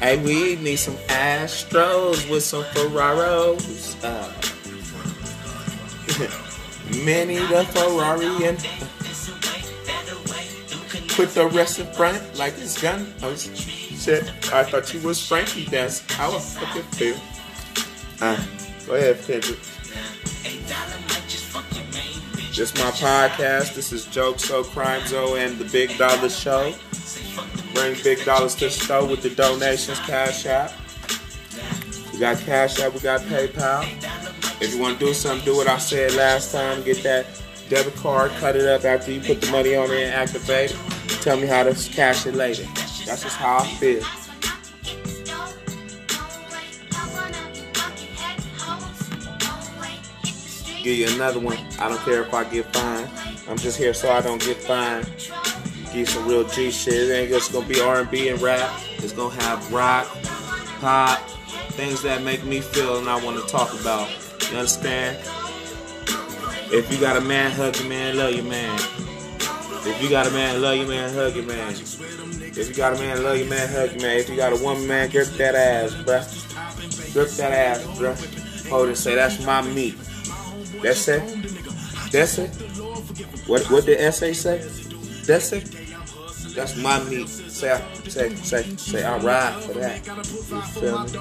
Hey, 0.00 0.16
we 0.16 0.56
need 0.56 0.76
some 0.76 0.96
Astros 1.08 2.28
with 2.30 2.42
some 2.42 2.64
Ferraros. 2.64 3.96
Uh, 4.02 4.32
Many 7.04 7.36
the 7.36 7.64
Ferrari 7.66 8.46
and 8.46 8.58
put 11.08 11.34
the 11.34 11.46
rest 11.46 11.78
in 11.78 11.86
front 11.92 12.20
like 12.36 12.54
it's 12.58 12.80
gun. 12.80 13.12
Oh 13.22 13.34
shit! 14.00 14.24
I 14.52 14.64
thought 14.64 14.92
you 14.94 15.00
was 15.00 15.24
Frankie. 15.24 15.66
That's 15.66 16.02
I 16.18 16.28
was 16.28 16.56
fucking 16.58 16.82
feel. 16.82 17.16
Uh, 18.20 18.42
go 18.86 18.94
ahead, 18.94 19.22
Kendrick. 19.22 19.58
This 22.56 22.74
my 22.74 22.90
podcast. 22.90 23.74
This 23.74 23.92
is 23.92 24.04
Joke 24.06 24.38
So 24.38 24.64
Crime 24.64 25.06
Zo 25.06 25.36
and 25.36 25.58
the 25.58 25.64
Big 25.66 25.96
Dollar 25.96 26.28
Show. 26.28 26.74
Bring 27.72 27.96
big 28.02 28.24
dollars 28.24 28.54
to 28.56 28.66
the 28.66 28.70
show 28.70 29.06
with 29.06 29.22
the 29.22 29.30
donations, 29.30 29.98
Cash 30.00 30.44
App. 30.46 30.72
We 32.12 32.18
got 32.18 32.38
Cash 32.38 32.80
App. 32.80 32.92
We 32.92 33.00
got 33.00 33.20
PayPal. 33.22 33.84
If 34.60 34.74
you 34.74 34.80
want 34.80 34.98
to 34.98 35.06
do 35.06 35.14
something, 35.14 35.44
do 35.44 35.56
what 35.56 35.68
I 35.68 35.78
said 35.78 36.14
last 36.14 36.52
time. 36.52 36.82
Get 36.82 37.02
that 37.02 37.26
debit 37.70 37.96
card, 37.96 38.30
cut 38.32 38.56
it 38.56 38.66
up 38.66 38.84
after 38.84 39.10
you 39.10 39.20
put 39.20 39.40
the 39.40 39.50
money 39.50 39.74
on 39.74 39.90
it 39.90 40.02
and 40.02 40.12
activate 40.12 40.72
it. 40.72 40.76
Tell 41.22 41.38
me 41.38 41.46
how 41.46 41.62
to 41.62 41.72
cash 41.92 42.26
it 42.26 42.34
later. 42.34 42.64
That's 43.10 43.24
just 43.24 43.38
how 43.38 43.58
I 43.58 43.66
feel. 43.66 44.04
Give 50.84 50.96
you 50.96 51.08
another 51.16 51.40
one. 51.40 51.58
I 51.80 51.88
don't 51.88 51.98
care 52.02 52.22
if 52.22 52.32
I 52.32 52.44
get 52.44 52.72
fined. 52.72 53.10
I'm 53.48 53.56
just 53.56 53.78
here 53.78 53.94
so 53.94 54.12
I 54.12 54.20
don't 54.20 54.40
get 54.40 54.58
fined. 54.58 55.10
Give 55.86 55.96
you 55.96 56.06
some 56.06 56.28
real 56.28 56.44
G 56.50 56.70
shit. 56.70 56.94
It 56.94 57.12
ain't 57.12 57.30
just 57.30 57.52
gonna 57.52 57.66
be 57.66 57.80
R&B 57.80 58.28
and 58.28 58.40
rap. 58.40 58.80
It's 58.98 59.12
gonna 59.12 59.34
have 59.42 59.72
rock, 59.72 60.06
pop, 60.78 61.18
things 61.72 62.02
that 62.04 62.22
make 62.22 62.44
me 62.44 62.60
feel 62.60 62.98
and 62.98 63.08
I 63.08 63.22
want 63.24 63.44
to 63.44 63.46
talk 63.48 63.72
about. 63.80 64.08
You 64.52 64.58
understand? 64.58 65.18
If 66.72 66.92
you 66.92 67.00
got 67.00 67.16
a 67.16 67.20
man, 67.20 67.50
hug 67.50 67.76
your 67.76 67.88
man, 67.88 68.16
love 68.16 68.34
your 68.34 68.44
man. 68.44 68.78
If 69.84 70.00
you 70.00 70.08
got 70.08 70.28
a 70.28 70.30
man, 70.30 70.62
love 70.62 70.76
your 70.76 70.86
man, 70.86 71.12
hug 71.12 71.34
your 71.34 71.44
man. 71.44 71.74
If 72.56 72.68
you 72.68 72.74
got 72.74 72.94
a 72.94 72.98
man, 72.98 73.22
love 73.22 73.38
your 73.38 73.48
man, 73.48 73.68
hug 73.68 73.92
your 73.92 74.02
man. 74.02 74.18
If 74.18 74.28
you 74.28 74.36
got 74.36 74.52
a 74.52 74.62
woman, 74.62 74.86
man, 74.86 75.10
grip 75.10 75.28
that 75.28 75.54
ass, 75.54 75.94
bruh. 75.94 77.12
Grip 77.12 77.28
that 77.30 77.52
ass, 77.52 77.84
bruh. 77.98 78.68
Hold 78.68 78.90
it, 78.90 78.96
say 78.96 79.14
that's 79.14 79.44
my 79.44 79.62
meat. 79.62 79.96
That's 80.82 81.08
it. 81.08 81.22
That's 82.10 82.38
it. 82.38 82.50
What 83.46 83.70
what 83.70 83.86
did 83.86 84.00
essay 84.00 84.32
say? 84.32 84.58
That's 85.26 85.52
it. 85.52 85.70
That's 86.54 86.76
my 86.76 87.02
meat. 87.04 87.28
Say, 87.28 87.80
say, 88.08 88.34
say, 88.34 88.62
say, 88.76 89.04
I 89.04 89.18
ride 89.18 89.62
for 89.62 89.74
that. 89.74 90.04
You 90.06 90.62
feel 90.62 91.04
me? 91.04 91.12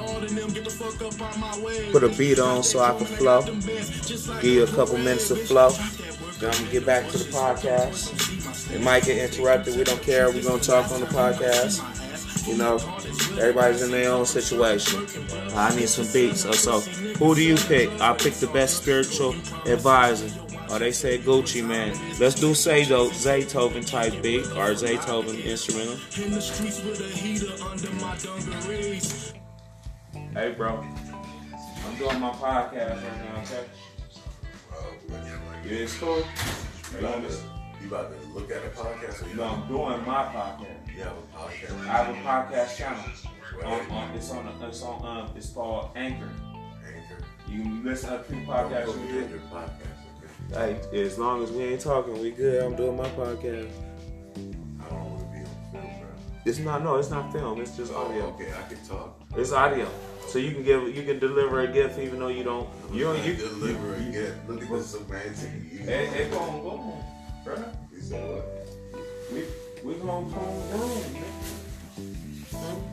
Put 1.92 2.04
a 2.04 2.10
beat 2.10 2.40
on 2.40 2.64
so 2.64 2.80
I 2.80 2.98
can 2.98 3.06
flow. 3.06 3.42
Give 4.42 4.44
you 4.44 4.64
a 4.64 4.68
couple 4.68 4.98
minutes 4.98 5.30
of 5.32 5.42
flow. 5.42 5.70
Then 6.40 6.52
I'm 6.52 6.58
gonna 6.60 6.72
get 6.72 6.86
back 6.86 7.10
to 7.10 7.18
the 7.18 7.26
podcast. 7.26 8.39
It 8.72 8.82
might 8.82 9.06
get 9.06 9.18
interrupted. 9.18 9.76
We 9.76 9.84
don't 9.84 10.02
care. 10.02 10.30
We're 10.30 10.44
gonna 10.44 10.62
talk 10.62 10.91
on 10.91 11.02
the 11.02 11.08
podcast. 11.08 11.84
You 12.48 12.58
know, 12.58 12.78
everybody's 13.40 13.82
in 13.82 13.91
their 13.91 14.12
own 14.12 14.26
situation. 14.26 15.06
I 15.54 15.76
need 15.76 15.90
some 15.90 16.12
beats. 16.12 16.41
So, 16.41 16.52
so 16.52 16.80
who 16.80 17.36
do 17.36 17.44
you 17.44 17.56
pick? 17.56 17.90
I 18.02 18.14
pick 18.14 18.34
the 18.36 18.48
best 18.48 18.78
spiritual 18.78 19.36
advisor. 19.66 20.30
Or 20.72 20.78
they 20.78 20.91
say 20.91 21.18
Gucci 21.18 21.66
Mane. 21.66 21.98
Let's 22.20 22.36
do 22.40 22.54
say 22.54 22.86
though 22.86 23.10
Zaytoven 23.10 23.86
type 23.86 24.22
beat 24.22 24.46
or 24.52 24.74
Zaytoven 24.76 25.44
instrumental. 25.44 25.98
Hey 30.34 30.52
bro, 30.52 30.86
I'm 31.86 31.98
doing 31.98 32.20
my 32.20 32.30
podcast 32.30 33.04
right 33.04 33.18
now, 33.26 33.41
okay? 33.41 33.66
Oh, 34.72 34.94
it's 35.66 35.98
cool. 35.98 36.18
You 36.18 37.00
about 37.00 37.28
to, 37.28 37.36
you 37.82 37.88
about 37.88 38.12
to 38.12 38.29
look 38.34 38.52
at 38.52 38.58
a 38.66 38.70
podcast 38.70 39.26
or 39.26 39.30
you 39.30 39.36
No, 39.36 39.44
I'm 39.46 39.68
doing 39.68 40.06
my 40.06 40.24
podcast. 40.26 40.96
You 40.96 41.04
have 41.04 41.14
a 41.18 41.38
podcast. 41.38 41.88
I 41.88 41.92
have 41.92 42.10
a 42.10 42.20
podcast 42.20 42.78
channel. 42.78 43.04
On, 43.66 43.92
on, 43.92 44.16
it's 44.16 44.32
on. 44.32 44.48
It's 44.64 44.84
on. 44.84 45.06
Um, 45.06 45.32
it's 45.36 45.50
called 45.50 45.90
Anchor. 45.96 46.30
Anchor. 46.86 47.24
You 47.48 47.62
can 47.64 47.84
listen 47.84 48.10
to 48.12 48.24
two 48.28 48.36
podcasts. 48.46 48.86
Go 48.86 48.92
we 48.94 49.08
get 49.08 49.14
did. 49.14 49.30
your 49.32 49.40
podcast. 49.52 50.54
Hey, 50.92 51.02
as 51.02 51.18
long 51.20 51.44
as 51.44 51.52
we 51.52 51.64
ain't 51.64 51.82
talking, 51.82 52.20
we 52.22 52.32
good. 52.32 52.64
I'm 52.64 52.76
doing 52.76 52.96
my 52.96 53.10
podcast. 53.10 53.70
I 54.82 54.90
don't 54.90 55.10
want 55.12 55.20
to 55.20 55.26
be 55.28 55.40
on 55.40 55.72
film, 55.72 56.00
bro. 56.00 56.10
It's 56.46 56.60
not. 56.60 56.84
No, 56.84 56.96
it's 56.98 57.10
not 57.10 57.32
film. 57.34 57.60
It's 57.62 57.76
just 57.76 57.92
Oh, 57.94 58.06
audio. 58.08 58.26
okay, 58.28 58.52
I 58.54 58.68
can 58.74 58.84
talk. 58.88 59.20
It's 59.36 59.52
audio. 59.52 59.88
So 60.28 60.40
you 60.40 60.52
can 60.52 60.64
give. 60.64 60.96
You 60.96 61.04
can 61.04 61.20
deliver 61.20 61.62
a 61.62 61.68
gift 61.68 62.00
even 62.00 62.20
though 62.20 62.28
you 62.30 62.44
don't. 62.44 62.70
You 62.94 63.06
don't. 63.06 63.24
You 63.26 63.34
deliver 63.36 63.96
a 63.96 64.00
gift. 64.12 64.48
Look 64.48 64.62
at 64.62 64.70
the 64.70 64.82
semantic. 64.84 65.50
You 65.72 65.80
It, 65.82 66.14
it 66.16 66.32
gon' 66.32 66.62
go 66.62 66.70
on, 66.72 67.04
bro. 67.44 67.56
Said 68.10 68.27
what? 68.27 68.65
Uh, 68.91 69.03
we 69.31 69.44
we 69.84 69.94
gon' 69.99 70.31
prove 70.31 70.72
groove. 70.72 71.14
man. 72.53 72.84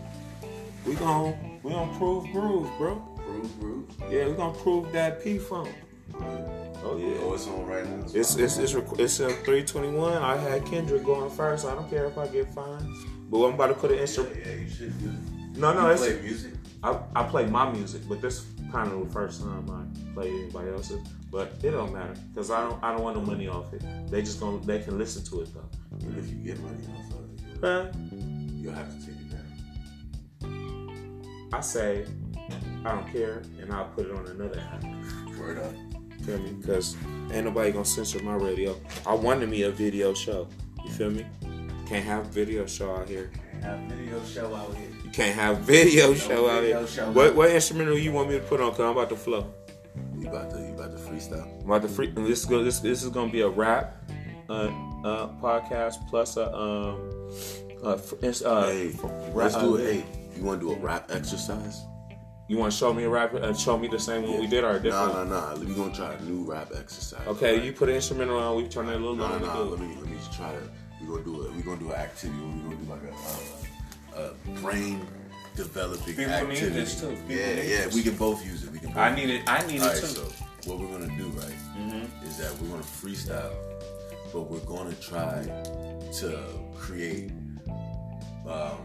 We 0.85 0.95
gon' 0.95 1.61
we 1.63 1.73
gon' 1.73 1.97
prove 1.97 2.31
groove, 2.33 2.69
bro. 2.77 2.97
Prove, 3.25 3.61
prove. 3.61 4.13
Yeah, 4.13 4.29
we 4.29 4.35
gonna 4.35 4.53
prove 4.59 4.93
that 4.93 5.25
P 5.25 5.39
funk. 5.39 5.75
Oh 6.21 6.99
yeah. 6.99 7.17
Oh, 7.23 7.33
it's 7.33 7.47
on 7.47 7.65
right 7.65 7.89
now. 7.89 8.05
It's 8.13 8.37
it's 8.37 8.59
it's 8.59 8.75
rec- 8.75 8.99
it's 8.99 9.19
in 9.21 9.31
321. 9.31 10.13
I 10.23 10.37
had 10.37 10.67
Kendrick 10.67 11.03
going 11.03 11.31
first. 11.31 11.65
I 11.65 11.75
don't 11.75 11.89
care 11.89 12.05
if 12.05 12.19
I 12.19 12.27
get 12.27 12.53
fined, 12.53 12.87
but 13.31 13.43
I'm 13.43 13.55
about 13.55 13.69
to 13.69 13.75
put 13.75 13.93
an 13.93 14.01
instrument. 14.01 14.37
Yeah, 14.45 14.53
you 14.53 14.69
should 14.69 14.99
do. 15.01 15.15
No, 15.59 15.73
no, 15.73 15.87
you 15.87 15.93
it's 15.93 16.03
play 16.03 16.21
music. 16.21 16.53
I, 16.83 16.99
I 17.15 17.23
play 17.23 17.47
my 17.47 17.73
music, 17.73 18.03
but 18.07 18.21
this 18.21 18.45
kind 18.73 18.91
of 18.93 19.07
the 19.07 19.13
first 19.13 19.41
time 19.43 19.69
I 19.71 19.85
played 20.15 20.33
anybody 20.35 20.71
else's. 20.71 21.01
But 21.31 21.53
it 21.63 21.71
don't 21.73 21.93
matter 21.93 22.15
because 22.33 22.51
I 22.51 22.61
don't 22.63 22.83
I 22.83 22.93
don't 22.93 23.03
want 23.03 23.17
no 23.17 23.23
money 23.23 23.47
off 23.49 23.73
it. 23.75 23.83
They 24.11 24.23
just 24.23 24.41
gonna 24.41 24.59
they 24.65 24.79
can 24.81 24.97
listen 24.99 25.23
to 25.25 25.43
it 25.43 25.53
though. 25.55 25.69
But 25.91 26.17
if 26.19 26.29
you 26.31 26.37
get 26.37 26.59
money 26.61 26.85
off 26.97 27.11
of 27.13 27.25
it, 27.33 27.41
you'll, 27.47 27.61
Huh? 27.61 27.87
you'll 28.63 28.75
have 28.75 28.89
to 28.89 28.99
take 29.07 29.17
it 29.17 29.31
down. 29.31 29.43
I 31.53 31.61
say 31.61 32.07
I 32.85 32.93
don't 32.93 33.11
care, 33.13 33.43
and 33.61 33.73
I'll 33.73 33.87
put 33.87 34.07
it 34.07 34.13
on 34.13 34.27
another 34.29 34.61
app. 34.73 34.85
Word 35.39 35.59
up. 35.59 35.73
Feel 36.25 36.39
me? 36.39 36.53
Because 36.53 36.97
ain't 37.33 37.45
nobody 37.45 37.73
gonna 37.73 37.85
censor 37.85 38.23
my 38.23 38.35
radio. 38.35 38.77
I 39.05 39.15
wanted 39.15 39.49
me 39.49 39.63
a 39.63 39.71
video 39.71 40.15
show. 40.15 40.49
You 40.85 40.91
feel 40.91 41.11
me? 41.11 41.27
Can't 41.87 42.05
have 42.05 42.27
video 42.27 42.67
show 42.67 42.95
out 42.95 43.09
here. 43.09 43.31
Can't 43.53 43.65
have 43.65 43.81
video 43.91 44.23
show 44.25 44.55
out 44.55 44.75
here. 44.77 44.96
Can't 45.17 45.35
have 45.35 45.61
video 45.61 46.13
show 46.13 46.47
out 46.51 46.61
video 46.61 46.81
here. 46.81 46.87
show. 46.89 47.11
What 47.11 47.35
what 47.35 47.51
instrumental 47.51 47.97
you 47.99 48.13
want 48.13 48.29
me 48.29 48.35
to 48.37 48.45
put 48.45 48.61
on? 48.61 48.71
Cause 48.73 48.81
I'm 48.81 48.89
about 48.91 49.09
to 49.09 49.17
flow. 49.17 49.47
You 50.19 50.29
about 50.29 50.51
to 50.51 50.59
you 50.59 50.75
about 50.75 50.93
to 50.93 50.99
freestyle. 50.99 51.49
I'm 51.63 51.71
about 51.71 51.81
to 51.83 51.89
free. 51.89 52.09
This 52.11 52.41
is 52.41 52.45
go. 52.45 52.63
This 52.63 52.81
this 52.81 53.03
is 53.03 53.09
gonna 53.09 53.33
be 53.33 53.41
a 53.41 53.49
rap, 53.49 53.97
uh, 54.51 54.69
uh, 55.05 55.29
podcast 55.41 56.07
plus 56.11 56.37
a 56.37 56.55
um, 56.55 57.31
uh, 57.83 57.93
uh, 57.93 57.97
hey, 58.67 58.93
let's 59.33 59.55
uh, 59.55 59.61
do 59.63 59.77
it. 59.77 59.95
Hey, 59.95 60.05
you 60.37 60.45
want 60.45 60.61
to 60.61 60.67
do 60.67 60.73
a 60.75 60.79
rap 60.81 61.11
exercise? 61.11 61.81
You 62.49 62.59
want 62.59 62.73
to 62.73 62.79
show 62.79 62.93
me 62.93 63.05
a 63.05 63.09
rap 63.09 63.33
and 63.33 63.59
show 63.59 63.79
me 63.79 63.89
the 63.89 63.99
same 63.99 64.23
one 64.23 64.39
we 64.39 64.47
did 64.47 64.65
or 64.65 64.73
a 64.73 64.73
Nah, 64.75 64.81
different? 64.81 65.31
nah, 65.31 65.55
nah. 65.55 65.59
We 65.59 65.75
gonna 65.75 65.95
try 65.95 66.13
a 66.13 66.21
new 66.25 66.45
rap 66.45 66.73
exercise. 66.79 67.27
Okay, 67.27 67.65
you 67.65 67.73
put 67.73 67.89
an 67.89 67.95
instrumental 67.95 68.37
on. 68.37 68.55
We 68.57 68.69
turn 68.69 68.87
it 68.91 68.97
a 68.97 68.99
little 68.99 69.17
Nah, 69.17 69.39
nah. 69.39 69.61
Let 69.61 69.81
me 69.81 69.97
let 69.97 70.11
me 70.11 70.19
try 70.37 70.53
to. 70.53 70.61
We 71.01 71.07
gonna 71.07 71.25
do 71.25 71.47
it. 71.47 71.55
We 71.55 71.63
gonna 71.63 71.79
do 71.81 71.89
an 71.93 71.97
activity. 71.97 72.39
We 72.39 72.61
gonna 72.65 72.77
do 72.77 72.91
like 72.91 73.03
a, 73.03 73.15
a, 73.15 73.66
a 74.17 74.31
brain 74.61 75.07
developing 75.55 76.15
People 76.17 76.47
need 76.49 76.57
this 76.73 77.01
too. 77.01 77.09
People 77.11 77.31
Yeah, 77.37 77.47
yeah. 77.47 77.63
this. 77.85 77.95
We 77.95 78.03
can 78.03 78.17
both 78.17 78.45
use 78.45 78.65
it. 78.65 78.71
We 78.71 78.79
can. 78.79 78.89
Both 78.89 78.97
I 78.99 79.15
need 79.15 79.31
it. 79.31 79.43
I 79.47 79.67
need 79.67 79.81
All 79.81 79.89
it 79.89 79.93
right, 79.93 80.01
too. 80.01 80.07
so 80.07 80.23
what 80.67 80.79
we're 80.79 80.89
gonna 80.99 81.17
do, 81.17 81.29
right, 81.29 81.55
Mm-hmm. 81.79 82.27
is 82.27 82.37
that 82.39 82.53
we're 82.61 82.69
gonna 82.69 82.83
freestyle, 82.83 83.53
but 84.33 84.43
we're 84.51 84.59
gonna 84.61 84.95
try 84.95 85.43
to 86.21 86.39
create 86.77 87.31
um, 88.49 88.79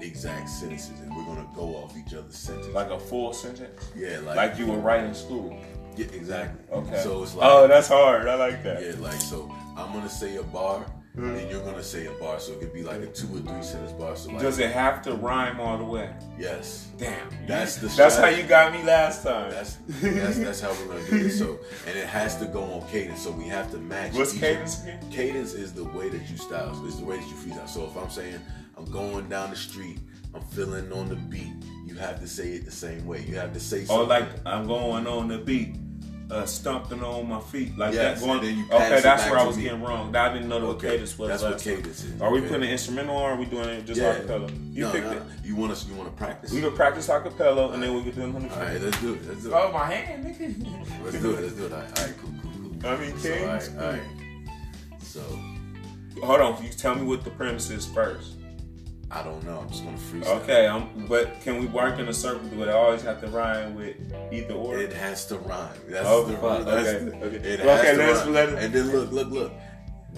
exact 0.00 0.48
sentences, 0.48 1.00
and 1.00 1.14
we're 1.16 1.24
gonna 1.24 1.46
go 1.54 1.76
off 1.76 1.94
each 1.96 2.14
other's 2.14 2.36
sentences. 2.36 2.74
Like 2.74 2.90
a 2.90 2.98
full 2.98 3.32
sentence. 3.32 3.90
yeah, 3.96 4.18
like, 4.20 4.36
Like 4.36 4.58
you 4.58 4.66
would 4.66 4.82
write 4.84 5.04
in 5.04 5.14
school. 5.14 5.58
yeah, 5.96 6.06
exactly. 6.06 6.60
Okay. 6.72 7.00
So 7.02 7.22
it's 7.22 7.34
like 7.34 7.48
oh, 7.50 7.66
that's 7.68 7.88
hard. 7.88 8.28
I 8.28 8.34
like 8.34 8.62
that. 8.64 8.82
yeah, 8.82 8.92
like 8.98 9.20
so. 9.20 9.54
I'm 9.76 9.92
gonna 9.92 10.08
say 10.08 10.36
a 10.36 10.42
bar, 10.42 10.84
and 11.16 11.50
you're 11.50 11.62
gonna 11.62 11.82
say 11.82 12.06
a 12.06 12.10
bar, 12.12 12.40
so 12.40 12.52
it 12.52 12.60
could 12.60 12.72
be 12.72 12.82
like 12.82 13.00
a 13.00 13.06
two 13.06 13.26
or 13.28 13.38
three 13.40 13.62
sentence 13.62 13.92
bar. 13.92 14.16
So 14.16 14.30
like, 14.30 14.40
Does 14.40 14.58
it 14.58 14.70
have 14.72 15.00
to 15.02 15.14
rhyme 15.14 15.60
all 15.60 15.78
the 15.78 15.84
way? 15.84 16.10
Yes. 16.38 16.88
Damn. 16.98 17.28
That's 17.46 17.76
the. 17.76 17.86
That's 17.88 18.16
how 18.16 18.26
you 18.28 18.42
got 18.42 18.72
me 18.72 18.82
last 18.82 19.22
time. 19.22 19.50
That's 19.50 19.76
that's 20.00 20.38
that's 20.38 20.60
how 20.60 20.72
we're 20.72 20.88
gonna 20.94 21.10
do 21.10 21.16
it. 21.26 21.30
So 21.30 21.58
and 21.86 21.96
it 21.96 22.06
has 22.06 22.36
to 22.38 22.46
go 22.46 22.62
on 22.64 22.88
cadence. 22.88 23.22
So 23.22 23.30
we 23.30 23.44
have 23.44 23.70
to 23.70 23.78
match. 23.78 24.12
What's 24.14 24.34
each- 24.34 24.40
cadence 24.40 24.82
again? 24.82 25.10
Cadence 25.10 25.54
is 25.54 25.72
the 25.72 25.84
way 25.84 26.08
that 26.08 26.28
you 26.28 26.36
style. 26.36 26.74
So 26.74 26.86
it's 26.86 26.96
the 26.96 27.04
way 27.04 27.16
that 27.18 27.26
you 27.28 27.34
freestyle. 27.34 27.68
So 27.68 27.84
if 27.84 27.96
I'm 27.96 28.10
saying 28.10 28.40
I'm 28.76 28.86
going 28.86 29.28
down 29.28 29.50
the 29.50 29.56
street, 29.56 29.98
I'm 30.34 30.42
feeling 30.42 30.92
on 30.92 31.08
the 31.08 31.16
beat. 31.16 31.52
You 31.86 31.94
have 31.96 32.18
to 32.20 32.26
say 32.26 32.52
it 32.54 32.64
the 32.64 32.72
same 32.72 33.06
way. 33.06 33.22
You 33.22 33.36
have 33.36 33.52
to 33.52 33.60
say 33.60 33.86
Or 33.88 34.02
like 34.04 34.26
I'm 34.44 34.66
going 34.66 35.06
on 35.06 35.28
the 35.28 35.38
beat, 35.38 35.76
uh, 36.30 36.46
stumping 36.46 37.02
on 37.02 37.28
my 37.28 37.40
feet 37.40 37.76
like 37.76 37.92
Yes, 37.94 38.20
that. 38.20 38.26
Going, 38.26 38.38
and 38.40 38.48
then 38.48 38.58
you 38.58 38.64
pass 38.66 38.80
okay, 38.80 38.98
it 38.98 39.02
that's 39.02 39.22
back 39.22 39.30
where 39.30 39.40
I 39.40 39.44
was 39.46 39.56
me. 39.56 39.64
getting 39.64 39.82
wrong. 39.82 40.14
I 40.16 40.32
didn't 40.32 40.48
know 40.48 40.58
what 40.66 40.76
Okay, 40.76 40.90
cadence 40.92 41.18
was. 41.18 41.28
that's 41.28 41.42
what 41.42 41.58
cadence 41.60 42.04
is, 42.04 42.20
Are 42.20 42.30
we 42.30 42.38
okay. 42.38 42.48
putting 42.48 42.64
an 42.64 42.70
instrumental 42.70 43.16
on? 43.16 43.22
Or 43.22 43.30
are 43.32 43.36
we 43.36 43.44
doing 43.46 43.68
it 43.68 43.84
just 43.86 44.00
yeah. 44.00 44.14
acapella? 44.14 44.74
You 44.74 44.82
no, 44.84 44.92
picked 44.92 45.04
no, 45.06 45.12
it. 45.12 45.22
You 45.44 45.56
want 45.56 45.72
us? 45.72 45.86
You 45.86 45.94
want 45.94 46.10
to 46.10 46.16
practice? 46.16 46.52
We 46.52 46.60
could 46.60 46.74
practice 46.74 47.08
acapella 47.08 47.74
and 47.74 47.82
then 47.82 47.94
we 47.94 48.02
could 48.02 48.14
do 48.14 48.22
it 48.22 48.34
on 48.34 48.42
the 48.48 48.54
All 48.54 48.60
right, 48.60 48.80
let's 48.80 49.00
do 49.00 49.14
it. 49.14 49.28
Let's 49.28 49.42
do 49.42 49.50
it. 49.50 49.54
Oh 49.54 49.72
my 49.72 49.84
hand, 49.86 50.24
nigga. 50.24 51.04
Let's 51.04 51.20
do 51.20 51.30
it. 51.32 51.42
Let's 51.42 51.54
do 51.54 51.66
it. 51.66 51.72
All 51.72 51.78
right, 51.78 51.98
all 52.00 52.06
right 52.06 52.14
cool, 52.20 52.30
cool, 52.42 52.70
cool. 52.80 52.90
I 52.90 52.96
mean, 52.96 53.18
So, 53.18 53.30
all 53.32 53.36
Kings. 53.38 53.68
right, 53.70 53.84
all 53.84 53.92
right. 53.92 54.02
So 55.00 55.20
Hold 56.22 56.40
on, 56.40 56.62
you 56.64 56.70
tell 56.70 56.94
me 56.94 57.02
what 57.02 57.24
the 57.24 57.30
premise 57.30 57.70
is 57.70 57.84
first. 57.86 58.36
I 59.10 59.22
don't 59.22 59.44
know. 59.44 59.60
I'm 59.60 59.68
just 59.68 59.84
gonna 59.84 59.96
freeze. 59.96 60.26
Okay, 60.26 60.66
um, 60.66 61.06
but 61.08 61.40
can 61.42 61.58
we 61.60 61.66
work 61.66 61.98
in 61.98 62.08
a 62.08 62.12
circle? 62.12 62.48
Do 62.48 62.62
it 62.62 62.68
always 62.68 63.02
have 63.02 63.20
to 63.20 63.28
rhyme 63.28 63.74
with 63.76 63.96
either 64.32 64.54
or? 64.54 64.78
It 64.78 64.92
has 64.92 65.26
to 65.26 65.38
rhyme. 65.38 65.68
That's 65.88 66.06
Oh, 66.08 66.24
the 66.24 66.36
fuck. 66.38 66.64
that's 66.64 66.88
Okay, 66.88 67.04
the- 67.04 67.16
okay. 67.26 67.36
It 67.36 67.60
Well, 67.64 67.76
has 67.76 67.86
okay, 67.86 67.96
to 67.96 68.06
let's 68.06 68.20
rhyme. 68.24 68.32
let 68.34 68.48
it- 68.50 68.58
And 68.58 68.72
then 68.74 68.90
look, 68.92 69.12
look, 69.12 69.30
look. 69.30 69.52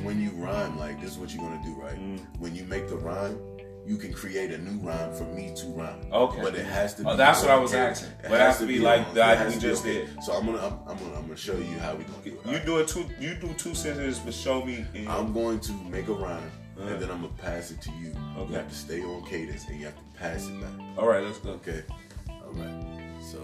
When 0.02 0.20
you 0.20 0.30
rhyme, 0.30 0.78
like 0.78 1.00
this 1.00 1.12
is 1.12 1.18
what 1.18 1.32
you're 1.32 1.42
gonna 1.42 1.62
do, 1.64 1.74
right? 1.80 1.96
Mm. 1.98 2.20
When 2.38 2.54
you 2.54 2.64
make 2.64 2.88
the 2.88 2.96
rhyme, 2.96 3.38
you 3.86 3.96
can 3.96 4.12
create 4.12 4.50
a 4.52 4.58
new 4.58 4.78
rhyme 4.86 5.12
for 5.14 5.24
me 5.24 5.52
to 5.56 5.66
rhyme. 5.68 6.00
Okay. 6.12 6.42
But 6.42 6.54
it 6.54 6.66
has 6.66 6.94
to. 6.94 7.02
Oh, 7.06 7.10
be 7.12 7.16
that's 7.16 7.40
what 7.42 7.50
I 7.50 7.56
was 7.58 7.72
asking. 7.72 8.08
It 8.10 8.16
But 8.24 8.32
it 8.32 8.40
has 8.40 8.58
to 8.58 8.66
be 8.66 8.78
like 8.78 9.14
that 9.14 9.48
we 9.48 9.56
just 9.58 9.84
did. 9.84 10.08
So 10.22 10.32
I'm 10.32 10.44
gonna, 10.46 10.58
I'm, 10.58 10.72
I'm 10.88 10.96
gonna, 10.98 11.16
I'm 11.16 11.22
gonna 11.22 11.36
show 11.36 11.56
you 11.56 11.78
how 11.78 11.94
we 11.94 12.04
gonna 12.04 12.18
do 12.24 12.38
it. 12.44 12.50
You 12.50 12.58
do 12.64 12.78
it 12.78 12.88
two. 12.88 13.06
You 13.20 13.34
do 13.34 13.52
two 13.54 13.74
sentences, 13.74 14.18
but 14.18 14.34
show 14.34 14.64
me. 14.64 14.84
In, 14.94 15.08
I'm 15.08 15.32
going 15.32 15.60
to 15.60 15.72
make 15.90 16.08
a 16.08 16.12
rhyme, 16.12 16.50
Uh-huh. 16.78 16.89
and 16.89 17.03
then 17.03 17.11
I'm 17.11 17.23
gonna 17.23 17.32
pass 17.35 17.70
it 17.70 17.81
to 17.82 17.90
you. 17.93 18.12
Okay. 18.36 18.51
You 18.51 18.57
have 18.57 18.69
to 18.69 18.74
stay 18.74 19.03
on 19.03 19.24
cadence, 19.24 19.66
and 19.69 19.78
you 19.78 19.86
have 19.86 19.97
to 19.97 20.19
pass 20.19 20.47
it 20.47 20.61
back. 20.61 20.70
all 20.98 21.09
right, 21.09 21.23
let's 21.23 21.39
go. 21.39 21.51
Okay. 21.53 21.82
All 22.28 22.53
right. 22.53 23.23
So, 23.23 23.40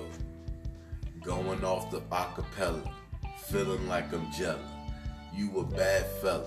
going 1.23 1.65
off 1.65 1.91
the 1.91 2.01
acapella, 2.03 2.89
feeling 3.39 3.89
like 3.89 4.13
I'm 4.13 4.31
jelly. 4.33 4.61
You 5.35 5.59
a 5.61 5.65
bad 5.65 6.07
fella. 6.21 6.47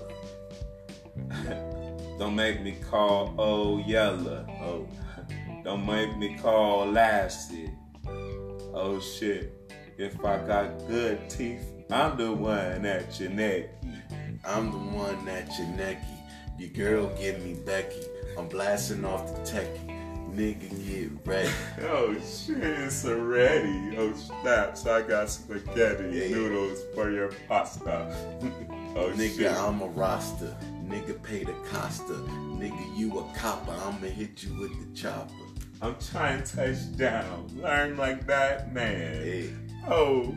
Don't 2.19 2.35
make 2.35 2.61
me 2.61 2.77
call 2.89 3.33
oh 3.37 3.79
yella. 3.79 4.47
Oh, 4.65 4.87
don't 5.63 5.85
make 5.85 6.17
me 6.17 6.37
call 6.37 6.85
lasted. 6.85 7.71
Oh 8.73 8.99
shit. 8.99 9.51
If 9.97 10.23
I 10.23 10.37
got 10.45 10.87
good 10.87 11.29
teeth, 11.29 11.65
I'm 11.89 12.17
the 12.17 12.31
one 12.31 12.85
at 12.85 13.19
your 13.19 13.29
neck. 13.29 13.69
I'm 14.45 14.71
the 14.71 14.77
one 14.77 15.27
at 15.27 15.47
your 15.57 15.67
necky. 15.67 16.14
Your 16.57 16.69
girl 16.69 17.15
give 17.19 17.43
me 17.43 17.53
Becky. 17.65 18.01
I'm 18.37 18.47
blasting 18.47 19.05
off 19.05 19.33
the 19.35 19.41
techie. 19.41 19.91
Nigga 20.33 20.69
get 20.85 21.11
ready. 21.25 21.49
Oh 21.83 22.13
shit, 22.15 22.57
it's 22.57 23.05
already. 23.05 23.95
Oh 23.97 24.13
snaps, 24.13 24.85
I 24.85 25.01
got 25.01 25.29
spaghetti 25.29 26.03
Yeah, 26.11 26.23
yeah. 26.25 26.35
noodles 26.35 26.79
for 26.93 27.09
your 27.09 27.29
pasta. 27.47 28.13
oh 28.95 29.11
Nigga, 29.15 29.37
shit. 29.37 29.51
I'm 29.51 29.81
a 29.81 29.87
roster. 29.87 30.55
Nigga 30.85 31.21
pay 31.23 31.43
the 31.43 31.53
Costa. 31.71 32.13
Nigga, 32.13 32.97
you 32.97 33.17
a 33.19 33.23
copper. 33.37 33.71
I'ma 33.71 34.07
hit 34.07 34.43
you 34.43 34.53
with 34.59 34.71
the 34.93 34.99
chopper. 35.01 35.33
I'm 35.81 35.95
trying 36.11 36.43
to 36.43 36.55
touch 36.55 36.95
down. 36.97 37.49
Learn 37.55 37.97
like 37.97 38.27
that 38.27 38.73
man. 38.73 39.13
Hey. 39.23 39.53
Oh, 39.89 40.35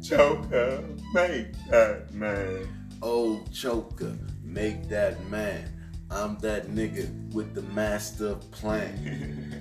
Joker, 0.00 0.82
make 1.14 1.46
that 1.70 2.12
man. 2.14 2.66
Oh, 3.02 3.42
choker, 3.52 4.16
make 4.54 4.88
that 4.88 5.22
man. 5.28 5.68
I'm 6.10 6.38
that 6.38 6.68
nigga 6.68 7.32
with 7.34 7.54
the 7.54 7.62
master 7.62 8.36
plan. 8.52 9.52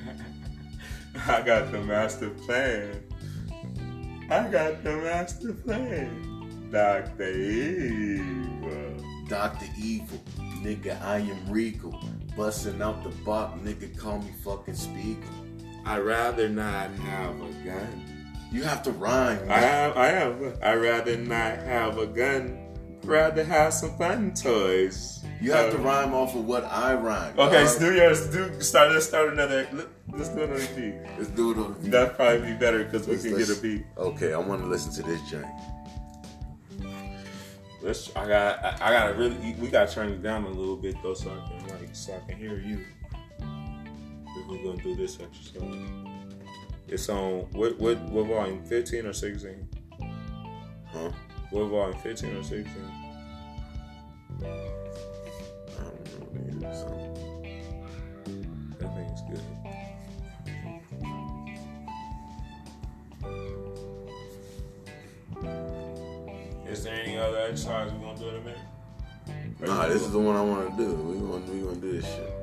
I 1.27 1.41
got 1.41 1.71
the 1.71 1.79
master 1.79 2.29
plan. 2.29 3.03
I 4.29 4.47
got 4.49 4.83
the 4.83 4.97
master 4.97 5.53
plan. 5.53 6.69
Dr. 6.71 7.31
Evil. 7.31 9.03
Dr. 9.27 9.65
Evil, 9.77 10.21
nigga, 10.61 11.01
I 11.01 11.19
am 11.19 11.49
regal. 11.49 11.99
Busting 12.37 12.81
out 12.81 13.03
the 13.03 13.09
box, 13.23 13.59
nigga, 13.61 13.97
call 13.97 14.19
me 14.19 14.31
fucking 14.43 14.75
Spiegel. 14.75 15.29
I'd 15.85 15.99
rather 15.99 16.49
not 16.49 16.91
have 16.91 17.35
a 17.41 17.51
gun. 17.65 18.39
You 18.51 18.63
have 18.63 18.83
to 18.83 18.91
rhyme. 18.91 19.49
I 19.49 19.59
have, 19.59 19.97
I 19.97 20.07
have. 20.07 20.59
I'd 20.61 20.75
rather 20.75 21.17
not 21.17 21.57
have 21.59 21.97
a 21.97 22.05
gun. 22.05 22.62
Rather 23.03 23.43
have 23.43 23.73
some 23.73 23.97
fun 23.97 24.33
toys. 24.33 25.23
You 25.41 25.51
have 25.51 25.71
to 25.71 25.77
Uh, 25.77 25.81
rhyme 25.83 26.13
off 26.13 26.35
of 26.35 26.45
what 26.45 26.63
I 26.63 26.93
rhyme. 26.93 27.37
Okay, 27.37 27.63
dog. 27.63 27.67
so 27.67 27.79
do 27.79 27.93
yours. 27.93 28.27
Do 28.27 28.61
start. 28.61 28.91
Let's 28.91 29.07
start 29.07 29.33
another. 29.33 29.67
let- 29.73 29.87
Let's 30.15 30.29
do 30.29 30.43
another 30.43 30.67
beat. 30.75 30.95
Let's 31.17 31.29
do 31.31 31.51
it 31.51 31.57
on 31.57 31.75
the 31.81 31.89
That'd 31.89 32.15
probably 32.15 32.51
be 32.51 32.57
better 32.57 32.83
because 32.83 33.07
we 33.07 33.17
can 33.17 33.37
get 33.37 33.49
a 33.49 33.59
beat. 33.61 33.83
Okay, 33.97 34.31
I 34.33 34.37
want 34.37 34.61
to 34.61 34.67
listen 34.67 34.91
to 34.93 35.03
this 35.03 35.19
joint. 35.29 35.45
Let's. 37.81 38.15
I 38.15 38.27
got. 38.27 38.63
I, 38.63 38.69
I 38.81 38.91
gotta 38.91 39.13
really. 39.15 39.55
We 39.59 39.67
gotta 39.67 39.91
turn 39.91 40.09
it 40.09 40.21
down 40.23 40.45
a 40.45 40.49
little 40.49 40.77
bit 40.77 40.95
though, 41.03 41.13
so 41.13 41.29
I 41.31 41.49
can 41.49 41.67
like, 41.67 41.89
so 41.95 42.13
I 42.15 42.29
can 42.31 42.39
hear 42.39 42.57
you. 42.57 42.79
If 43.39 44.47
we're 44.47 44.63
gonna 44.63 44.81
do 44.81 44.95
this 44.95 45.19
exercise, 45.19 45.75
it's 46.87 47.09
on 47.09 47.41
what 47.51 47.77
what 47.79 47.99
what 48.03 48.27
volume? 48.27 48.63
Fifteen 48.63 49.05
or 49.05 49.13
sixteen? 49.13 49.67
Huh? 50.93 51.11
What 51.53 51.65
volume? 51.69 51.99
Fifteen 51.99 52.35
or 52.35 52.41
sixteen? 52.43 52.89
I 54.41 54.45
don't 55.77 56.03
know, 56.19 56.27
man. 56.33 56.73
Something. 56.73 57.13
That 58.79 58.89
thing's 58.95 59.21
good. 59.29 59.41
Is 66.67 66.83
there 66.83 66.95
any 66.95 67.17
other 67.17 67.37
exercise 67.37 67.91
we're 67.93 67.99
gonna 67.99 68.17
do 68.17 68.29
in 68.29 68.35
a 68.35 68.39
minute? 68.39 68.57
Or 69.61 69.67
Nah, 69.67 69.87
this 69.89 70.01
is 70.01 70.11
the 70.11 70.17
one 70.19 70.35
I 70.35 70.41
want 70.41 70.71
to 70.71 70.83
do. 70.83 70.91
We 70.95 71.17
want 71.17 71.47
we 71.49 71.59
gonna 71.61 71.75
do 71.75 71.91
this 72.01 72.05
shit. 72.05 72.33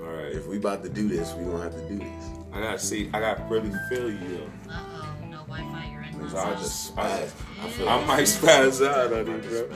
All 0.00 0.06
right. 0.10 0.32
If 0.32 0.46
we 0.46 0.56
about 0.56 0.82
to 0.84 0.88
do 0.88 1.06
this, 1.06 1.34
we 1.34 1.44
gonna 1.44 1.64
have 1.64 1.74
to 1.74 1.86
do 1.86 1.98
this. 1.98 2.24
I 2.54 2.62
gotta 2.62 2.78
see. 2.78 3.10
I 3.12 3.20
gotta 3.20 3.44
really 3.44 3.70
feel 3.90 4.10
you 4.10 4.18
though. 4.18 4.72
Uh 4.72 4.80
oh, 4.80 5.16
no 5.26 5.36
Wi-Fi. 5.48 5.90
You're 5.92 6.02
in 6.20 6.28
'Cause 6.30 6.34
I 6.34 6.44
zone. 6.50 6.58
just, 6.58 6.98
I, 6.98 7.22
I 7.62 7.68
feel 7.68 7.88
I 7.88 8.04
might 8.04 8.22
spaz 8.26 8.86
out 8.86 9.12
on 9.12 9.26
you, 9.26 9.38
bro. 9.48 9.68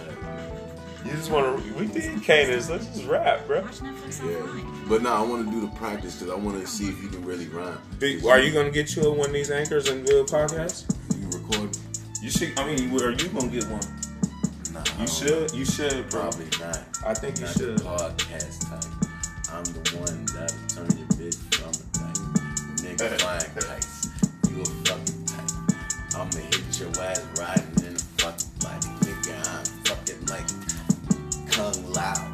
You 1.05 1.11
just 1.13 1.31
wanna, 1.33 1.61
we 1.77 1.87
did 1.87 2.23
cadence. 2.23 2.71
Let's 2.71 2.87
just 2.87 3.05
rap, 3.07 3.47
bro. 3.49 3.59
Yeah, 3.61 4.37
online. 4.37 4.89
but 4.89 5.03
nah, 5.03 5.21
I 5.21 5.27
want 5.27 5.45
to 5.47 5.51
do 5.53 5.61
the 5.61 5.67
practice 5.77 6.17
because 6.17 6.33
I 6.33 6.37
want 6.37 6.61
to 6.61 6.67
see 6.67 6.89
if 6.91 7.03
you 7.03 7.09
can 7.09 7.25
really 7.25 7.49
rhyme. 7.49 7.77
Do- 7.99 8.29
Are 8.29 8.39
you 8.39 8.53
gonna 8.53 8.71
get 8.71 8.95
you 8.95 9.11
one 9.11 9.27
of 9.29 9.33
these 9.33 9.51
anchors 9.51 9.89
and 9.89 10.07
do 10.07 10.21
a 10.21 10.25
podcast? 10.25 10.95
You 11.19 11.27
record? 11.37 11.77
You 12.23 12.31
should. 12.31 12.57
I 12.57 12.65
mean, 12.67 12.93
are 13.03 13.11
you 13.11 13.29
gonna 13.31 13.49
get 13.49 13.65
one? 13.67 13.81
Nah, 14.73 14.79
You 14.93 14.99
don't- 14.99 15.09
should. 15.11 15.53
You 15.53 15.65
should, 15.65 16.09
bro. 16.09 16.21
Probably 16.23 16.47
not. 16.61 16.81
I 17.05 17.15
think 17.15 17.39
you 17.41 17.47
Not 17.47 17.57
should. 17.57 17.79
The 17.79 17.83
podcast 17.85 18.71
type. 18.71 19.09
I'm 19.53 19.65
the 19.65 19.97
one 19.99 20.25
that'll 20.27 20.67
turn 20.69 20.97
your 20.97 21.09
bitch 21.19 21.35
from 21.53 21.71
a 21.71 21.99
type. 21.99 22.17
Nigga 22.79 23.21
flying 23.21 23.51
kites. 23.57 23.92
I'ma 26.35 26.45
hit 26.47 26.81
your 26.81 26.89
ass 27.03 27.21
riding 27.39 27.85
in 27.85 27.95
a 27.95 27.99
fucking 28.17 28.49
bike. 28.63 28.81
Nigga, 29.03 29.37
I'm 29.53 29.65
fucking 29.85 30.25
like 30.33 30.49
Kung 31.53 31.93
Lao. 31.93 32.33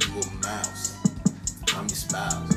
You 0.00 0.20
a 0.20 0.34
mouse. 0.42 0.96
I'm 1.76 1.86
your 1.86 1.90
spouse. 1.90 2.52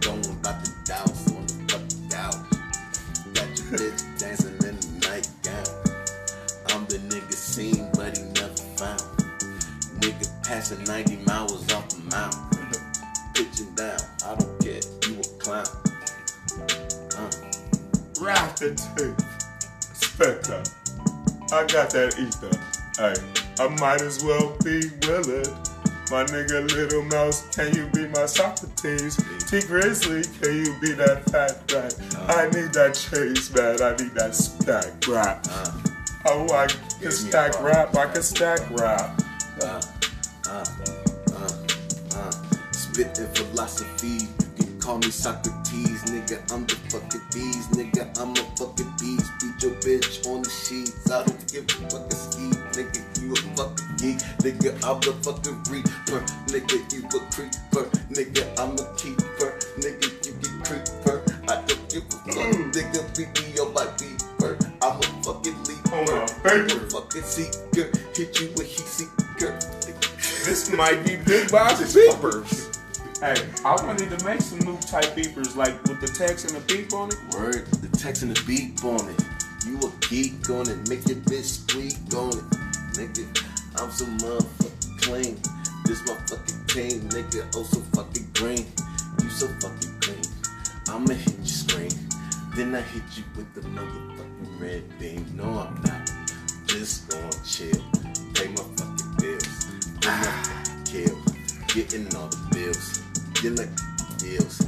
Going 0.00 0.24
about 0.38 0.64
the 0.64 0.72
douse 0.84 1.26
on 1.32 1.46
the 1.46 1.54
fucking 1.72 2.08
couch. 2.10 2.36
Got 3.34 3.48
your 3.58 3.66
bitch 3.76 4.20
dancing 4.20 4.54
in 4.68 4.78
the 4.78 5.08
nightgown. 5.08 5.66
I'm 6.68 6.86
the 6.86 6.98
nigga 7.10 7.32
seen, 7.32 7.90
but 7.94 8.16
he 8.16 8.22
never 8.22 8.62
found. 8.78 9.02
Nigga 9.98 10.44
passing 10.44 10.84
90 10.84 11.16
miles 11.26 11.72
off 11.72 11.88
the 11.88 11.98
mountain. 12.08 12.68
Pitching 13.34 13.74
down, 13.74 13.98
I 14.24 14.36
don't 14.36 14.60
care, 14.60 14.80
you 15.08 15.18
a 15.18 15.24
clown. 15.42 15.66
Uh, 17.16 17.30
Rap 18.20 18.54
the 18.56 18.74
tape. 18.96 19.31
Spectre. 20.22 20.62
I 21.52 21.66
got 21.66 21.90
that 21.90 22.14
ether. 22.18 22.54
Hey, 22.96 23.14
I 23.58 23.68
might 23.80 24.00
as 24.02 24.22
well 24.22 24.56
be 24.62 24.80
Willard. 25.06 25.48
My 26.10 26.24
nigga 26.24 26.70
Little 26.70 27.02
Mouse, 27.04 27.48
can 27.56 27.74
you 27.74 27.86
be 27.88 28.06
my 28.08 28.26
Socrates? 28.26 29.16
T 29.50 29.60
Grizzly, 29.66 30.22
can 30.40 30.64
you 30.64 30.76
be 30.80 30.92
that 30.92 31.24
fat 31.30 31.72
rat? 31.72 31.94
I 32.28 32.44
need 32.50 32.72
that 32.74 32.94
chase, 32.94 33.52
man. 33.54 33.82
I 33.82 33.96
need 33.96 34.14
that 34.14 34.34
stack 34.34 34.92
rap. 35.08 35.44
uh, 35.50 35.72
Oh, 36.26 36.46
I 36.54 36.66
can 37.00 37.10
stack 37.10 37.60
rap. 37.60 37.96
I 37.96 38.06
can 38.12 38.22
stack 38.22 38.60
rap. 38.70 39.20
uh, 39.64 39.82
uh. 40.48 40.64
spitting 42.70 43.26
philosophy. 43.34 44.28
You 44.58 44.64
can 44.66 44.78
call 44.78 44.98
me 44.98 45.10
Socrates, 45.10 45.61
nigga. 45.84 46.38
I'm 46.52 46.66
the 46.66 46.76
fucking 46.90 47.22
bees, 47.32 47.66
nigga. 47.74 48.06
I'm 48.18 48.32
a 48.32 48.44
fucking 48.56 48.92
bees. 49.00 49.28
Beat 49.40 49.62
your 49.62 49.74
bitch 49.82 50.26
on 50.28 50.42
the 50.42 50.50
sheets. 50.50 51.10
I 51.10 51.24
don't 51.24 51.42
give 51.50 51.64
a 51.64 51.90
fucking 51.90 52.10
ski, 52.10 52.46
nigga. 52.76 53.00
You 53.20 53.32
a 53.32 53.36
fucking 53.56 53.92
geek, 53.98 54.18
nigga. 54.42 54.70
I'm 54.84 55.00
the 55.00 55.12
fucking 55.22 55.58
reaper, 55.70 56.20
nigga. 56.52 56.76
You 56.92 57.02
a 57.06 57.20
creeper, 57.32 57.84
nigga. 58.12 58.44
I'm 58.58 58.74
a 58.78 58.84
keeper, 58.96 59.58
nigga. 59.78 60.08
You 60.26 60.32
get 60.40 60.54
creeper. 60.64 61.22
I 61.48 61.62
don't 61.66 61.88
give 61.88 62.04
a 62.04 62.18
fuck, 62.30 62.52
mm. 62.52 62.72
nigga. 62.72 63.00
Beat 63.16 63.32
me 63.42 63.58
on 63.58 63.74
my 63.74 63.86
beeper. 63.98 64.58
I'm 64.82 64.98
a 64.98 65.22
fucking 65.22 65.62
leaper, 65.64 65.94
I'm 65.94 66.70
a 66.70 66.90
fucking 66.90 67.22
seeker. 67.22 67.90
Hit 68.14 68.40
you 68.40 68.48
with 68.56 68.66
heat 68.66 68.86
seeker. 68.86 69.58
This 70.44 70.72
might 70.72 71.04
be 71.04 71.16
Big 71.16 71.50
Box 71.52 71.94
beepers. 71.94 72.71
Hey, 73.22 73.36
I 73.64 73.76
wanted 73.86 74.18
to 74.18 74.24
make 74.24 74.40
some 74.40 74.58
new 74.66 74.76
type 74.78 75.14
beepers, 75.14 75.54
like 75.54 75.80
with 75.84 76.00
the 76.00 76.08
text 76.08 76.50
and 76.50 76.60
the 76.60 76.74
beep 76.74 76.92
on 76.92 77.08
it. 77.08 77.18
Word, 77.32 77.68
the 77.68 77.96
text 77.96 78.24
and 78.24 78.34
the 78.34 78.42
beep 78.42 78.82
on 78.82 78.98
it. 79.08 79.22
You 79.64 79.78
a 79.78 79.92
geek 80.08 80.50
on 80.50 80.68
it, 80.68 80.88
make 80.88 81.06
your 81.06 81.18
bitch 81.18 81.62
squeak 81.62 81.94
on 82.18 82.30
it. 82.34 82.44
Nigga, 82.98 83.22
I'm 83.80 83.92
so 83.92 84.06
motherfucking 84.06 85.02
clean. 85.02 85.38
This 85.84 86.04
my 86.04 86.16
fucking 86.26 86.66
team, 86.66 87.08
nigga. 87.10 87.46
Oh, 87.54 87.62
so 87.62 87.78
fucking 87.94 88.26
green. 88.34 88.66
You 89.22 89.30
so 89.30 89.46
fucking 89.62 90.00
green. 90.00 90.26
I'ma 90.88 91.14
hit 91.14 91.38
your 91.38 91.46
screen. 91.46 91.92
Then 92.56 92.74
I 92.74 92.80
hit 92.80 93.04
you 93.16 93.22
with 93.36 93.54
the 93.54 93.60
motherfucking 93.60 94.60
red 94.60 94.98
beam. 94.98 95.24
No, 95.36 95.44
I'm 95.44 95.80
not. 95.82 96.10
Just 96.66 97.08
gonna 97.08 97.30
chill. 97.46 97.70
Pay 98.34 98.48
my 98.48 98.66
fucking 98.74 99.14
bills. 99.20 99.66
Then 100.00 100.10
I 100.10 100.82
kill. 100.84 101.16
Getting 101.68 102.12
all 102.16 102.26
the 102.26 102.48
bills. 102.50 103.11
Get 103.42 103.58
like 103.58 103.70
deals. 104.18 104.60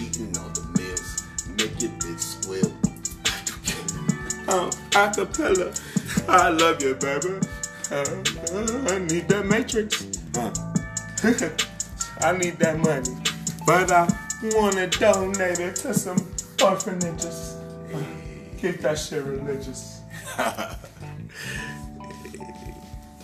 Eating 0.00 0.34
all 0.38 0.48
the 0.48 0.64
meals. 0.78 1.22
Make 1.58 1.82
your 1.82 1.90
bitch 2.00 2.18
squeal. 2.18 2.72
Oh, 4.48 4.70
acapella. 4.92 5.68
I 6.26 6.48
love 6.48 6.82
you, 6.82 6.94
baby. 6.94 7.38
Uh, 7.90 8.06
I 8.90 8.98
need 9.00 9.28
that 9.28 9.44
matrix. 9.44 10.06
Uh. 10.34 10.50
I 12.26 12.32
need 12.38 12.58
that 12.58 12.78
money. 12.78 13.14
But 13.66 13.92
I 13.92 14.08
wanna 14.54 14.86
donate 14.86 15.60
it 15.60 15.76
to 15.76 15.92
some 15.92 16.16
orphanages. 16.64 17.56
Uh, 17.92 18.02
Keep 18.56 18.80
that 18.80 18.98
shit 18.98 19.24
religious. 19.24 20.00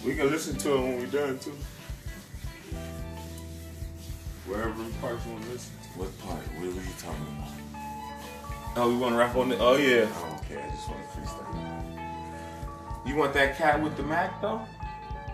we 0.05 0.14
can 0.14 0.30
listen 0.30 0.59
to 0.59 0.74
it 0.74 0.80
when 0.82 0.98
we're 0.98 1.06
done 1.06 1.39
too. 1.39 1.56
Wherever 4.49 4.73
parts 5.03 5.27
you 5.27 5.33
want 5.33 5.45
to 5.45 5.51
listen. 5.51 5.73
What 5.97 6.19
part? 6.20 6.41
What 6.57 6.62
were 6.62 6.81
you 6.81 6.97
talking 6.99 7.27
about? 7.37 7.49
Oh, 8.77 8.89
we 8.89 8.97
want 8.97 9.12
to 9.15 9.19
rap 9.19 9.37
on 9.37 9.53
it? 9.53 9.59
Oh, 9.61 9.77
yeah. 9.77 10.09
I 10.09 10.29
don't 10.29 10.43
care. 10.49 10.65
I 10.65 10.70
just 10.70 10.89
want 10.89 11.03
to 11.03 11.09
freestyle. 11.19 13.07
You 13.07 13.16
want 13.16 13.35
that 13.35 13.59
cat 13.59 13.83
with 13.83 13.97
the 13.97 14.03
Mac, 14.03 14.41
though? 14.41 14.62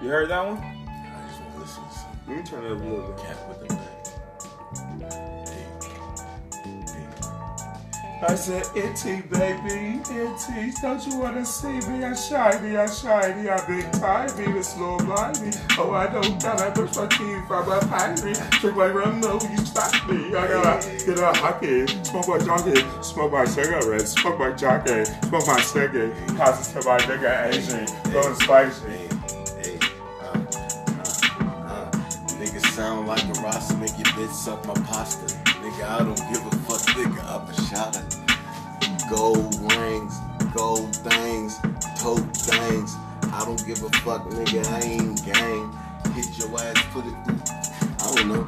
You 0.02 0.08
heard 0.08 0.30
that 0.30 0.44
one? 0.44 0.58
I 0.58 1.26
just 1.28 1.40
want 1.40 1.54
to 1.54 1.60
listen 1.60 1.84
to 1.84 1.92
something. 1.94 2.20
Let 2.26 2.36
me 2.38 2.42
turn 2.42 2.64
it 2.64 2.72
up 2.72 2.80
a 2.80 2.84
little 2.84 3.12
bit. 3.12 3.24
Cat 3.24 3.48
with 3.48 3.68
the 3.68 3.74
Mac. 3.74 3.93
I 8.26 8.36
said, 8.36 8.64
itty 8.74 9.20
baby, 9.28 10.00
itty, 10.10 10.72
don't 10.80 11.06
you 11.06 11.18
wanna 11.18 11.44
see 11.44 11.68
me? 11.68 12.04
I'm 12.04 12.16
shiny, 12.16 12.76
I'm 12.76 12.88
shiny, 12.88 13.50
I'm 13.50 13.66
big 13.66 13.92
tiny, 13.92 14.52
the 14.52 14.62
slow 14.62 14.96
blindy. 14.98 15.54
Oh, 15.78 15.92
I 15.92 16.06
don't 16.06 16.40
gotta 16.42 16.70
brush 16.72 16.96
my 16.96 17.06
teeth, 17.06 17.50
I'm 17.50 17.70
a 17.70 17.80
piney. 17.86 18.32
Drink 18.60 18.76
my 18.78 18.86
rum, 18.86 19.20
no, 19.20 19.34
you 19.34 19.58
stop 19.66 19.92
me. 20.08 20.34
I 20.34 20.48
gotta 20.48 21.04
get 21.04 21.18
a 21.18 21.32
hockey, 21.38 21.86
smoke 22.02 22.28
my 22.28 22.38
jockey, 22.38 23.02
smoke 23.02 23.32
my 23.32 23.44
cigarette, 23.44 24.08
smoke 24.08 24.38
my 24.38 24.52
jockey, 24.52 25.04
smoke 25.04 25.46
my 25.46 25.60
sticky. 25.60 25.98
It 25.98 26.14
to 26.26 26.88
my 26.88 26.98
nigga 27.00 27.52
Asian, 27.52 27.86
going 28.10 28.34
spicy. 28.36 29.08
Uh, 30.22 30.38
uh, 31.40 31.68
uh. 31.68 31.90
Nigga 32.40 32.60
sound 32.72 33.06
like 33.06 33.24
a 33.24 33.40
Rasta, 33.42 33.76
make 33.76 33.96
your 33.98 34.06
bitch 34.16 34.32
suck 34.32 34.66
my 34.66 34.74
pasta. 34.86 35.26
Nigga, 35.60 35.84
I 35.84 35.98
don't 35.98 36.16
give 36.32 36.46
a 36.46 36.50
fuck, 36.64 36.80
nigga, 36.96 37.22
I'm 37.24 37.48
a 37.48 37.54
shotter. 37.68 38.13
Gold 39.10 39.54
rings, 39.72 40.18
gold 40.54 40.96
things, 40.96 41.58
toe 41.98 42.16
things. 42.16 42.96
I 43.32 43.44
don't 43.44 43.64
give 43.66 43.82
a 43.82 43.90
fuck, 43.98 44.24
nigga, 44.30 44.64
I 44.72 44.80
ain't 44.80 45.24
gang. 45.24 45.72
Hit 46.14 46.38
your 46.38 46.58
ass, 46.58 46.82
put 46.90 47.04
it 47.06 47.14
through, 47.24 47.42
I 48.00 48.14
don't 48.14 48.28
know. 48.28 48.44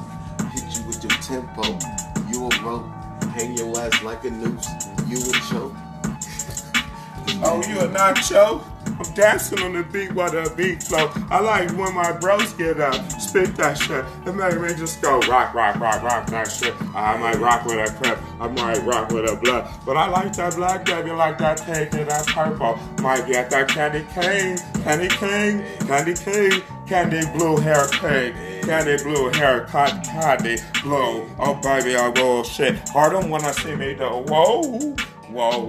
Hit 0.51 0.79
you 0.79 0.87
with 0.87 1.03
your 1.03 1.13
tempo, 1.21 1.63
you 2.31 2.47
a 2.47 2.65
rope. 2.65 2.87
Hang 3.35 3.57
your 3.57 3.79
ass 3.79 4.03
like 4.03 4.25
a 4.25 4.31
noose, 4.31 4.69
you 5.07 5.19
a 5.19 5.33
choke. 5.51 5.75
Oh, 7.43 7.63
you 7.69 7.81
a 7.81 7.89
nacho? 7.89 8.63
I'm 8.99 9.15
dancing 9.15 9.61
on 9.61 9.75
the 9.75 9.83
beat 9.83 10.13
while 10.13 10.31
the 10.31 10.51
beat 10.57 10.83
flow. 10.83 11.11
I 11.31 11.41
like 11.41 11.71
when 11.77 11.95
my 11.95 12.13
bros 12.13 12.53
get 12.55 12.81
up, 12.81 12.95
spit 13.21 13.55
that 13.57 13.77
shit. 13.77 14.05
It 14.27 14.35
make 14.35 14.59
me 14.61 14.75
just 14.75 15.03
go 15.03 15.21
rock, 15.21 15.53
rock, 15.53 15.79
rock, 15.79 16.03
rock 16.03 16.27
that 16.29 16.51
shit. 16.51 16.75
I 16.95 17.17
might 17.19 17.39
rock 17.39 17.67
with 17.67 17.77
a 17.77 17.93
crip, 17.95 18.19
I 18.41 18.49
might 18.49 18.83
rock 18.85 19.11
with 19.11 19.31
a 19.31 19.37
blood. 19.37 19.69
But 19.85 19.99
I 19.99 20.09
like 20.09 20.35
that 20.37 20.57
black 20.57 20.87
baby, 20.87 21.11
like 21.11 21.37
that 21.39 21.63
pink 21.63 21.93
and 21.93 22.09
that 22.09 22.27
purple. 22.29 22.79
Might 23.03 23.27
get 23.27 23.51
that 23.51 23.69
candy 23.69 24.07
cane, 24.15 24.57
candy 24.83 25.09
cane, 25.09 25.63
candy 25.87 26.15
cane, 26.15 26.63
candy 26.87 27.21
blue 27.37 27.59
hair 27.59 27.87
cake. 27.89 28.35
Candy 28.65 29.01
blue 29.03 29.31
haircut, 29.31 30.05
candy 30.05 30.57
blue. 30.83 31.29
Oh 31.39 31.55
baby, 31.63 31.97
I 31.97 32.11
go 32.11 32.43
shit. 32.43 32.89
Hard 32.89 33.15
on 33.15 33.31
when 33.31 33.45
I 33.45 33.53
see 33.53 33.77
me 33.77 33.93
though. 33.93 34.25
Whoa, 34.27 34.81
whoa. 35.29 35.67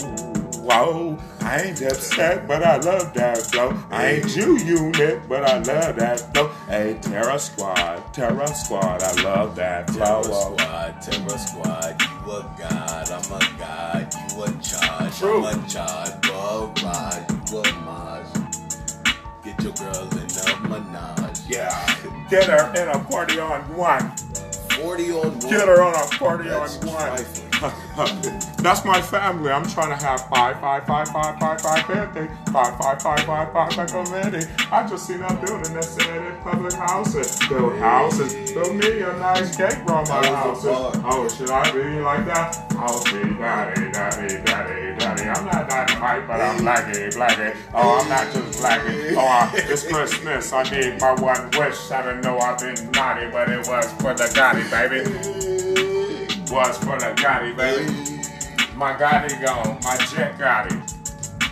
Whoa, 0.68 1.18
I 1.48 1.62
ain't 1.62 1.82
upset, 1.82 2.46
but 2.46 2.62
I 2.62 2.76
love 2.76 3.14
that 3.14 3.38
flow. 3.38 3.74
I 3.90 4.08
ain't 4.08 4.28
G-Unit, 4.28 5.30
but 5.30 5.46
I 5.46 5.60
love 5.60 5.96
that 5.96 6.20
flow. 6.34 6.50
Hey, 6.68 7.00
Terror 7.02 7.40
Squad, 7.40 8.14
Terror 8.14 8.48
Squad, 8.48 9.02
I 9.02 9.24
love 9.24 9.56
that 9.56 9.90
flow. 9.90 10.24
Terror 10.24 10.34
squad, 10.34 11.02
Terror 11.02 11.38
squad, 11.38 12.02
you 12.02 12.32
a 12.34 12.56
god, 12.60 13.10
I'm 13.10 13.32
a 13.32 13.58
god, 13.58 14.14
you 14.30 14.44
a 14.44 14.62
charge, 14.62 15.18
True. 15.18 15.46
I'm 15.46 15.64
a 15.64 15.68
charge, 15.70 16.28
ride, 16.84 17.26
you 17.50 17.60
a 17.60 17.74
maj. 17.86 18.28
Get 19.46 19.64
your 19.64 19.72
girl 19.72 20.10
in 20.12 20.28
a 20.28 20.68
menage. 20.68 21.40
Yeah, 21.48 22.28
get 22.30 22.50
her 22.50 22.74
in 22.76 22.90
a 22.90 23.00
party 23.06 23.40
on 23.40 23.62
one. 23.74 24.12
40 24.82 25.12
on 25.12 25.18
one. 25.18 25.40
Get 25.40 25.68
her 25.68 25.84
on 25.84 25.96
a 25.96 26.08
party 26.18 26.50
That's 26.50 26.78
on 26.78 26.88
one. 26.88 27.48
That's 28.58 28.86
my 28.86 29.02
family. 29.02 29.52
I'm 29.52 29.66
trying 29.68 29.98
to 29.98 30.06
have 30.06 30.28
five, 30.30 30.60
five, 30.60 30.86
five, 30.86 31.08
five, 31.08 31.40
five, 31.40 31.62
five, 31.62 31.86
fifty, 31.86 32.28
five, 32.52 32.78
five, 32.78 33.02
five, 33.02 33.20
five, 33.22 33.52
five, 33.52 33.74
five, 33.74 33.88
committee. 33.90 34.46
I 34.72 34.88
just 34.88 35.08
seen 35.08 35.20
that 35.20 35.44
building 35.44 35.74
that 35.74 35.84
said 35.84 36.26
in 36.26 36.38
public 36.42 36.74
houses. 36.74 37.40
Build 37.50 37.78
houses. 37.80 38.52
Build 38.52 38.76
me 38.76 39.02
a 39.02 39.14
nice 39.18 39.58
cake 39.58 39.74
from 39.86 40.08
my 40.08 40.28
houses. 40.28 40.66
Oh, 40.68 41.28
should 41.28 41.50
I 41.50 41.72
be 41.72 42.00
like 42.00 42.26
that? 42.26 42.66
I'll 42.78 43.04
be 43.06 43.34
daddy, 43.38 43.92
daddy, 43.92 44.44
daddy, 44.44 44.87
daddy. 45.86 45.94
I'm 45.94 46.28
but 46.28 46.42
I'm 46.42 46.58
blacky, 46.60 47.14
blacky. 47.14 47.56
Oh, 47.74 48.00
I'm 48.00 48.10
not 48.10 48.34
just 48.34 48.62
blacky. 48.62 49.16
Oh, 49.16 49.20
I, 49.20 49.52
it's 49.54 49.88
Christmas. 49.88 50.54
I 50.54 50.64
need 50.64 51.00
my 51.00 51.14
one 51.14 51.50
wish. 51.52 51.92
I 51.92 52.02
don't 52.02 52.22
know 52.22 52.38
I've 52.40 52.60
been 52.60 52.92
naughty, 52.92 53.30
but 53.30 53.50
it 53.50 53.68
was 53.68 53.92
for 53.94 54.14
the 54.14 54.26
Gotti, 54.34 54.70
baby. 54.72 55.04
Was 56.52 56.78
for 56.78 56.98
the 56.98 57.14
Gotti, 57.22 57.56
baby. 57.56 57.92
My 58.76 58.94
Gotti 58.94 59.44
gone, 59.44 59.80
my 59.84 59.98
jet 60.08 60.38
Gotti. 60.38 60.94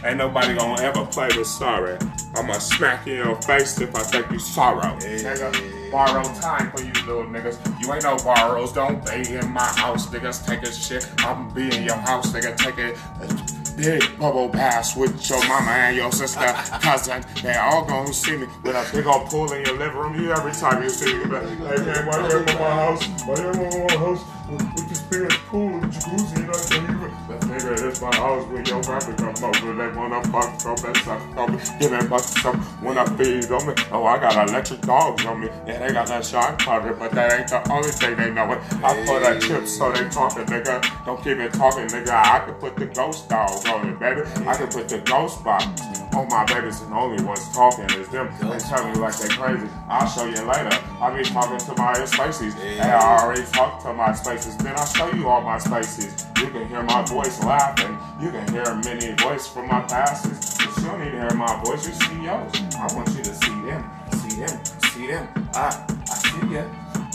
Ain't 0.03 0.17
nobody 0.17 0.55
gonna 0.55 0.81
ever 0.81 1.05
play 1.05 1.29
with 1.35 1.47
sorry. 1.47 1.97
I'ma 2.35 2.53
smack 2.59 3.07
you 3.07 3.13
in 3.13 3.25
your 3.25 3.41
face 3.41 3.79
if 3.79 3.95
I 3.95 4.03
think 4.03 4.29
you 4.29 4.39
sorrow. 4.39 4.95
Nigga, 4.99 5.91
borrow 5.91 6.23
time 6.35 6.69
for 6.71 6.83
you 6.83 6.93
little 7.07 7.23
niggas. 7.23 7.57
You 7.81 7.91
ain't 7.93 8.03
no 8.03 8.17
borrows, 8.17 8.73
don't 8.73 9.03
be 9.05 9.33
in 9.33 9.51
my 9.51 9.65
house, 9.65 10.07
niggas. 10.07 10.45
Take 10.45 10.63
a 10.63 10.71
shit. 10.71 11.09
I'm 11.19 11.49
be 11.53 11.75
in 11.75 11.83
your 11.83 11.95
house, 11.95 12.31
nigga. 12.33 12.55
Take 12.55 12.77
it. 12.77 13.54
Big 13.77 14.17
bubble 14.17 14.47
baths 14.47 14.95
with 14.95 15.29
your 15.29 15.45
mama 15.47 15.71
and 15.71 15.97
your 15.97 16.11
sister, 16.11 16.39
cousin. 16.79 17.25
They 17.43 17.55
all 17.55 17.83
gonna 17.83 18.13
see 18.13 18.37
me 18.37 18.47
with 18.63 18.75
a 18.75 18.89
big 18.95 19.05
old 19.05 19.27
pool 19.27 19.51
in 19.51 19.65
your 19.65 19.77
living 19.77 19.97
room. 19.97 20.15
You 20.15 20.31
every 20.31 20.53
time 20.53 20.81
you 20.81 20.89
see 20.89 21.13
me, 21.13 21.19
you 21.19 21.25
be 21.25 21.31
like, 21.31 21.43
hey 21.43 21.85
man, 21.85 22.05
why 22.05 22.27
you 22.27 22.39
at 22.39 22.45
my 22.45 22.53
house? 22.53 23.05
Why 23.25 23.35
you 23.35 23.49
at 23.49 23.91
my 23.91 23.97
house? 23.97 24.23
Just 24.87 25.09
be 25.09 25.17
in 25.17 25.23
the 25.23 25.39
pool, 25.47 25.79
the 25.81 25.87
jacuzzi, 25.87 26.37
you 26.37 26.43
know 26.43 26.51
what 26.51 26.73
I'm? 26.73 26.84
You- 27.65 27.71
Let's 27.71 27.81
make 27.81 27.89
nigga, 27.89 27.91
this 27.91 28.01
my 28.01 28.15
house 28.15 28.47
when 28.47 28.65
your 28.65 28.81
rapper 28.81 29.13
come 29.13 29.43
over. 29.43 29.73
They 29.73 29.97
wanna 29.97 30.23
fuck 30.31 30.61
so 30.61 30.75
bad, 30.75 30.97
suck 30.97 31.37
on 31.37 31.55
me. 31.55 31.61
Give 31.79 31.91
me 31.91 32.07
bucks 32.07 32.41
some 32.41 32.59
when 32.81 32.97
I 32.97 33.05
feed 33.17 33.51
on 33.51 33.67
me. 33.67 33.73
Oh, 33.91 34.05
I 34.05 34.17
got 34.19 34.49
electric 34.49 34.81
dogs 34.81 35.25
on 35.25 35.41
me. 35.41 35.47
Yeah, 35.67 35.79
they 35.79 35.93
got 35.93 36.07
that 36.07 36.25
shot 36.25 36.59
powder, 36.59 36.93
but 36.93 37.11
that 37.11 37.39
ain't 37.39 37.47
the 37.47 37.71
only 37.71 37.89
thing 37.89 38.15
they 38.15 38.29
know 38.31 38.51
it. 38.53 38.59
I 38.83 39.05
put 39.05 39.23
a 39.23 39.39
chip 39.39 39.67
so 39.67 39.91
they 39.91 40.07
talking, 40.09 40.45
nigga. 40.45 41.05
Don't 41.05 41.17
keep 41.23 41.37
it 41.37 41.53
talking, 41.53 41.87
nigga. 41.87 42.09
I 42.11 42.39
can 42.45 42.53
put 42.55 42.75
the 42.75 42.85
ghost 42.85 43.29
dog 43.29 43.49
on 43.67 43.89
it, 43.89 43.99
baby. 43.99 44.21
I 44.47 44.55
can 44.55 44.67
put 44.67 44.87
the 44.87 44.99
ghost 44.99 45.43
box 45.43 45.65
on 46.15 46.27
my 46.29 46.45
babies 46.45 46.79
and 46.81 46.91
the 46.91 46.95
only 46.95 47.23
ones 47.23 47.49
talking 47.53 47.85
is 47.99 48.07
them. 48.09 48.29
They 48.39 48.57
tell 48.59 48.87
me 48.87 48.95
like 48.95 49.17
they 49.17 49.27
crazy. 49.29 49.67
I'll 49.89 50.07
show 50.07 50.25
you 50.25 50.41
later. 50.47 50.69
I 51.01 51.17
be 51.17 51.23
talking 51.23 51.57
to 51.57 51.75
my 51.81 52.05
spaces. 52.05 52.53
Hey, 52.53 52.79
I 52.79 53.19
already 53.23 53.43
talked 53.51 53.81
to 53.83 53.93
my 53.93 54.13
spaces. 54.13 54.55
Then 54.57 54.73
I'll 54.77 54.85
show 54.85 55.11
you 55.11 55.27
all 55.27 55.41
my 55.41 55.57
spaces. 55.57 56.25
You 56.39 56.47
can 56.51 56.67
hear 56.67 56.83
my 56.83 57.01
voice 57.03 57.41
laughing. 57.55 57.97
You 58.21 58.31
can 58.31 58.45
hear 58.53 58.67
many 58.83 59.15
voice 59.23 59.47
from 59.47 59.67
my. 59.67 59.79
But 59.87 60.77
you 60.77 60.83
don't 60.83 60.99
need 60.99 61.11
to 61.11 61.19
hear 61.23 61.33
my 61.33 61.63
voice. 61.63 61.87
You 61.87 61.93
see 61.93 62.23
yours. 62.23 62.51
I 62.75 62.87
want 62.95 63.09
you 63.15 63.23
to 63.23 63.33
see 63.33 63.57
them. 63.67 63.81
See 64.19 64.35
them. 64.41 64.55
See 64.91 65.07
them. 65.07 65.25
I, 65.53 65.67
I 66.11 66.15
see 66.25 66.53
ya. 66.53 66.63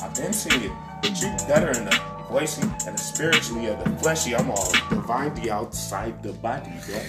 I've 0.03 0.15
been 0.15 0.33
seeing 0.33 0.63
you. 0.63 0.77
But 1.03 1.21
you 1.21 1.29
better 1.47 1.71
in 1.79 1.85
the 1.85 1.97
voicey 2.31 2.65
and 2.87 2.97
the 2.97 3.03
spiritually 3.03 3.67
of 3.67 3.85
the 3.85 3.91
fleshy. 4.01 4.35
I'm 4.35 4.51
all 4.51 4.73
divine 4.89 5.35
the 5.35 5.51
outside 5.51 6.23
the 6.23 6.33
body, 6.33 6.73
bro. 6.87 7.01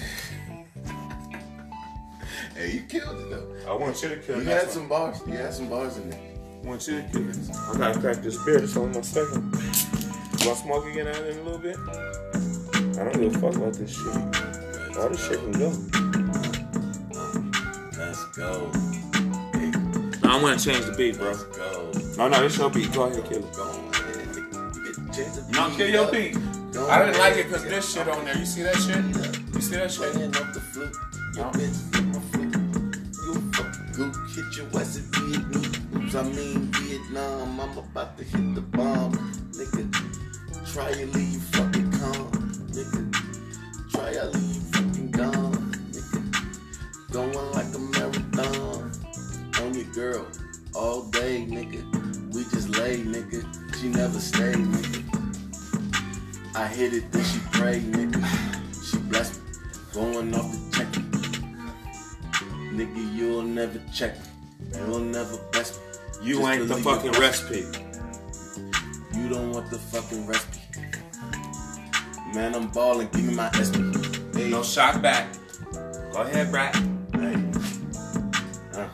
Hey, 2.54 2.72
you 2.72 2.80
killed 2.82 3.18
it 3.18 3.30
though. 3.30 3.72
I 3.72 3.74
want 3.76 4.02
you 4.02 4.10
to 4.10 4.16
kill 4.16 4.42
You 4.42 4.50
had 4.50 4.70
some 4.70 4.88
bars. 4.88 5.22
You 5.26 5.34
had 5.34 5.54
some 5.54 5.68
bars 5.70 5.96
in 5.96 6.10
there. 6.10 6.20
I 6.62 6.66
want 6.66 6.86
you 6.86 7.00
to 7.00 7.08
kill 7.08 7.30
it. 7.30 7.36
I 7.50 7.78
gotta 7.78 7.98
crack 7.98 8.16
this 8.16 8.36
beer. 8.44 8.62
It's 8.62 8.76
only 8.76 8.98
my 8.98 9.00
second. 9.02 9.52
Do 9.52 10.50
I 10.50 10.54
smoke 10.54 10.84
again 10.86 11.08
out 11.08 11.16
in 11.16 11.38
a 11.38 11.42
little 11.42 11.58
bit? 11.58 11.76
I 13.02 13.10
don't 13.10 13.20
give 13.20 13.34
a 13.34 13.38
fuck 13.40 13.56
about 13.56 13.74
this 13.74 13.90
shit. 13.96 14.96
All 14.96 15.08
this 15.08 15.26
shit 15.26 15.40
can 15.40 15.50
go. 15.52 15.70
Let's 17.98 18.24
go. 18.36 18.70
No, 20.22 20.30
I'm 20.30 20.40
gonna 20.40 20.56
change 20.56 20.84
the 20.86 20.94
beat, 20.96 21.16
bro. 21.18 21.30
Let's 21.32 21.42
go. 21.42 21.90
No, 22.16 22.28
no, 22.28 22.44
it's 22.44 22.56
your 22.56 22.70
beat. 22.70 22.92
Go 22.92 23.02
ahead, 23.04 23.24
kill 23.24 23.44
it. 23.44 23.52
Go 23.56 23.62
ahead. 23.70 24.36
You 24.36 24.84
get 24.84 24.94
the 24.94 25.12
chance 25.12 25.36
to 25.38 25.50
No, 25.50 25.68
kill 25.76 25.88
your 25.90 26.12
beat. 26.12 26.36
I 26.36 27.04
didn't 27.04 27.18
like 27.18 27.32
ahead. 27.32 27.38
it 27.38 27.46
because 27.48 27.64
this 27.64 27.92
shit 27.92 28.06
on 28.06 28.24
there. 28.24 28.38
You 28.38 28.46
see 28.46 28.62
that 28.62 28.76
shit? 28.76 29.04
You 29.52 29.60
see 29.60 29.76
that 29.76 29.90
shit? 29.90 30.12
Playing 30.12 30.36
up 30.36 30.52
the 30.54 30.60
flute. 30.60 30.94
Your 31.34 31.44
No. 31.46 31.50
bitch 31.50 31.94
hit 31.96 32.04
my 32.06 32.20
flute. 32.30 32.54
You 33.26 33.34
fucking 33.50 33.92
goop. 33.96 34.14
Hit 34.30 34.56
your 34.56 34.80
ass 34.80 34.96
in 34.96 35.04
Vietnam. 35.10 36.04
Oops, 36.04 36.14
I 36.14 36.22
mean 36.22 36.70
Vietnam. 36.72 37.60
I'm 37.60 37.78
about 37.78 38.16
to 38.18 38.22
hit 38.24 38.54
the 38.54 38.60
bomb. 38.60 39.12
Nigga, 39.58 40.72
try 40.72 40.90
your 40.90 41.08
leave 41.08 41.42
fucking 41.50 41.90
calm. 41.98 42.31
Nigga, 42.82 43.92
try 43.92 44.10
leave 44.26 44.62
fucking 44.72 45.10
gone. 45.12 45.72
Nigga, 45.92 46.18
going 47.12 47.52
like 47.52 47.72
a 47.74 47.78
marathon. 47.78 48.90
On 49.60 49.74
your 49.74 49.84
girl 49.94 50.26
all 50.74 51.02
day, 51.04 51.46
nigga. 51.48 51.84
We 52.34 52.42
just 52.44 52.70
lay, 52.70 52.98
nigga. 52.98 53.44
She 53.80 53.88
never 53.88 54.18
stayed, 54.18 54.56
nigga. 54.56 55.00
I 56.56 56.66
hit 56.66 56.92
it, 56.92 57.12
then 57.12 57.24
she 57.24 57.38
pray, 57.52 57.80
nigga. 57.80 58.20
She 58.84 58.98
blessed 58.98 59.40
me, 59.44 59.52
going 59.94 60.34
off 60.34 60.50
the 60.50 60.76
check. 60.76 60.88
Nigga, 62.72 63.14
you'll 63.16 63.42
never 63.42 63.80
check 63.92 64.18
me. 64.18 64.26
You'll 64.74 64.98
never 64.98 65.36
bless 65.52 65.78
me. 65.78 65.84
You 66.28 66.38
Just 66.38 66.50
ain't 66.52 66.68
the 66.68 66.76
fucking 66.76 67.12
recipe. 67.12 67.64
You 69.14 69.28
don't 69.28 69.52
want 69.52 69.70
the 69.70 69.78
fucking 69.78 70.26
recipe. 70.26 70.61
Man, 72.34 72.54
I'm 72.54 72.68
balling, 72.68 73.08
give 73.12 73.24
me 73.24 73.34
my 73.34 73.50
SP. 73.52 73.76
Hey, 74.34 74.48
No 74.50 74.62
shot 74.62 75.02
back. 75.02 75.28
Go 76.12 76.22
ahead, 76.22 76.50
Brad. 76.50 76.74
hey. 77.14 77.34
Uh, 78.74 78.88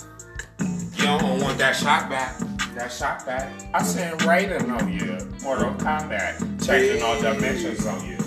You 0.97 1.05
don't 1.05 1.41
want 1.41 1.59
that 1.59 1.77
shot 1.77 2.09
back. 2.11 2.37
That 2.75 2.93
shot 2.93 3.25
back. 3.27 3.53
I 3.75 3.83
seen 3.83 4.11
Raiden 4.27 4.71
on 4.81 4.93
you. 4.93 5.19
Mortal 5.43 5.73
Kombat. 5.75 6.65
Checking 6.65 7.03
all 7.03 7.21
dimensions 7.21 7.87
on 7.87 8.05
you. 8.07 8.17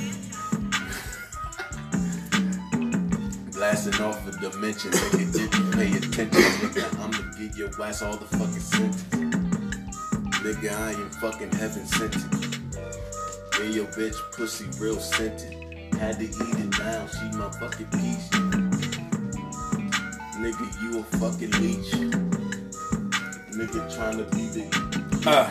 blasting 3.52 4.02
off 4.02 4.26
the 4.26 4.32
dimension, 4.50 4.92
nigga. 4.92 5.36
If 5.36 5.58
you 5.58 5.72
pay 5.72 5.92
attention, 5.98 6.42
nigga, 6.42 7.00
I'ma 7.00 7.32
give 7.38 7.58
your 7.58 7.70
ass 7.86 8.02
all 8.02 8.18
the 8.18 8.26
fucking 8.26 8.60
sentence. 8.60 9.04
Nigga, 10.42 10.72
I 10.72 10.92
ain't 10.92 11.16
fucking 11.16 11.52
heaven 11.52 11.86
sent 11.86 12.16
your 13.70 13.86
bitch 13.88 14.16
pussy 14.32 14.66
real 14.80 15.00
scented. 15.00 15.54
Had 15.96 16.18
to 16.20 16.26
eat 16.26 16.32
it 16.36 16.80
now, 16.80 17.08
she 17.08 17.38
my 17.38 17.50
fucking 17.52 17.88
piece. 17.88 18.30
Nigga, 20.40 20.82
you 20.82 21.00
a 21.00 21.04
fucking 21.04 21.52
leech. 21.62 21.92
Nigga 23.52 23.96
trying 23.96 24.18
to 24.18 24.24
be 24.36 24.48
the. 24.48 25.30
Uh, 25.30 25.50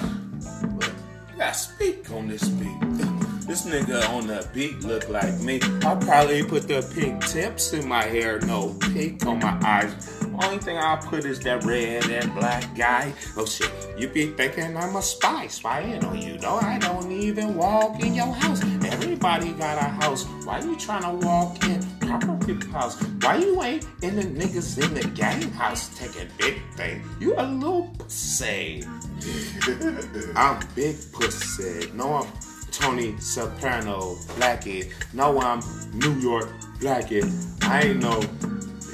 But 0.78 0.92
gotta 1.38 1.54
speak 1.54 2.10
on 2.10 2.28
this 2.28 2.48
beat. 2.48 2.76
This 3.50 3.66
nigga 3.66 4.08
on 4.10 4.28
the 4.28 4.46
beat 4.54 4.78
look 4.84 5.08
like 5.08 5.40
me. 5.40 5.60
I 5.84 5.96
probably 5.96 6.44
put 6.44 6.68
the 6.68 6.88
pink 6.94 7.26
tips 7.26 7.72
in 7.72 7.88
my 7.88 8.04
hair, 8.04 8.38
no 8.42 8.76
pink 8.94 9.26
on 9.26 9.40
my 9.40 9.58
eyes. 9.64 10.19
Only 10.42 10.58
thing 10.58 10.78
I 10.78 10.96
put 10.96 11.24
is 11.24 11.40
that 11.40 11.64
red 11.64 12.08
and 12.08 12.34
black 12.34 12.74
guy. 12.76 13.12
Oh 13.36 13.44
shit, 13.44 13.70
you 13.98 14.08
be 14.08 14.28
thinking 14.28 14.76
I'm 14.76 14.96
a 14.96 15.02
spy, 15.02 15.46
spying 15.48 16.04
on 16.04 16.20
you. 16.20 16.38
No, 16.38 16.56
I 16.56 16.78
don't 16.78 17.10
even 17.10 17.54
walk 17.54 18.00
in 18.00 18.14
your 18.14 18.32
house. 18.32 18.62
Everybody 18.62 19.52
got 19.52 19.78
a 19.78 19.88
house. 19.88 20.24
Why 20.44 20.60
you 20.60 20.76
trying 20.76 21.02
to 21.02 21.26
walk 21.26 21.62
in 21.64 21.82
property 22.00 22.54
house? 22.70 23.00
Why 23.20 23.36
you 23.36 23.62
ain't 23.62 23.86
in 24.02 24.16
the 24.16 24.22
niggas 24.22 24.82
in 24.82 24.94
the 24.94 25.06
gang 25.08 25.50
house 25.52 25.90
taking 25.98 26.28
big 26.38 26.60
thing? 26.74 27.02
You 27.18 27.34
a 27.36 27.44
little 27.44 27.90
pussy. 27.98 28.84
I'm 30.36 30.66
big 30.74 30.96
pussy. 31.12 31.90
No, 31.94 32.14
I'm 32.14 32.32
Tony 32.70 33.18
Soprano, 33.18 34.16
Blackhead. 34.36 34.88
No, 35.12 35.38
I'm 35.40 35.60
New 35.92 36.14
York 36.20 36.48
Blackhead. 36.80 37.24
I 37.62 37.82
ain't 37.82 38.00
no 38.00 38.20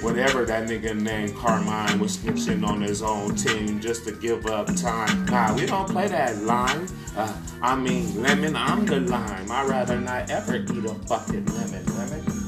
whatever 0.02 0.44
that 0.44 0.68
nigga 0.68 0.94
named 0.98 1.36
Carmine 1.36 1.98
was 1.98 2.16
snitching 2.16 2.66
on 2.66 2.80
his 2.80 3.02
own 3.02 3.34
team 3.34 3.80
just 3.80 4.04
to 4.04 4.12
give 4.12 4.46
up 4.46 4.74
time. 4.76 5.24
Nah, 5.26 5.54
we 5.54 5.66
don't 5.66 5.88
play 5.88 6.08
that 6.08 6.42
line. 6.42 6.88
Uh, 7.16 7.34
I 7.62 7.76
mean, 7.76 8.22
lemon, 8.22 8.56
I'm 8.56 8.84
the 8.84 9.00
lime. 9.00 9.50
I'd 9.50 9.68
rather 9.68 10.00
not 10.00 10.30
ever 10.30 10.56
eat 10.56 10.84
a 10.84 10.94
fucking 11.06 11.46
lemon. 11.46 11.84
Lemon? 11.96 12.46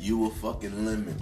you 0.00 0.26
a 0.26 0.30
fucking 0.30 0.84
lemon. 0.84 1.16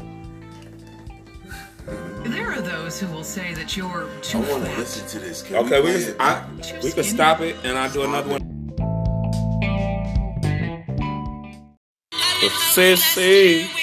There 2.24 2.52
are 2.52 2.60
those 2.60 3.00
who 3.00 3.06
will 3.08 3.24
say 3.24 3.52
that 3.54 3.76
you're 3.76 4.08
too 4.22 4.38
I 4.38 4.50
wanna 4.50 4.76
listen 4.76 5.06
to 5.08 5.18
this. 5.18 5.42
Can 5.42 5.56
Okay, 5.56 5.80
we 5.80 5.92
play? 5.92 6.14
I, 6.18 6.44
we 6.82 6.92
can 6.92 7.04
stop 7.04 7.40
it 7.40 7.56
and 7.64 7.76
I'll 7.76 7.90
do 7.90 8.04
another 8.04 8.30
one. 8.30 8.40
Sissy. 12.72 13.79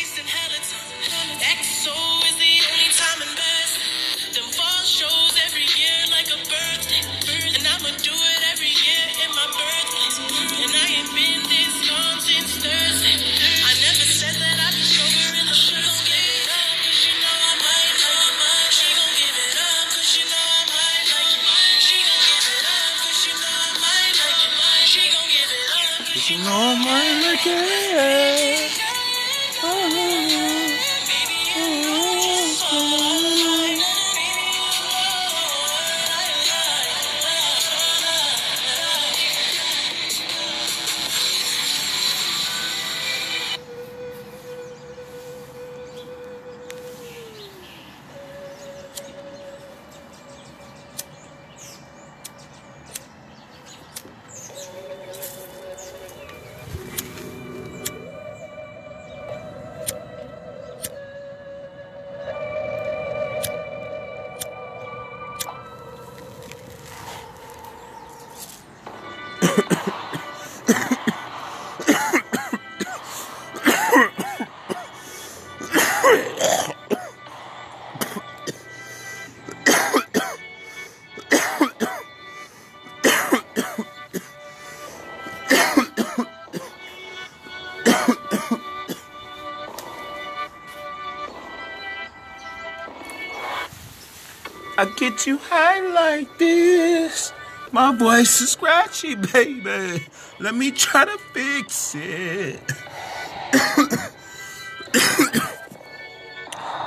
Get 95.17 95.25
you 95.25 95.37
high 95.39 95.79
like 95.79 96.37
this. 96.37 97.33
My 97.71 97.91
voice 97.95 98.39
is 98.39 98.51
scratchy, 98.51 99.15
baby. 99.15 100.05
Let 100.39 100.53
me 100.53 100.69
try 100.69 101.05
to 101.05 101.17
fix 101.33 101.95
it. 101.95 102.61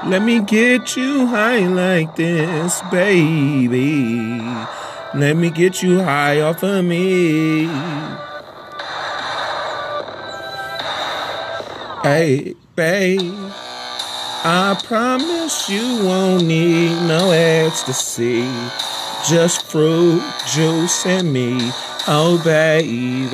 Let 0.06 0.22
me 0.22 0.42
get 0.42 0.96
you 0.96 1.26
high 1.26 1.66
like 1.66 2.14
this, 2.14 2.80
baby. 2.92 4.40
Let 5.12 5.36
me 5.36 5.50
get 5.50 5.82
you 5.82 6.00
high 6.00 6.40
off 6.40 6.62
of 6.62 6.84
me. 6.84 7.66
Hey, 12.04 12.54
babe. 12.76 13.50
I 14.42 14.80
promise 14.84 15.68
you 15.68 16.02
won't 16.02 16.46
need 16.46 16.94
no 17.06 17.30
ecstasy. 17.30 18.48
Just 19.28 19.66
fruit 19.66 20.22
juice 20.46 21.04
and 21.04 21.30
me. 21.30 21.70
Oh, 22.08 22.40
baby. 22.42 23.28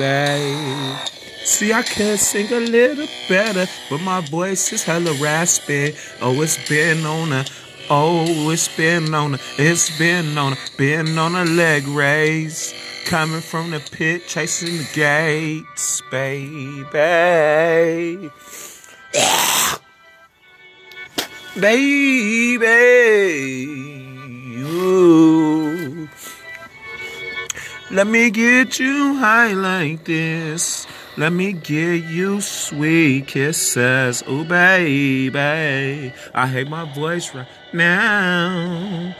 See, 1.45 1.71
I 1.71 1.81
could 1.83 2.19
sing 2.19 2.51
a 2.51 2.59
little 2.59 3.07
better, 3.29 3.67
but 3.89 4.01
my 4.01 4.19
voice 4.19 4.73
is 4.73 4.83
hella 4.83 5.13
raspy. 5.13 5.95
Oh, 6.19 6.41
it's 6.41 6.67
been 6.67 7.05
on 7.05 7.31
a, 7.31 7.45
oh, 7.89 8.49
it's 8.49 8.67
been 8.75 9.13
on 9.13 9.35
a, 9.35 9.39
it's 9.57 9.97
been 9.97 10.37
on 10.37 10.53
a, 10.53 10.57
been 10.77 11.17
on 11.17 11.35
a 11.35 11.45
leg 11.45 11.87
raise. 11.87 12.73
Coming 13.05 13.39
from 13.39 13.71
the 13.71 13.79
pit, 13.79 14.27
chasing 14.27 14.79
the 14.79 14.87
gates, 14.93 16.01
baby. 16.11 16.83
Baby, 21.59 22.65
ooh. 24.61 26.07
Let 27.89 28.05
me 28.05 28.29
get 28.29 28.79
you 28.79 29.15
high 29.15 29.53
like 29.53 30.03
this. 30.03 30.85
Let 31.17 31.33
me 31.33 31.53
give 31.53 32.11
you 32.11 32.41
sweet 32.41 33.25
kisses. 33.25 34.23
Oh, 34.27 34.43
baby. 34.43 36.13
I 36.35 36.45
hate 36.45 36.69
my 36.69 36.85
voice 36.93 37.33
right 37.33 37.47
now. 37.73 39.15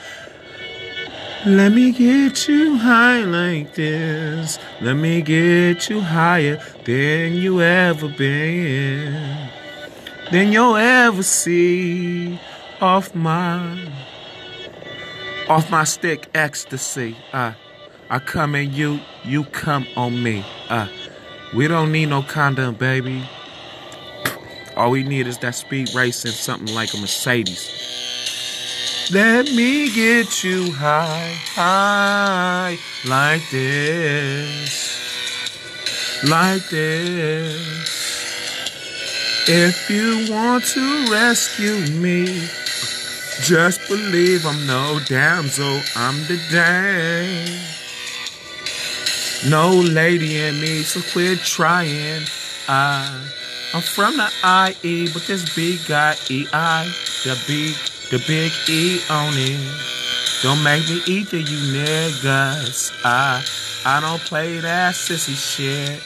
Let 1.43 1.71
me 1.71 1.91
get 1.91 2.47
you 2.47 2.77
high 2.77 3.23
like 3.23 3.73
this. 3.73 4.59
Let 4.79 4.93
me 4.93 5.23
get 5.23 5.89
you 5.89 6.01
higher 6.01 6.61
than 6.85 7.33
you 7.33 7.61
ever 7.61 8.09
been. 8.09 9.49
Than 10.31 10.51
you'll 10.51 10.75
ever 10.75 11.23
see 11.23 12.37
off 12.81 13.15
my 13.15 13.89
off 15.47 15.71
my 15.71 15.85
stick 15.85 16.27
ecstasy. 16.33 17.15
Uh, 17.31 17.53
I 18.09 18.19
come 18.19 18.53
in 18.55 18.73
you, 18.73 18.99
you 19.23 19.45
come 19.45 19.87
on 19.95 20.21
me. 20.21 20.45
Uh, 20.67 20.89
we 21.55 21.69
don't 21.69 21.93
need 21.93 22.07
no 22.07 22.23
condom, 22.23 22.75
baby. 22.75 23.23
All 24.75 24.91
we 24.91 25.03
need 25.03 25.27
is 25.27 25.37
that 25.39 25.55
speed 25.55 25.93
racing, 25.95 26.31
something 26.31 26.75
like 26.75 26.93
a 26.93 26.97
Mercedes. 26.97 27.71
Let 29.13 29.45
me 29.45 29.89
get 29.95 30.43
you 30.43 30.73
high, 30.73 31.35
high, 31.55 32.77
like 33.05 33.49
this, 33.49 34.93
like 36.29 36.67
this. 36.69 38.06
If 39.49 39.89
you 39.89 40.29
want 40.29 40.65
to 40.75 41.09
rescue 41.09 41.79
me, 41.95 42.25
just 43.39 43.79
believe 43.87 44.45
I'm 44.45 44.67
no 44.67 44.99
damsel, 45.07 45.79
I'm 45.95 46.19
the 46.27 46.37
dame. 46.51 47.57
No 49.49 49.71
lady 49.71 50.35
in 50.41 50.59
me, 50.59 50.83
so 50.83 50.99
quit 51.13 51.39
trying. 51.39 52.23
I, 52.67 53.25
I'm 53.73 53.81
from 53.81 54.17
the 54.17 54.29
IE, 54.83 55.13
but 55.13 55.21
this 55.27 55.55
big 55.55 55.79
guy 55.87 56.15
EI, 56.29 56.91
the 57.23 57.41
big, 57.47 57.73
the 58.11 58.21
big 58.27 58.51
E 58.67 58.99
on 59.09 59.31
it. 59.37 59.81
Don't 60.43 60.61
make 60.61 60.89
me 60.89 61.01
eat 61.07 61.29
to 61.29 61.37
you 61.37 61.73
niggas. 61.73 62.91
I, 63.05 63.45
I 63.85 64.01
don't 64.01 64.19
play 64.19 64.59
that 64.59 64.93
sissy 64.95 65.37
shit. 65.37 66.03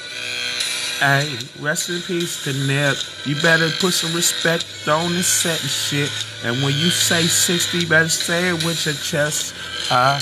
Hey, 1.02 1.36
rest 1.60 1.90
in 1.90 2.00
peace 2.04 2.44
to 2.44 2.54
Nip. 2.54 2.96
You 3.26 3.34
better 3.42 3.72
put 3.80 3.94
some 3.94 4.14
respect 4.16 4.88
on 4.88 5.14
this 5.14 5.26
set 5.28 5.60
and 5.60 5.70
shit. 5.70 6.12
And 6.46 6.62
when 6.64 6.74
you 6.76 6.92
say 6.92 7.24
60, 7.24 7.80
you 7.80 7.88
better 7.88 8.08
say 8.08 8.50
it 8.50 8.64
with 8.64 8.86
your 8.86 8.94
chest. 8.94 9.56
Ah, 9.90 10.22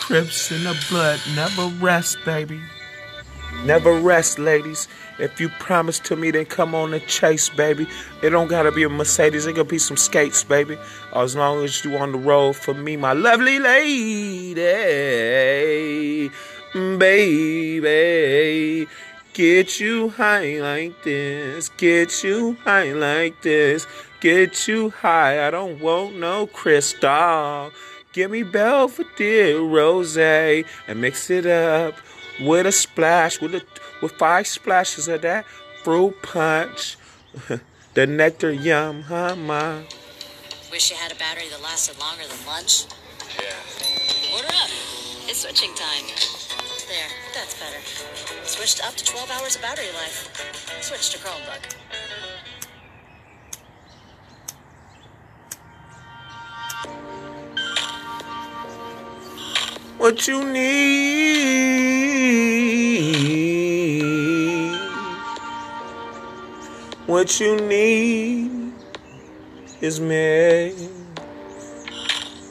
Crips 0.00 0.50
in 0.50 0.64
the 0.64 0.74
blood, 0.90 1.20
never 1.36 1.68
rest, 1.76 2.18
baby. 2.24 2.60
Never 3.64 3.92
rest, 4.00 4.40
ladies. 4.40 4.88
If 5.20 5.40
you 5.40 5.48
promise 5.60 6.00
to 6.00 6.16
me, 6.16 6.32
then 6.32 6.46
come 6.46 6.74
on 6.74 6.90
the 6.90 6.98
chase, 6.98 7.48
baby. 7.48 7.86
It 8.24 8.30
don't 8.30 8.48
gotta 8.48 8.72
be 8.72 8.82
a 8.82 8.88
Mercedes, 8.88 9.46
it 9.46 9.54
could 9.54 9.68
be 9.68 9.78
some 9.78 9.96
skates, 9.96 10.42
baby. 10.42 10.76
As 11.14 11.36
long 11.36 11.62
as 11.62 11.84
you 11.84 11.96
on 11.96 12.10
the 12.10 12.18
road 12.18 12.56
for 12.56 12.74
me, 12.74 12.96
my 12.96 13.12
lovely 13.12 13.60
lady, 13.60 14.54
baby. 16.98 18.88
Get 19.34 19.80
you 19.80 20.10
high 20.10 20.60
like 20.60 21.04
this, 21.04 21.70
get 21.70 22.22
you 22.22 22.58
high 22.64 22.92
like 22.92 23.40
this, 23.40 23.86
get 24.20 24.68
you 24.68 24.90
high. 24.90 25.46
I 25.46 25.50
don't 25.50 25.80
want 25.80 26.16
no 26.16 26.46
crystal. 26.46 27.70
Give 28.12 28.30
me 28.30 28.42
Belvedere 28.42 29.58
rose 29.58 30.18
and 30.18 30.66
mix 30.96 31.30
it 31.30 31.46
up 31.46 31.94
with 32.40 32.66
a 32.66 32.72
splash, 32.72 33.40
with 33.40 33.54
a 33.54 33.62
with 34.02 34.12
five 34.12 34.46
splashes 34.46 35.08
of 35.08 35.22
that 35.22 35.46
fruit 35.82 36.20
punch. 36.20 36.98
the 37.94 38.06
nectar 38.06 38.52
yum, 38.52 39.02
huh, 39.02 39.34
ma? 39.34 39.80
Wish 40.70 40.90
you 40.90 40.96
had 40.96 41.10
a 41.10 41.14
battery 41.14 41.48
that 41.48 41.62
lasted 41.62 41.98
longer 41.98 42.24
than 42.28 42.46
lunch. 42.46 42.84
Yeah. 43.40 44.34
Order 44.34 44.48
up. 44.48 44.70
It's 45.26 45.40
switching 45.40 45.74
time. 45.74 46.41
There, 46.92 47.08
that's 47.32 47.54
better. 47.58 47.80
Switched 48.44 48.86
up 48.86 48.94
to 48.96 49.04
12 49.06 49.30
hours 49.30 49.56
of 49.56 49.62
battery 49.62 49.86
life. 49.94 50.28
Switch 50.82 51.08
to 51.08 51.18
Chromebook. 51.20 51.72
What 59.96 60.28
you 60.28 60.44
need, 60.52 60.92
what 67.06 67.40
you 67.40 67.56
need 67.56 68.72
is 69.80 69.98
me. 69.98 70.72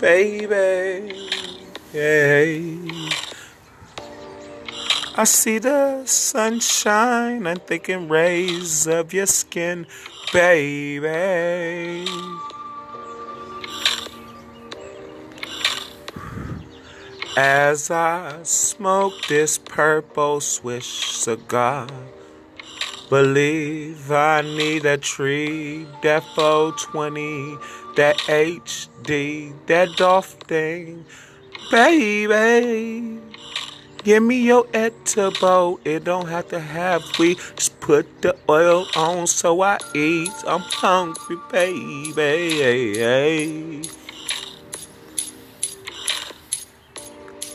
baby, 0.00 1.30
yeah. 1.94 3.10
I 5.16 5.24
see 5.24 5.58
the 5.58 6.04
sunshine, 6.04 7.46
I'm 7.46 7.58
thinking 7.58 8.08
rays 8.08 8.86
of 8.86 9.14
your 9.14 9.26
skin, 9.26 9.86
baby. 10.32 12.06
As 17.36 17.90
I 17.90 18.42
smoke 18.42 19.14
this 19.28 19.56
purple 19.56 20.40
swish 20.40 21.06
cigar, 21.16 21.88
believe 23.10 24.10
I 24.10 24.40
need 24.40 24.86
a 24.86 24.96
tree, 24.96 25.86
that 26.02 26.22
420, 26.34 27.58
that 27.96 28.16
HD, 28.18 29.52
that 29.66 29.96
Dolph 29.96 30.30
thing, 30.48 31.04
baby. 31.70 33.18
Give 34.02 34.22
me 34.22 34.40
your 34.40 34.66
edible. 34.72 35.78
It 35.84 36.04
don't 36.04 36.26
have 36.28 36.48
to 36.48 36.58
have 36.58 37.02
weed. 37.18 37.38
Just 37.56 37.78
put 37.80 38.22
the 38.22 38.34
oil 38.48 38.86
on 38.96 39.26
so 39.26 39.60
I 39.60 39.76
eat. 39.94 40.30
I'm 40.46 40.60
hungry, 40.62 41.36
baby. 41.52 43.02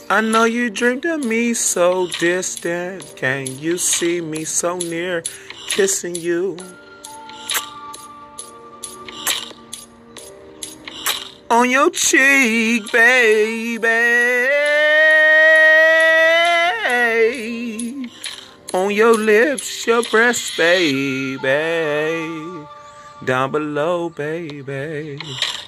I 0.08 0.20
know 0.20 0.44
you 0.44 0.70
dreamed 0.70 1.04
of 1.04 1.24
me 1.24 1.52
so 1.52 2.06
distant. 2.20 3.12
Can 3.16 3.58
you 3.58 3.76
see 3.76 4.20
me 4.20 4.44
so 4.44 4.78
near, 4.78 5.24
kissing 5.66 6.14
you? 6.14 6.56
On 11.48 11.70
your 11.70 11.90
cheek, 11.90 12.90
baby. 12.90 13.88
On 18.74 18.90
your 18.90 19.14
lips, 19.14 19.86
your 19.86 20.02
breast, 20.02 20.56
baby. 20.56 21.38
Down 23.24 23.50
below, 23.50 24.10
baby. 24.10 25.18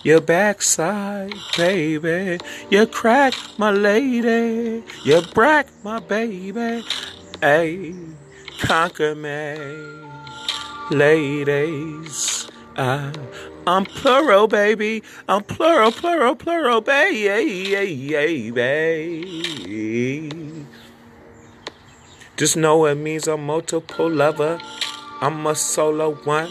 Your 0.03 0.21
backside, 0.21 1.35
baby. 1.57 2.39
You 2.71 2.87
crack, 2.87 3.35
my 3.57 3.71
lady. 3.71 4.83
You 5.05 5.23
brack, 5.33 5.69
my 5.83 6.01
baby. 6.01 6.85
Hey, 7.41 7.95
conquer 8.59 9.15
me, 9.15 9.57
ladies. 10.91 12.49
I, 12.77 13.13
I'm 13.67 13.85
plural, 13.85 14.49
baby. 14.49 15.03
I'm 15.29 15.43
plural, 15.45 15.93
plural, 15.93 16.37
plural, 16.37 16.81
baby. 16.81 18.01
Just 22.37 22.57
know 22.57 22.87
it 22.87 22.95
means 22.95 23.27
I'm 23.27 23.41
a 23.41 23.43
multiple 23.43 24.09
lover. 24.09 24.61
I'm 25.21 25.47
a 25.47 25.55
solo 25.55 26.15
one. 26.15 26.51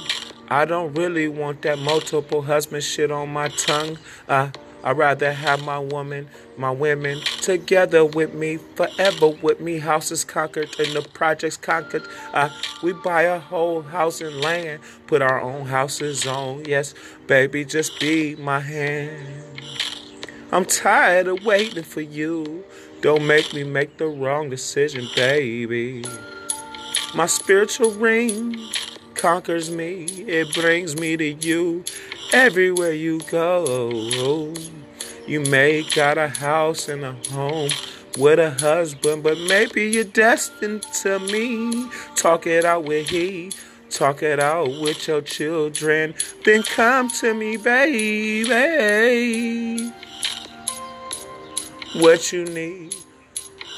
I 0.49 0.65
don't 0.65 0.93
really 0.93 1.27
want 1.27 1.61
that 1.63 1.79
multiple 1.79 2.41
husband 2.41 2.83
shit 2.83 3.11
on 3.11 3.29
my 3.29 3.47
tongue. 3.49 3.97
Uh, 4.27 4.51
I'd 4.87 4.97
rather 4.97 5.33
have 5.33 5.65
my 5.65 5.79
woman, 5.79 6.29
my 6.55 6.71
women 6.71 7.19
together 7.41 8.05
with 8.05 8.33
me, 8.33 8.55
forever 8.55 9.27
with 9.27 9.59
me. 9.59 9.79
Houses 9.79 10.23
conquered 10.23 10.69
and 10.79 10.93
the 10.93 11.01
projects 11.01 11.57
conquered. 11.57 12.03
Uh, 12.33 12.47
we 12.81 12.93
buy 12.93 13.23
a 13.23 13.37
whole 13.37 13.81
house 13.81 14.21
and 14.21 14.39
land, 14.39 14.79
put 15.05 15.21
our 15.21 15.41
own 15.41 15.65
houses 15.65 16.25
on. 16.25 16.63
Yes, 16.63 16.93
baby, 17.27 17.65
just 17.65 17.99
be 17.99 18.37
my 18.37 18.61
hand. 18.61 19.27
I'm 20.53 20.63
tired 20.63 21.27
of 21.27 21.43
waiting 21.43 21.83
for 21.83 21.99
you. 21.99 22.63
Don't 23.01 23.27
make 23.27 23.53
me 23.53 23.65
make 23.65 23.97
the 23.97 24.07
wrong 24.07 24.49
decision, 24.49 25.09
baby. 25.17 26.05
My 27.13 27.25
spiritual 27.25 27.91
ring 27.91 28.57
conquers 29.17 29.71
me, 29.71 30.03
it 30.27 30.53
brings 30.53 30.95
me 30.95 31.17
to 31.17 31.33
you 31.33 31.83
everywhere 32.31 32.93
you 32.93 33.19
go. 33.29 34.53
You 35.25 35.41
may 35.41 35.83
got 35.95 36.17
a 36.17 36.27
house 36.27 36.87
and 36.87 37.03
a 37.03 37.13
home 37.29 37.71
with 38.17 38.39
a 38.39 38.51
husband, 38.51 39.23
but 39.23 39.37
maybe 39.39 39.85
you're 39.85 40.03
destined 40.03 40.83
to 41.01 41.19
me. 41.19 41.89
Talk 42.15 42.47
it 42.47 42.63
out 42.63 42.85
with 42.85 43.09
he, 43.09 43.51
talk 43.89 44.23
it 44.23 44.39
out 44.39 44.69
with 44.81 45.07
your 45.07 45.21
children. 45.21 46.13
Then 46.45 46.63
come 46.63 47.09
to 47.09 47.33
me, 47.33 47.57
baby. 47.57 48.47
What 51.95 52.31
you 52.31 52.45
need, 52.45 52.95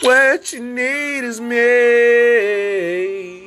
what 0.02 0.54
you 0.54 0.64
need 0.64 1.24
is 1.24 1.40
me. 1.40 3.40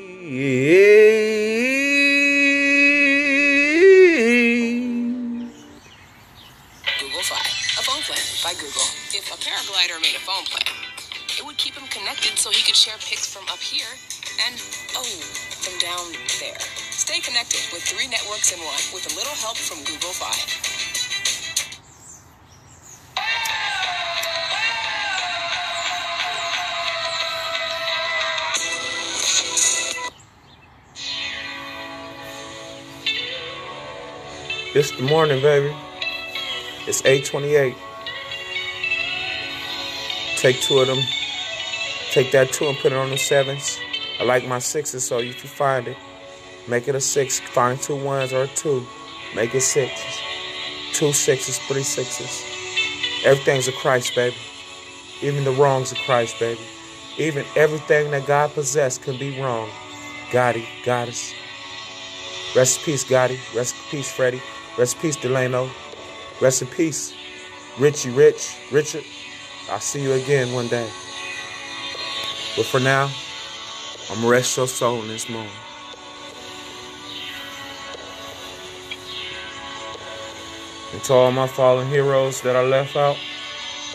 If 9.15 9.29
a 9.29 9.37
paraglider 9.37 10.01
made 10.01 10.17
a 10.17 10.25
phone 10.25 10.47
plan, 10.47 10.65
it 11.37 11.45
would 11.45 11.59
keep 11.59 11.75
him 11.75 11.87
connected 11.89 12.39
so 12.39 12.49
he 12.49 12.63
could 12.63 12.75
share 12.75 12.97
pics 12.97 13.31
from 13.31 13.45
up 13.53 13.59
here 13.59 13.85
and, 14.47 14.55
oh, 14.97 15.05
from 15.05 15.79
down 15.79 16.17
there. 16.41 16.59
Stay 16.89 17.21
connected 17.21 17.61
with 17.75 17.83
three 17.83 18.09
networks 18.09 18.53
in 18.53 18.59
one 18.61 18.81
with 18.95 19.05
a 19.13 19.15
little 19.15 19.35
help 19.35 19.59
from 19.59 19.85
Google 19.85 20.17
Fi. 20.17 20.33
It's 34.75 34.91
the 34.93 35.03
morning, 35.03 35.43
baby. 35.43 35.77
It's 36.87 37.05
828. 37.05 37.92
Take 40.43 40.61
two 40.61 40.81
of 40.81 40.89
them. 40.89 40.99
Take 42.11 42.33
that 42.33 42.53
two 42.53 42.67
and 42.67 42.77
put 42.79 42.91
it 42.91 42.99
on 42.99 43.11
the 43.11 43.17
sevens. 43.17 43.79
I 44.19 44.25
like 44.25 44.45
my 44.45 44.59
sixes, 44.59 45.05
so 45.05 45.19
if 45.19 45.45
you 45.45 45.49
find 45.49 45.87
it, 45.87 45.97
make 46.67 46.89
it 46.89 46.97
a 46.97 47.01
six. 47.01 47.39
Find 47.39 47.81
two 47.81 47.95
ones 47.95 48.33
or 48.33 48.49
two. 48.49 48.85
Make 49.37 49.55
it 49.55 49.61
sixes. 49.61 50.21
Two 50.95 51.13
sixes, 51.13 51.59
three 51.61 51.85
sixes. 51.85 52.43
Everything's 53.25 53.69
a 53.69 53.73
Christ, 53.73 54.17
baby. 54.17 54.35
Even 55.23 55.45
the 55.45 55.53
wrongs 55.53 55.93
of 55.93 55.99
Christ, 55.99 56.41
baby. 56.41 56.61
Even 57.19 57.45
everything 57.55 58.11
that 58.11 58.27
God 58.27 58.51
possessed 58.53 59.03
can 59.03 59.17
be 59.17 59.41
wrong. 59.41 59.71
Gotti, 60.33 60.67
Goddess. 60.85 61.33
Rest 62.57 62.81
in 62.81 62.85
peace, 62.85 63.05
Gotti. 63.05 63.39
Rest 63.55 63.77
in 63.77 63.91
peace, 63.93 64.11
Freddie. 64.11 64.43
Rest 64.77 64.97
in 64.97 65.03
peace, 65.03 65.15
Delano. 65.15 65.71
Rest 66.41 66.63
in 66.63 66.69
peace, 66.69 67.15
Richie 67.79 68.11
Rich, 68.11 68.57
Richard. 68.73 69.05
I'll 69.71 69.81
see 69.81 70.03
you 70.03 70.13
again 70.13 70.53
one 70.53 70.69
day. 70.69 70.89
But 72.57 72.67
for 72.67 72.81
now, 72.81 73.11
I'm 74.11 74.17
gonna 74.17 74.29
rest 74.29 74.57
your 74.57 74.69
soul 74.69 75.01
in 75.03 75.09
this 75.09 75.29
moment. 75.29 75.51
And 80.93 81.03
to 81.05 81.13
all 81.15 81.33
my 81.33 81.47
fallen 81.47 81.89
heroes 81.89 82.43
that 82.43 82.55
I 82.55 82.63
left 82.63 82.97
out, 82.97 83.17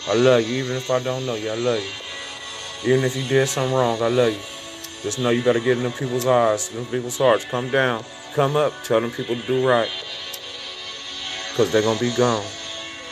I 0.08 0.14
love 0.14 0.48
you. 0.48 0.64
Even 0.64 0.76
if 0.76 0.90
I 0.90 0.98
don't 0.98 1.24
know 1.24 1.34
you, 1.34 1.50
I 1.50 1.54
love 1.54 1.80
you. 1.80 2.92
Even 2.92 3.04
if 3.04 3.14
you 3.14 3.22
did 3.24 3.48
something 3.48 3.74
wrong, 3.74 4.02
I 4.02 4.08
love 4.08 4.32
you. 4.32 4.40
Just 5.02 5.20
know 5.20 5.30
you 5.30 5.42
gotta 5.42 5.60
get 5.60 5.76
in 5.76 5.84
them 5.84 5.92
people's 5.92 6.26
eyes, 6.26 6.70
in 6.70 6.76
them 6.76 6.86
people's 6.86 7.18
hearts. 7.18 7.44
Come 7.44 7.70
down, 7.70 8.04
come 8.34 8.56
up, 8.56 8.72
tell 8.82 9.00
them 9.00 9.12
people 9.12 9.36
to 9.36 9.46
do 9.46 9.68
right. 9.68 9.90
Cause 11.54 11.70
they're 11.70 11.82
gonna 11.82 12.00
be 12.00 12.14
gone. 12.16 12.44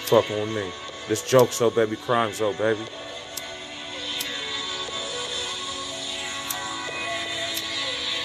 Fucking 0.07 0.41
with 0.41 0.55
me. 0.55 0.86
This 1.09 1.23
joke 1.23 1.53
so 1.53 1.70
baby, 1.70 1.95
crime 1.95 2.33
so 2.33 2.53
baby. 2.55 2.85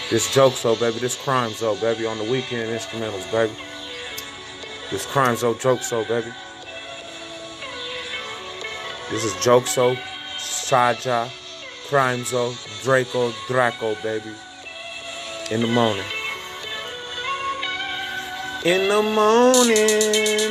This 0.10 0.34
joke 0.34 0.54
so 0.54 0.76
baby, 0.76 1.00
this 1.00 1.16
crime 1.16 1.52
so 1.52 1.76
baby 1.76 2.08
on 2.08 2.18
the 2.18 2.24
weekend 2.24 2.72
instrumentals, 2.72 3.32
baby. 3.32 3.54
This 4.90 5.06
crime 5.06 5.36
so 5.36 5.54
joke 5.54 5.84
so 5.84 6.04
baby. 6.06 6.34
This 9.12 9.24
is 9.24 9.36
joke 9.44 9.68
so 9.68 9.96
Saja, 10.38 11.30
crime 11.88 12.26
so 12.26 12.54
Draco, 12.82 13.32
Draco, 13.48 13.96
baby. 14.02 14.34
In 15.52 15.62
the 15.62 15.68
morning. 15.68 16.06
In 18.66 18.90
the 18.90 19.02
morning. 19.02 20.42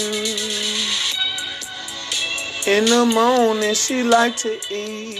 In 2.71 2.85
the 2.85 3.05
morning, 3.05 3.75
she 3.75 4.05
like 4.05 4.37
to 4.37 4.53
eat. 4.73 5.19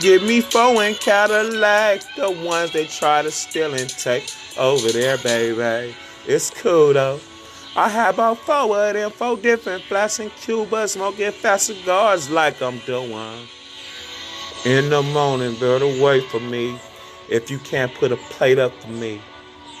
Give 0.00 0.22
me 0.22 0.42
four 0.42 0.82
and 0.82 1.00
Cadillac, 1.00 2.02
the 2.14 2.30
ones 2.30 2.72
they 2.72 2.84
try 2.84 3.22
to 3.22 3.30
steal 3.30 3.72
and 3.72 3.88
take 3.88 4.30
over 4.58 4.92
there, 4.92 5.16
baby. 5.16 5.94
It's 6.26 6.50
cool 6.50 6.92
though. 6.92 7.20
I 7.76 7.88
have 7.88 8.14
about 8.14 8.38
four 8.38 8.78
of 8.78 8.94
them, 8.94 9.10
four 9.10 9.36
different 9.36 9.82
flats 9.84 10.20
in 10.20 10.30
Cuba, 10.30 10.86
smoking 10.86 11.32
fat 11.32 11.56
cigars 11.56 12.30
like 12.30 12.62
I'm 12.62 12.78
doing. 12.80 13.48
In 14.64 14.90
the 14.90 15.02
morning, 15.02 15.56
better 15.58 15.86
wait 16.00 16.24
for 16.30 16.38
me. 16.38 16.78
If 17.28 17.50
you 17.50 17.58
can't 17.58 17.92
put 17.94 18.12
a 18.12 18.16
plate 18.16 18.58
up 18.58 18.72
for 18.80 18.88
me, 18.88 19.20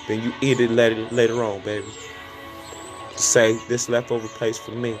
then 0.08 0.22
you 0.22 0.32
eat 0.40 0.58
it 0.58 0.70
later, 0.70 1.06
later 1.10 1.44
on, 1.44 1.60
baby. 1.60 1.86
Say 3.14 3.56
this 3.68 3.88
leftover 3.88 4.26
plate's 4.26 4.58
for 4.58 4.72
me. 4.72 4.98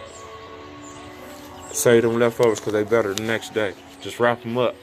Say 1.72 1.98
them 1.98 2.18
leftovers 2.20 2.60
because 2.60 2.74
they 2.74 2.84
better 2.84 3.12
the 3.12 3.24
next 3.24 3.54
day. 3.54 3.74
Just 4.00 4.20
wrap 4.20 4.42
them 4.42 4.56
up. 4.56 4.76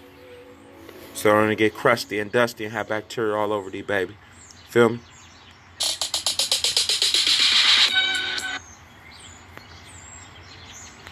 So 1.14 1.30
they 1.30 1.48
don't 1.48 1.58
get 1.58 1.74
crusty 1.74 2.20
and 2.20 2.30
dusty 2.30 2.66
and 2.66 2.74
have 2.74 2.90
bacteria 2.90 3.36
all 3.36 3.54
over 3.54 3.70
these, 3.70 3.86
baby. 3.86 4.18
Feel 4.68 4.90
me? 4.90 5.00